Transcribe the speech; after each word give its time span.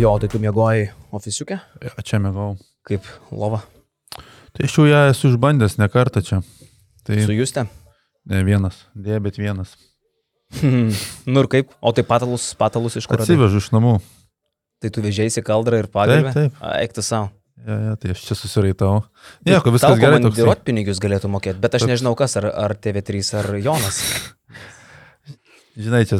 Jo, 0.00 0.14
tai 0.16 0.30
tu 0.32 0.38
mėgojai 0.40 0.86
ofisiukę? 1.12 1.58
Ja, 1.84 1.90
čia 2.06 2.20
mėgau. 2.22 2.54
Kaip 2.88 3.04
lova? 3.36 3.58
Tai 4.56 4.64
aš 4.64 4.76
jau 4.78 4.86
ją 4.88 5.00
esu 5.10 5.28
išbandęs 5.34 5.76
ne 5.76 5.88
kartą 5.92 6.22
čia. 6.24 6.38
Tai 7.04 7.18
Su 7.26 7.34
Juste? 7.36 7.66
ne 8.30 8.40
vienas, 8.46 8.78
dėja, 8.96 9.20
bet 9.24 9.36
vienas. 9.40 9.74
nu 10.62 11.42
ir 11.42 11.50
kaip? 11.52 11.74
O 11.84 11.92
tai 11.92 12.06
patalus, 12.06 12.48
patalus 12.58 12.96
iš 12.96 13.10
kur? 13.10 13.20
Atsivežu 13.20 13.60
iš 13.60 13.68
namų. 13.76 13.98
Tai 14.80 14.88
tu 14.94 15.04
vežėjai 15.04 15.44
kaldrą 15.44 15.82
ir 15.82 15.90
pagalbę? 15.92 16.32
Taip, 16.32 16.56
taip. 16.56 16.64
Eik 16.80 16.96
tu 16.96 17.04
savo. 17.04 17.28
Ja, 17.60 17.76
ja, 17.90 17.96
tai 18.00 18.14
aš 18.14 18.24
čia 18.24 18.38
susiraitau. 18.38 19.02
Nieko, 19.44 19.74
viskas 19.74 20.00
gerai. 20.00 20.22
Diruot 20.32 20.64
pinigius 20.64 21.02
galėtų 21.02 21.28
mokėti, 21.28 21.60
bet 21.60 21.76
aš 21.76 21.84
nežinau 21.90 22.16
kas, 22.16 22.38
ar, 22.40 22.48
ar 22.56 22.72
TV3 22.72 23.20
ar 23.42 23.52
Jonas. 23.60 24.00
Žinai, 25.80 26.02
čia 26.08 26.18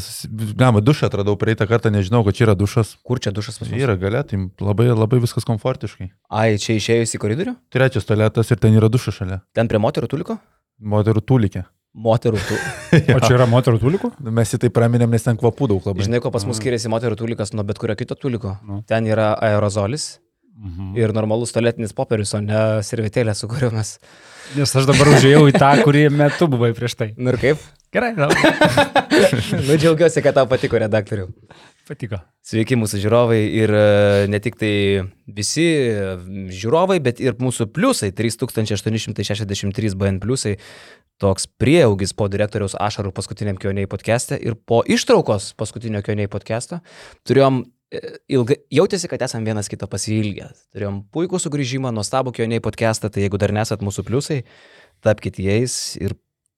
gama 0.57 0.81
dušą 0.85 1.09
atradau 1.11 1.37
praeitą 1.41 1.67
kartą, 1.69 1.91
nežinau, 1.93 2.23
kad 2.27 2.37
čia 2.39 2.47
yra 2.49 2.55
dušas. 2.59 2.95
Kur 3.07 3.21
čia 3.23 3.33
dušas 3.37 3.59
pas 3.61 3.69
Čia 3.69 3.77
mus? 3.77 3.85
yra 3.85 3.97
galia, 4.01 4.23
tai 4.25 4.39
labai, 4.63 4.89
labai 4.95 5.21
viskas 5.23 5.45
komfortiškai. 5.49 6.09
Ai, 6.33 6.55
čia 6.63 6.79
išėjus 6.81 7.13
į 7.17 7.21
koridorių? 7.23 7.55
Trečias 7.75 8.09
tualetas 8.09 8.51
ir 8.55 8.63
ten 8.63 8.79
yra 8.79 8.89
dušas 8.93 9.21
šalia. 9.21 9.43
Ten 9.57 9.69
prie 9.69 9.81
moterų 9.83 10.09
tuliko? 10.13 10.39
Moterų 10.81 11.23
tūlikė. 11.29 11.67
Moterų 12.01 12.39
tu. 12.47 12.57
O 13.17 13.19
čia 13.23 13.35
yra 13.37 13.47
moterų 13.51 13.79
tulikų? 13.83 14.13
Mes 14.31 14.55
į 14.55 14.61
tai 14.65 14.71
praminėm, 14.75 15.11
nes 15.11 15.27
ten 15.27 15.37
kvapų 15.39 15.69
daug 15.75 15.87
labai. 15.91 16.07
Žinai, 16.07 16.21
ko 16.23 16.31
pas 16.35 16.47
mus 16.47 16.59
skiriasi 16.63 16.91
moterų 16.91 17.19
tulikas 17.19 17.53
nuo 17.55 17.65
bet 17.67 17.79
kurio 17.83 17.95
kito 17.99 18.15
tuliko? 18.19 18.57
Nu. 18.67 18.81
Ten 18.87 19.07
yra 19.11 19.33
aerozolis 19.43 20.17
Mhm. 20.61 20.97
ir 20.99 21.13
normalus 21.17 21.55
tualetinis 21.55 21.95
popierius, 21.97 22.35
o 22.37 22.41
ne 22.45 22.63
servetėlė, 22.85 23.33
su 23.37 23.49
kuriuo 23.49 23.71
mes. 23.73 23.95
Nes 24.57 24.73
aš 24.77 24.89
dabar 24.89 25.09
užėjau 25.15 25.45
į 25.49 25.55
tą, 25.57 25.71
kurį 25.87 26.09
metu 26.13 26.49
buvai 26.51 26.73
prieš 26.77 26.97
tai. 26.99 27.13
Nu 27.17 27.33
ir 27.33 27.39
kaip? 27.41 27.63
Gerai, 27.95 28.13
gal. 28.19 28.35
Nu, 29.67 29.75
džiaugiuosi, 29.77 30.23
kad 30.25 30.37
tau 30.37 30.47
patiko 30.49 30.79
redaktoriu. 30.81 31.27
Patiko. 31.89 32.21
Sveiki 32.47 32.77
mūsų 32.79 33.01
žiūrovai 33.03 33.41
ir 33.61 33.73
e, 33.75 33.83
ne 34.31 34.39
tik 34.43 34.57
tai 34.61 34.73
visi 35.27 35.67
e, 35.91 36.15
žiūrovai, 36.55 37.01
bet 37.05 37.21
ir 37.21 37.35
mūsų 37.43 37.67
pliusai, 37.75 38.13
3863 38.17 39.97
BN 39.99 40.21
pliusai. 40.23 40.55
Toks 41.21 41.51
prieaugis 41.61 42.15
po 42.17 42.31
direktoriaus 42.33 42.79
ašarų 42.81 43.13
paskutiniam 43.17 43.59
kioniai 43.61 43.91
podcast'e 43.91 44.39
ir 44.41 44.57
po 44.57 44.81
ištraukos 44.89 45.51
paskutinio 45.61 46.01
kioniai 46.07 46.31
podcast'o 46.33 46.81
turėjom 47.29 47.65
ilgai, 48.31 48.57
jautėsi, 48.73 49.09
kad 49.11 49.23
esam 49.27 49.45
vienas 49.47 49.71
kito 49.71 49.89
pasilgę. 49.91 50.51
Turėjom 50.75 51.03
puikų 51.15 51.41
sugrįžimą, 51.43 51.93
nuostabų 51.95 52.35
kioniai 52.39 52.63
podcast'ą, 52.63 53.11
tai 53.13 53.27
jeigu 53.27 53.41
dar 53.41 53.55
nesat 53.57 53.83
mūsų 53.85 54.05
pliusai, 54.07 54.41
tapkite 55.05 55.45
jais 55.45 55.97
ir 56.01 56.17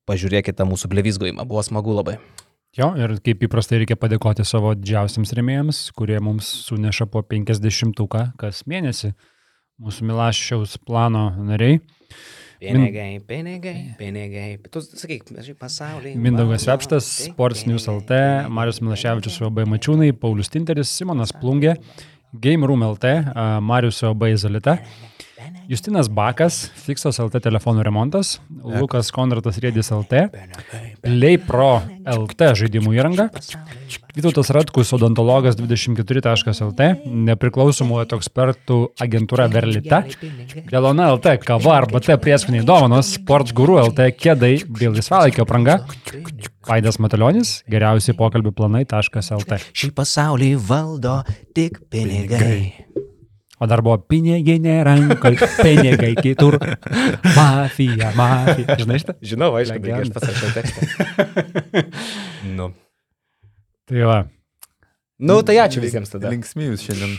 pažiūrėkite 0.09 0.59
tą 0.59 0.67
mūsų 0.69 0.91
blevizgojimą. 0.93 1.47
Buvo 1.49 1.63
smagu 1.65 1.95
labai. 1.97 2.19
Jo, 2.77 2.95
ir 2.97 3.19
kaip 3.25 3.43
įprastai 3.45 3.83
reikia 3.83 3.99
padėkoti 4.01 4.47
savo 4.49 4.73
didžiausiams 4.79 5.35
remėjams, 5.37 5.83
kurie 5.97 6.17
mums 6.25 6.49
suneša 6.69 7.05
po 7.13 7.21
50-uką 7.29 8.31
kas 8.41 8.63
mėnesį. 8.69 9.13
Mūsų 9.83 10.07
Milašiaus 10.09 10.79
plano 10.87 11.31
nariai. 11.37 11.81
Pinigai, 12.63 13.19
pinigai, 13.27 13.77
pinigai. 13.99 14.47
Tu 14.71 14.83
sakyk, 14.87 15.25
žinai, 15.35 15.57
pasaulį. 15.59 16.15
Mindaugas 16.23 16.67
Vepštas, 16.71 17.09
Sports 17.27 17.65
News 17.67 17.89
LT, 17.91 18.21
Marius 18.55 18.79
Milaševičius 18.85 19.41
UAB 19.43 19.65
Mačiūnai, 19.73 20.13
Paulius 20.15 20.53
Tinteris, 20.53 20.93
Simonas 20.95 21.35
Plungė, 21.35 21.75
Game 22.45 22.69
Room 22.69 22.85
LT, 22.87 23.17
Marius 23.67 23.99
UAB 24.07 24.29
Izolita, 24.31 24.77
Justinas 25.71 26.09
Bakas, 26.13 26.67
Fixos 26.85 27.21
LT 27.23 27.41
telefonų 27.47 27.85
remontas, 27.87 28.37
Lukas 28.63 29.13
Konratas 29.15 29.61
Rėdis 29.63 29.93
LT, 29.95 30.27
Play 31.05 31.39
Pro 31.41 31.81
LT 32.05 32.53
žaidimų 32.63 32.97
įranga, 32.99 33.29
Vytautas 34.13 34.51
Ratkus, 34.53 34.91
odontologas 34.93 35.57
24.lt, 35.57 36.89
nepriklausomų 37.31 38.03
ekspertų 38.05 38.79
agentūra 39.01 39.47
Verlita, 39.53 40.03
Delona 40.69 41.09
LT, 41.15 41.39
kava 41.47 41.79
arba 41.79 42.03
T 42.05 42.19
prieskoniai 42.21 42.67
dovanos, 42.69 43.15
Sports 43.17 43.55
Guru 43.57 43.79
LT, 43.87 44.11
kėdai 44.19 44.53
bei 44.69 44.93
laisvalaikio 44.93 45.49
pranga, 45.49 45.79
Vaidas 46.69 47.01
Matalionis, 47.03 47.63
geriausi 47.73 48.13
pokalbių 48.19 48.53
planai.lt. 48.61 49.63
Šį 49.73 49.91
pasaulį 49.97 50.53
valdo 50.69 51.23
tik 51.57 51.81
pinigai. 51.91 53.02
O 53.61 53.67
dar 53.67 53.83
buvo 53.85 53.99
pinigai 53.99 54.57
nerankai, 54.59 55.37
pinigai 55.61 56.15
kitur. 56.19 56.57
Mafija, 57.37 58.13
mafija. 58.19 58.79
Žinai 58.81 59.01
šitą? 59.03 59.17
Žinau, 59.33 59.53
aišku, 59.61 59.77
Legenda. 59.77 60.01
aš 60.03 60.15
pasirašiau 60.17 60.55
tekstą. 60.57 60.81
nu. 62.59 62.73
Tai 63.87 64.09
va. 64.09 64.19
nu, 65.21 65.37
tai 65.47 65.61
ačiū 65.63 65.83
visiems 65.85 66.11
tada 66.11 66.33
Linksmi 66.33 66.71
jūs 66.71 66.87
šiandien. 66.89 67.15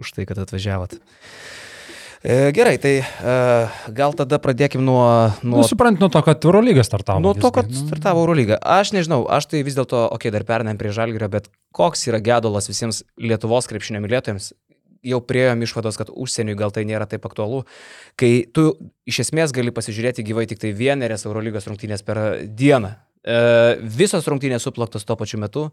už 0.00 0.12
tai, 0.16 0.26
kad 0.28 0.40
atvažiavot. 0.42 0.98
E, 2.20 2.50
gerai, 2.52 2.76
tai 2.76 2.98
e, 3.00 3.34
gal 3.96 4.12
tada 4.16 4.36
pradėkim 4.42 4.82
nuo... 4.84 5.04
Nu, 5.40 5.54
nuo 5.54 5.64
suprant, 5.64 5.96
nuo 6.02 6.10
to, 6.12 6.20
kad 6.24 6.44
Eurolyga 6.44 6.84
startavo. 6.84 7.22
Nuo 7.24 7.32
to, 7.32 7.48
kad 7.54 7.70
nu. 7.70 7.84
startavo 7.86 8.20
Eurolyga. 8.26 8.58
Aš 8.60 8.92
nežinau, 8.96 9.22
aš 9.32 9.48
tai 9.52 9.62
vis 9.64 9.78
dėlto, 9.78 10.02
okei, 10.10 10.28
okay, 10.28 10.34
dar 10.34 10.44
pernėm 10.48 10.80
prie 10.80 10.92
Žalgirio, 10.92 11.30
bet 11.32 11.48
koks 11.76 12.04
yra 12.10 12.20
gedulas 12.20 12.68
visiems 12.68 13.00
Lietuvos 13.16 13.70
krepšinio 13.70 14.02
mylėtojams, 14.04 14.50
jau 15.06 15.20
prieėjom 15.24 15.62
išvados, 15.64 15.98
kad 16.00 16.10
užsieniui 16.12 16.58
gal 16.58 16.72
tai 16.74 16.84
nėra 16.88 17.06
taip 17.10 17.24
aktualu, 17.28 17.62
kai 18.20 18.44
tu 18.52 18.72
iš 19.08 19.22
esmės 19.26 19.54
gali 19.56 19.72
pasižiūrėti 19.74 20.26
gyvai 20.26 20.46
tik 20.50 20.60
tai 20.62 20.74
vienerias 20.76 21.24
Eurolygos 21.28 21.68
rungtynės 21.70 22.04
per 22.06 22.20
dieną. 22.44 22.92
E, 23.20 23.40
visos 23.80 24.28
rungtynės 24.28 24.64
suplaktos 24.66 25.08
tuo 25.08 25.16
pačiu 25.20 25.40
metu. 25.40 25.70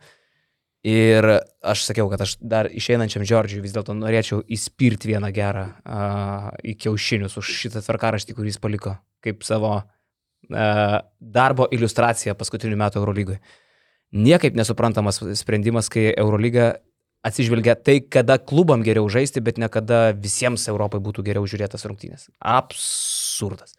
Ir 0.87 1.25
aš 1.66 1.87
sakiau, 1.87 2.05
kad 2.11 2.21
aš 2.21 2.35
dar 2.39 2.69
išeinančiam 2.69 3.25
Džordžiui 3.25 3.63
vis 3.63 3.73
dėlto 3.75 3.95
norėčiau 3.97 4.43
įspirti 4.45 5.09
vieną 5.09 5.31
gerą 5.35 5.63
uh, 5.73 6.51
į 6.61 6.75
kiaušinius 6.83 7.33
už 7.41 7.49
šitą 7.63 7.81
tvarkaraštį, 7.81 8.35
kurį 8.37 8.53
jis 8.53 8.61
paliko 8.61 8.93
kaip 9.25 9.41
savo 9.43 9.73
uh, 9.81 10.99
darbo 11.17 11.66
iliustracija 11.73 12.37
paskutinių 12.37 12.77
metų 12.79 13.01
Eurolygoje. 13.01 13.41
Niekaip 14.16 14.55
nesuprantamas 14.55 15.19
sprendimas, 15.41 15.89
kai 15.91 16.11
Eurolyga 16.13 16.77
atsižvelgia 17.27 17.77
tai, 17.79 17.99
kada 18.01 18.39
klubam 18.39 18.83
geriau 18.85 19.07
žaisti, 19.11 19.43
bet 19.43 19.59
ne 19.61 19.69
kada 19.71 20.11
visiems 20.15 20.67
Europai 20.71 21.01
būtų 21.03 21.25
geriau 21.27 21.47
žiūrėtas 21.49 21.85
rungtynės. 21.88 22.29
Absurdas. 22.39 23.75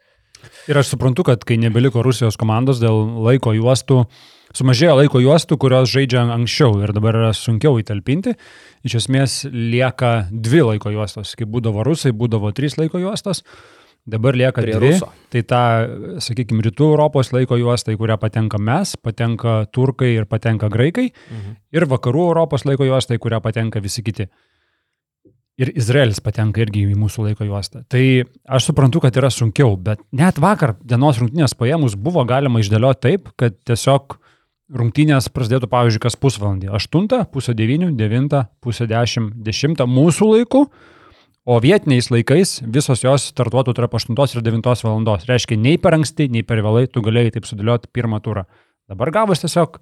Ir 0.70 0.78
aš 0.78 0.92
suprantu, 0.92 1.24
kad 1.26 1.42
kai 1.46 1.58
nebeliko 1.58 2.02
Rusijos 2.04 2.38
komandos 2.38 2.78
dėl 2.82 3.00
laiko 3.26 3.54
juostų, 3.56 4.04
sumažėjo 4.56 4.94
laiko 5.00 5.22
juostų, 5.22 5.58
kurios 5.60 5.90
žaidžia 5.90 6.22
anksčiau 6.34 6.78
ir 6.84 6.92
dabar 6.96 7.18
yra 7.18 7.32
sunkiau 7.36 7.80
įtalpinti. 7.82 8.36
Iš 8.86 9.00
esmės 9.02 9.40
lieka 9.50 10.28
dvi 10.30 10.62
laiko 10.70 10.92
juostos. 10.94 11.34
Kai 11.38 11.48
būdavo 11.50 11.82
rusai, 11.86 12.14
būdavo 12.16 12.52
trys 12.56 12.78
laiko 12.78 13.02
juostos. 13.02 13.42
Dabar 14.08 14.36
lieka 14.36 14.62
Prie 14.64 14.72
dvi. 14.72 14.92
Ruso. 14.94 15.10
Tai 15.28 15.42
ta, 15.44 15.62
sakykime, 16.24 16.62
rytų 16.64 16.92
Europos 16.94 17.32
laiko 17.34 17.58
juosta, 17.60 17.92
į 17.92 17.98
kurią 18.00 18.16
patenka 18.20 18.60
mes, 18.60 18.94
patenka 18.96 19.60
turkai 19.74 20.14
ir 20.14 20.28
patenka 20.30 20.70
graikai. 20.72 21.10
Mhm. 21.12 21.58
Ir 21.76 21.88
vakarų 21.90 22.28
Europos 22.30 22.64
laiko 22.68 22.88
juosta, 22.88 23.16
į 23.16 23.22
kurią 23.24 23.42
patenka 23.44 23.82
visi 23.84 24.04
kiti. 24.06 24.28
Ir 25.58 25.72
Izraelis 25.74 26.22
patenka 26.22 26.62
irgi 26.62 26.86
į 26.86 26.96
mūsų 26.96 27.26
laiko 27.26 27.44
juostą. 27.44 27.82
Tai 27.90 28.02
aš 28.46 28.70
suprantu, 28.70 29.02
kad 29.02 29.16
yra 29.18 29.28
sunkiau, 29.34 29.74
bet 29.76 30.00
net 30.14 30.38
vakar 30.38 30.76
dienos 30.78 31.18
rungtynės 31.18 31.56
paėmus 31.58 31.98
buvo 31.98 32.22
galima 32.24 32.62
išdėlioti 32.62 33.02
taip, 33.02 33.32
kad 33.36 33.58
tiesiog 33.66 34.16
rungtynės 34.78 35.28
prasidėtų, 35.32 35.68
pavyzdžiui, 35.72 36.02
kas 36.04 36.16
pusvalandį. 36.20 36.70
8, 36.78 37.08
pusę 37.32 37.54
9, 37.58 37.90
9, 37.98 38.38
pusę 38.62 38.86
10, 38.88 39.32
10 39.44 39.84
mūsų 39.88 40.30
laiku, 40.36 40.64
o 41.48 41.56
vietiniais 41.64 42.10
laikais 42.12 42.58
visos 42.68 43.00
jos 43.00 43.30
startuotų 43.32 43.72
tarp 43.78 43.94
8 43.96 44.12
ir 44.36 44.44
9 44.44 44.84
valandos. 44.84 45.24
Reiškia, 45.28 45.56
nei 45.56 45.80
per 45.80 45.96
anksti, 45.96 46.28
nei 46.28 46.44
per 46.44 46.60
vėlai 46.64 46.84
tu 46.92 47.00
galėjai 47.04 47.38
taip 47.38 47.48
sudėlioti 47.48 47.88
pirmą 47.88 48.20
turą. 48.20 48.44
Dabar 48.88 49.10
gavus 49.14 49.40
tiesiog 49.40 49.78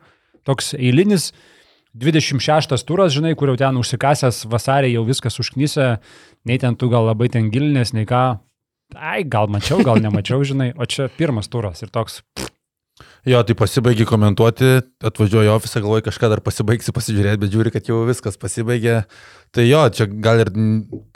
toks 0.47 0.77
eilinis 0.79 1.33
26 1.99 2.87
turas, 2.87 3.15
žinai, 3.17 3.35
kur 3.35 3.51
jau 3.51 3.59
ten 3.59 3.81
užsikasęs 3.81 4.45
vasarį 4.53 4.93
jau 4.95 5.03
viskas 5.09 5.41
užknysė, 5.43 5.97
nei 6.47 6.61
ten 6.63 6.79
tu 6.79 6.91
gal 6.93 7.09
labai 7.09 7.33
ten 7.35 7.51
gilinės, 7.51 7.95
nei 7.97 8.07
ką. 8.07 8.25
Ai, 8.95 9.25
gal 9.27 9.51
mačiau, 9.51 9.81
gal 9.83 9.99
nemačiau, 9.99 10.45
žinai, 10.47 10.71
o 10.79 10.87
čia 10.87 11.09
pirmas 11.19 11.51
turas 11.51 11.83
ir 11.83 11.91
toks. 11.91 12.21
Jo, 13.27 13.41
tai 13.43 13.57
pasibaigi 13.59 14.05
komentuoti, 14.07 14.69
atvažiuoju 15.09 15.49
į 15.49 15.51
ofisą, 15.57 15.81
galvoju, 15.83 16.05
kažką 16.07 16.29
dar 16.31 16.41
pasibaigsi 16.47 16.93
pasižiūrėti, 16.95 17.41
bet 17.43 17.51
žiūri, 17.51 17.73
kad 17.75 17.89
jau 17.91 18.05
viskas 18.07 18.39
pasibaigė. 18.39 19.01
Tai 19.51 19.65
jo, 19.67 19.81
čia 19.91 20.07
gal 20.07 20.45
ir 20.45 20.53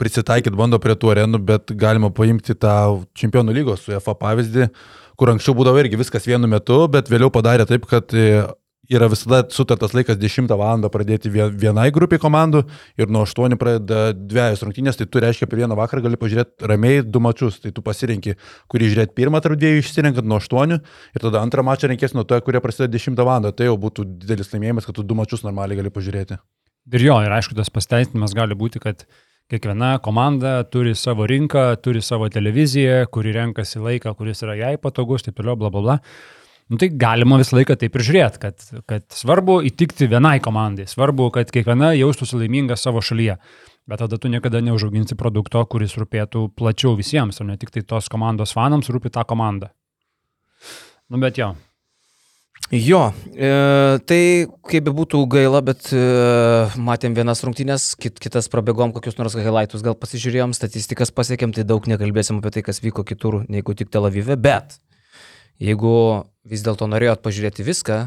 prisitaikyti 0.01 0.59
bando 0.59 0.75
prie 0.83 0.97
tų 0.99 1.13
arenų, 1.13 1.39
bet 1.47 1.71
galima 1.79 2.09
paimti 2.11 2.57
tą 2.59 2.73
čempionų 3.15 3.55
lygos 3.55 3.85
su 3.85 3.95
EFA 3.95 4.17
pavyzdį, 4.19 4.67
kur 5.15 5.31
anksčiau 5.31 5.55
būdavo 5.55 5.79
irgi 5.79 6.01
viskas 6.01 6.27
vienu 6.27 6.51
metu, 6.51 6.81
bet 6.91 7.07
vėliau 7.07 7.31
padarė 7.31 7.63
taip, 7.69 7.87
kad 7.87 8.11
e, 8.11 8.43
yra 8.91 9.07
visada 9.11 9.41
sutartas 9.49 9.93
laikas 9.95 10.17
10 10.19 10.51
val. 10.59 10.81
pradėti 10.91 11.31
vie- 11.31 11.49
vienai 11.49 11.91
grupiai 11.91 12.19
komandų 12.19 12.65
ir 12.97 13.07
nuo 13.07 13.23
8 13.25 13.55
pradeda 13.57 14.13
dviejas 14.13 14.63
rungtynės, 14.63 14.97
tai 14.97 15.05
tu 15.05 15.19
reiškia 15.19 15.47
per 15.47 15.59
vieną 15.59 15.75
vakarą 15.79 16.03
gali 16.03 16.17
pažiūrėti 16.17 16.67
ramiai 16.67 17.01
du 17.03 17.19
mačius, 17.19 17.61
tai 17.61 17.71
tu 17.71 17.81
pasirinki, 17.81 18.35
kurį 18.69 18.91
žiūrėti 18.91 19.15
pirmą 19.15 19.41
tarp 19.41 19.59
dviejų 19.59 19.81
išsirenkant 19.83 20.27
nuo 20.27 20.39
8 20.39 20.73
ir 20.79 21.21
tada 21.21 21.41
antrą 21.41 21.63
mačą 21.63 21.87
reikės 21.87 22.13
nuo 22.13 22.23
to, 22.23 22.39
kurie 22.41 22.59
prasideda 22.59 22.91
10 22.97 23.15
val. 23.25 23.51
Tai 23.51 23.65
jau 23.65 23.77
būtų 23.77 24.05
didelis 24.19 24.51
laimėjimas, 24.51 24.85
kad 24.85 24.95
tu 24.95 25.03
du 25.03 25.15
mačius 25.15 25.43
normaliai 25.43 25.79
gali 25.79 25.89
pažiūrėti. 25.89 26.39
Ir 26.91 27.01
jo, 27.05 27.19
ir 27.21 27.31
aišku, 27.31 27.55
tas 27.55 27.69
pasteisinimas 27.69 28.33
gali 28.33 28.55
būti, 28.57 28.81
kad 28.81 29.05
kiekviena 29.51 29.99
komanda 30.01 30.63
turi 30.63 30.95
savo 30.95 31.27
rinką, 31.29 31.75
turi 31.83 32.01
savo 32.01 32.29
televiziją, 32.31 33.05
kuri 33.11 33.33
renkasi 33.35 33.79
laiką, 33.79 34.15
kuris 34.17 34.41
yra 34.43 34.55
jai 34.55 34.77
patogus, 34.81 35.23
taip 35.23 35.35
toliau, 35.37 35.55
bla 35.59 35.69
bla 35.69 35.81
bla. 35.81 35.97
Nu, 36.71 36.77
tai 36.79 36.87
galima 36.95 37.35
visą 37.35 37.57
laiką 37.57 37.75
taip 37.75 37.97
ir 37.97 38.03
žiūrėti, 38.07 38.39
kad, 38.39 38.63
kad 38.87 39.03
svarbu 39.11 39.57
įtikti 39.67 40.07
vienai 40.07 40.37
komandai, 40.43 40.85
svarbu, 40.87 41.27
kad 41.35 41.49
kiekviena 41.51 41.89
jaustųsi 41.97 42.37
laiminga 42.39 42.77
savo 42.79 43.01
šalyje. 43.03 43.35
Bet 43.91 43.99
tada 43.99 44.15
tu 44.21 44.29
niekada 44.31 44.61
neužauginsi 44.63 45.17
produkto, 45.19 45.59
kuris 45.67 45.97
rūpėtų 45.99 46.45
plačiau 46.55 46.93
visiems, 46.95 47.41
o 47.41 47.47
ne 47.49 47.57
tik 47.59 47.73
tai 47.75 47.83
tos 47.83 48.07
komandos 48.13 48.55
fanams 48.55 48.87
rūpi 48.93 49.11
tą 49.11 49.25
komandą. 49.27 49.73
Nu, 51.11 51.19
bet 51.19 51.41
jo, 51.41 51.51
Jo, 52.71 53.09
e, 53.35 53.47
tai 54.07 54.47
kaip 54.69 54.85
be 54.85 54.93
būtų 54.95 55.25
gaila, 55.33 55.59
bet 55.65 55.89
e, 55.91 56.03
matėm 56.79 57.17
vienas 57.17 57.41
rungtynės, 57.43 57.89
kit, 57.99 58.15
kitas 58.23 58.47
prabėgom 58.53 58.93
kokius 58.95 59.17
nors 59.17 59.35
highlightus, 59.35 59.83
gal 59.83 59.97
pasižiūrėjom, 59.99 60.53
statistikas 60.55 61.11
pasiekėm, 61.11 61.51
tai 61.57 61.65
daug 61.67 61.89
nekalbėsim 61.91 62.39
apie 62.39 62.53
tai, 62.55 62.63
kas 62.63 62.79
vyko 62.79 63.03
kitur, 63.03 63.41
negu 63.51 63.75
tik 63.75 63.91
Tel 63.91 64.07
Avive, 64.07 64.39
bet 64.39 64.77
jeigu 65.61 65.93
vis 66.49 66.65
dėlto 66.65 66.87
norėjot 66.89 67.21
pažiūrėti 67.23 67.65
viską, 67.65 67.99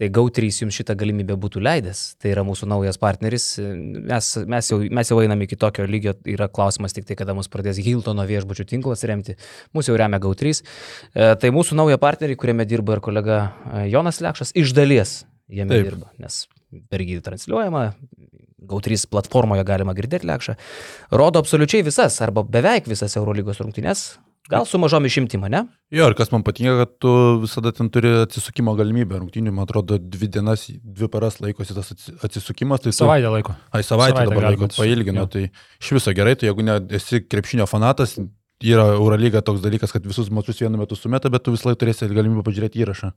tai 0.00 0.08
GAU3 0.08 0.48
jums 0.62 0.76
šitą 0.78 0.94
galimybę 0.96 1.34
būtų 1.36 1.60
leidęs. 1.60 1.98
Tai 2.20 2.30
yra 2.32 2.44
mūsų 2.46 2.70
naujas 2.70 2.96
partneris. 3.00 3.50
Mes, 3.60 4.30
mes, 4.48 4.70
jau, 4.72 4.78
mes 4.80 5.10
jau 5.12 5.18
einame 5.20 5.44
iki 5.44 5.58
tokio 5.60 5.84
lygio, 5.84 6.14
yra 6.24 6.48
klausimas 6.48 6.96
tik 6.96 7.04
tai, 7.08 7.18
kada 7.20 7.34
mus 7.36 7.50
pradės 7.52 7.82
Hiltono 7.84 8.24
viešbučių 8.28 8.64
tinklas 8.70 9.04
remti. 9.10 9.36
Mūsų 9.76 9.92
jau 9.92 9.98
remia 10.00 10.22
GAU3. 10.22 10.54
E, 10.56 11.28
tai 11.42 11.52
mūsų 11.52 11.76
nauja 11.76 12.00
partneriai, 12.00 12.38
kuriame 12.40 12.64
dirba 12.70 12.96
ir 12.96 13.04
kolega 13.04 13.42
e, 13.44 13.84
Jonas 13.92 14.22
Lekšas, 14.24 14.54
iš 14.56 14.72
dalies 14.78 15.18
jame 15.52 15.76
Taip. 15.76 15.90
dirba, 15.90 16.08
nes 16.22 16.46
per 16.88 17.04
jį 17.04 17.20
transliuojama, 17.26 17.90
GAU3 18.70 19.04
platformoje 19.12 19.68
galima 19.68 19.92
girdėti 19.98 20.28
Lekšą. 20.32 20.56
Rodo 21.12 21.44
absoliučiai 21.44 21.84
visas 21.84 22.16
arba 22.24 22.46
beveik 22.46 22.88
visas 22.88 23.20
Eurolygos 23.20 23.60
rungtynes, 23.60 24.14
Gal 24.48 24.64
su 24.66 24.78
mažom 24.80 25.04
išimtim, 25.06 25.44
ne? 25.52 25.64
Jo, 25.94 26.08
ir 26.10 26.14
kas 26.18 26.32
man 26.32 26.42
patinka, 26.46 26.72
kad 26.80 26.94
tu 27.02 27.10
visada 27.42 27.72
ten 27.76 27.90
turi 27.92 28.10
atsisukimo 28.22 28.72
galimybę. 28.78 29.18
Rungtynių, 29.20 29.52
man 29.54 29.68
atrodo, 29.68 29.98
dvi 30.00 30.30
dienas, 30.32 30.64
dvi 30.70 31.08
paras 31.12 31.38
laikosi 31.44 31.76
tas 31.76 31.92
atsisukimas. 32.24 32.82
Tai 32.86 32.94
savaitę 32.96 33.30
laiko. 33.30 33.54
Ai, 33.70 33.84
savaitę, 33.86 34.16
savaitę 34.16 34.32
dabar 34.32 34.48
laiko, 34.48 34.70
pailgino. 34.78 35.26
Tai 35.30 35.44
iš 35.50 35.92
viso 35.98 36.14
gerai, 36.16 36.34
tai 36.40 36.48
jeigu 36.48 36.66
ne, 36.66 36.78
esi 36.98 37.20
krepšinio 37.26 37.68
fanatas, 37.70 38.16
yra 38.64 38.88
Eurolyga 38.96 39.44
toks 39.44 39.62
dalykas, 39.64 39.92
kad 39.92 40.08
visus 40.08 40.32
mačius 40.32 40.62
vienu 40.64 40.80
metu 40.80 40.98
sumeta, 40.98 41.30
bet 41.32 41.44
tu 41.44 41.54
visą 41.54 41.70
laiką 41.70 41.84
turėsi 41.84 42.08
galimybę 42.10 42.46
pažiūrėti 42.48 42.82
įrašą. 42.82 43.12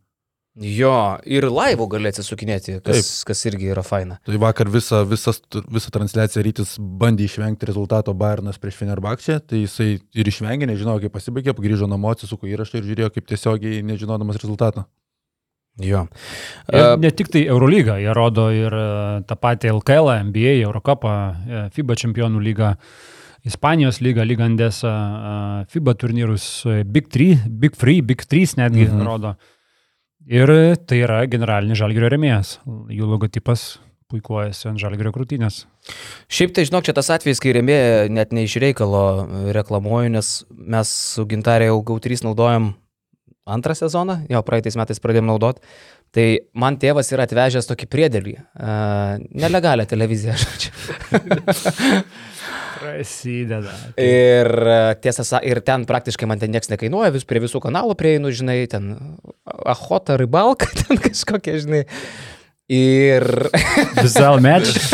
Jo, 0.53 1.17
ir 1.25 1.47
laivų 1.49 1.87
gali 1.89 2.11
atsisukinėti, 2.11 2.75
kas, 2.85 2.99
Taip. 2.99 3.29
kas 3.31 3.39
irgi 3.49 3.71
yra 3.73 3.81
faina. 3.81 4.19
Tai 4.21 4.37
vakar 4.37 4.69
visą, 4.69 4.99
visą, 5.09 5.31
visą 5.73 5.93
transliaciją 5.95 6.43
rytis 6.45 6.73
bandė 6.77 7.25
išvengti 7.25 7.65
rezultato 7.65 8.13
Bayernas 8.13 8.59
prieš 8.61 8.77
Fenerbakčią, 8.83 9.39
tai 9.49 9.63
jisai 9.63 9.87
ir 9.97 10.29
išvengė, 10.29 10.67
nežinojo, 10.69 11.01
kaip 11.01 11.15
pasibaigė, 11.15 11.55
grįžo 11.57 11.87
namo, 11.89 12.11
atsisuko 12.13 12.45
įrašą 12.51 12.77
ir 12.77 12.85
žiūrėjo, 12.91 13.09
kaip 13.15 13.31
tiesiogiai 13.31 13.81
nežinodamas 13.87 14.37
rezultato. 14.43 14.85
Jo. 15.81 16.03
Ir 16.69 17.01
ne 17.01 17.09
tik 17.17 17.33
tai 17.33 17.47
Eurolyga, 17.49 17.97
jie 17.97 18.13
rodo 18.13 18.45
ir 18.53 18.77
e, 18.77 18.85
tą 19.25 19.39
patį 19.41 19.71
LKL, 19.71 20.11
NBA, 20.27 20.53
Eurocapą, 20.67 21.15
e, 21.33 21.63
FIBA 21.73 21.97
čempionų 22.03 22.43
lygą. 22.45 22.75
Ispanijos 23.49 23.97
lyga, 24.05 24.21
lyga 24.21 24.45
Andesa, 24.45 24.93
e, 24.93 25.33
FIBA 25.73 25.97
turnyrus, 25.97 26.45
Big 26.85 27.09
3, 27.09 27.49
Big 27.49 27.81
3, 27.81 27.97
Big 28.05 28.21
3 28.21 28.53
netgi 28.61 28.85
mhm. 28.85 29.01
rodo. 29.09 29.33
Uh, 29.33 29.49
Ir 30.31 30.49
tai 30.87 31.01
yra 31.03 31.23
generalinis 31.27 31.79
žalgerio 31.79 32.11
remėjas. 32.13 32.57
Jų 32.91 33.09
logotipas 33.09 33.73
puikuojasi 34.13 34.69
ant 34.69 34.81
žalgerio 34.81 35.11
krūtinės. 35.15 35.63
Šiaip 36.31 36.53
tai 36.55 36.67
žinok, 36.69 36.85
čia 36.87 36.95
tas 36.95 37.09
atvejis, 37.15 37.41
kai 37.43 37.55
remėja 37.57 38.05
net 38.13 38.31
ne 38.35 38.45
iš 38.45 38.55
reikalo 38.61 39.03
reklamuoju, 39.55 40.13
nes 40.13 40.31
mes 40.53 40.93
su 41.15 41.25
gintarė 41.29 41.71
jau 41.71 41.81
GAU3 41.89 42.23
naudojam 42.27 42.71
antrą 43.43 43.75
sezoną, 43.75 44.21
jo 44.31 44.43
praeitais 44.47 44.77
metais 44.79 45.01
pradėjom 45.03 45.27
naudot. 45.27 45.59
Tai 46.13 46.27
man 46.53 46.77
tėvas 46.77 47.09
yra 47.11 47.25
atvežęs 47.25 47.67
tokį 47.67 47.87
priedėlį, 47.89 48.35
uh, 48.37 49.17
nelegalią 49.33 49.87
televiziją, 49.89 50.37
žodžiu. 50.37 50.71
Prasideda. 52.93 53.73
Ir 53.97 54.49
e, 54.69 54.77
tiesą, 55.01 55.39
ir 55.41 55.61
ten 55.65 55.87
praktiškai 55.89 56.27
man 56.29 56.41
ten 56.41 56.53
niekas 56.53 56.69
nekainuoja, 56.69 57.13
vis 57.15 57.25
prie 57.25 57.41
visų 57.41 57.61
kanalų 57.63 57.95
prieinu, 57.97 58.31
žinai, 58.33 58.59
ten 58.69 58.93
Ahota, 59.43 60.17
Rybalka, 60.21 60.69
ten 60.83 61.01
kažkokie, 61.01 61.57
žinai. 61.63 61.83
Ir... 62.73 63.25
Visal 63.97 64.39
match. 64.41 64.93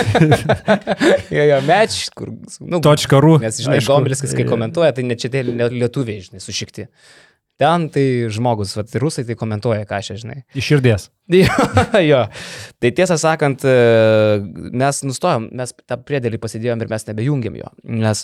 jo, 1.36 1.44
jo, 1.44 1.60
match, 1.68 2.10
kur... 2.18 2.32
Nu, 2.64 2.80
Točkarų. 2.84 3.36
Nes, 3.44 3.60
žinai, 3.62 3.82
Gombelis, 3.86 4.24
kai 4.26 4.48
komentuoja, 4.48 4.96
tai 4.96 5.06
ne 5.06 5.20
čia 5.20 5.32
tie 5.34 5.44
lietuviai, 5.46 6.24
žinai, 6.26 6.42
sušikti. 6.44 6.88
Ten 7.60 7.90
tai 7.92 8.04
žmogus, 8.32 8.72
vat, 8.78 8.94
rusai 9.04 9.26
tai 9.28 9.36
komentuoja, 9.36 9.84
ką 9.88 9.98
aš 10.00 10.14
žinai. 10.22 10.44
Iš 10.56 10.68
širdies. 10.72 11.10
jo, 11.36 11.56
jo. 12.00 12.22
Tai 12.80 12.92
tiesą 12.96 13.18
sakant, 13.20 13.66
e, 13.68 14.38
mes 14.80 15.02
nustojom, 15.04 15.50
mes 15.60 15.76
tą 15.84 15.98
priedėlį 16.00 16.40
pasidėjom 16.40 16.86
ir 16.86 16.92
mes 16.94 17.08
nebejungiam 17.10 17.58
jo. 17.60 17.74
Nes 17.84 18.24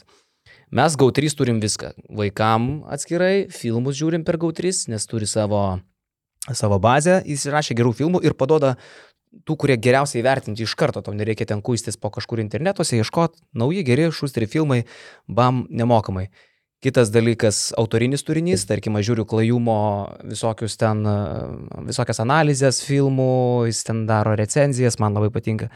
mes 0.72 0.96
GAU3 1.02 1.36
turim 1.36 1.60
viską. 1.64 1.92
Vaikam 2.16 2.86
atskirai, 2.92 3.50
filmus 3.52 4.00
žiūrim 4.00 4.24
per 4.24 4.40
GAU3, 4.40 4.88
nes 4.94 5.10
turi 5.12 5.28
savo, 5.28 5.66
savo 6.48 6.80
bazę, 6.80 7.20
jis 7.28 7.46
įrašė 7.52 7.76
gerų 7.76 7.92
filmų 8.00 8.24
ir 8.24 8.40
padoda 8.40 8.78
tų, 9.44 9.58
kurie 9.60 9.76
geriausiai 9.76 10.24
vertinti 10.24 10.64
iš 10.64 10.76
karto, 10.80 11.04
tau 11.04 11.16
nereikia 11.16 11.48
ten 11.50 11.62
kuistis 11.66 12.00
po 12.00 12.12
kažkur 12.14 12.40
internetuose, 12.44 12.96
ieškoti, 13.02 13.44
nauji, 13.58 13.84
geri, 13.88 14.08
šustri 14.16 14.48
filmai, 14.48 14.86
bam, 15.28 15.66
nemokamai. 15.70 16.30
Kitas 16.86 17.10
dalykas- 17.10 17.72
autorinis 17.82 18.22
turinys, 18.22 18.68
tarkim, 18.70 18.94
aš 19.00 19.08
žiūriu 19.08 19.24
klajumo 19.26 19.78
visokius 20.30 20.78
ten, 20.78 21.02
visokias 21.88 22.20
analizės 22.22 22.84
filmų, 22.86 23.66
jis 23.66 23.80
ten 23.88 24.04
daro 24.06 24.36
recenzijas, 24.38 25.00
man 25.02 25.18
labai 25.18 25.32
patinka. 25.34 25.72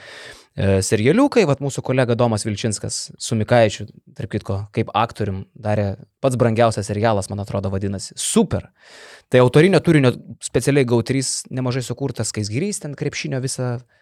E, 0.54 0.84
serialiukai, 0.86 1.48
vad 1.50 1.64
mūsų 1.66 1.82
kolega 1.82 2.14
Domas 2.20 2.46
Vilčinskas 2.46 3.12
su 3.18 3.38
Mikaičiu, 3.40 3.88
tarp 4.14 4.30
kitko, 4.30 4.60
kaip 4.76 4.94
aktorium 4.94 5.48
darė 5.58 5.96
pats 6.22 6.38
brangiausias 6.38 6.86
serialas, 6.92 7.30
man 7.32 7.42
atrodo, 7.42 7.72
vadinasi. 7.74 8.14
Super. 8.16 8.70
Tai 9.30 9.42
autorinio 9.42 9.80
turinio 9.80 10.14
specialiai 10.46 10.86
GAU3 10.86 11.50
nemažai 11.50 11.82
sukurtas, 11.82 12.32
kai 12.32 12.46
Gyrys 12.46 12.84
ten 12.86 12.94
krepšinio 12.94 13.42
visą 13.42 13.80
E, 13.80 13.99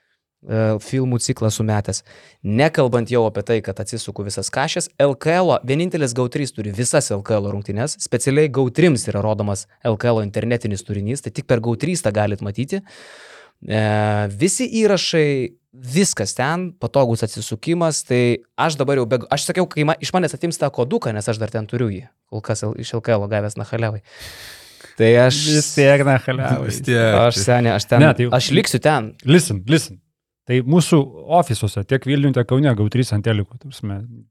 filmų 0.47 1.19
ciklą 1.23 1.51
sumetęs. 1.51 2.03
Nekalbant 2.47 3.11
jau 3.11 3.25
apie 3.27 3.43
tai, 3.47 3.59
kad 3.65 3.79
atsisuku 3.83 4.25
visas 4.27 4.49
kažės, 4.53 4.89
LKL, 5.01 5.57
vienintelis 5.67 6.15
GAU3 6.15 6.53
turi 6.55 6.73
visas 6.75 7.11
LKL 7.11 7.51
rungtynes, 7.51 7.97
specialiai 8.03 8.51
GAU3 8.53 8.95
yra 9.11 9.23
rodomas 9.25 9.67
LKL 9.85 10.23
internetinis 10.23 10.85
turinys, 10.87 11.25
tai 11.25 11.33
tik 11.35 11.49
per 11.49 11.63
GAU3 11.63 11.99
tą 12.05 12.13
galit 12.15 12.43
matyti. 12.45 12.81
E, 13.65 13.81
visi 14.39 14.69
įrašai, 14.83 15.27
viskas 15.77 16.33
ten, 16.37 16.71
patogus 16.79 17.25
atsisukimas, 17.25 18.03
tai 18.07 18.21
aš 18.57 18.79
dabar 18.79 19.01
jau, 19.01 19.07
be, 19.09 19.19
aš 19.33 19.49
sakiau, 19.49 19.67
kai 19.69 19.85
ma, 19.87 19.97
iš 19.99 20.13
manęs 20.15 20.37
atims 20.37 20.61
tą 20.61 20.71
koduką, 20.73 21.11
nes 21.13 21.27
aš 21.27 21.41
dar 21.41 21.51
ten 21.53 21.67
turiu 21.69 21.89
jį, 21.91 22.05
kol 22.31 22.45
kas 22.45 22.63
iš 22.77 22.95
LKL 23.01 23.27
gavęs 23.29 23.59
Nahalevai. 23.59 24.01
Tai 24.97 25.09
aš... 25.27 25.43
Vis 25.57 25.71
tiek 25.75 26.01
Nahalevai. 26.05 26.65
Vis 26.69 26.81
tiek. 26.85 27.13
Aš 27.19 27.43
seniai, 27.43 27.75
aš 27.77 27.85
ten. 27.89 28.01
Ne, 28.01 28.13
tai... 28.17 28.29
Aš 28.33 28.49
liksiu 28.55 28.81
ten. 28.81 29.11
Listen, 29.25 29.61
listen. 29.69 29.99
Tai 30.47 30.61
mūsų 30.63 30.97
ofisuose, 31.35 31.81
tiek 31.83 32.05
Vilniuje, 32.07 32.37
tiek 32.37 32.47
Kaune, 32.47 32.71
gau 32.79 32.85
3 32.91 33.09
ant 33.17 33.25
telikų. 33.25 33.57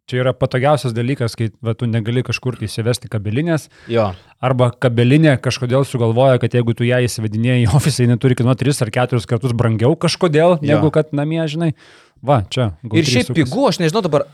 Čia 0.08 0.22
yra 0.22 0.32
patogiausias 0.32 0.94
dalykas, 0.96 1.34
kai 1.36 1.50
va, 1.60 1.74
tu 1.76 1.88
negali 1.90 2.22
kažkur 2.24 2.56
įsivesti 2.64 3.10
kabelinės. 3.12 3.68
Jo. 3.92 4.06
Arba 4.40 4.70
kabelinė 4.72 5.34
kažkodėl 5.44 5.84
sugalvoja, 5.84 6.40
kad 6.40 6.56
jeigu 6.56 6.72
tu 6.78 6.88
ją 6.88 7.02
įsivedinėjai 7.04 7.66
į 7.66 7.68
ofisą, 7.76 8.06
jinai 8.06 8.16
turi 8.22 8.38
kainuoti 8.38 8.64
3 8.64 8.86
ar 8.86 8.92
4 8.96 9.28
kartus 9.28 9.52
brangiau 9.56 9.92
kažkodėl, 10.06 10.56
jo. 10.56 10.70
negu 10.70 10.92
kad 10.94 11.12
namie, 11.16 11.42
žinai. 11.52 11.74
Va, 12.24 12.40
čia. 12.48 12.70
Ir 12.96 13.04
šiaip 13.04 13.34
pigų, 13.36 13.66
aš 13.68 13.82
nežinau 13.84 14.00
dabar, 14.06 14.24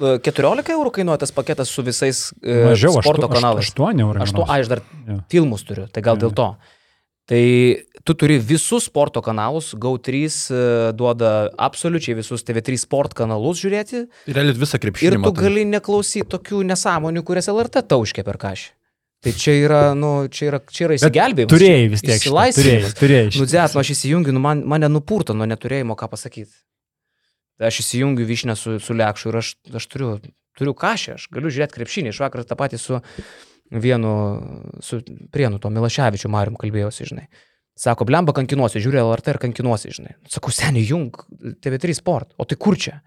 14 0.00 0.60
e, 0.60 0.74
eurų 0.76 0.92
kainuoja 0.98 1.22
tas 1.24 1.32
paketas 1.32 1.72
su 1.72 1.84
visais 1.84 2.20
e, 2.40 2.66
Mažiau, 2.68 2.98
sporto 2.98 3.28
aštu, 3.28 3.36
kanalais. 3.36 3.72
8 3.72 4.04
eurų. 4.04 4.26
8, 4.28 4.44
aš 4.58 4.70
dar 4.74 4.84
ja. 4.84 5.18
filmus 5.32 5.64
turiu, 5.64 5.88
tai 5.88 6.04
gal 6.04 6.20
ja. 6.20 6.26
dėl 6.26 6.36
to. 6.36 6.50
Tai 7.30 7.42
tu 8.02 8.14
turi 8.18 8.40
visus 8.42 8.88
sporto 8.88 9.20
kanalus, 9.22 9.70
GAU3 9.78 10.10
e, 10.18 10.62
duoda 10.98 11.50
absoliučiai 11.62 12.16
visus 12.18 12.42
TV3 12.42 12.80
sport 12.82 13.14
kanalus 13.14 13.60
žiūrėti. 13.62 14.00
Ir 14.26 14.34
realiai 14.34 14.56
visą 14.58 14.80
krepšinį. 14.82 15.06
Ir 15.06 15.16
tu 15.18 15.22
matai. 15.22 15.44
gali 15.44 15.62
neklausyti 15.70 16.26
tokių 16.32 16.64
nesąmonių, 16.72 17.22
kurias 17.28 17.46
LRT 17.52 17.84
tauškia 17.92 18.24
per 18.26 18.40
kažį. 18.42 18.72
Tai 19.20 19.34
čia 19.36 19.52
yra, 19.60 19.80
nu, 19.94 20.10
čia 20.32 20.46
yra, 20.48 20.58
čia 20.72 20.86
yra 20.88 20.96
įsigelbėjimas. 20.96 21.52
Turėjai 21.52 21.88
vis 21.92 22.02
tiek. 22.02 22.16
Išsilaisvinimas. 22.16 22.94
Turėjai. 22.98 23.28
Nu, 23.36 23.46
dzet, 23.52 23.76
nu, 23.76 23.82
aš 23.84 23.92
įsijungiu, 23.94 24.34
nu, 24.34 24.42
man, 24.42 24.62
mane 24.72 24.88
nupurto 24.90 25.36
nuo 25.36 25.46
neturėjimo 25.50 25.94
ką 26.00 26.08
pasakyti. 26.10 26.54
Aš 27.60 27.82
įsijungiu 27.84 28.24
višnę 28.26 28.56
su, 28.56 28.78
su 28.80 28.96
lekšu 28.96 29.30
ir 29.30 29.38
aš, 29.42 29.52
aš 29.76 29.86
turiu, 29.92 30.14
turiu 30.56 30.72
kažę, 30.72 31.18
aš 31.20 31.28
galiu 31.36 31.52
žiūrėti 31.52 31.76
krepšinį. 31.76 32.14
Iš 32.14 32.22
vakar 32.24 32.48
tą 32.48 32.56
patį 32.58 32.80
su 32.80 33.02
vienu, 33.70 34.12
su 34.82 35.00
prienu, 35.32 35.60
to 35.62 35.70
Milaševičiu 35.70 36.30
Marium 36.32 36.58
kalbėjausi, 36.60 37.06
žinai. 37.12 37.28
Sako, 37.80 38.04
blemba 38.08 38.34
kankinuosi, 38.36 38.82
žiūri 38.82 39.00
LRT 39.00 39.34
ir 39.34 39.40
kankinuosi, 39.40 39.94
žinai. 39.96 40.16
Sakau, 40.28 40.52
seniai, 40.52 40.84
jung 40.84 41.16
TV3 41.64 41.96
sport. 41.96 42.34
O 42.36 42.44
tai 42.44 42.58
kur 42.60 42.76
čia? 42.76 42.98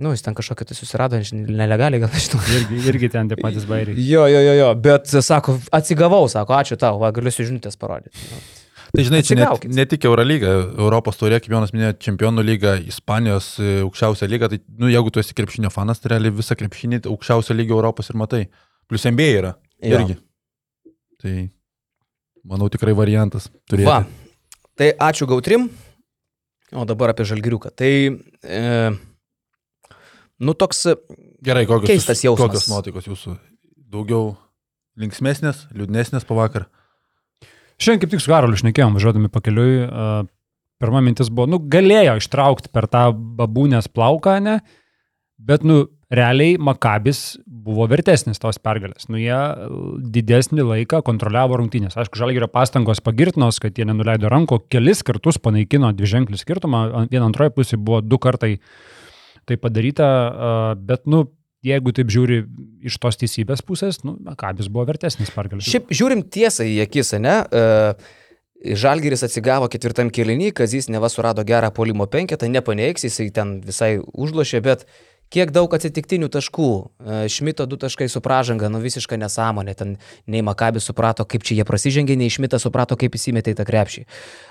Nu, 0.00 0.10
jis 0.14 0.24
ten 0.24 0.34
kažkokią 0.34 0.66
tai 0.70 0.76
susirado, 0.78 1.20
žinai, 1.22 1.52
nelegaliai 1.60 2.02
gal 2.02 2.10
nežinau. 2.14 2.40
Irgi, 2.56 2.80
irgi 2.90 3.10
ten 3.12 3.30
tie 3.30 3.38
patys 3.38 3.66
bairiai. 3.68 3.98
Jo, 4.00 4.24
jo, 4.30 4.40
jo, 4.42 4.54
jo, 4.58 4.70
bet 4.86 5.12
sako, 5.12 5.58
atsigavau, 5.74 6.24
sako, 6.32 6.56
ačiū 6.56 6.78
tau, 6.80 6.98
va, 7.02 7.12
galiu 7.14 7.34
žinutės 7.34 7.78
parodyti. 7.78 8.18
Nu. 8.30 8.42
Tai 8.94 9.02
žinai, 9.02 9.20
čia 9.26 9.34
ne, 9.38 9.46
ne 9.74 9.84
tik 9.90 10.04
Eurolyga, 10.06 10.52
Europos 10.78 11.18
turė, 11.18 11.40
kaip 11.42 11.50
Jonas 11.50 11.72
minėjo, 11.74 11.96
Čempionų 12.04 12.44
lyga, 12.46 12.76
Ispanijos 12.86 13.48
e, 13.58 13.80
aukščiausia 13.82 14.28
lyga, 14.30 14.48
tai, 14.52 14.60
nu, 14.78 14.86
jeigu 14.92 15.10
tu 15.10 15.22
esi 15.22 15.34
krepšinio 15.34 15.70
fanas, 15.74 15.98
tai 15.98 16.12
realiai 16.12 16.34
visą 16.34 16.54
krepšinį 16.58 17.00
aukščiausią 17.10 17.56
lygį 17.58 17.74
Europos 17.74 18.12
ir 18.12 18.20
matai. 18.20 18.44
Plus 18.86 19.06
NBA 19.10 19.26
yra. 19.40 19.50
Jo. 19.84 20.00
Irgi. 20.00 20.16
Tai, 21.20 21.34
manau, 22.48 22.68
tikrai 22.72 22.94
variantas 22.96 23.48
turėti. 23.68 23.88
Va, 23.88 24.02
tai 24.78 24.92
ačiū 25.00 25.28
Gautrim, 25.30 25.68
o 26.74 26.84
dabar 26.88 27.12
apie 27.12 27.26
Žalgiriuką. 27.28 27.72
Tai, 27.76 27.92
e, 28.42 28.62
nu, 30.40 30.56
toks 30.56 30.86
Gerai, 31.44 31.66
kokios, 31.68 31.90
keistas 31.90 32.24
jausmas. 32.24 32.48
kokios 32.48 32.70
nuotaikos 32.72 33.08
jūsų? 33.10 33.36
Daugiau 33.92 34.32
linksmėsnės, 35.00 35.66
liūdnesnės 35.76 36.24
po 36.24 36.38
vakar? 36.38 36.68
Šiandien 37.76 38.04
kaip 38.04 38.14
tik 38.14 38.22
su 38.22 38.32
Karoliu 38.32 38.56
šnekėjom, 38.56 38.94
važiuodami 38.96 39.28
pakeliui. 39.32 39.84
Uh, 39.84 40.24
pirma 40.80 41.02
mintis 41.04 41.30
buvo, 41.32 41.48
nu, 41.50 41.60
galėjo 41.70 42.16
ištraukti 42.20 42.72
per 42.72 42.88
tą 42.90 43.08
babūnės 43.12 43.90
plauką, 43.92 44.38
ne? 44.44 44.58
Bet, 45.36 45.66
nu, 45.66 45.84
realiai 46.14 46.56
Makabis 46.60 47.34
buvo 47.64 47.86
vertesnis 47.90 48.40
tos 48.42 48.58
pergalės. 48.62 49.08
Nu, 49.08 49.18
jie 49.20 49.36
didesnį 50.14 50.66
laiką 50.68 51.00
kontroliavo 51.06 51.58
rungtynės. 51.60 51.96
Aišku, 52.00 52.18
Žalgirio 52.20 52.48
pastangos 52.52 53.00
pagirtinos, 53.04 53.60
kad 53.62 53.78
jie 53.78 53.86
nenuleido 53.88 54.28
ranko, 54.32 54.60
kelis 54.72 55.04
kartus 55.06 55.40
panaikino 55.42 55.92
dviženklį 55.96 56.40
skirtumą. 56.40 56.84
Ant- 57.00 57.14
Viena 57.14 57.28
antroji 57.30 57.54
pusė 57.56 57.78
buvo 57.80 58.02
du 58.04 58.20
kartai 58.20 58.58
tai 59.44 59.56
padaryta, 59.60 60.06
bet, 60.80 61.04
nu, 61.10 61.26
jeigu 61.64 61.92
taip 61.96 62.12
žiūri 62.12 62.42
iš 62.88 62.98
tos 63.00 63.18
teisybės 63.20 63.64
pusės, 63.64 64.02
nu, 64.04 64.16
Makabis 64.24 64.68
buvo 64.72 64.86
vertesnis 64.88 65.32
pergalės. 65.32 65.68
Šiaip 65.68 65.92
žiūrim 65.92 66.24
tiesą 66.32 66.66
į 66.68 66.78
akis, 66.84 67.14
ne? 67.20 67.38
E, 67.48 68.74
Žalgiris 68.80 69.20
atsigavo 69.26 69.68
ketvirtam 69.68 70.08
kelinį, 70.08 70.54
Kazys 70.56 70.88
neva 70.88 71.10
surado 71.12 71.44
gerą 71.44 71.68
polimo 71.76 72.06
penketą, 72.08 72.48
nepaneigs, 72.48 73.04
jisai 73.04 73.28
ten 73.36 73.58
visai 73.64 73.98
užlošė, 74.00 74.62
bet 74.64 74.86
kiek 75.34 75.50
daug 75.54 75.72
atsitiktinių 75.74 76.28
taškų. 76.32 76.70
E, 76.78 77.18
Šmito 77.32 77.66
du 77.66 77.78
taškai 77.80 78.06
su 78.10 78.22
pražanga, 78.24 78.70
nu 78.70 78.80
visiška 78.82 79.18
nesąmonė. 79.20 79.74
Ten 79.78 79.96
nei 80.30 80.44
Makabis 80.46 80.86
suprato, 80.86 81.26
kaip 81.26 81.46
čia 81.46 81.58
jie 81.58 81.66
prasižengė, 81.68 82.16
nei 82.18 82.32
Šmitas 82.32 82.66
suprato, 82.66 82.98
kaip 83.00 83.18
įsimetė 83.18 83.54
į 83.54 83.58
tą 83.60 83.66
krepšį. 83.68 84.06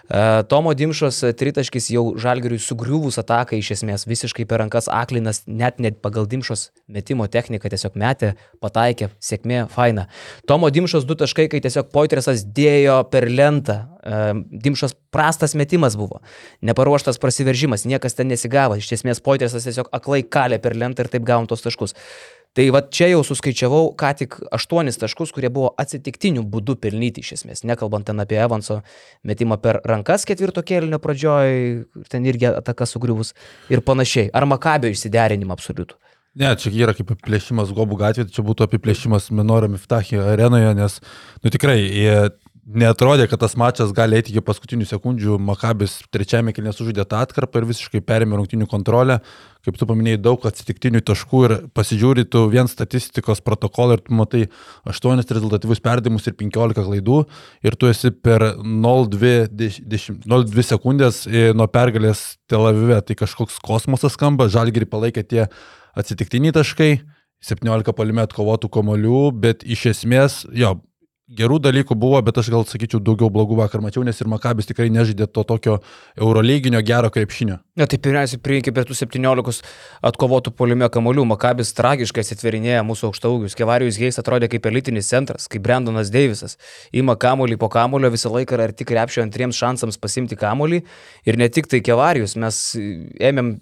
E, 0.09 0.43
Tomo 0.49 0.73
Dimšos 0.75 1.21
tritaškis 1.39 1.87
jau 1.93 2.03
Žalgiriui 2.19 2.59
sugriuvus 2.59 3.17
ataką 3.21 3.55
iš 3.57 3.71
esmės, 3.77 4.03
visiškai 4.09 4.45
per 4.49 4.59
rankas 4.63 4.89
aklinas, 4.91 5.43
net 5.47 5.79
net 5.83 6.01
pagal 6.03 6.27
Dimšos 6.29 6.69
metimo 6.91 7.27
techniką 7.31 7.71
tiesiog 7.71 7.95
metė, 7.99 8.33
pataikė, 8.63 9.09
sėkmė, 9.23 9.63
faina. 9.71 10.09
Tomo 10.49 10.69
Dimšos 10.73 11.07
du 11.07 11.15
taškai, 11.19 11.47
kai 11.51 11.63
tiesiog 11.63 11.91
Poitresas 11.95 12.43
dėjo 12.43 12.99
per 13.13 13.29
lentą. 13.31 13.79
E, 14.03 14.21
Dimšos 14.67 14.97
prastas 15.13 15.55
metimas 15.55 15.95
buvo, 15.99 16.19
neparuoštas 16.65 17.21
prasiveržimas, 17.21 17.87
niekas 17.87 18.19
ten 18.19 18.31
nesigavo. 18.33 18.79
Iš 18.81 18.91
esmės 18.99 19.23
Poitresas 19.23 19.67
tiesiog 19.69 19.91
aklai 19.95 20.23
kalė 20.27 20.59
per 20.59 20.75
lentą 20.75 21.05
ir 21.05 21.13
taip 21.15 21.27
gavom 21.27 21.47
tos 21.47 21.63
taškus. 21.63 21.95
Tai 22.53 22.67
va 22.69 22.83
čia 22.85 23.07
jau 23.09 23.23
suskaičiavau 23.25 23.87
ką 23.97 24.11
tik 24.19 24.35
aštuonis 24.53 24.99
taškus, 25.01 25.31
kurie 25.33 25.49
buvo 25.53 25.71
atsitiktinių 25.81 26.43
būdų 26.53 26.75
pelnyti 26.83 27.23
iš 27.25 27.31
esmės, 27.39 27.63
nekalbant 27.65 28.05
ten 28.05 28.21
apie 28.21 28.37
Evanso 28.37 28.83
metimą 29.25 29.57
per 29.63 29.79
rankas 29.89 30.27
ketvirto 30.29 30.61
kėlinio 30.61 30.99
pradžioj, 31.01 31.55
ten 32.13 32.29
irgi 32.29 32.51
ataka 32.51 32.85
sugriuvus 32.85 33.33
ir 33.73 33.81
panašiai. 33.81 34.29
Ar 34.37 34.45
Makabio 34.45 34.93
išsiderinimą 34.93 35.57
absoliutų. 35.57 35.97
Ne, 36.37 36.53
čia 36.57 36.69
yra 36.73 36.93
kaip 36.97 37.11
apiplėšimas 37.13 37.73
Gobų 37.77 37.97
gatvėje, 37.99 38.31
čia 38.33 38.45
būtų 38.45 38.65
apiplėšimas 38.65 39.31
Menorio 39.37 39.69
Miftachį 39.73 40.21
arenoje, 40.21 40.71
nes, 40.77 40.95
nu 41.45 41.51
tikrai, 41.53 41.77
netrodė, 42.65 43.25
kad 43.27 43.41
tas 43.43 43.55
mačas 43.59 43.91
gali 43.95 44.17
eiti 44.17 44.31
iki 44.31 44.41
paskutinių 44.45 44.85
sekundžių. 44.87 45.37
Makabis 45.43 45.97
trečiame 46.13 46.53
kilnė 46.55 46.71
sužaidė 46.75 47.05
tą 47.09 47.19
atkarpą 47.25 47.59
ir 47.59 47.67
visiškai 47.69 48.01
perėmė 48.05 48.39
rungtinių 48.39 48.67
kontrolę. 48.71 49.19
Kaip 49.63 49.77
tu 49.79 49.87
paminėjai, 49.87 50.21
daug 50.23 50.45
atsitiktinių 50.47 51.01
taškų 51.07 51.41
ir 51.47 51.55
pasižiūri 51.75 52.25
tu 52.31 52.45
vien 52.51 52.67
statistikos 52.71 53.43
protokolą 53.43 53.97
ir 53.97 54.03
tu 54.03 54.15
matai 54.15 54.43
8 54.89 55.23
rezultatyvius 55.23 55.83
perdavimus 55.83 56.27
ir 56.27 56.37
15 56.39 56.83
klaidų 56.87 57.19
ir 57.63 57.77
tu 57.79 57.91
esi 57.91 58.11
per 58.11 58.53
0,2 58.59 59.49
deš- 59.51 59.81
dešim- 59.83 60.21
0,2 60.23 60.67
sekundės 60.67 61.25
e, 61.27 61.51
nuo 61.55 61.67
pergalės 61.67 62.37
Tel 62.47 62.67
Avive. 62.67 63.01
Tai 63.03 63.19
kažkoks 63.23 63.59
kosmosas 63.63 64.15
skamba, 64.15 64.47
žalgirį 64.51 64.87
palaikė 64.91 65.27
tie 65.27 65.43
atsitiktiniai 65.99 66.55
taškai, 66.55 67.01
17 67.43 67.91
palime 67.95 68.23
atkovotų 68.23 68.69
komolių, 68.71 69.31
bet 69.35 69.63
iš 69.67 69.89
esmės, 69.91 70.43
jo, 70.55 70.77
gerų 71.31 71.59
dalykų 71.63 71.95
buvo, 71.95 72.19
bet 72.25 72.37
aš 72.41 72.49
gal 72.51 72.65
sakyčiau 72.67 72.99
daugiau 73.03 73.29
blogų 73.31 73.55
vakar 73.61 73.81
mačiau, 73.83 74.03
nes 74.03 74.17
ir 74.19 74.27
Makabis 74.27 74.67
tikrai 74.67 74.89
nežaidė 74.91 75.27
to 75.31 75.43
tokio 75.47 75.77
eurolyginio 76.19 76.81
gero 76.83 77.09
krepšinio. 77.13 77.61
Na, 77.79 77.87
tai 77.87 77.97
pirmiausia, 78.03 78.39
prieikia 78.43 78.73
prie 78.75 78.83
tų 78.89 78.97
17 78.99 79.63
atkovotų 80.09 80.51
polime 80.57 80.89
kamolių. 80.91 81.23
Makabis 81.31 81.71
tragiškai 81.77 82.25
atsitverinėja 82.25 82.83
mūsų 82.85 83.09
aukštaugius. 83.09 83.55
Kevarijus 83.57 83.97
Geis 84.01 84.19
atrodė 84.19 84.51
kaip 84.51 84.67
elitinis 84.69 85.09
centras, 85.09 85.47
kaip 85.51 85.63
Brendonas 85.63 86.11
Deivisas. 86.13 86.57
Ima 86.91 87.15
kamolį 87.15 87.57
po 87.61 87.71
kamolio 87.73 88.11
visą 88.13 88.33
laiką 88.33 88.59
ir 88.59 88.75
tik 88.75 88.91
krepšio 88.91 89.23
antriems 89.23 89.57
šansams 89.57 90.01
pasimti 90.03 90.37
kamolį. 90.39 90.83
Ir 91.25 91.39
ne 91.39 91.47
tik 91.49 91.71
tai 91.71 91.79
Kevarijus, 91.85 92.35
mes 92.35 92.59
ėmėm 93.23 93.55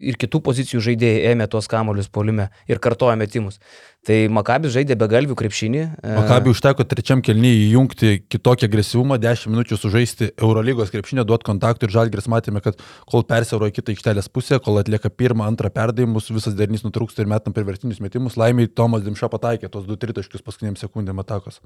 ir 0.00 0.16
kitų 0.20 0.40
pozicijų 0.44 0.80
žaidėjai 0.84 1.32
ėmė 1.32 1.46
tuos 1.50 1.68
kamolius 1.70 2.08
polime 2.12 2.48
ir 2.70 2.80
kartojo 2.82 3.16
metimus. 3.18 3.60
Tai 4.06 4.16
Makabis 4.30 4.70
žaidė 4.76 4.94
be 4.98 5.08
galvių 5.10 5.34
krepšinį. 5.38 5.80
e, 5.82 6.12
Makabi 6.14 6.52
užteko 6.52 6.84
trečiam 6.86 7.22
kelnyje 7.24 7.64
įjungti 7.64 8.12
kitokį 8.30 8.68
agresyvumą, 8.68 9.18
10 9.22 9.50
minučių 9.50 9.78
sužaisti 9.80 10.30
Eurolygos 10.36 10.92
krepšinio, 10.94 11.24
duoti 11.26 11.48
kontaktų 11.48 11.88
ir 11.88 11.96
žalgris 11.96 12.30
matėme, 12.30 12.62
kad 12.62 12.78
kol 13.10 13.26
persiauroja 13.26 13.74
kitą 13.74 13.96
aikštelės 13.96 14.30
pusę, 14.30 14.60
kol 14.62 14.78
atlieka 14.82 15.10
pirmą, 15.10 15.48
antrą 15.50 15.72
perdavimus, 15.74 16.30
visas 16.30 16.54
derinys 16.54 16.86
nutrūksta 16.86 17.24
ir 17.24 17.32
metam 17.34 17.56
pervertinius 17.56 18.02
metimus, 18.04 18.38
laimiai 18.38 18.70
Tomas 18.70 19.02
Dimša 19.06 19.32
pataikė 19.32 19.72
tos 19.72 19.90
2 19.90 19.98
tritaškius 20.06 20.46
paskutiniam 20.46 20.78
sekundėm 20.78 21.26
atakos. 21.26 21.58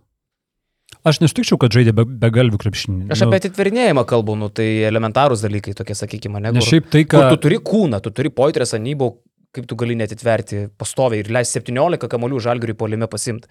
Aš 1.01 1.21
nesutikčiau, 1.23 1.57
kad 1.61 1.73
žaidė 1.73 1.95
be, 1.97 2.05
be 2.05 2.29
galvių 2.35 2.59
krepšinį. 2.61 3.07
Aš 3.15 3.23
apie 3.25 3.39
atitverinėjimą 3.41 4.03
kalbu, 4.09 4.35
nu, 4.37 4.51
tai 4.53 4.67
elementarūs 4.89 5.45
dalykai 5.47 5.73
tokie, 5.79 5.97
sakykime, 5.97 6.43
ne? 6.43 6.53
Nes 6.53 6.67
kur- 6.67 6.75
šiaip 6.75 6.91
tai, 6.93 7.05
ką... 7.09 7.23
tu 7.33 7.39
turi 7.47 7.57
kūną, 7.71 8.03
tu 8.05 8.13
turi 8.13 8.33
poitrės 8.35 8.75
anybų, 8.77 9.09
kaip 9.57 9.69
tu 9.71 9.79
gali 9.81 9.97
netitverti 9.97 10.67
pastoviai 10.79 11.23
ir 11.25 11.31
leisti 11.33 11.63
17 11.63 12.11
kamolių 12.11 12.43
žalgiriui 12.45 12.77
polime 12.79 13.09
pasimti. 13.11 13.49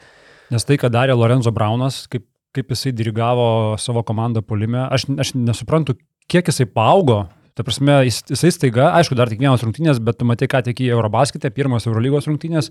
Nes 0.54 0.66
tai, 0.68 0.78
ką 0.82 0.92
darė 0.94 1.16
Lorenzo 1.18 1.54
Braunas, 1.56 2.04
kaip, 2.12 2.28
kaip 2.56 2.70
jisai 2.76 2.94
dirigavo 2.98 3.50
savo 3.82 4.06
komandą 4.06 4.44
polime, 4.46 4.84
aš, 4.86 5.08
aš 5.18 5.34
nesuprantu, 5.40 5.98
kiek 6.30 6.54
jisai 6.54 6.70
paaugo. 6.70 7.24
Ta 7.58 7.66
prasme, 7.66 7.98
jis, 8.08 8.22
jisai 8.30 8.54
staiga, 8.56 8.92
aišku, 9.00 9.18
dar 9.20 9.28
tik 9.32 9.42
vienos 9.42 9.66
rungtynės, 9.66 9.98
bet 10.06 10.22
tu 10.22 10.28
matai, 10.30 10.48
ką 10.48 10.62
tik 10.70 10.80
į 10.86 10.94
Eurobasketę, 10.94 11.50
pirmas 11.52 11.90
Eurolygos 11.90 12.30
rungtynės 12.30 12.70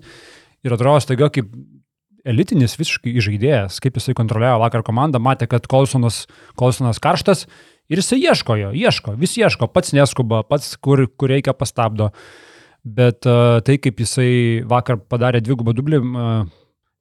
ir 0.65 0.73
atrodo 0.75 1.03
staiga 1.03 1.29
kaip 1.35 1.51
elitinis 2.27 2.77
visiškai 2.79 3.15
žaidėjas, 3.23 3.79
kaip 3.83 3.99
jisai 3.99 4.15
kontroliavo 4.17 4.61
vakar 4.63 4.83
komandą, 4.85 5.21
matė, 5.23 5.47
kad 5.51 5.67
Kolsonas, 5.69 6.23
Kolsonas 6.59 7.01
karštas 7.03 7.45
ir 7.89 8.01
jisai 8.01 8.21
ieško 8.23 8.57
jo, 8.59 8.71
ieško, 8.75 9.15
vis 9.19 9.37
ieško, 9.39 9.69
pats 9.73 9.95
neskuba, 9.97 10.43
pats 10.47 10.75
kur, 10.81 11.05
kur 11.17 11.33
reikia 11.33 11.55
pastabdo. 11.57 12.11
Bet 12.83 13.27
uh, 13.27 13.59
tai, 13.65 13.75
kaip 13.81 13.99
jisai 13.99 14.65
vakar 14.67 15.01
padarė 15.11 15.41
dvigubą 15.43 15.73
dublį, 15.75 15.99
uh, 15.99 16.43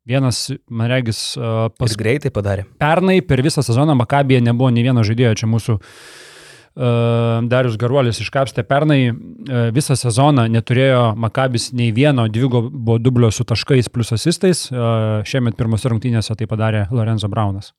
vienas, 0.08 0.48
man 0.66 0.90
regis, 0.90 1.20
uh, 1.38 1.68
Pas 1.70 1.87
pas 1.87 1.98
greitai 2.00 2.32
padarė. 2.34 2.66
pernai 2.80 3.20
per 3.22 3.44
visą 3.46 3.62
sezoną 3.62 3.94
Makabėje 4.00 4.42
nebuvo 4.42 4.72
nei 4.75 4.82
vieno 4.82 5.04
žaidėjo, 5.06 5.37
čia 5.38 5.50
mūsų 5.50 5.76
uh, 5.78 5.92
Darius 6.78 7.76
Garuolis 7.80 8.20
iškapstė 8.23 8.62
pernai 8.68 9.00
uh, 9.11 9.16
visą 9.75 9.97
sezoną 9.99 10.47
neturėjo 10.52 11.02
Makabis 11.18 11.73
nei 11.75 11.90
vieno 11.97 12.28
dvigubo 12.30 13.00
dublio 13.02 13.32
su 13.35 13.47
taškais 13.49 13.90
plus 13.90 14.14
asistais, 14.14 14.68
uh, 14.70 15.26
šiemet 15.26 15.58
pirmose 15.58 15.90
rungtynėse 15.90 16.38
tai 16.38 16.47
padarė 16.50 16.87
Lorenzo 16.94 17.30
Braunas. 17.32 17.73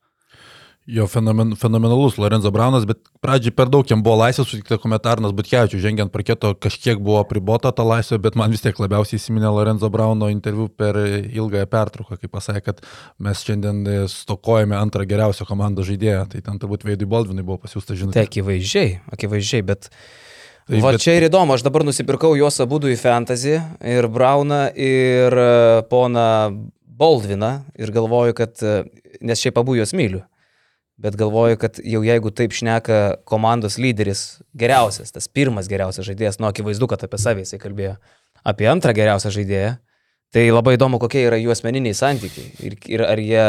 Jo 0.90 1.06
fenomen, 1.06 1.52
fenomenalus 1.60 2.16
Lorenzo 2.18 2.50
Braunas, 2.50 2.86
bet 2.90 2.98
pradžiai 3.22 3.54
per 3.54 3.70
daug 3.70 3.86
jam 3.86 4.00
buvo 4.02 4.16
laisvė 4.24 4.42
sutikta 4.48 4.78
komentarnas 4.82 5.36
Butkevičius, 5.38 5.84
žengiant 5.84 6.10
parketo 6.10 6.56
kažkiek 6.58 6.98
buvo 7.04 7.20
pribota 7.30 7.70
ta 7.76 7.84
laisvė, 7.86 8.18
bet 8.24 8.38
man 8.40 8.50
vis 8.50 8.64
tiek 8.64 8.80
labiausiai 8.82 9.20
įsiminė 9.20 9.52
Lorenzo 9.54 9.90
Brauno 9.94 10.32
interviu 10.34 10.66
per 10.72 10.98
ilgąją 11.30 11.68
pertrauką, 11.70 12.18
kai 12.24 12.32
pasakė, 12.32 12.64
kad 12.72 12.82
mes 13.22 13.44
šiandien 13.46 13.84
e, 13.86 13.98
stokojame 14.10 14.80
antrą 14.80 15.06
geriausią 15.12 15.46
komandos 15.46 15.86
žaidėją, 15.92 16.24
tai 16.34 16.42
ten 16.48 16.58
turbūt 16.64 16.88
Veidui 16.88 17.10
Baldvinui 17.12 17.46
buvo 17.46 17.60
pasiūsta 17.68 17.94
Tai 17.94 18.00
žinutė. 18.02 18.26
akivaizdžiai, 18.26 18.96
akivaizdžiai, 19.14 19.68
bet... 19.70 19.92
Tai 20.70 20.82
Va 20.86 20.92
bet- 20.94 21.02
čia 21.06 21.16
ir 21.18 21.28
įdomu, 21.30 21.54
aš 21.58 21.64
dabar 21.66 21.82
nusipirkau 21.86 22.34
juos 22.38 22.58
abu 22.66 22.78
į 22.90 22.98
fantasy 23.02 23.56
ir 23.86 24.10
Brauną 24.10 24.68
ir 24.74 25.34
e, 25.34 25.54
poną 25.90 26.26
Baldviną 27.00 27.54
ir 27.78 27.94
galvoju, 27.96 28.36
kad, 28.38 28.58
e, 28.66 28.84
nes 29.22 29.42
šiaip 29.42 29.58
abu 29.62 29.78
juos 29.78 29.94
myliu. 29.98 30.26
Bet 31.00 31.16
galvoju, 31.16 31.56
kad 31.62 31.78
jau 31.80 32.02
jeigu 32.04 32.32
taip 32.36 32.52
šneka 32.52 32.96
komandos 33.30 33.78
lyderis, 33.80 34.42
geriausias, 34.60 35.14
tas 35.16 35.30
pirmas 35.32 35.70
geriausias 35.72 36.04
žaidėjas, 36.10 36.42
nu 36.44 36.50
akivaizdu, 36.50 36.90
kad 36.92 37.06
apie 37.08 37.20
savį 37.22 37.46
jisai 37.46 37.60
kalbėjo, 37.62 37.94
apie 38.44 38.68
antrą 38.68 38.92
geriausią 38.98 39.32
žaidėją, 39.32 39.78
tai 40.36 40.44
labai 40.52 40.76
įdomu, 40.76 41.00
kokie 41.00 41.24
yra 41.24 41.40
jų 41.40 41.54
asmeniniai 41.56 41.96
santykiai. 41.96 42.52
Ir, 42.68 42.76
ir 42.92 43.06
ar 43.08 43.22
jie 43.24 43.46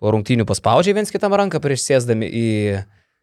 po 0.00 0.14
rungtynių 0.16 0.48
paspaudžia 0.48 0.96
viens 0.96 1.12
kitam 1.12 1.36
ranką 1.36 1.60
prieš 1.62 1.84
sėsdami 1.90 2.26
į 2.26 2.48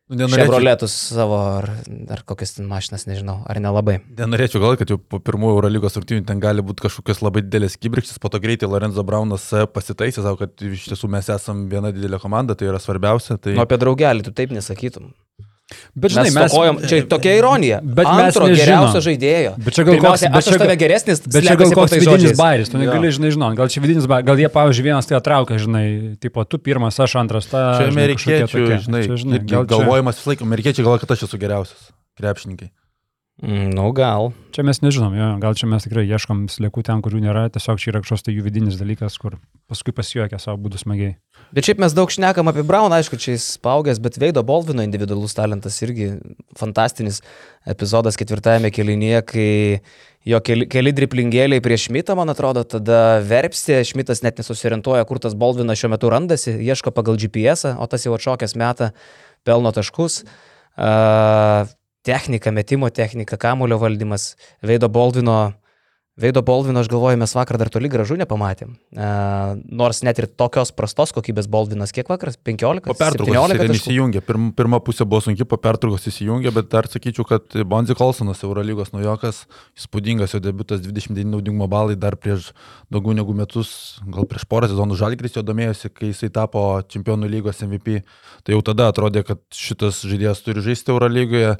Nu, 0.09 0.25
Chevroletus 0.25 0.93
savo 1.13 1.35
ar, 1.37 1.67
ar 2.09 2.23
kokias 2.25 2.55
ten 2.55 2.65
mašinas, 2.65 3.03
nežinau, 3.05 3.43
ar 3.45 3.59
nelabai. 3.61 3.99
Nenorėčiau 4.17 4.63
gal, 4.63 4.73
kad 4.79 4.89
jau 4.89 4.97
po 4.97 5.19
pirmųjų 5.21 5.59
Eurolygos 5.59 5.99
rungtynių 5.99 6.25
ten 6.25 6.41
gali 6.41 6.63
būti 6.65 6.87
kažkokios 6.87 7.21
labai 7.21 7.43
didelės 7.45 7.77
kibirkštis, 7.77 8.17
po 8.17 8.31
to 8.33 8.41
greitai 8.41 8.71
Lorenzo 8.71 9.05
Braunas 9.05 9.45
e, 9.53 9.67
pasitaisė, 9.69 10.23
savo, 10.25 10.39
kad 10.41 10.65
iš 10.65 10.87
tiesų 10.89 11.11
mes 11.13 11.29
esame 11.29 11.69
viena 11.69 11.93
didelė 11.93 12.17
komanda, 12.23 12.57
tai 12.57 12.71
yra 12.71 12.81
svarbiausia. 12.81 13.37
Tai... 13.37 13.53
Nu, 13.53 13.61
apie 13.61 13.77
draugelį 13.77 14.25
tu 14.25 14.33
taip 14.33 14.55
nesakytum. 14.55 15.11
Bet 15.93 16.11
žinai, 16.15 16.23
mes, 16.29 16.33
mes, 16.33 16.49
stokojam, 16.49 16.77
čia 16.89 17.01
tokia 17.05 17.33
ironija. 17.37 17.77
Bet 17.83 18.07
mes 18.09 18.29
Antro 18.33 18.47
geriausio 18.49 19.01
žaidėjo. 19.05 19.51
Bet 19.61 19.75
čia 19.77 19.83
gal 19.85 19.99
koks- 20.01 20.23
bet 20.25 20.39
aš 20.39 20.45
čia 20.47 20.55
už 20.55 20.61
tave 20.63 20.75
geresnis, 20.81 21.21
Bet 21.25 21.45
čia 21.45 21.55
gal 21.59 21.73
koks 21.77 21.93
vidinis 21.93 22.33
bairis, 22.39 22.71
tu 22.73 22.81
negali, 22.81 23.11
žinai, 23.13 23.29
žinot, 23.35 23.53
gal 23.59 23.67
čia 23.69 23.83
vidinis 23.85 24.07
bairis, 24.09 24.25
gal 24.25 24.41
jie, 24.41 24.49
pavyzdžiui, 24.49 24.85
vienas 24.89 25.05
tai 25.05 25.17
atraukia, 25.19 25.59
žinai, 25.61 25.85
tipo, 26.17 26.41
tu 26.49 26.57
pirmas, 26.57 26.97
aš 26.97 27.15
antras, 27.21 27.45
ta. 27.51 27.77
Čia 27.77 27.91
žinai, 27.91 27.95
amerikiečių, 28.09 28.65
žinai, 28.87 29.03
žinai 29.13 29.35
irgi 29.37 29.53
gal 29.53 29.65
čia, 29.67 29.71
galvojimas 29.77 30.17
visą 30.17 30.33
laiką, 30.33 30.49
amerikiečiai 30.49 30.83
galvoja, 30.89 31.05
kad 31.05 31.13
aš 31.13 31.27
esu 31.29 31.37
geriausias 31.37 31.81
krepšininkai. 32.17 32.69
Mm, 33.39 33.71
Nu, 33.71 33.91
gal. 33.95 34.33
čia 34.51 34.65
mes 34.67 34.81
nežinom, 34.83 35.13
jo, 35.15 35.27
gal 35.39 35.55
čia 35.55 35.67
mes 35.71 35.85
tikrai 35.85 36.03
ieškom 36.03 36.49
sliekų 36.51 36.81
ten, 36.83 36.99
kurių 36.99 37.21
nėra, 37.23 37.45
tiesiog 37.53 37.79
čia 37.79 37.93
yra 37.93 38.01
kažkoks 38.03 38.25
tai 38.25 38.33
jų 38.35 38.43
vidinis 38.43 38.75
dalykas, 38.75 39.15
kur 39.15 39.37
paskui 39.71 39.93
pasijuokia 39.95 40.35
savo 40.41 40.59
būdų 40.65 40.81
smagiai. 40.81 41.13
Bet 41.55 41.69
šiaip 41.69 41.79
mes 41.79 41.95
daug 41.95 42.11
šnekam 42.11 42.51
apie 42.51 42.65
Brauną, 42.67 42.99
aišku, 42.99 43.15
čia 43.15 43.37
jis 43.37 43.45
paugęs, 43.63 44.01
bet 44.03 44.19
Veido 44.19 44.43
Bolvino 44.43 44.83
individualus 44.83 45.37
talentas 45.37 45.79
irgi 45.85 46.09
fantastinis 46.59 47.21
epizodas 47.63 48.19
ketvirtajame 48.19 48.73
kelinėje, 48.75 49.23
kai 49.31 49.47
jo 50.27 50.43
keli, 50.43 50.67
keli 50.67 50.95
driplingėliai 50.99 51.63
prieš 51.63 51.87
Šmitą, 51.87 52.19
man 52.19 52.35
atrodo, 52.35 52.65
tada 52.67 53.21
verpstė, 53.23 53.79
Šmitas 53.87 54.19
net 54.25 54.43
nesusiorientuoja, 54.43 55.07
kur 55.07 55.23
tas 55.23 55.37
Bolvinas 55.37 55.79
šiuo 55.79 55.95
metu 55.95 56.11
randasi, 56.11 56.57
ieško 56.59 56.91
pagal 56.91 57.15
GPS, 57.15 57.71
o 57.79 57.87
tas 57.87 58.03
jau 58.03 58.19
atšokęs 58.19 58.59
metą 58.59 58.91
pelno 59.47 59.71
taškus. 59.71 60.25
Uh, 60.79 61.71
technika, 62.09 62.53
metimo 62.55 62.89
technika, 62.89 63.37
kamulio 63.37 63.79
valdymas, 63.81 64.33
Veido 64.65 64.89
Bolvino 64.89 65.39
Veido 66.19 66.41
Boldvino, 66.43 66.81
aš 66.83 66.89
galvoju, 66.91 67.17
mes 67.21 67.31
vakar 67.31 67.55
dar 67.61 67.69
toli 67.71 67.87
gražu 67.91 68.17
nepamatėm. 68.19 68.73
Uh, 68.91 69.53
nors 69.71 70.01
net 70.03 70.19
ir 70.19 70.25
tokios 70.27 70.73
prastos 70.75 71.13
kokybės 71.15 71.47
Boldvinas, 71.51 71.93
kiek 71.95 72.11
vakaras? 72.11 72.35
15? 72.35 72.83
Po 72.83 72.95
pertraukos 72.99 73.31
17 73.31 73.69
jis 73.69 73.85
įsijungė. 73.85 74.23
Pirm, 74.27 74.49
pirma 74.57 74.81
pusė 74.83 75.07
buvo 75.07 75.23
sunki, 75.23 75.47
po 75.47 75.55
pertraukos 75.63 76.09
įsijungė, 76.11 76.51
bet 76.57 76.67
dar 76.75 76.89
sakyčiau, 76.91 77.23
kad 77.29 77.55
Bonzi 77.71 77.95
Kolsonas, 77.95 78.43
Eurolygos 78.43 78.91
naujokas, 78.91 79.45
įspūdingas 79.79 80.35
jo 80.35 80.43
debutas 80.43 80.83
29 80.83 81.23
naudingumo 81.37 81.69
balai 81.71 81.95
dar 81.95 82.19
prieš 82.19 82.51
daugiau 82.91 83.15
negu 83.15 83.37
metus, 83.37 83.71
gal 84.03 84.27
prieš 84.27 84.43
porą 84.51 84.67
sezonų 84.73 84.99
Žalgris 84.99 85.39
jo 85.39 85.45
domėjosi, 85.47 85.93
kai 85.95 86.11
jisai 86.11 86.33
tapo 86.35 86.65
Čempionų 86.83 87.31
lygos 87.31 87.63
MVP. 87.63 88.01
Tai 88.43 88.59
jau 88.59 88.65
tada 88.73 88.91
atrodė, 88.91 89.23
kad 89.23 89.39
šitas 89.55 90.03
žaidėjas 90.03 90.43
turi 90.43 90.67
žaisti 90.67 90.91
Eurolygoje. 90.91 91.55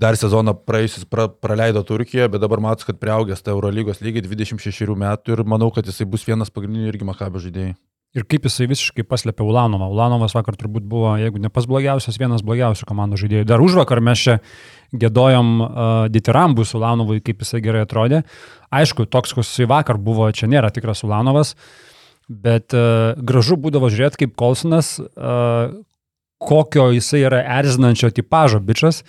Dar 0.00 0.16
sezoną 0.16 0.54
praėjusis 0.66 1.04
pra, 1.04 1.26
praleido 1.28 1.82
Turkijoje, 1.84 2.30
bet 2.32 2.40
dabar 2.40 2.62
matos, 2.64 2.86
kad 2.88 2.96
prieaugęs 3.00 3.44
tą 3.44 3.52
Eurolygos 3.52 4.00
lygį 4.00 4.24
26 4.24 4.96
metų 4.96 5.36
ir 5.36 5.42
manau, 5.44 5.68
kad 5.74 5.88
jisai 5.88 6.08
bus 6.08 6.24
vienas 6.24 6.52
pagrindinių 6.52 6.88
irgi 6.88 7.08
Makabio 7.08 7.42
žaidėjų. 7.44 7.74
Ir 8.12 8.26
kaip 8.28 8.44
jisai 8.44 8.66
visiškai 8.68 9.06
paslėpė 9.08 9.40
Ulanovą. 9.40 9.86
Ulanovas 9.88 10.34
vakar 10.36 10.56
turbūt 10.60 10.84
buvo, 10.84 11.14
jeigu 11.16 11.40
ne 11.40 11.48
pas 11.52 11.64
blogiausias, 11.68 12.18
vienas 12.20 12.42
blogiausių 12.44 12.84
komandų 12.88 13.20
žaidėjų. 13.22 13.46
Dar 13.48 13.64
už 13.64 13.78
vakar 13.80 14.02
mes 14.04 14.20
čia 14.20 14.34
gėdojom 14.92 15.52
uh, 15.64 15.70
Ditirambų 16.12 16.66
su 16.68 16.76
Ulanovui, 16.76 17.22
kaip 17.24 17.40
jisai 17.40 17.62
gerai 17.64 17.86
atrodė. 17.86 18.20
Aišku, 18.68 19.06
toks, 19.08 19.32
koks 19.32 19.54
jisai 19.54 19.68
vakar 19.72 19.96
buvo, 19.96 20.28
čia 20.28 20.50
nėra 20.52 20.68
tikras 20.76 21.00
Ulanovas, 21.08 21.54
bet 22.28 22.76
uh, 22.76 23.16
gražu 23.16 23.56
būdavo 23.56 23.88
žiūrėti, 23.92 24.26
kaip 24.26 24.36
Kolsonas, 24.36 24.98
uh, 25.00 25.72
kokio 26.42 26.90
jisai 26.92 27.24
yra 27.24 27.40
erzinančio 27.60 28.12
tipažo 28.12 28.60
bičias, 28.60 29.06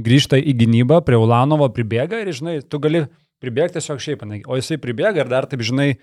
grįžta 0.00 0.40
į 0.40 0.56
gynybą 0.64 1.02
prie 1.06 1.18
Ulanovo, 1.20 1.68
pribėga 1.72 2.22
ir, 2.22 2.32
žinai, 2.34 2.58
tu 2.66 2.80
gali 2.82 3.04
pribėgti 3.42 3.78
tiesiog 3.78 4.02
šiaip, 4.02 4.24
o 4.48 4.58
jisai 4.58 4.80
pribėga 4.80 5.24
ir 5.24 5.30
dar 5.30 5.48
taip, 5.50 5.62
žinai, 5.66 5.94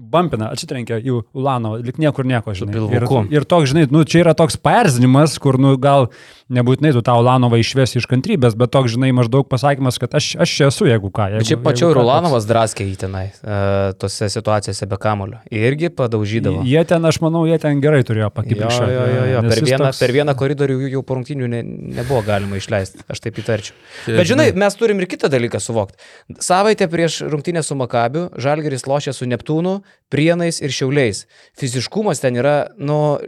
bampina, 0.00 0.48
atsitrenkia 0.54 0.98
į 1.02 1.18
Ulanovą, 1.36 1.80
lik 1.84 1.98
niekur 2.00 2.28
nieko, 2.28 2.54
žinai. 2.56 2.78
Ir, 2.96 3.06
ir 3.34 3.46
toks, 3.48 3.70
žinai, 3.72 3.86
nu, 3.92 4.04
čia 4.08 4.22
yra 4.24 4.34
toks 4.38 4.56
paerzinimas, 4.60 5.36
kur, 5.42 5.58
nu, 5.60 5.74
gal 5.80 6.08
nebūtinai 6.50 6.92
tu 6.96 7.02
tą 7.06 7.14
Ulanovą 7.20 7.60
išvesi 7.60 8.00
iš 8.00 8.08
kantrybės, 8.10 8.56
bet 8.58 8.72
toks, 8.74 8.94
žinai, 8.96 9.12
maždaug 9.16 9.48
pasakymas, 9.50 9.98
kad 10.02 10.14
aš, 10.18 10.32
aš 10.42 10.54
čia 10.56 10.68
esu, 10.70 10.88
jeigu 10.90 11.10
ką. 11.14 11.28
Jeigu, 11.36 11.48
šiaip 11.52 11.64
pačiau 11.66 11.92
ir 11.94 12.00
Ulanovas 12.02 12.48
draskė 12.48 12.86
į 12.90 12.96
tenai, 13.04 13.26
uh, 13.40 13.92
tose 14.00 14.30
situacijose 14.32 14.88
be 14.90 14.98
kamulio. 15.00 15.40
Irgi 15.54 15.92
padaužydavo. 15.94 16.64
Jie 16.68 16.82
ten, 16.88 17.04
aš 17.06 17.20
manau, 17.24 17.44
jie 17.48 17.58
ten 17.62 17.82
gerai 17.82 18.02
turėjo 18.06 18.30
Jo, 18.30 18.34
pakipti. 18.34 18.60
jo, 18.60 19.04
jo, 19.08 19.24
jo. 19.32 19.40
Per, 19.48 19.62
vieną, 19.64 19.90
per 19.98 20.12
vieną 20.12 20.34
koridorių 20.38 20.76
jų 20.82 20.90
jau 20.96 21.02
po 21.06 21.16
rungtynių 21.16 21.48
ne, 21.50 21.60
nebuvo 22.00 22.20
galima 22.26 22.58
išleisti, 22.60 23.04
aš 23.10 23.22
taip 23.24 23.38
įtarčiau. 23.40 23.76
Bet 24.10 24.28
žinai, 24.28 24.50
mes 24.58 24.76
turim 24.78 25.00
ir 25.00 25.08
kitą 25.10 25.30
dalyką 25.32 25.60
suvokti. 25.62 25.96
Savaitę 26.42 26.88
prieš 26.90 27.22
rungtynę 27.32 27.62
su 27.64 27.76
Makabiu 27.78 28.28
Žalgeris 28.36 28.86
lošia 28.90 29.14
su 29.16 29.28
Neptūnu, 29.30 29.80
Prienais 30.10 30.60
ir 30.62 30.74
Šiauliais. 30.74 31.24
Fiziškumas 31.58 32.22
ten 32.22 32.38
yra, 32.40 32.70
nu, 32.78 33.18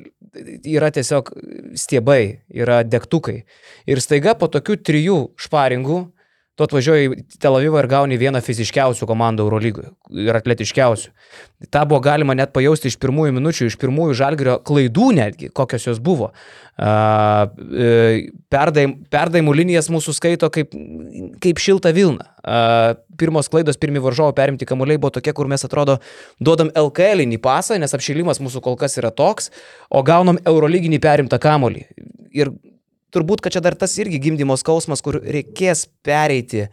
yra 0.66 0.90
tiesiog 0.95 1.31
stiebai, 1.79 2.42
yra 2.51 2.83
degtukai. 2.87 3.42
Ir 3.87 4.03
staiga 4.03 4.35
po 4.38 4.51
tokių 4.51 4.79
trijų 4.83 5.21
šparingų 5.40 6.01
tu 6.57 6.67
atvažiuoji 6.67 7.09
į 7.09 7.38
Tel 7.41 7.57
Avivą 7.57 7.81
ir 7.81 7.88
gauni 7.88 8.19
vieną 8.21 8.43
fiziškiausių 8.45 9.07
komandų 9.09 9.47
Eurolygoje 9.47 9.93
ir 10.21 10.37
atletiškiausių. 10.37 11.12
Ta 11.73 11.85
buvo 11.88 12.03
galima 12.05 12.35
net 12.37 12.53
pajausti 12.53 12.91
iš 12.91 12.99
pirmųjų 13.01 13.37
minučių, 13.38 13.69
iš 13.71 13.79
pirmųjų 13.81 14.17
žalgerio 14.19 14.59
klaidų 14.67 15.09
netgi, 15.17 15.49
kokios 15.55 15.87
jos 15.88 16.01
buvo. 16.05 16.33
E, 16.77 16.91
Perdaim, 18.53 18.99
perdaimų 19.12 19.55
linijas 19.57 19.88
mūsų 19.93 20.15
skaito 20.17 20.51
kaip, 20.53 20.75
kaip 21.41 21.62
šilta 21.62 21.95
Vilna. 21.97 22.29
A, 22.43 22.59
Pirmos 23.17 23.49
klaidos, 23.53 23.79
pirmi 23.79 24.01
varžovo 24.03 24.33
perimti 24.37 24.67
kamuoliai 24.69 25.01
buvo 25.01 25.12
tokie, 25.15 25.33
kur 25.37 25.49
mes 25.49 25.62
atrodo 25.65 25.99
duodam 26.43 26.73
LKL-inį 26.75 27.38
pasą, 27.45 27.79
nes 27.81 27.93
apšilimas 27.95 28.41
mūsų 28.43 28.61
kol 28.65 28.77
kas 28.81 28.97
yra 28.99 29.12
toks, 29.15 29.53
o 29.93 30.03
gaunam 30.05 30.41
Eurolyginį 30.49 30.99
perimtą 31.01 31.38
kamuolį. 31.41 31.87
Ir 32.33 32.51
turbūt, 33.14 33.42
kad 33.44 33.55
čia 33.55 33.62
dar 33.64 33.77
tas 33.79 33.94
irgi 34.01 34.20
gimdymo 34.22 34.57
skausmas, 34.61 35.05
kur 35.05 35.20
reikės 35.22 35.87
pereiti 36.05 36.66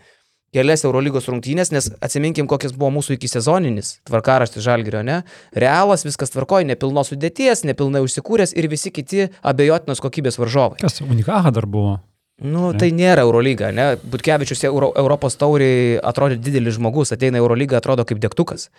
kelias 0.56 0.84
Eurolygos 0.88 1.28
rungtynės, 1.30 1.70
nes 1.74 1.92
atsiminkim, 2.02 2.48
kokias 2.50 2.74
buvo 2.74 2.90
mūsų 2.98 3.18
iki 3.18 3.30
sezoninis 3.30 4.00
tvarkaraštis 4.10 4.66
Žalgirio, 4.66 5.04
ne? 5.06 5.22
Realas, 5.54 6.06
viskas 6.08 6.34
tvarkoja, 6.34 6.68
nepilnos 6.72 7.12
sudėties, 7.14 7.64
nepilnai 7.70 8.02
užsikūręs 8.06 8.56
ir 8.58 8.70
visi 8.72 8.92
kiti 8.94 9.28
abejotinos 9.46 10.02
kokybės 10.02 10.40
varžovai. 10.42 10.80
Kas, 10.82 11.02
Unikaha 11.06 11.54
dar 11.54 11.70
buvo? 11.70 12.00
Nu, 12.40 12.72
tai 12.80 12.94
nėra 12.96 13.26
Eurolyga, 13.28 13.74
ne? 13.76 13.92
Butkevičius 14.10 14.64
Euro, 14.70 14.94
Europos 14.98 15.36
tauriai 15.38 15.98
atrodė 16.00 16.40
didelis 16.40 16.78
žmogus, 16.78 17.12
ateina 17.12 17.38
į 17.38 17.44
Eurolygą, 17.44 17.82
atrodo 17.82 18.06
kaip 18.08 18.22
degtukas. 18.24 18.70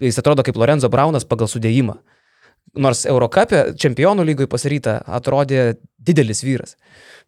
Jis 0.00 0.18
atrodo 0.18 0.42
kaip 0.46 0.56
Lorenzo 0.56 0.88
Braunas 0.90 1.28
pagal 1.28 1.50
sudėjimą. 1.52 1.98
Nors 2.72 3.02
Eurocapė 3.04 3.74
čempionų 3.76 4.24
lygoje 4.24 4.48
pasiryta 4.48 5.02
atrodė 5.04 5.74
didelis 6.00 6.40
vyras. 6.44 6.76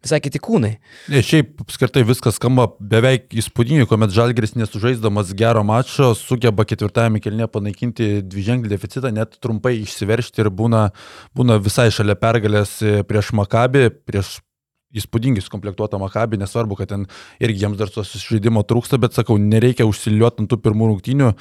Visai 0.03 0.17
kiti 0.23 0.41
kūnai. 0.41 0.71
Ne, 1.13 1.21
šiaip 1.25 1.61
apskritai 1.63 2.01
viskas 2.05 2.39
skamba 2.39 2.65
beveik 2.79 3.29
įspūdingai, 3.37 3.85
kuomet 3.89 4.13
Žalgris 4.13 4.55
nesužaisdamas 4.57 5.35
gero 5.37 5.63
mačo 5.65 6.11
sugeba 6.17 6.65
ketvirtajame 6.67 7.21
kelne 7.23 7.47
panaikinti 7.51 8.23
dviženklį 8.25 8.73
deficitą, 8.73 9.13
net 9.13 9.37
trumpai 9.41 9.75
išsiveršti 9.83 10.43
ir 10.43 10.49
būna, 10.49 10.87
būna 11.37 11.59
visai 11.61 11.91
šalia 11.93 12.17
pergalės 12.19 12.79
prieš 13.07 13.31
Makabį, 13.37 13.87
prieš 14.09 14.39
įspūdingai 14.95 15.43
sukomplektuotą 15.43 15.99
Makabį, 16.01 16.39
nesvarbu, 16.41 16.77
kad 16.79 16.91
ten 16.91 17.05
irgi 17.43 17.65
jiems 17.65 17.79
dar 17.79 17.91
to 17.91 18.03
susižaidimo 18.05 18.63
trūksta, 18.67 18.99
bet 19.01 19.17
sakau, 19.17 19.37
nereikia 19.41 19.87
užsiliuoti 19.89 20.43
ant 20.43 20.51
tų 20.51 20.61
pirmų 20.63 20.91
rungtynių. 20.93 21.31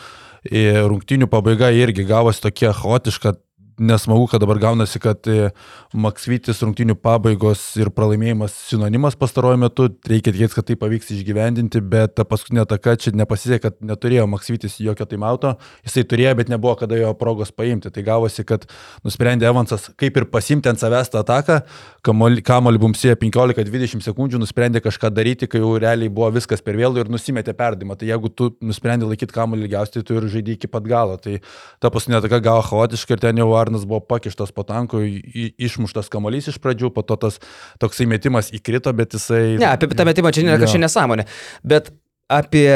Ir 0.52 0.82
Rungtynių 0.90 1.28
pabaiga 1.32 1.70
irgi 1.72 2.04
gavosi 2.08 2.42
tokia 2.44 2.74
chaotiška, 2.76 3.36
nesmagu, 3.78 4.26
kad 4.30 4.42
dabar 4.42 4.58
gaunasi, 4.62 5.00
kad 5.02 5.26
e, 5.30 5.50
Maksvytis 5.94 6.62
rungtinių 6.64 6.96
pabaigos 7.00 7.62
ir 7.80 7.90
pralaimėjimas 7.94 8.54
sinonimas 8.68 9.16
pastaruoju 9.18 9.60
metu, 9.62 9.88
reikia 10.08 10.32
tikėtis, 10.34 10.56
kad 10.56 10.68
tai 10.68 10.76
pavyks 10.80 11.12
išgyvendinti, 11.14 11.82
bet 11.94 12.16
ta 12.18 12.26
paskutinė 12.28 12.64
ataka 12.64 12.96
čia 13.00 13.14
nepasisekė, 13.16 13.60
kad 13.64 13.78
neturėjo 13.92 14.26
Maksvytis 14.30 14.78
jokio 14.82 15.06
taimauto, 15.10 15.54
jisai 15.86 16.06
turėjo, 16.10 16.36
bet 16.40 16.52
nebuvo 16.52 16.76
kada 16.80 16.98
jo 17.00 17.12
progos 17.18 17.54
paimti. 17.54 17.92
Tai 17.94 18.06
gavosi, 18.06 18.46
kad 18.48 18.68
nusprendė 19.06 19.50
Evansas 19.50 19.90
kaip 20.00 20.18
ir 20.20 20.28
pasimti 20.30 20.70
ant 20.70 20.82
savęs 20.82 21.12
tą 21.12 21.24
ataką, 21.24 21.60
kamolį 22.04 22.80
bumsėjo 22.82 23.16
15-20 23.20 24.04
sekundžių, 24.04 24.40
nusprendė 24.42 24.82
kažką 24.84 25.10
daryti, 25.14 25.48
kai 25.50 25.62
jau 25.62 25.74
realiai 25.80 26.12
buvo 26.12 26.30
viskas 26.34 26.62
per 26.64 26.76
vėlų 26.78 27.04
ir 27.04 27.12
nusimetė 27.12 27.54
perdimą. 27.56 27.96
Tai 28.00 28.08
jeigu 28.10 28.30
tu 28.30 28.50
nusprendė 28.64 29.08
laikyti 29.08 29.34
kamolį 29.34 29.66
ilgiausiai, 29.66 29.96
tai 29.98 30.04
tu 30.08 30.18
ir 30.18 30.28
žaidži 30.32 30.56
iki 30.58 30.70
pat 30.70 30.88
galo. 30.88 31.16
Tai 31.22 31.38
ta 31.82 31.92
paskutinė 31.94 32.20
ataka 32.20 32.42
gavo 32.44 32.64
chaotiškai 32.68 33.16
ir 33.16 33.24
ten 33.24 33.40
jau 33.40 33.50
Arnas 33.58 33.86
buvo 33.88 34.02
pakištas 34.04 34.52
po 34.54 34.66
tanku, 34.68 35.00
išmuštas 35.04 36.12
kamuolys 36.12 36.50
iš 36.52 36.60
pradžių, 36.62 36.92
po 36.94 37.06
to 37.06 37.16
tas 37.26 37.40
toksai 37.82 38.08
metimas 38.10 38.52
įkrito, 38.54 38.92
bet 38.96 39.16
jisai... 39.16 39.56
Ne, 39.62 39.70
apie 39.72 39.92
tą 39.94 40.06
metimą 40.08 40.34
čia 40.34 40.44
nėra 40.46 40.60
kažkokia 40.62 40.84
nesąmonė. 40.84 41.26
Bet 41.64 41.90
apie 42.32 42.68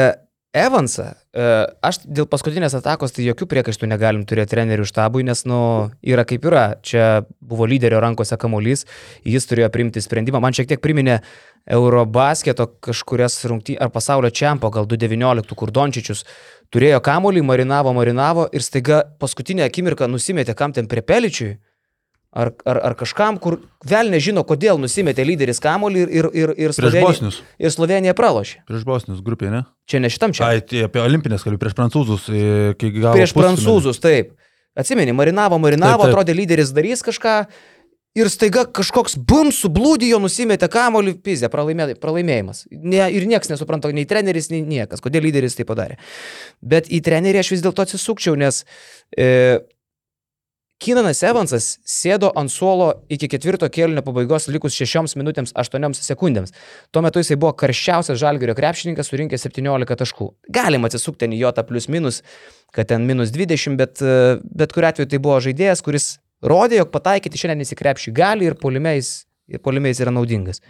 Evansą, 0.49 1.11
e, 1.13 1.41
aš 1.85 1.99
dėl 2.09 2.25
paskutinės 2.25 2.73
atakos 2.73 3.11
tai 3.13 3.21
jokių 3.27 3.45
priekaištų 3.51 3.85
negalim 3.85 4.23
turėti 4.25 4.55
trenerių 4.55 4.87
štabui, 4.89 5.21
nes, 5.27 5.43
nu, 5.45 5.59
yra 6.01 6.23
kaip 6.25 6.47
yra. 6.49 6.63
Čia 6.81 7.21
buvo 7.37 7.67
lyderio 7.69 7.99
rankose 8.01 8.33
kamuolys, 8.41 8.87
jis 9.21 9.45
turėjo 9.45 9.69
priimti 9.69 10.01
sprendimą. 10.01 10.41
Man 10.41 10.57
šiek 10.57 10.71
tiek 10.71 10.81
priminė 10.81 11.19
Eurobasketo 11.69 12.65
kažkurias 12.81 13.37
rungtynės, 13.45 13.77
ar 13.85 13.93
pasaulio 13.93 14.33
čempo, 14.33 14.73
gal 14.73 14.89
2019, 14.89 15.53
kur 15.53 15.69
Dončičius 15.69 16.25
turėjo 16.73 16.97
kamuolį, 17.05 17.45
marinavo, 17.45 17.93
marinavo 17.93 18.47
ir 18.49 18.65
staiga 18.65 19.03
paskutinę 19.21 19.69
akimirką 19.69 20.09
nusimetė 20.09 20.57
kam 20.57 20.73
ten 20.73 20.89
prie 20.89 21.05
peličiui. 21.05 21.59
Ar, 22.29 22.51
ar, 22.61 22.77
ar 22.91 22.93
kažkam, 22.93 23.39
kur 23.41 23.55
vėl 23.89 24.11
nežino, 24.13 24.43
kodėl 24.45 24.77
nusimetė 24.77 25.23
lyderis 25.25 25.57
kamuolį 25.63 26.01
ir, 26.03 26.09
ir, 26.13 26.27
ir, 26.37 26.51
ir, 26.61 26.73
Slovenija, 26.77 27.31
ir 27.57 27.73
Slovenija 27.73 28.13
pralošė. 28.13 28.59
Prieš 28.69 28.83
Bosnius 28.85 29.23
grupėje, 29.25 29.55
ne? 29.55 29.61
Čia 29.89 30.03
ne 30.03 30.11
šitam 30.13 30.35
čia. 30.37 30.45
Ai, 30.45 30.59
tai 30.61 30.83
apie 30.85 31.01
olimpinės 31.01 31.41
kalbėjau, 31.41 31.63
prieš 31.63 31.75
prancūzus, 31.79 32.27
e, 32.29 32.43
kai 32.77 32.91
gavo. 32.99 33.15
Prieš 33.17 33.33
pusfinalį. 33.33 33.57
prancūzus, 33.57 34.01
taip. 34.03 34.35
Atsimeni, 34.77 35.15
marinavo, 35.17 35.57
marinavo, 35.57 36.03
Taip, 36.03 36.11
taip. 36.11 36.13
atrodė 36.13 36.35
lyderis 36.37 36.69
darys 36.77 37.01
kažką 37.03 37.33
ir 38.19 38.29
staiga 38.29 38.67
kažkoks 38.77 39.17
bum 39.17 39.49
sublūdijo, 39.53 40.21
nusimetė 40.21 40.69
kamuolį, 40.71 41.15
pizė, 41.25 41.49
pralaimė, 41.49 41.95
pralaimėjimas. 42.01 42.67
Ne, 42.69 43.01
ir 43.09 43.25
niekas 43.29 43.49
nesupranta, 43.51 43.89
nei 43.95 44.05
treneris, 44.09 44.51
nei 44.53 44.61
niekas, 44.65 45.01
kodėl 45.01 45.25
lyderis 45.25 45.57
tai 45.57 45.65
padarė. 45.69 45.97
Bet 46.61 46.93
į 46.93 47.01
trenerį 47.05 47.41
aš 47.41 47.51
vis 47.57 47.65
dėlto 47.65 47.85
atsisukčiau, 47.85 48.37
nes 48.37 48.63
e, 49.17 49.59
Kinanas 50.79 51.19
Evansas 51.27 51.65
sėdo 51.83 52.29
ant 52.39 52.47
suolo 52.47 52.85
iki 53.11 53.27
ketvirto 53.27 53.67
kėlinio 53.67 53.99
pabaigos 54.05 54.45
likus 54.47 54.77
6 54.79 55.17
minutėms 55.19 55.51
8 55.51 55.97
sekundėms. 55.99 56.53
Tuo 56.95 57.03
metu 57.03 57.19
jisai 57.19 57.35
buvo 57.35 57.51
karščiausias 57.59 58.15
žalgerio 58.21 58.55
krepšininkas, 58.55 59.11
surinkęs 59.11 59.43
17 59.49 59.99
taškų. 59.99 60.29
Galim 60.55 60.87
atsisukti 60.87 61.25
ten 61.25 61.35
į 61.35 61.41
jotą 61.41 61.65
plus 61.67 61.89
minus, 61.91 62.21
kad 62.71 62.87
ten 62.93 63.03
minus 63.09 63.35
20, 63.35 63.75
bet, 63.75 63.99
e, 63.99 64.39
bet 64.39 64.71
kuriu 64.71 64.87
atveju 64.93 65.11
tai 65.11 65.19
buvo 65.19 65.41
žaidėjas, 65.43 65.83
kuris 65.83 66.07
rodė, 66.39 66.79
jog 66.79 66.93
pataikyti 66.95 67.43
šiandien 67.43 67.67
įsikrepšį 67.67 68.15
gali 68.15 68.47
ir 68.47 68.55
polimeis, 68.55 69.25
ir 69.51 69.59
polimeis 69.59 69.99
yra 69.99 70.15
naudingas. 70.15 70.63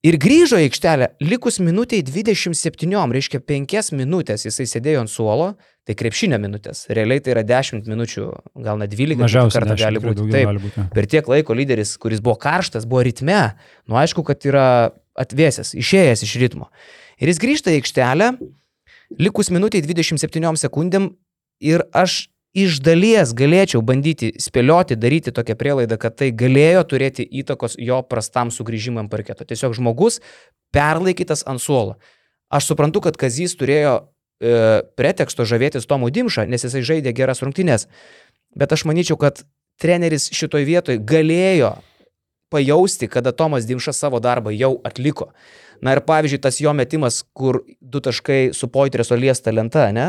Ir 0.00 0.16
grįžo 0.16 0.56
į 0.56 0.70
aikštelę, 0.70 1.10
likus 1.28 1.58
minutiai 1.60 2.00
27, 2.00 2.94
reiškia 3.12 3.40
5 3.44 3.90
minutės 3.98 4.46
jisai 4.46 4.64
sėdėjo 4.70 5.02
ant 5.02 5.12
suolo, 5.12 5.50
tai 5.84 5.96
krepšinio 5.98 6.38
minutės, 6.40 6.86
realiai 6.88 7.20
tai 7.20 7.34
yra 7.34 7.42
10 7.44 7.84
minučių, 7.90 8.24
gal 8.64 8.80
net 8.80 8.94
12 8.94 9.20
Mažiausiai 9.20 9.58
kartą 9.58 9.76
gali 9.76 10.00
būti. 10.00 10.24
Taip, 10.32 10.48
gali 10.48 10.62
būti. 10.62 10.84
per 10.96 11.08
tiek 11.10 11.28
laiko 11.28 11.56
lyderis, 11.58 11.92
kuris 12.00 12.24
buvo 12.24 12.38
karštas, 12.40 12.88
buvo 12.88 13.04
ritme, 13.04 13.42
nu 13.92 14.00
aišku, 14.00 14.24
kad 14.24 14.48
yra 14.48 14.64
atvėsęs, 15.20 15.74
išėjęs 15.76 16.24
iš 16.24 16.34
ritmo. 16.40 16.70
Ir 17.20 17.28
jis 17.28 17.42
grįžta 17.44 17.74
į 17.74 17.82
aikštelę, 17.82 18.30
likus 19.20 19.52
minutiai 19.52 19.84
27 19.84 20.56
sekundėm 20.64 21.12
ir 21.60 21.84
aš 21.92 22.29
iš 22.56 22.80
dalies 22.82 23.32
galėčiau 23.36 23.82
bandyti 23.86 24.32
spėlioti, 24.42 24.98
daryti 24.98 25.32
tokią 25.34 25.56
prielaidą, 25.58 25.98
kad 26.00 26.16
tai 26.18 26.30
galėjo 26.34 26.82
turėti 26.92 27.26
įtakos 27.42 27.76
jo 27.78 28.00
prastam 28.02 28.50
sugrįžimam 28.50 29.10
parketo. 29.12 29.46
Tiesiog 29.46 29.76
žmogus 29.78 30.20
perlaikytas 30.74 31.44
ant 31.46 31.62
suolo. 31.62 31.98
Aš 32.50 32.72
suprantu, 32.72 33.04
kad 33.04 33.18
Kazys 33.18 33.54
turėjo 33.58 33.94
e, 34.42 34.82
preteksto 34.98 35.46
žavėtis 35.46 35.86
Tomu 35.86 36.10
Dimšą, 36.10 36.48
nes 36.50 36.66
jisai 36.66 36.82
žaidė 36.82 37.14
geras 37.14 37.44
rungtynes. 37.44 37.86
Bet 38.58 38.74
aš 38.74 38.84
manyčiau, 38.90 39.14
kad 39.20 39.44
treneris 39.80 40.28
šitoj 40.34 40.66
vietoj 40.66 40.98
galėjo 41.06 41.76
pajausti, 42.50 43.06
kada 43.06 43.30
Tomas 43.30 43.68
Dimšas 43.68 44.02
savo 44.02 44.18
darbą 44.18 44.50
jau 44.50 44.80
atliko. 44.82 45.30
Na 45.80 45.94
ir 45.94 46.02
pavyzdžiui, 46.04 46.42
tas 46.42 46.58
jo 46.60 46.74
metimas, 46.76 47.22
kur 47.32 47.62
du 47.80 48.02
taškai 48.02 48.50
su 48.56 48.68
Poitreso 48.68 49.16
liesta 49.16 49.54
lenta, 49.54 49.86
ne? 49.94 50.08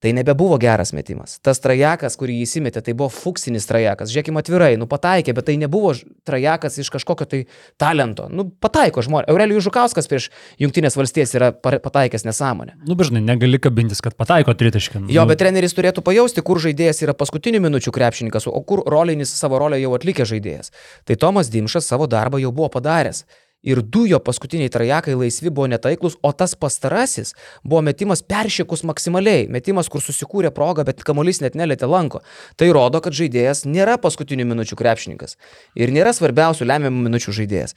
Tai 0.00 0.12
nebebuvo 0.16 0.56
geras 0.56 0.94
metimas. 0.96 1.34
Tas 1.44 1.58
trajekas, 1.60 2.14
kurį 2.16 2.38
jis 2.40 2.54
įmetė, 2.56 2.80
tai 2.80 2.94
buvo 2.96 3.10
fuksinis 3.12 3.66
trajekas. 3.68 4.08
Žiūrėkime 4.08 4.40
atvirai, 4.40 4.70
nu 4.80 4.86
pataikė, 4.88 5.34
bet 5.36 5.44
tai 5.50 5.58
nebuvo 5.60 5.90
trajekas 6.24 6.78
iš 6.80 6.88
kažkokio 6.94 7.26
tai 7.28 7.40
talento. 7.76 8.24
Nu 8.32 8.46
pataiko 8.48 9.04
žmonės. 9.04 9.28
Aurelijus 9.28 9.66
Žukauskas 9.68 10.08
prieš 10.08 10.30
Junktinės 10.62 10.96
valstijas 10.96 11.34
yra 11.36 11.50
pa- 11.52 11.76
pataikęs 11.84 12.24
nesąmonę. 12.24 12.78
Nu, 12.88 12.96
bežnai, 12.96 13.20
negali 13.20 13.60
kabintis, 13.60 14.00
kad 14.00 14.16
pataiko 14.16 14.54
tritaškį. 14.56 15.04
Jo, 15.12 15.26
Nu, 15.26 15.28
bet 15.34 15.38
treneris 15.44 15.76
turėtų 15.76 16.00
pajausti, 16.00 16.40
kur 16.40 16.56
žaidėjas 16.64 17.02
yra 17.04 17.12
paskutinių 17.12 17.60
minučių 17.68 17.92
krepšininkas, 17.92 18.48
o 18.48 18.56
kur 18.64 18.80
rolinis 18.88 19.28
savo 19.36 19.60
rolę 19.60 19.76
jau 19.84 19.92
atlikė 20.00 20.24
žaidėjas. 20.24 20.72
Tai 21.04 21.16
Tomas 21.20 21.52
Dimšas 21.52 21.84
savo 21.84 22.08
darbą 22.08 22.40
jau 22.40 22.52
buvo 22.56 22.72
padaręs. 22.72 23.26
Ir 23.66 23.82
du 23.84 24.06
jo 24.08 24.16
paskutiniai 24.24 24.72
trajekai 24.72 25.12
laisvi 25.20 25.50
buvo 25.52 25.66
netaiklus, 25.68 26.16
o 26.24 26.32
tas 26.32 26.54
pastarasis 26.56 27.34
buvo 27.60 27.82
metimas 27.84 28.22
peršiekus 28.24 28.86
maksimaliai. 28.88 29.50
Metimas, 29.52 29.90
kur 29.92 30.00
susikūrė 30.00 30.48
progą, 30.56 30.86
bet 30.88 31.04
kamuolys 31.04 31.42
net 31.44 31.58
nelėtė 31.60 31.90
lanko. 31.90 32.22
Tai 32.56 32.70
rodo, 32.72 33.02
kad 33.04 33.16
žaidėjas 33.16 33.66
nėra 33.68 33.98
paskutinių 34.00 34.48
minučių 34.54 34.80
krepšininkas. 34.80 35.36
Ir 35.76 35.92
nėra 35.92 36.14
svarbiausių 36.16 36.70
lemiamų 36.72 37.04
minučių 37.10 37.36
žaidėjas. 37.42 37.76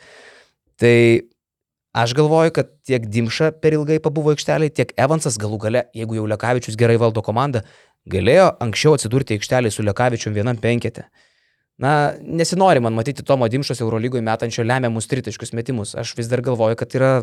Tai 0.79 0.95
Aš 1.93 2.15
galvoju, 2.17 2.49
kad 2.49 2.71
tiek 2.81 3.03
Dimša 3.05 3.51
per 3.61 3.75
ilgai 3.77 3.99
pabuvo 4.01 4.31
aikštelėje, 4.33 4.71
tiek 4.79 4.93
Evansas 4.97 5.35
galų 5.37 5.59
gale, 5.61 5.83
jeigu 5.93 6.15
jau 6.17 6.23
Lekavičius 6.25 6.73
gerai 6.73 6.95
valdo 6.97 7.21
komandą, 7.21 7.61
galėjo 8.09 8.47
anksčiau 8.65 8.95
atsidurti 8.97 9.37
aikštelėje 9.37 9.75
su 9.75 9.85
Lekavičium 9.85 10.33
vienam 10.33 10.57
penkete. 10.57 11.05
Na, 11.81 12.13
nesinori 12.21 12.79
man 12.79 12.93
matyti 12.93 13.23
Tomo 13.25 13.47
Dimšos 13.49 13.79
Eurolygoje 13.81 14.21
metančio 14.21 14.63
lemiamus 14.63 15.07
tritaškius 15.09 15.55
metimus. 15.57 15.95
Aš 15.97 16.11
vis 16.17 16.29
dar 16.29 16.43
galvoju, 16.45 16.77
kad 16.77 16.93
yra, 16.93 17.13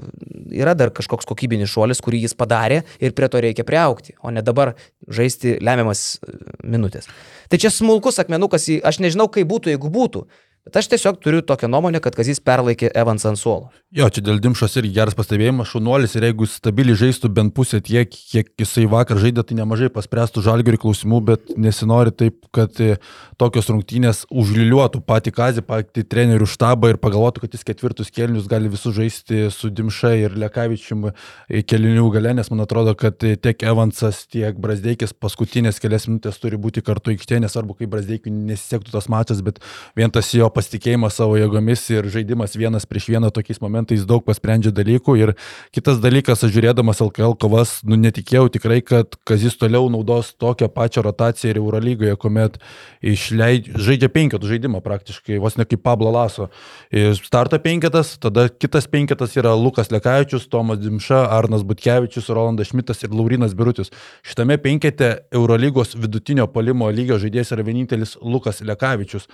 yra 0.51 0.75
dar 0.75 0.91
kažkoks 0.95 1.29
kokybinis 1.31 1.71
šuolis, 1.71 2.03
kurį 2.03 2.25
jis 2.25 2.35
padarė 2.35 2.81
ir 2.99 3.15
prie 3.15 3.29
to 3.31 3.43
reikia 3.45 3.65
priaukti, 3.67 4.17
o 4.27 4.35
ne 4.35 4.43
dabar 4.43 4.75
žaisti 5.07 5.55
lemiamas 5.63 6.19
minutės. 6.67 7.07
Tai 7.51 7.63
čia 7.63 7.71
smulkus 7.71 8.19
akmenukas, 8.23 8.67
aš 8.83 8.99
nežinau, 9.05 9.31
kaip 9.31 9.47
būtų, 9.51 9.71
jeigu 9.77 9.93
būtų. 9.95 10.27
Bet 10.61 10.77
aš 10.77 10.91
tiesiog 10.93 11.17
turiu 11.25 11.41
tokią 11.41 11.71
nuomonę, 11.73 12.03
kad 12.05 12.13
Kazis 12.13 12.37
perlaikė 12.45 12.91
Evansą 12.93 13.31
ant 13.31 13.41
suolo. 13.41 13.71
Jo, 13.97 14.11
čia 14.13 14.21
dėl 14.21 14.37
Dimšos 14.45 14.75
irgi 14.77 14.93
geras 14.99 15.17
pastebėjimas, 15.17 15.71
šunuolis 15.73 16.13
ir 16.19 16.27
jeigu 16.29 16.45
jis 16.45 16.59
stabiliai 16.61 16.99
žaistų 17.01 17.31
bent 17.33 17.55
pusę 17.57 17.81
tiek, 17.81 18.13
kiek 18.13 18.51
jisai 18.61 18.85
vakar 18.93 19.17
žaidė, 19.19 19.41
tai 19.49 19.57
nemažai 19.57 19.89
paspręstų 19.95 20.45
žalgerių 20.45 20.83
klausimų, 20.83 21.21
bet 21.31 21.55
nesinori 21.57 22.13
taip, 22.13 22.45
kad 22.53 22.77
e, 22.85 22.99
tokios 23.41 23.71
rungtynės 23.73 24.21
užliliuotų 24.29 25.01
patį 25.09 25.33
Kazį, 25.39 25.65
patį 25.65 26.05
trenerių 26.13 26.51
štabą 26.53 26.93
ir 26.93 27.01
pagalvotų, 27.01 27.47
kad 27.47 27.57
jis 27.57 27.65
ketvirtus 27.71 28.13
kelnius 28.13 28.51
gali 28.53 28.69
visus 28.69 28.95
žaisti 29.01 29.49
su 29.57 29.73
Dimša 29.73 30.13
ir 30.27 30.37
Lekavičium 30.45 31.09
e, 31.09 31.65
kelinių 31.65 32.05
gale, 32.13 32.37
nes 32.37 32.53
man 32.53 32.67
atrodo, 32.67 32.93
kad 33.01 33.17
e, 33.25 33.33
tiek 33.41 33.65
Evansas, 33.73 34.27
tiek 34.29 34.61
Brasdeikis 34.61 35.17
paskutinės 35.17 35.81
kelias 35.81 36.05
minutės 36.11 36.39
turi 36.45 36.61
būti 36.61 36.85
kartu 36.85 37.17
aikštėje, 37.17 37.47
nesvarbu, 37.49 37.81
kaip 37.81 37.95
Brasdeikui 37.97 38.37
nesisektų 38.37 38.93
tas 38.93 39.09
mačas, 39.09 39.41
bet 39.47 39.63
vien 39.97 40.13
tas 40.13 40.29
jo 40.37 40.50
pasitikėjimas 40.55 41.17
savo 41.17 41.37
jėgomis 41.39 41.83
ir 41.93 42.09
žaidimas 42.13 42.57
vienas 42.59 42.87
prieš 42.89 43.09
vieną 43.13 43.31
tokiais 43.35 43.61
momentais 43.63 44.05
daug 44.09 44.25
pasprendžia 44.27 44.73
dalykų. 44.75 45.17
Ir 45.21 45.33
kitas 45.75 46.01
dalykas, 46.03 46.45
aš 46.45 46.55
žiūrėdamas 46.55 47.03
LKL 47.05 47.37
kovas, 47.41 47.79
nu 47.87 47.99
netikėjau 48.01 48.49
tikrai, 48.57 48.81
kad 48.85 49.17
Kazis 49.29 49.57
toliau 49.61 49.89
naudos 49.93 50.33
tokią 50.41 50.71
pačią 50.75 51.05
rotaciją 51.07 51.55
ir 51.55 51.61
Eurolygoje, 51.63 52.17
kuomet 52.21 52.59
išleid... 53.01 53.71
žaidžia 53.81 54.11
penketų 54.13 54.51
žaidimą 54.53 54.83
praktiškai, 54.85 55.39
vos 55.43 55.57
ne 55.61 55.67
kaip 55.69 55.83
Pablo 55.87 56.13
Laso. 56.15 56.51
Ir 56.91 57.15
Starto 57.19 57.59
penketas, 57.63 58.17
tada 58.21 58.49
kitas 58.51 58.89
penketas 58.91 59.37
yra 59.39 59.55
Lukas 59.55 59.93
Lekavičius, 59.95 60.49
Tomas 60.51 60.81
Dimša, 60.83 61.25
Arnas 61.37 61.65
Butkevičius, 61.67 62.29
Rolandas 62.35 62.73
Šmitas 62.73 63.05
ir 63.07 63.15
Laurinas 63.15 63.55
Birutis. 63.55 63.93
Šitame 64.27 64.59
penkete 64.59 65.13
Eurolygos 65.33 65.97
vidutinio 65.97 66.47
polimo 66.51 66.91
lygio 66.91 67.19
žaidėjas 67.23 67.55
yra 67.55 67.67
vienintelis 67.67 68.17
Lukas 68.21 68.63
Lekavičius. 68.67 69.29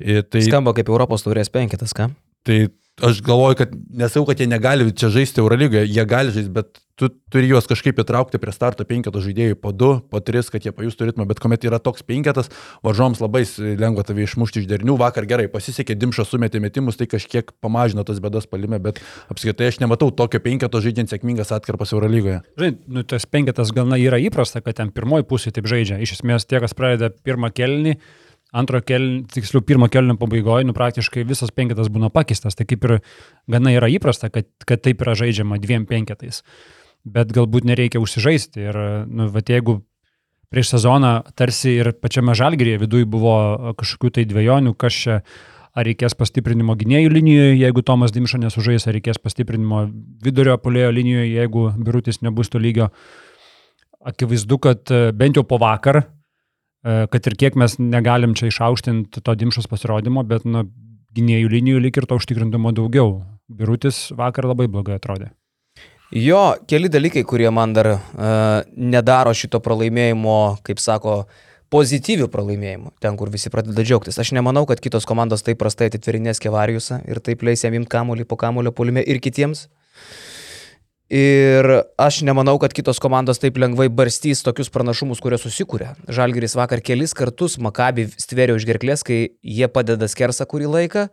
Tai, 0.00 0.42
Skamba 0.44 0.74
kaip 0.76 0.88
Europos 0.92 1.26
taurės 1.26 1.52
penketas, 1.52 1.94
ką? 1.96 2.10
tai 2.42 2.68
aš 3.00 3.22
galvoju, 3.24 3.56
kad 3.56 3.72
nesau, 3.96 4.26
kad 4.28 4.40
jie 4.40 4.46
negali 4.50 4.90
čia 4.92 5.08
žaisti 5.12 5.40
Eurolygoje, 5.40 5.86
jie 5.88 6.04
gali 6.04 6.32
žaisti, 6.34 6.52
bet 6.52 6.82
tu 7.00 7.08
turi 7.32 7.48
juos 7.48 7.64
kažkaip 7.64 7.96
įtraukti 8.02 8.36
prie 8.36 8.52
starto 8.52 8.84
penketo 8.84 9.22
žaidėjų 9.24 9.56
po 9.56 9.72
du, 9.72 9.88
po 10.12 10.20
tris, 10.20 10.50
kad 10.52 10.66
jie 10.66 10.72
pajustų 10.76 11.08
ritmą, 11.08 11.24
bet 11.30 11.40
kuomet 11.40 11.64
yra 11.64 11.78
toks 11.80 12.04
penketas, 12.04 12.50
varžoms 12.84 13.22
labai 13.24 13.46
lengva 13.80 14.04
tave 14.04 14.26
išmušti 14.26 14.60
iš 14.60 14.68
derinių. 14.68 14.98
Vakar 15.00 15.24
gerai 15.30 15.48
pasisekė, 15.48 15.96
Dimšas 15.96 16.28
sumetė 16.28 16.60
metimus, 16.60 17.00
tai 17.00 17.08
kažkiek 17.08 17.54
pamažino 17.64 18.04
tas 18.04 18.20
bėdas 18.20 18.44
palime, 18.50 18.76
bet 18.84 19.00
apskritai 19.32 19.72
aš 19.72 19.80
nematau 19.80 20.12
tokio 20.12 20.42
penketo 20.44 20.84
žaidžiant 20.84 21.14
sėkmingas 21.14 21.54
atkarpas 21.56 21.96
Eurolygoje. 21.96 22.42
Žinai, 22.60 22.74
nu, 22.84 23.06
tas 23.08 23.24
penketas 23.24 23.72
gana 23.72 23.96
yra 23.96 24.20
įprasta, 24.20 24.60
kad 24.60 24.76
ten 24.76 24.92
pirmoji 24.92 25.24
pusė 25.30 25.56
taip 25.56 25.72
žaidžia. 25.72 26.02
Iš 26.04 26.18
esmės 26.18 26.44
tie, 26.44 26.60
kas 26.60 26.76
pradeda 26.76 27.08
pirmą 27.24 27.48
kelnį, 27.56 27.96
antro 28.56 28.80
kelnį, 28.82 29.24
tiksliau 29.34 29.62
pirmo 29.66 29.88
kelnio 29.92 30.16
pabaigoje, 30.20 30.66
nu 30.68 30.74
praktiškai 30.76 31.24
visas 31.28 31.52
penketas 31.54 31.90
būna 31.92 32.10
pakeistas. 32.14 32.58
Tai 32.58 32.66
kaip 32.68 32.86
ir 32.88 32.96
gana 33.50 33.74
yra 33.76 33.90
įprasta, 33.92 34.30
kad, 34.32 34.48
kad 34.66 34.82
taip 34.84 35.04
yra 35.04 35.14
žaidžiama 35.18 35.60
dviem 35.62 35.86
penketais. 35.90 36.42
Bet 37.04 37.30
galbūt 37.32 37.68
nereikia 37.68 38.02
užsižaisti. 38.02 38.66
Ir, 38.66 38.80
nu, 39.08 39.30
va, 39.32 39.44
jeigu 39.46 39.80
prieš 40.50 40.74
sezoną 40.74 41.14
tarsi 41.38 41.78
ir 41.78 41.92
pačiame 41.96 42.34
žalgerėje 42.36 42.82
viduje 42.82 43.08
buvo 43.08 43.72
kažkokių 43.78 44.12
tai 44.18 44.26
dviejonių, 44.28 44.74
kas 44.78 44.98
čia, 45.04 45.20
ar 45.70 45.86
reikės 45.86 46.16
pastiprinimo 46.18 46.74
gynėjų 46.78 47.10
linijoje, 47.14 47.58
jeigu 47.60 47.82
Tomas 47.86 48.14
Dimša 48.14 48.40
nesužais, 48.42 48.86
ar 48.86 48.96
reikės 48.98 49.20
pastiprinimo 49.22 49.84
vidurio 50.24 50.56
polėjo 50.58 50.90
linijoje, 50.96 51.28
jeigu 51.36 51.66
Birutis 51.78 52.20
nebus 52.26 52.50
to 52.50 52.58
lygio. 52.58 52.90
Akivaizdu, 54.00 54.58
kad 54.64 54.90
e, 54.90 55.10
bent 55.12 55.36
jau 55.36 55.44
po 55.46 55.60
vakar, 55.60 56.02
kad 56.84 57.26
ir 57.28 57.36
kiek 57.36 57.58
mes 57.60 57.76
negalim 57.80 58.36
čia 58.38 58.48
išaukštinti 58.48 59.20
to 59.24 59.34
Dimšos 59.36 59.68
pasirodymo, 59.68 60.24
bet 60.28 60.46
nu, 60.48 60.64
gynėjų 61.16 61.50
linijų 61.52 61.82
lik 61.84 61.98
ir 62.00 62.06
to 62.08 62.18
užtikrintumo 62.20 62.72
daugiau. 62.76 63.20
Birutis 63.50 64.08
vakar 64.16 64.46
labai 64.46 64.68
blogai 64.70 64.96
atrodė. 65.00 65.32
Jo, 66.14 66.56
keli 66.66 66.90
dalykai, 66.90 67.22
kurie 67.26 67.50
man 67.54 67.74
dar 67.74 67.86
uh, 67.94 68.00
nedaro 68.74 69.30
šito 69.36 69.60
pralaimėjimo, 69.62 70.38
kaip 70.66 70.82
sako, 70.82 71.20
pozityvių 71.70 72.26
pralaimėjimų, 72.32 72.90
ten, 73.02 73.14
kur 73.18 73.30
visi 73.30 73.50
pradeda 73.52 73.84
džiaugtis. 73.86 74.18
Aš 74.18 74.32
nemanau, 74.34 74.64
kad 74.66 74.82
kitos 74.82 75.06
komandos 75.06 75.46
taip 75.46 75.60
prastai 75.60 75.86
atitverinės 75.90 76.42
Kevariusą 76.42 76.98
ir 77.06 77.22
taip 77.22 77.44
leis 77.46 77.62
jam 77.62 77.76
imti 77.78 77.92
kamuolį 77.94 78.26
po 78.26 78.38
kamuolio 78.40 78.74
polime 78.74 79.04
ir 79.06 79.22
kitiems. 79.22 79.68
Ir 81.10 81.66
aš 81.98 82.20
nemanau, 82.22 82.54
kad 82.62 82.70
kitos 82.70 83.00
komandos 83.02 83.40
taip 83.42 83.56
lengvai 83.58 83.88
barstys 83.90 84.44
tokius 84.46 84.68
pranašumus, 84.70 85.18
kurie 85.18 85.40
susikūrė. 85.42 85.88
Žalgeris 86.06 86.54
vakar 86.54 86.78
kelis 86.86 87.16
kartus 87.18 87.56
Makabi 87.58 88.04
stvėrė 88.14 88.54
už 88.54 88.66
gerklės, 88.68 89.02
kai 89.02 89.34
jie 89.42 89.66
padeda 89.66 90.06
skersą 90.06 90.46
kurį 90.46 90.70
laiką, 90.70 91.08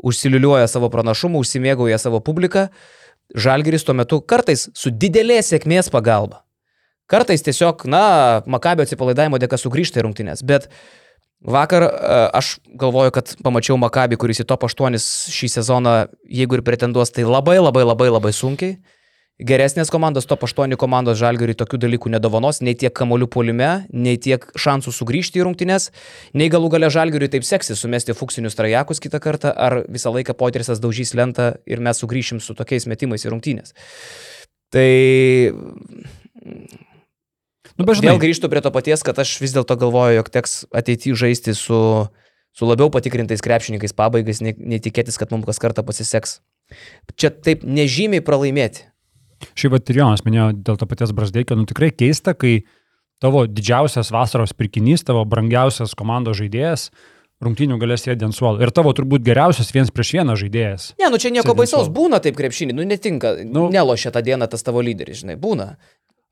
užsiliuliuoja 0.00 0.70
savo 0.72 0.88
pranašumą, 0.88 1.42
užsimėgauja 1.44 2.00
savo 2.00 2.22
publiką. 2.24 2.70
Žalgiris 3.36 3.84
tuo 3.84 3.92
metu 3.98 4.22
kartais 4.24 4.70
su 4.72 4.88
didelės 4.88 5.52
sėkmės 5.52 5.92
pagalba. 5.92 6.40
Kartais 7.04 7.44
tiesiog, 7.44 7.84
na, 7.84 8.40
Makabio 8.48 8.88
atsipalaidavimo 8.88 9.36
dėka 9.36 9.60
sugrįžta 9.60 10.00
į 10.00 10.06
rungtynės, 10.06 10.40
bet 10.40 10.70
vakar 11.44 11.84
e, 11.84 11.92
aš 12.40 12.56
galvoju, 12.80 13.12
kad 13.12 13.36
pamačiau 13.44 13.76
Makabį, 13.76 14.16
kuris 14.24 14.40
į 14.40 14.48
top 14.48 14.64
8 14.64 14.96
šį 15.36 15.52
sezoną, 15.58 15.96
jeigu 16.32 16.56
ir 16.56 16.64
pretenduos, 16.64 17.12
tai 17.12 17.28
labai 17.28 17.60
labai 17.60 17.84
labai 17.84 18.08
labai 18.08 18.32
sunkiai. 18.32 18.78
Geresnės 19.42 19.90
komandos, 19.90 20.28
top 20.30 20.44
8 20.46 20.76
komandos 20.78 21.18
žalgariui 21.18 21.56
tokių 21.58 21.80
dalykų 21.82 22.12
nedovanos, 22.14 22.60
nei 22.62 22.76
tiek 22.78 22.92
kamolių 22.94 23.26
polime, 23.26 23.70
nei 23.90 24.14
tiek 24.14 24.44
šansų 24.54 24.92
sugrįžti 24.94 25.40
į 25.40 25.48
rungtynes, 25.48 25.88
nei 26.38 26.46
galų 26.52 26.70
gale 26.76 26.86
žalgariui 26.86 27.26
taip 27.32 27.42
seksis 27.42 27.82
sumesti 27.82 28.14
fuksinius 28.14 28.54
trajekus 28.54 29.02
kitą 29.02 29.18
kartą, 29.18 29.50
ar 29.50 29.80
visą 29.90 30.12
laiką 30.14 30.36
Poterisas 30.38 30.78
daužys 30.78 31.16
lentą 31.18 31.56
ir 31.66 31.82
mes 31.82 31.98
sugrįšim 31.98 32.38
su 32.38 32.54
tokiais 32.54 32.86
metimais 32.86 33.26
į 33.26 33.34
rungtynės. 33.34 33.74
Tai... 34.70 34.86
Nu, 37.74 37.88
bežinai. 37.90 38.12
Vėl 38.12 38.22
grįžtu 38.22 38.46
prie 38.54 38.62
to 38.62 38.70
paties, 38.70 39.02
kad 39.02 39.18
aš 39.18 39.34
vis 39.42 39.58
dėlto 39.58 39.74
galvoju, 39.82 40.20
jog 40.20 40.30
teks 40.30 40.60
ateityje 40.70 41.18
žaisti 41.26 41.58
su, 41.58 41.82
su 42.54 42.70
labiau 42.70 42.86
patikrintais 42.86 43.42
krepšininkais 43.42 43.98
pabaigais, 43.98 44.46
nei, 44.46 44.54
nei 44.54 44.78
tikėtis, 44.78 45.18
kad 45.18 45.34
mums 45.34 45.50
kas 45.50 45.58
kartą 45.58 45.82
pasiseks. 45.82 46.38
Čia 47.18 47.34
taip 47.34 47.66
nežymiai 47.66 48.22
pralaimėti 48.22 48.93
Šiaip 49.52 49.76
pat 49.76 49.92
ir 49.92 50.00
Jonas 50.02 50.24
minėjo 50.26 50.50
dėl 50.66 50.80
to 50.80 50.88
paties 50.90 51.12
Brasdeikio, 51.16 51.58
nu 51.58 51.68
tikrai 51.68 51.90
keista, 51.94 52.34
kai 52.36 52.62
tavo 53.22 53.44
didžiausias 53.48 54.12
vasaros 54.14 54.56
pirkinys, 54.56 55.04
tavo 55.06 55.24
brangiausias 55.28 55.94
komandos 55.98 56.40
žaidėjas 56.40 56.88
rungtynių 57.44 57.78
galės 57.80 58.04
sėdė 58.06 58.28
ant 58.28 58.36
suolo. 58.36 58.62
Ir 58.62 58.72
tavo 58.74 58.92
turbūt 58.96 59.24
geriausias 59.26 59.72
viens 59.74 59.90
prieš 59.94 60.14
vieną 60.18 60.36
žaidėjas. 60.40 60.92
Ne, 61.00 61.10
nu 61.12 61.20
čia 61.20 61.32
nieko 61.34 61.56
baisaus, 61.58 61.90
būna 61.92 62.20
taip 62.24 62.38
krepšinį, 62.38 62.76
nu 62.78 62.86
netinka, 62.88 63.36
nu, 63.44 63.66
nelošia 63.74 64.14
tą 64.14 64.22
dieną 64.24 64.48
tas 64.50 64.64
tavo 64.66 64.84
lyderis, 64.84 65.22
žinai, 65.24 65.36
būna. 65.40 65.74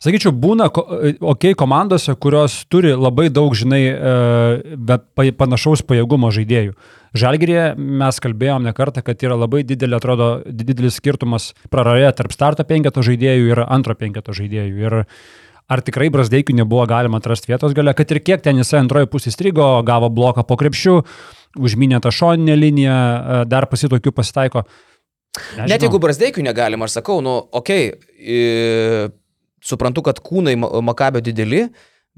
Sakyčiau, 0.02 0.32
būna, 0.34 0.66
ok, 0.66 1.52
komandose, 1.58 2.16
kurios 2.18 2.56
turi 2.72 2.90
labai 2.98 3.28
daug, 3.30 3.52
žinai, 3.54 3.82
e, 3.86 4.74
bet 4.74 5.04
panašaus 5.38 5.84
pajėgumo 5.86 6.32
žaidėjų. 6.34 6.74
Žalgirėje 7.22 7.68
mes 7.76 8.18
kalbėjom 8.24 8.66
ne 8.66 8.72
kartą, 8.74 9.04
kad 9.06 9.22
yra 9.22 9.36
labai 9.38 9.62
didelė, 9.68 10.00
atrodo, 10.00 10.28
didelis 10.42 10.98
skirtumas 10.98 11.52
praraja 11.70 12.10
tarp 12.18 12.34
starto 12.34 12.66
penketo 12.66 13.04
žaidėjų 13.06 13.52
ir 13.52 13.62
antro 13.68 13.94
penketo 13.94 14.34
žaidėjų. 14.34 14.74
Ir 14.82 14.98
ar 15.70 15.84
tikrai 15.86 16.10
Brasdeikiui 16.10 16.58
nebuvo 16.58 16.88
galima 16.90 17.22
atrasti 17.22 17.52
vietos 17.52 17.76
gale, 17.76 17.94
kad 17.94 18.10
ir 18.10 18.24
kiek 18.26 18.42
ten 18.42 18.58
jisai 18.58 18.82
antroji 18.82 19.10
pusė 19.12 19.30
strigo, 19.30 19.70
gavo 19.86 20.10
bloką 20.10 20.42
po 20.48 20.58
krepšių, 20.58 20.98
užminė 21.62 22.02
tą 22.02 22.10
šoninę 22.10 22.58
liniją, 22.58 22.98
e, 22.98 23.40
dar 23.46 23.70
pasitokių 23.70 24.18
pasitaiko. 24.18 24.66
Nežinau. 25.32 25.70
Net 25.70 25.86
jeigu 25.86 26.02
Brasdeikiui 26.02 26.42
negalima, 26.44 26.90
aš 26.90 26.98
sakau, 26.98 27.22
nu, 27.24 27.38
okei, 27.54 27.92
okay, 27.94 29.12
suprantu, 29.64 30.04
kad 30.06 30.20
kūnai 30.24 30.56
Makabio 30.58 31.22
dideli, 31.24 31.66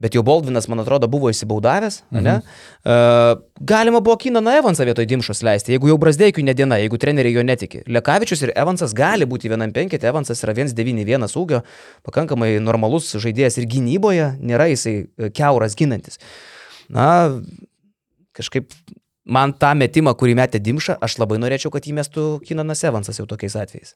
bet 0.00 0.16
jau 0.16 0.24
Baldvinas, 0.26 0.66
man 0.70 0.82
atrodo, 0.82 1.06
buvo 1.10 1.30
įsibaudavęs, 1.30 2.00
mhm. 2.10 2.24
ne? 2.26 3.36
Galima 3.70 4.00
buvo 4.02 4.16
Kinaną 4.18 4.56
Evansą 4.58 4.86
vietoj 4.88 5.06
Dimšos 5.10 5.44
leisti, 5.46 5.74
jeigu 5.76 5.92
jau 5.92 5.98
Brasdeikiui 6.02 6.42
nediena, 6.46 6.80
jeigu 6.82 6.98
treneriai 7.00 7.36
jo 7.36 7.44
netiki. 7.46 7.84
Lekavičius 7.86 8.42
ir 8.42 8.54
Evansas 8.58 8.96
gali 8.96 9.28
būti 9.30 9.52
vienam 9.52 9.70
penketė, 9.74 10.10
Evansas 10.10 10.42
yra 10.42 10.56
191 10.56 11.38
ūgio, 11.38 11.62
pakankamai 12.06 12.56
normalus 12.64 13.12
žaidėjas 13.22 13.60
ir 13.62 13.70
gynyboje, 13.70 14.32
nėra 14.42 14.66
jisai 14.72 14.96
e, 15.04 15.30
keuras 15.34 15.78
ginantis. 15.78 16.18
Na, 16.90 17.06
kažkaip 18.34 18.74
man 19.24 19.54
tą 19.56 19.72
metimą, 19.78 20.12
kurį 20.18 20.36
metė 20.38 20.60
Dimša, 20.62 20.98
aš 21.04 21.18
labai 21.22 21.40
norėčiau, 21.42 21.72
kad 21.74 21.86
jį 21.86 21.96
mestų 21.98 22.26
Kinanas 22.44 22.84
Evansas 22.84 23.18
jau 23.20 23.26
tokiais 23.28 23.56
atvejais. 23.56 23.94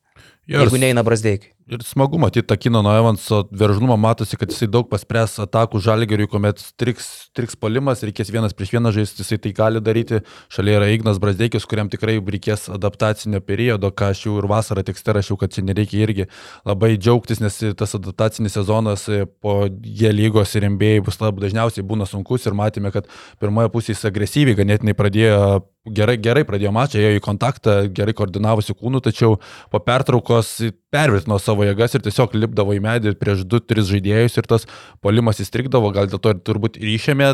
Yes. 0.49 0.63
Jeigu 0.65 0.81
neina 0.81 1.05
Brasdeikiai. 1.05 1.53
Ir 1.69 1.83
smagu 1.85 2.17
matyti 2.17 2.47
tą 2.49 2.57
Kinano 2.57 2.95
Evanso 2.97 3.43
veržlumą, 3.53 3.99
matosi, 4.01 4.39
kad 4.41 4.49
jisai 4.49 4.71
daug 4.73 4.87
paspręs 4.89 5.35
atakų 5.45 5.83
žalgeriui, 5.85 6.25
kuomet 6.33 6.63
striks, 6.63 7.09
striks 7.29 7.59
polimas, 7.61 8.01
reikės 8.01 8.31
vienas 8.33 8.55
prieš 8.57 8.73
vieną 8.73 8.89
žaisti, 8.97 9.21
jisai 9.21 9.37
tai 9.45 9.53
gali 9.53 9.83
daryti. 9.85 10.23
Šalia 10.49 10.79
yra 10.79 10.89
Ignas 10.95 11.21
Brasdeikis, 11.21 11.67
kuriam 11.69 11.91
tikrai 11.93 12.15
reikės 12.25 12.71
adaptacinio 12.73 13.43
periodo, 13.45 13.91
ką 13.93 14.09
aš 14.15 14.23
jau 14.25 14.39
ir 14.41 14.49
vasarą 14.49 14.87
tekste 14.89 15.13
rašiau, 15.13 15.37
kad 15.43 15.53
čia 15.53 15.67
nereikia 15.69 16.01
irgi 16.07 16.27
labai 16.65 16.95
džiaugtis, 16.97 17.45
nes 17.45 17.61
tas 17.77 17.93
adaptacinis 18.01 18.57
sezonas 18.57 19.05
po 19.45 19.59
G 19.69 20.09
lygos 20.17 20.57
ir 20.57 20.71
MBA 20.73 21.05
bus 21.05 21.21
labai 21.21 21.45
dažniausiai 21.45 21.85
būna 21.85 22.09
sunkus 22.09 22.49
ir 22.49 22.57
matėme, 22.57 22.95
kad 22.97 23.13
pirmoje 23.45 23.69
pusėje 23.77 23.99
jis 23.99 24.09
agresyviai 24.09 24.57
ganėtinai 24.57 24.97
pradėjo 24.97 25.18
idea 25.19 25.61
gerai, 25.95 26.17
gerai 26.23 26.45
pradėjo 26.49 26.73
mačą, 26.75 27.01
ėjo 27.01 27.19
į 27.19 27.25
kontaktą, 27.25 27.79
gerai 27.95 28.15
koordinavosi 28.17 28.77
kūnų, 28.77 29.03
tačiau 29.05 29.39
po 29.73 29.81
pertraukos 29.85 30.57
pervirtino 30.93 31.37
savo 31.41 31.67
jėgas 31.67 31.97
ir 31.97 32.05
tiesiog 32.07 32.33
lipdavo 32.39 32.73
į 32.73 32.81
medį 32.81 33.13
prieš 33.21 33.43
2-3 33.45 33.85
žaidėjus 33.91 34.39
ir 34.41 34.47
tas 34.49 34.65
polimas 35.05 35.41
įstrikdavo, 35.43 35.91
gal 35.93 36.09
dėl 36.09 36.21
to 36.23 36.33
ir 36.33 36.41
turbūt 36.47 36.79
ryšėmė 36.81 37.29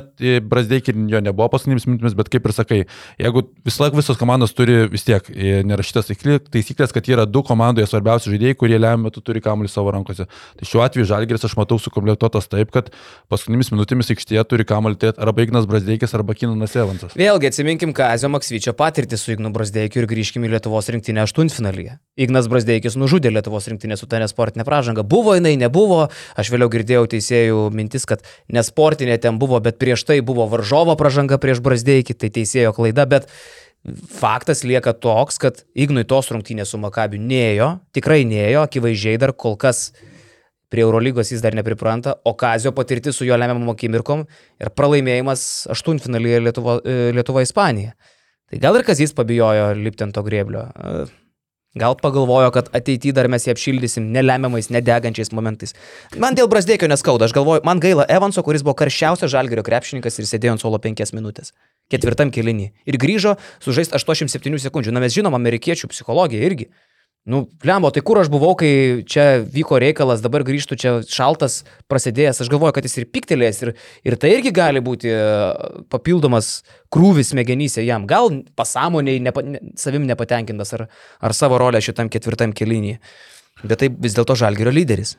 Brasdeikį 0.50 0.96
jo 1.12 1.20
nebuvo 1.22 1.46
paskutinėmis 1.52 1.86
mintimis, 1.86 2.16
bet 2.18 2.30
kaip 2.32 2.48
ir 2.48 2.54
sakai, 2.56 2.80
jeigu 3.20 3.44
vis 3.66 3.78
laik 3.78 3.94
visos 3.94 4.18
komandos 4.18 4.56
turi 4.58 4.88
vis 4.90 5.06
tiek 5.06 5.30
nerašytas 5.68 6.10
taisyklės, 6.10 6.94
kad 6.94 7.10
yra 7.12 7.28
du 7.30 7.44
komandoje 7.46 7.86
svarbiausi 7.90 8.32
žaidėjai, 8.32 8.58
kurie 8.58 8.80
lemia 8.80 9.06
metu 9.06 9.22
turi 9.22 9.42
kamuolį 9.44 9.70
savo 9.70 9.94
rankose. 9.94 10.26
Tai 10.58 10.68
šiuo 10.68 10.82
atveju 10.82 11.06
Žalgeris 11.12 11.46
aš 11.46 11.54
matau 11.60 11.78
sukomplektuotas 11.78 12.50
taip, 12.50 12.74
kad 12.74 12.90
paskutinėmis 13.30 13.70
minutėmis 13.74 14.10
aikštėje 14.14 14.44
turi 14.50 14.66
kamuolį 14.66 15.14
arba 15.14 15.46
Ignas 15.46 15.66
Brasdeikis 15.70 16.14
arba 16.16 16.34
Kinanas 16.38 16.74
Evansas. 16.78 17.14
Vėlgi 17.18 17.50
atsiminkim 17.50 17.94
Kazio 17.94 18.30
Maksvyčio 18.44 18.74
patirtį 18.76 19.16
su 19.16 19.30
Ignu 19.32 19.48
Brasdeikiu 19.54 20.02
ir 20.02 20.06
grįžkime 20.10 20.44
į 20.44 20.50
Lietuvos 20.52 20.90
rinktinę 20.92 21.22
aštuntfinalyje. 21.22 21.94
Ignas 22.20 22.44
Brasdeikis 22.52 22.92
nužudė 23.00 23.30
Lietuvos 23.32 23.70
rinktinę 23.70 23.96
su 23.96 24.04
ta 24.04 24.20
nesportinė 24.20 24.66
pražanga. 24.68 25.00
Buvo 25.00 25.32
jinai, 25.32 25.54
nebuvo. 25.56 26.02
Aš 26.36 26.50
vėliau 26.52 26.68
girdėjau 26.68 27.06
teisėjų 27.14 27.62
mintis, 27.72 28.04
kad 28.04 28.20
nesportinė 28.52 29.16
ten 29.24 29.40
buvo, 29.40 29.62
bet 29.64 29.80
prieš 29.80 30.04
tai 30.04 30.18
buvo 30.20 30.44
varžovo 30.52 30.92
pražanga 31.00 31.40
prieš 31.40 31.64
Brasdeikį, 31.64 32.18
tai 32.20 32.28
teisėjo 32.36 32.76
klaida, 32.76 33.08
bet 33.08 33.32
faktas 34.12 34.60
lieka 34.68 34.92
toks, 34.92 35.40
kad 35.40 35.64
Ignui 35.72 36.04
tos 36.04 36.28
rungtynės 36.28 36.76
su 36.76 36.84
Makabiu 36.84 37.24
nėjo, 37.24 37.78
tikrai 37.96 38.26
nėjo, 38.28 38.68
akivaizdžiai 38.68 39.16
dar 39.24 39.32
kol 39.32 39.56
kas 39.56 39.94
prie 40.68 40.84
Eurolygos 40.84 41.32
jis 41.32 41.40
dar 41.40 41.56
nepripranta, 41.56 42.18
o 42.28 42.36
Kazio 42.36 42.76
patirti 42.76 43.12
su 43.12 43.24
jo 43.24 43.40
lemiamom 43.40 43.72
akimirkom 43.72 44.26
ir 44.60 44.76
pralaimėjimas 44.76 45.70
aštuntfinalyje 45.72 46.44
Lietuva-Ispanija. 46.44 47.96
Tai 48.52 48.60
gal 48.62 48.78
ir 48.78 48.86
Kazys 48.86 49.14
pabijojo 49.16 49.70
lipti 49.78 50.04
ant 50.06 50.14
to 50.16 50.22
grėblio. 50.26 50.68
Gal 51.74 51.96
pagalvojo, 51.98 52.52
kad 52.54 52.68
ateityje 52.70 53.16
dar 53.16 53.26
mes 53.26 53.42
jį 53.42 53.50
apšildysim 53.50 54.04
nelemiamais, 54.14 54.68
nedegančiais 54.70 55.32
momentais. 55.34 55.74
Man 56.22 56.36
dėl 56.38 56.46
Brasdėkio 56.50 56.86
neskauda, 56.86 57.26
aš 57.26 57.34
galvoju, 57.34 57.64
man 57.66 57.82
gaila 57.82 58.06
Evanso, 58.06 58.44
kuris 58.46 58.62
buvo 58.62 58.76
karščiausias 58.78 59.32
žalgerio 59.32 59.64
krepšininkas 59.66 60.20
ir 60.20 60.28
sėdėjo 60.30 60.54
ant 60.54 60.62
suolo 60.62 60.78
5 60.78 61.10
minutės. 61.18 61.50
Ketvirtam 61.90 62.30
kilinį. 62.30 62.68
Ir 62.86 62.98
grįžo 63.02 63.34
sužaisti 63.64 63.98
87 63.98 64.62
sekundžių. 64.68 64.94
Na 64.94 65.02
mes 65.02 65.16
žinom 65.16 65.34
amerikiečių 65.34 65.90
psichologiją 65.90 66.46
irgi. 66.46 66.70
Nu, 67.24 67.46
lembo, 67.64 67.88
tai 67.88 68.02
kur 68.04 68.18
aš 68.20 68.28
buvau, 68.28 68.52
kai 68.60 69.00
čia 69.08 69.38
vyko 69.48 69.78
reikalas, 69.80 70.20
dabar 70.20 70.42
grįžtų 70.44 70.76
čia 70.76 70.90
šaltas 71.08 71.62
prasidėjęs, 71.88 72.42
aš 72.44 72.50
galvoju, 72.52 72.74
kad 72.76 72.84
jis 72.84 72.98
ir 73.00 73.06
piktelės 73.08 73.62
ir, 73.64 73.70
ir 74.04 74.16
tai 74.20 74.34
irgi 74.34 74.52
gali 74.52 74.82
būti 74.84 75.08
e, 75.08 75.22
papildomas 75.88 76.58
krūvis 76.92 77.32
smegenyse 77.32 77.80
jam. 77.86 78.04
Gal 78.10 78.28
pasąmoniai 78.60 79.22
nepa, 79.24 79.40
ne, 79.40 79.62
savim 79.80 80.04
nepatenkintas 80.04 80.76
ar, 80.76 80.84
ar 81.24 81.36
savo 81.36 81.56
rolę 81.62 81.80
šitam 81.80 82.12
ketvirtam 82.12 82.52
kelinį. 82.52 82.98
Bet 83.64 83.80
tai 83.80 83.88
vis 83.88 84.18
dėlto 84.18 84.36
žalgerio 84.44 84.76
lyderis. 84.76 85.16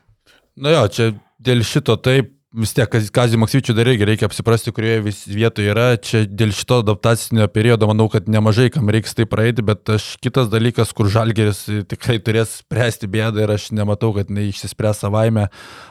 Na 0.62 0.78
jo, 0.78 0.86
čia 0.94 1.10
dėl 1.41 1.65
šito 1.65 1.98
taip 2.06 2.35
vis 2.56 2.72
tiek 2.76 2.89
Kazį 3.15 3.39
Maksvyčių 3.41 3.74
dar 3.76 3.89
irgi 3.91 4.08
reikia 4.08 4.28
apsiprasti, 4.30 4.72
kurioje 4.76 5.02
vis 5.06 5.20
vietoje 5.28 5.72
yra. 5.74 5.88
Čia 6.00 6.24
dėl 6.28 6.54
šito 6.56 6.80
adaptacinio 6.84 7.48
periodo 7.52 7.89
manau, 7.89 8.08
kad 8.12 8.30
nemažai 8.32 8.70
kam 8.74 8.89
reiks 8.94 9.15
tai 9.18 9.28
praeiti, 9.30 9.63
bet 9.65 9.89
aš 9.98 10.08
kitas 10.24 10.48
dalykas, 10.52 10.94
kur 10.96 11.10
Žalgeris 11.12 11.65
tikrai 11.91 12.18
turės 12.24 12.60
spręsti 12.62 13.10
bėdą 13.12 13.44
ir 13.44 13.56
aš 13.58 13.68
nematau, 13.76 14.13
kad 14.15 14.32
neišsispręs 14.34 15.04
savaime. 15.04 15.50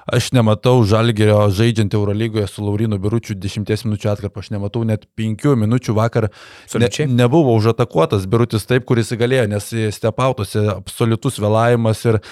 Aš 0.08 0.30
nematau 0.36 0.78
Žalgerio 0.88 1.42
žaidžiant 1.54 1.96
Eurolygoje 1.96 2.48
su 2.50 2.64
Laurinu 2.64 2.98
Biručiu 3.02 3.36
10 3.36 3.86
minučių 3.88 4.12
atkarpą, 4.14 4.44
aš 4.44 4.52
nematau 4.54 4.84
net 4.88 5.06
5 5.20 5.54
minučių 5.64 5.96
vakar. 6.00 6.30
Ne, 6.80 6.90
nebuvo 7.12 7.54
užatakuotas 7.58 8.28
Birutis 8.30 8.68
taip, 8.70 8.88
kuris 8.88 9.12
galėjo, 9.12 9.46
nes 9.52 9.70
stepautose 9.96 10.64
absoliutus 10.78 11.40
vėlavimas 11.42 12.04
ir 12.08 12.22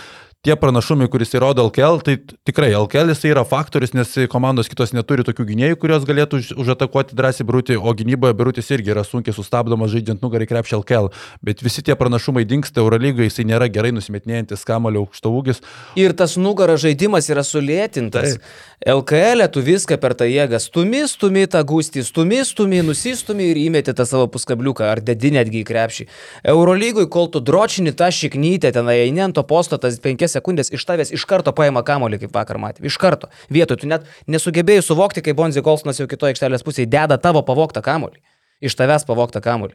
tie 0.43 0.57
pranašumai, 0.59 1.07
kuris 1.11 1.31
įrodo 1.37 1.63
LKL, 1.69 2.01
tai 2.03 2.17
tikrai 2.47 2.73
LKL 2.75 3.13
jis 3.13 3.21
yra 3.31 3.45
faktorius, 3.47 3.93
nes 3.95 4.11
komandos 4.31 4.67
kitos 4.71 4.91
neturi 4.95 5.23
tokių 5.27 5.47
gynėjų, 5.53 5.79
kurios 5.79 6.07
galėtų 6.09 6.41
už, 6.41 6.49
užatakuoti 6.65 7.15
drąsiai 7.19 7.47
Brutį, 7.47 7.77
o 7.79 7.95
gynyboje 7.95 8.35
Brutis 8.39 8.71
irgi 8.75 8.91
yra 8.91 9.05
sunkiai 9.07 9.37
sustabdomas 9.37 9.93
žaidžiant 9.95 10.25
nugarį 10.25 10.49
krepšį 10.51 10.81
LKL. 10.81 11.13
Bet 11.47 11.63
visi 11.63 11.85
tie 11.87 11.95
pranašumai 11.99 12.43
dinksta 12.49 12.83
Eurolygai, 12.83 13.29
jisai 13.31 13.47
nėra 13.53 13.71
gerai 13.71 13.95
nusimetinėjantis 13.95 14.67
kamalio 14.67 15.05
aukšto 15.07 15.31
ūgis. 15.31 15.63
Ir 16.03 16.17
tas 16.19 16.35
nugaras 16.35 16.83
žaidimas 16.83 17.31
yra 17.31 17.47
sulėtintas. 17.47 18.35
Taip. 18.35 18.51
LKL 18.87 19.41
e 19.41 19.49
tu 19.49 19.61
viską 19.63 19.95
per 20.03 20.15
tą 20.19 20.27
jėgą 20.27 20.59
stumi, 20.59 21.05
stumi 21.07 21.45
tą 21.47 21.61
gūstį, 21.63 22.03
stumi, 22.03 22.41
stumi, 22.43 22.81
nusistumi 22.83 23.47
ir 23.53 23.61
įmeti 23.61 23.95
tą 23.95 24.07
savo 24.09 24.27
puskabliuką, 24.35 24.89
ar 24.91 24.99
dedi 24.99 25.31
netgi 25.31 25.61
į 25.63 25.69
krepšį. 25.69 26.07
Eurolygui, 26.51 27.07
kol 27.07 27.31
tu 27.31 27.39
dročini 27.39 27.95
tą 27.95 28.11
šiknytę, 28.11 28.73
ten 28.75 28.91
eini 28.91 29.23
ant 29.23 29.39
to 29.39 29.47
posto, 29.47 29.79
tas 29.79 30.01
penkias 30.03 30.35
sekundės 30.35 30.73
iš 30.75 30.83
tavęs 30.89 31.15
iš 31.15 31.29
karto 31.31 31.55
paima 31.55 31.85
kamolį, 31.87 32.25
kaip 32.25 32.35
vakar 32.35 32.59
matėme. 32.59 32.91
Iš 32.91 32.99
karto. 32.99 33.31
Vietoj, 33.55 33.85
tu 33.85 33.93
net 33.93 34.11
nesugebėjai 34.27 34.83
suvokti, 34.83 35.23
kai 35.23 35.37
Bonzi 35.39 35.63
Kolsonas 35.63 36.03
jau 36.03 36.11
kitoje 36.11 36.35
aikštelės 36.35 36.67
pusėje 36.67 36.91
deda 36.91 37.23
tavo 37.23 37.47
pavoktą 37.47 37.87
kamolį 37.87 38.19
iš 38.63 38.77
tavęs 38.79 39.03
pavoktą 39.09 39.43
kamuolį. 39.43 39.75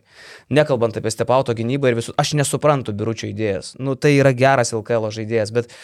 Nekalbant 0.56 0.96
apie 0.96 1.12
stepauto 1.12 1.52
gynybą 1.56 1.92
ir 1.92 1.98
visus, 2.00 2.16
aš 2.16 2.38
nesuprantu 2.40 2.96
biručio 2.96 3.28
idėjas. 3.28 3.74
Nu, 3.84 3.98
tai 4.00 4.14
yra 4.16 4.32
geras 4.32 4.72
LKL 4.72 5.10
žaidėjas, 5.12 5.52
bet 5.52 5.76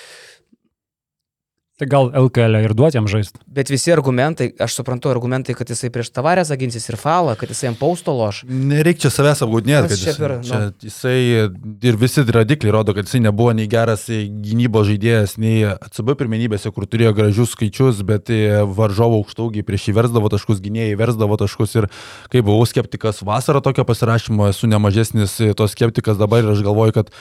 Tai 1.84 1.89
gal 1.91 2.10
LKL 2.15 2.62
ir 2.63 2.74
duoti 2.78 2.96
jam 2.96 3.08
žaisti. 3.12 3.41
Bet 3.52 3.67
visi 3.72 3.91
argumentai, 3.91 4.48
aš 4.63 4.78
suprantu 4.78 5.10
argumentai, 5.12 5.56
kad 5.58 5.67
jisai 5.67 5.89
prieš 5.91 6.13
tavarės 6.15 6.52
aginsis 6.54 6.86
ir 6.88 6.96
falą, 7.00 7.34
kad 7.39 7.52
jisai 7.52 7.74
ant 7.74 7.80
pausto 7.80 8.13
loš. 8.15 8.43
Nereikia 8.48 9.06
čia 9.06 9.12
savęs 9.12 9.41
apgaudinėti, 9.43 9.89
kad 9.91 10.06
jis, 10.08 10.19
per, 10.22 10.36
čia, 10.48 10.60
nu. 10.62 10.72
jisai 10.88 11.17
ir 11.89 11.98
visi 12.00 12.24
radikliai 12.24 12.76
rodo, 12.76 12.96
kad 12.96 13.10
jisai 13.10 13.19
nebuvo 13.26 13.52
nei 13.58 13.67
geras 13.72 14.06
gynybos 14.08 14.88
žaidėjas, 14.88 15.36
nei 15.43 15.65
ACB 15.74 16.13
pirmenybėse, 16.22 16.72
kur 16.76 16.88
turėjo 16.88 17.12
gražius 17.17 17.56
skaičius, 17.58 18.00
bet 18.08 18.32
varžovo 18.78 19.19
aukštaugiai 19.19 19.67
prieš 19.67 19.89
jį 19.89 19.98
versdavo 20.00 20.32
taškus, 20.32 20.62
gynėjai 20.63 20.96
versdavo 21.04 21.39
taškus 21.41 21.76
ir 21.82 21.89
kai 22.32 22.46
buvau 22.46 22.63
skeptikas 22.69 23.19
vasarą 23.28 23.60
tokio 23.65 23.84
pasirašymo, 23.89 24.48
esu 24.54 24.72
nemažesnis 24.72 25.36
tos 25.60 25.76
skeptikas 25.76 26.22
dabar 26.22 26.46
ir 26.46 26.56
aš 26.56 26.63
galvoju, 26.63 26.96
kad 27.02 27.12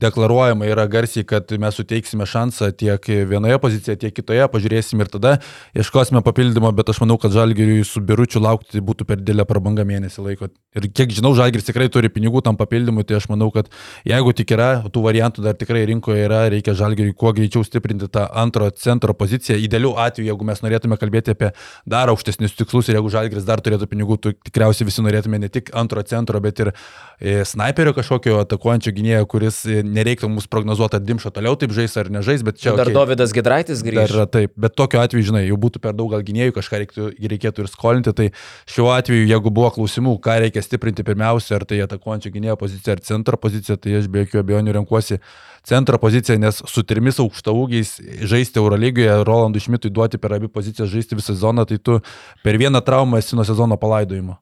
deklaruojama 0.00 0.68
yra 0.68 0.86
garsiai, 0.90 1.26
kad 1.28 1.50
mes 1.60 1.76
suteiksime 1.78 2.26
šansą 2.28 2.70
tiek 2.78 3.08
vienoje 3.28 3.58
pozicijoje, 3.62 3.98
tiek 4.04 4.14
kitoje, 4.14 4.44
pažiūrėsim 4.52 5.02
ir 5.02 5.10
tada 5.12 5.34
ieškosime 5.78 6.22
papildymo, 6.26 6.70
bet 6.76 6.92
aš 6.92 7.02
manau, 7.02 7.18
kad 7.20 7.34
Žalgiriui 7.34 7.84
su 7.86 8.02
biručiu 8.04 8.42
laukti 8.42 8.82
būtų 8.84 9.06
per 9.08 9.20
didelę 9.22 9.46
prabangą 9.48 9.86
mėnesį 9.88 10.24
laiko. 10.24 10.50
Ir 10.78 10.88
kiek 10.94 11.12
žinau, 11.14 11.32
Žalgiris 11.38 11.66
tikrai 11.66 11.88
turi 11.92 12.10
pinigų 12.12 12.42
tam 12.46 12.58
papildymui, 12.60 13.04
tai 13.08 13.18
aš 13.18 13.28
manau, 13.32 13.50
kad 13.54 13.70
jeigu 14.08 14.34
tik 14.36 14.54
yra, 14.54 14.70
tų 14.92 15.02
variantų 15.06 15.44
dar 15.46 15.58
tikrai 15.58 15.84
rinkoje 15.90 16.26
yra, 16.28 16.44
reikia 16.52 16.76
Žalgiriui 16.78 17.16
kuo 17.18 17.32
greičiau 17.36 17.64
stiprinti 17.66 18.10
tą 18.12 18.28
antro 18.38 18.70
centro 18.70 19.14
poziciją. 19.18 19.58
Idealiu 19.58 19.94
atveju, 19.98 20.28
jeigu 20.30 20.48
mes 20.48 20.62
norėtume 20.64 20.98
kalbėti 21.00 21.34
apie 21.34 21.52
dar 21.88 22.12
aukštesnius 22.12 22.56
tikslus 22.58 22.90
ir 22.90 22.98
jeigu 22.98 23.12
Žalgiris 23.12 23.48
dar 23.48 23.62
turėtų 23.64 23.90
pinigų, 23.90 24.20
tai 24.22 24.34
tikriausiai 24.46 24.88
visi 24.88 25.04
norėtume 25.04 25.40
ne 25.42 25.50
tik 25.52 25.72
antro 25.76 26.04
centro, 26.06 26.40
bet 26.44 26.62
ir 26.62 26.72
e, 26.72 27.40
sniperio 27.48 27.94
kažkokio 27.96 28.38
atakuojančio 28.44 28.94
gynėjo, 28.96 29.26
kuris 29.30 29.64
e, 29.66 29.82
nereiktų 29.94 30.28
mums 30.30 30.48
prognozuoti, 30.50 30.98
ar 30.98 31.04
Dimšo 31.04 31.32
toliau 31.34 31.56
taip 31.58 31.72
žais 31.76 31.94
ar 32.00 32.10
nežais, 32.12 32.44
bet 32.46 32.60
čia... 32.60 32.74
Dar 32.78 32.90
okay, 32.90 32.96
Davidas 32.96 33.34
Gedraitis 33.36 33.82
grįžta. 33.86 34.06
Dar 34.12 34.30
taip, 34.32 34.54
bet 34.60 34.76
tokiu 34.78 35.00
atveju, 35.02 35.26
žinai, 35.30 35.44
jau 35.48 35.58
būtų 35.60 35.82
per 35.84 35.96
daug 35.98 36.12
gal 36.12 36.24
gynėjų, 36.26 36.54
kažką 36.58 36.80
reiktų, 36.84 37.08
reikėtų 37.34 37.64
ir 37.64 37.70
skolinti, 37.72 38.14
tai 38.16 38.28
šiuo 38.70 38.88
atveju, 38.94 39.26
jeigu 39.28 39.52
buvo 39.54 39.72
klausimų, 39.76 40.16
ką 40.24 40.38
reikia 40.44 40.64
stiprinti 40.64 41.06
pirmiausia, 41.06 41.58
ar 41.58 41.66
tai 41.68 41.82
atakuojančio 41.84 42.32
gynėjo 42.34 42.58
pozicija, 42.60 42.96
ar 42.96 43.04
centro 43.04 43.40
pozicija, 43.40 43.78
tai 43.80 43.98
aš 44.00 44.10
be 44.12 44.24
jokių 44.24 44.42
abejonių 44.44 44.76
renkuosi 44.80 45.20
centro 45.68 46.00
poziciją, 46.00 46.38
nes 46.40 46.62
su 46.70 46.84
trimis 46.86 47.20
aukštaūgiais 47.22 47.96
žaisti 48.30 48.60
Eurolygoje, 48.62 49.20
Rolandui 49.28 49.62
Šmitui 49.62 49.92
duoti 49.92 50.20
per 50.20 50.36
abi 50.38 50.48
pozicijas 50.52 50.90
žaisti 50.92 51.18
visą 51.18 51.34
sezoną, 51.34 51.66
tai 51.68 51.80
tu 51.82 51.98
per 52.44 52.58
vieną 52.60 52.80
traumą 52.84 53.20
esi 53.20 53.36
nuo 53.36 53.44
sezono 53.44 53.76
palaidojimo. 53.80 54.38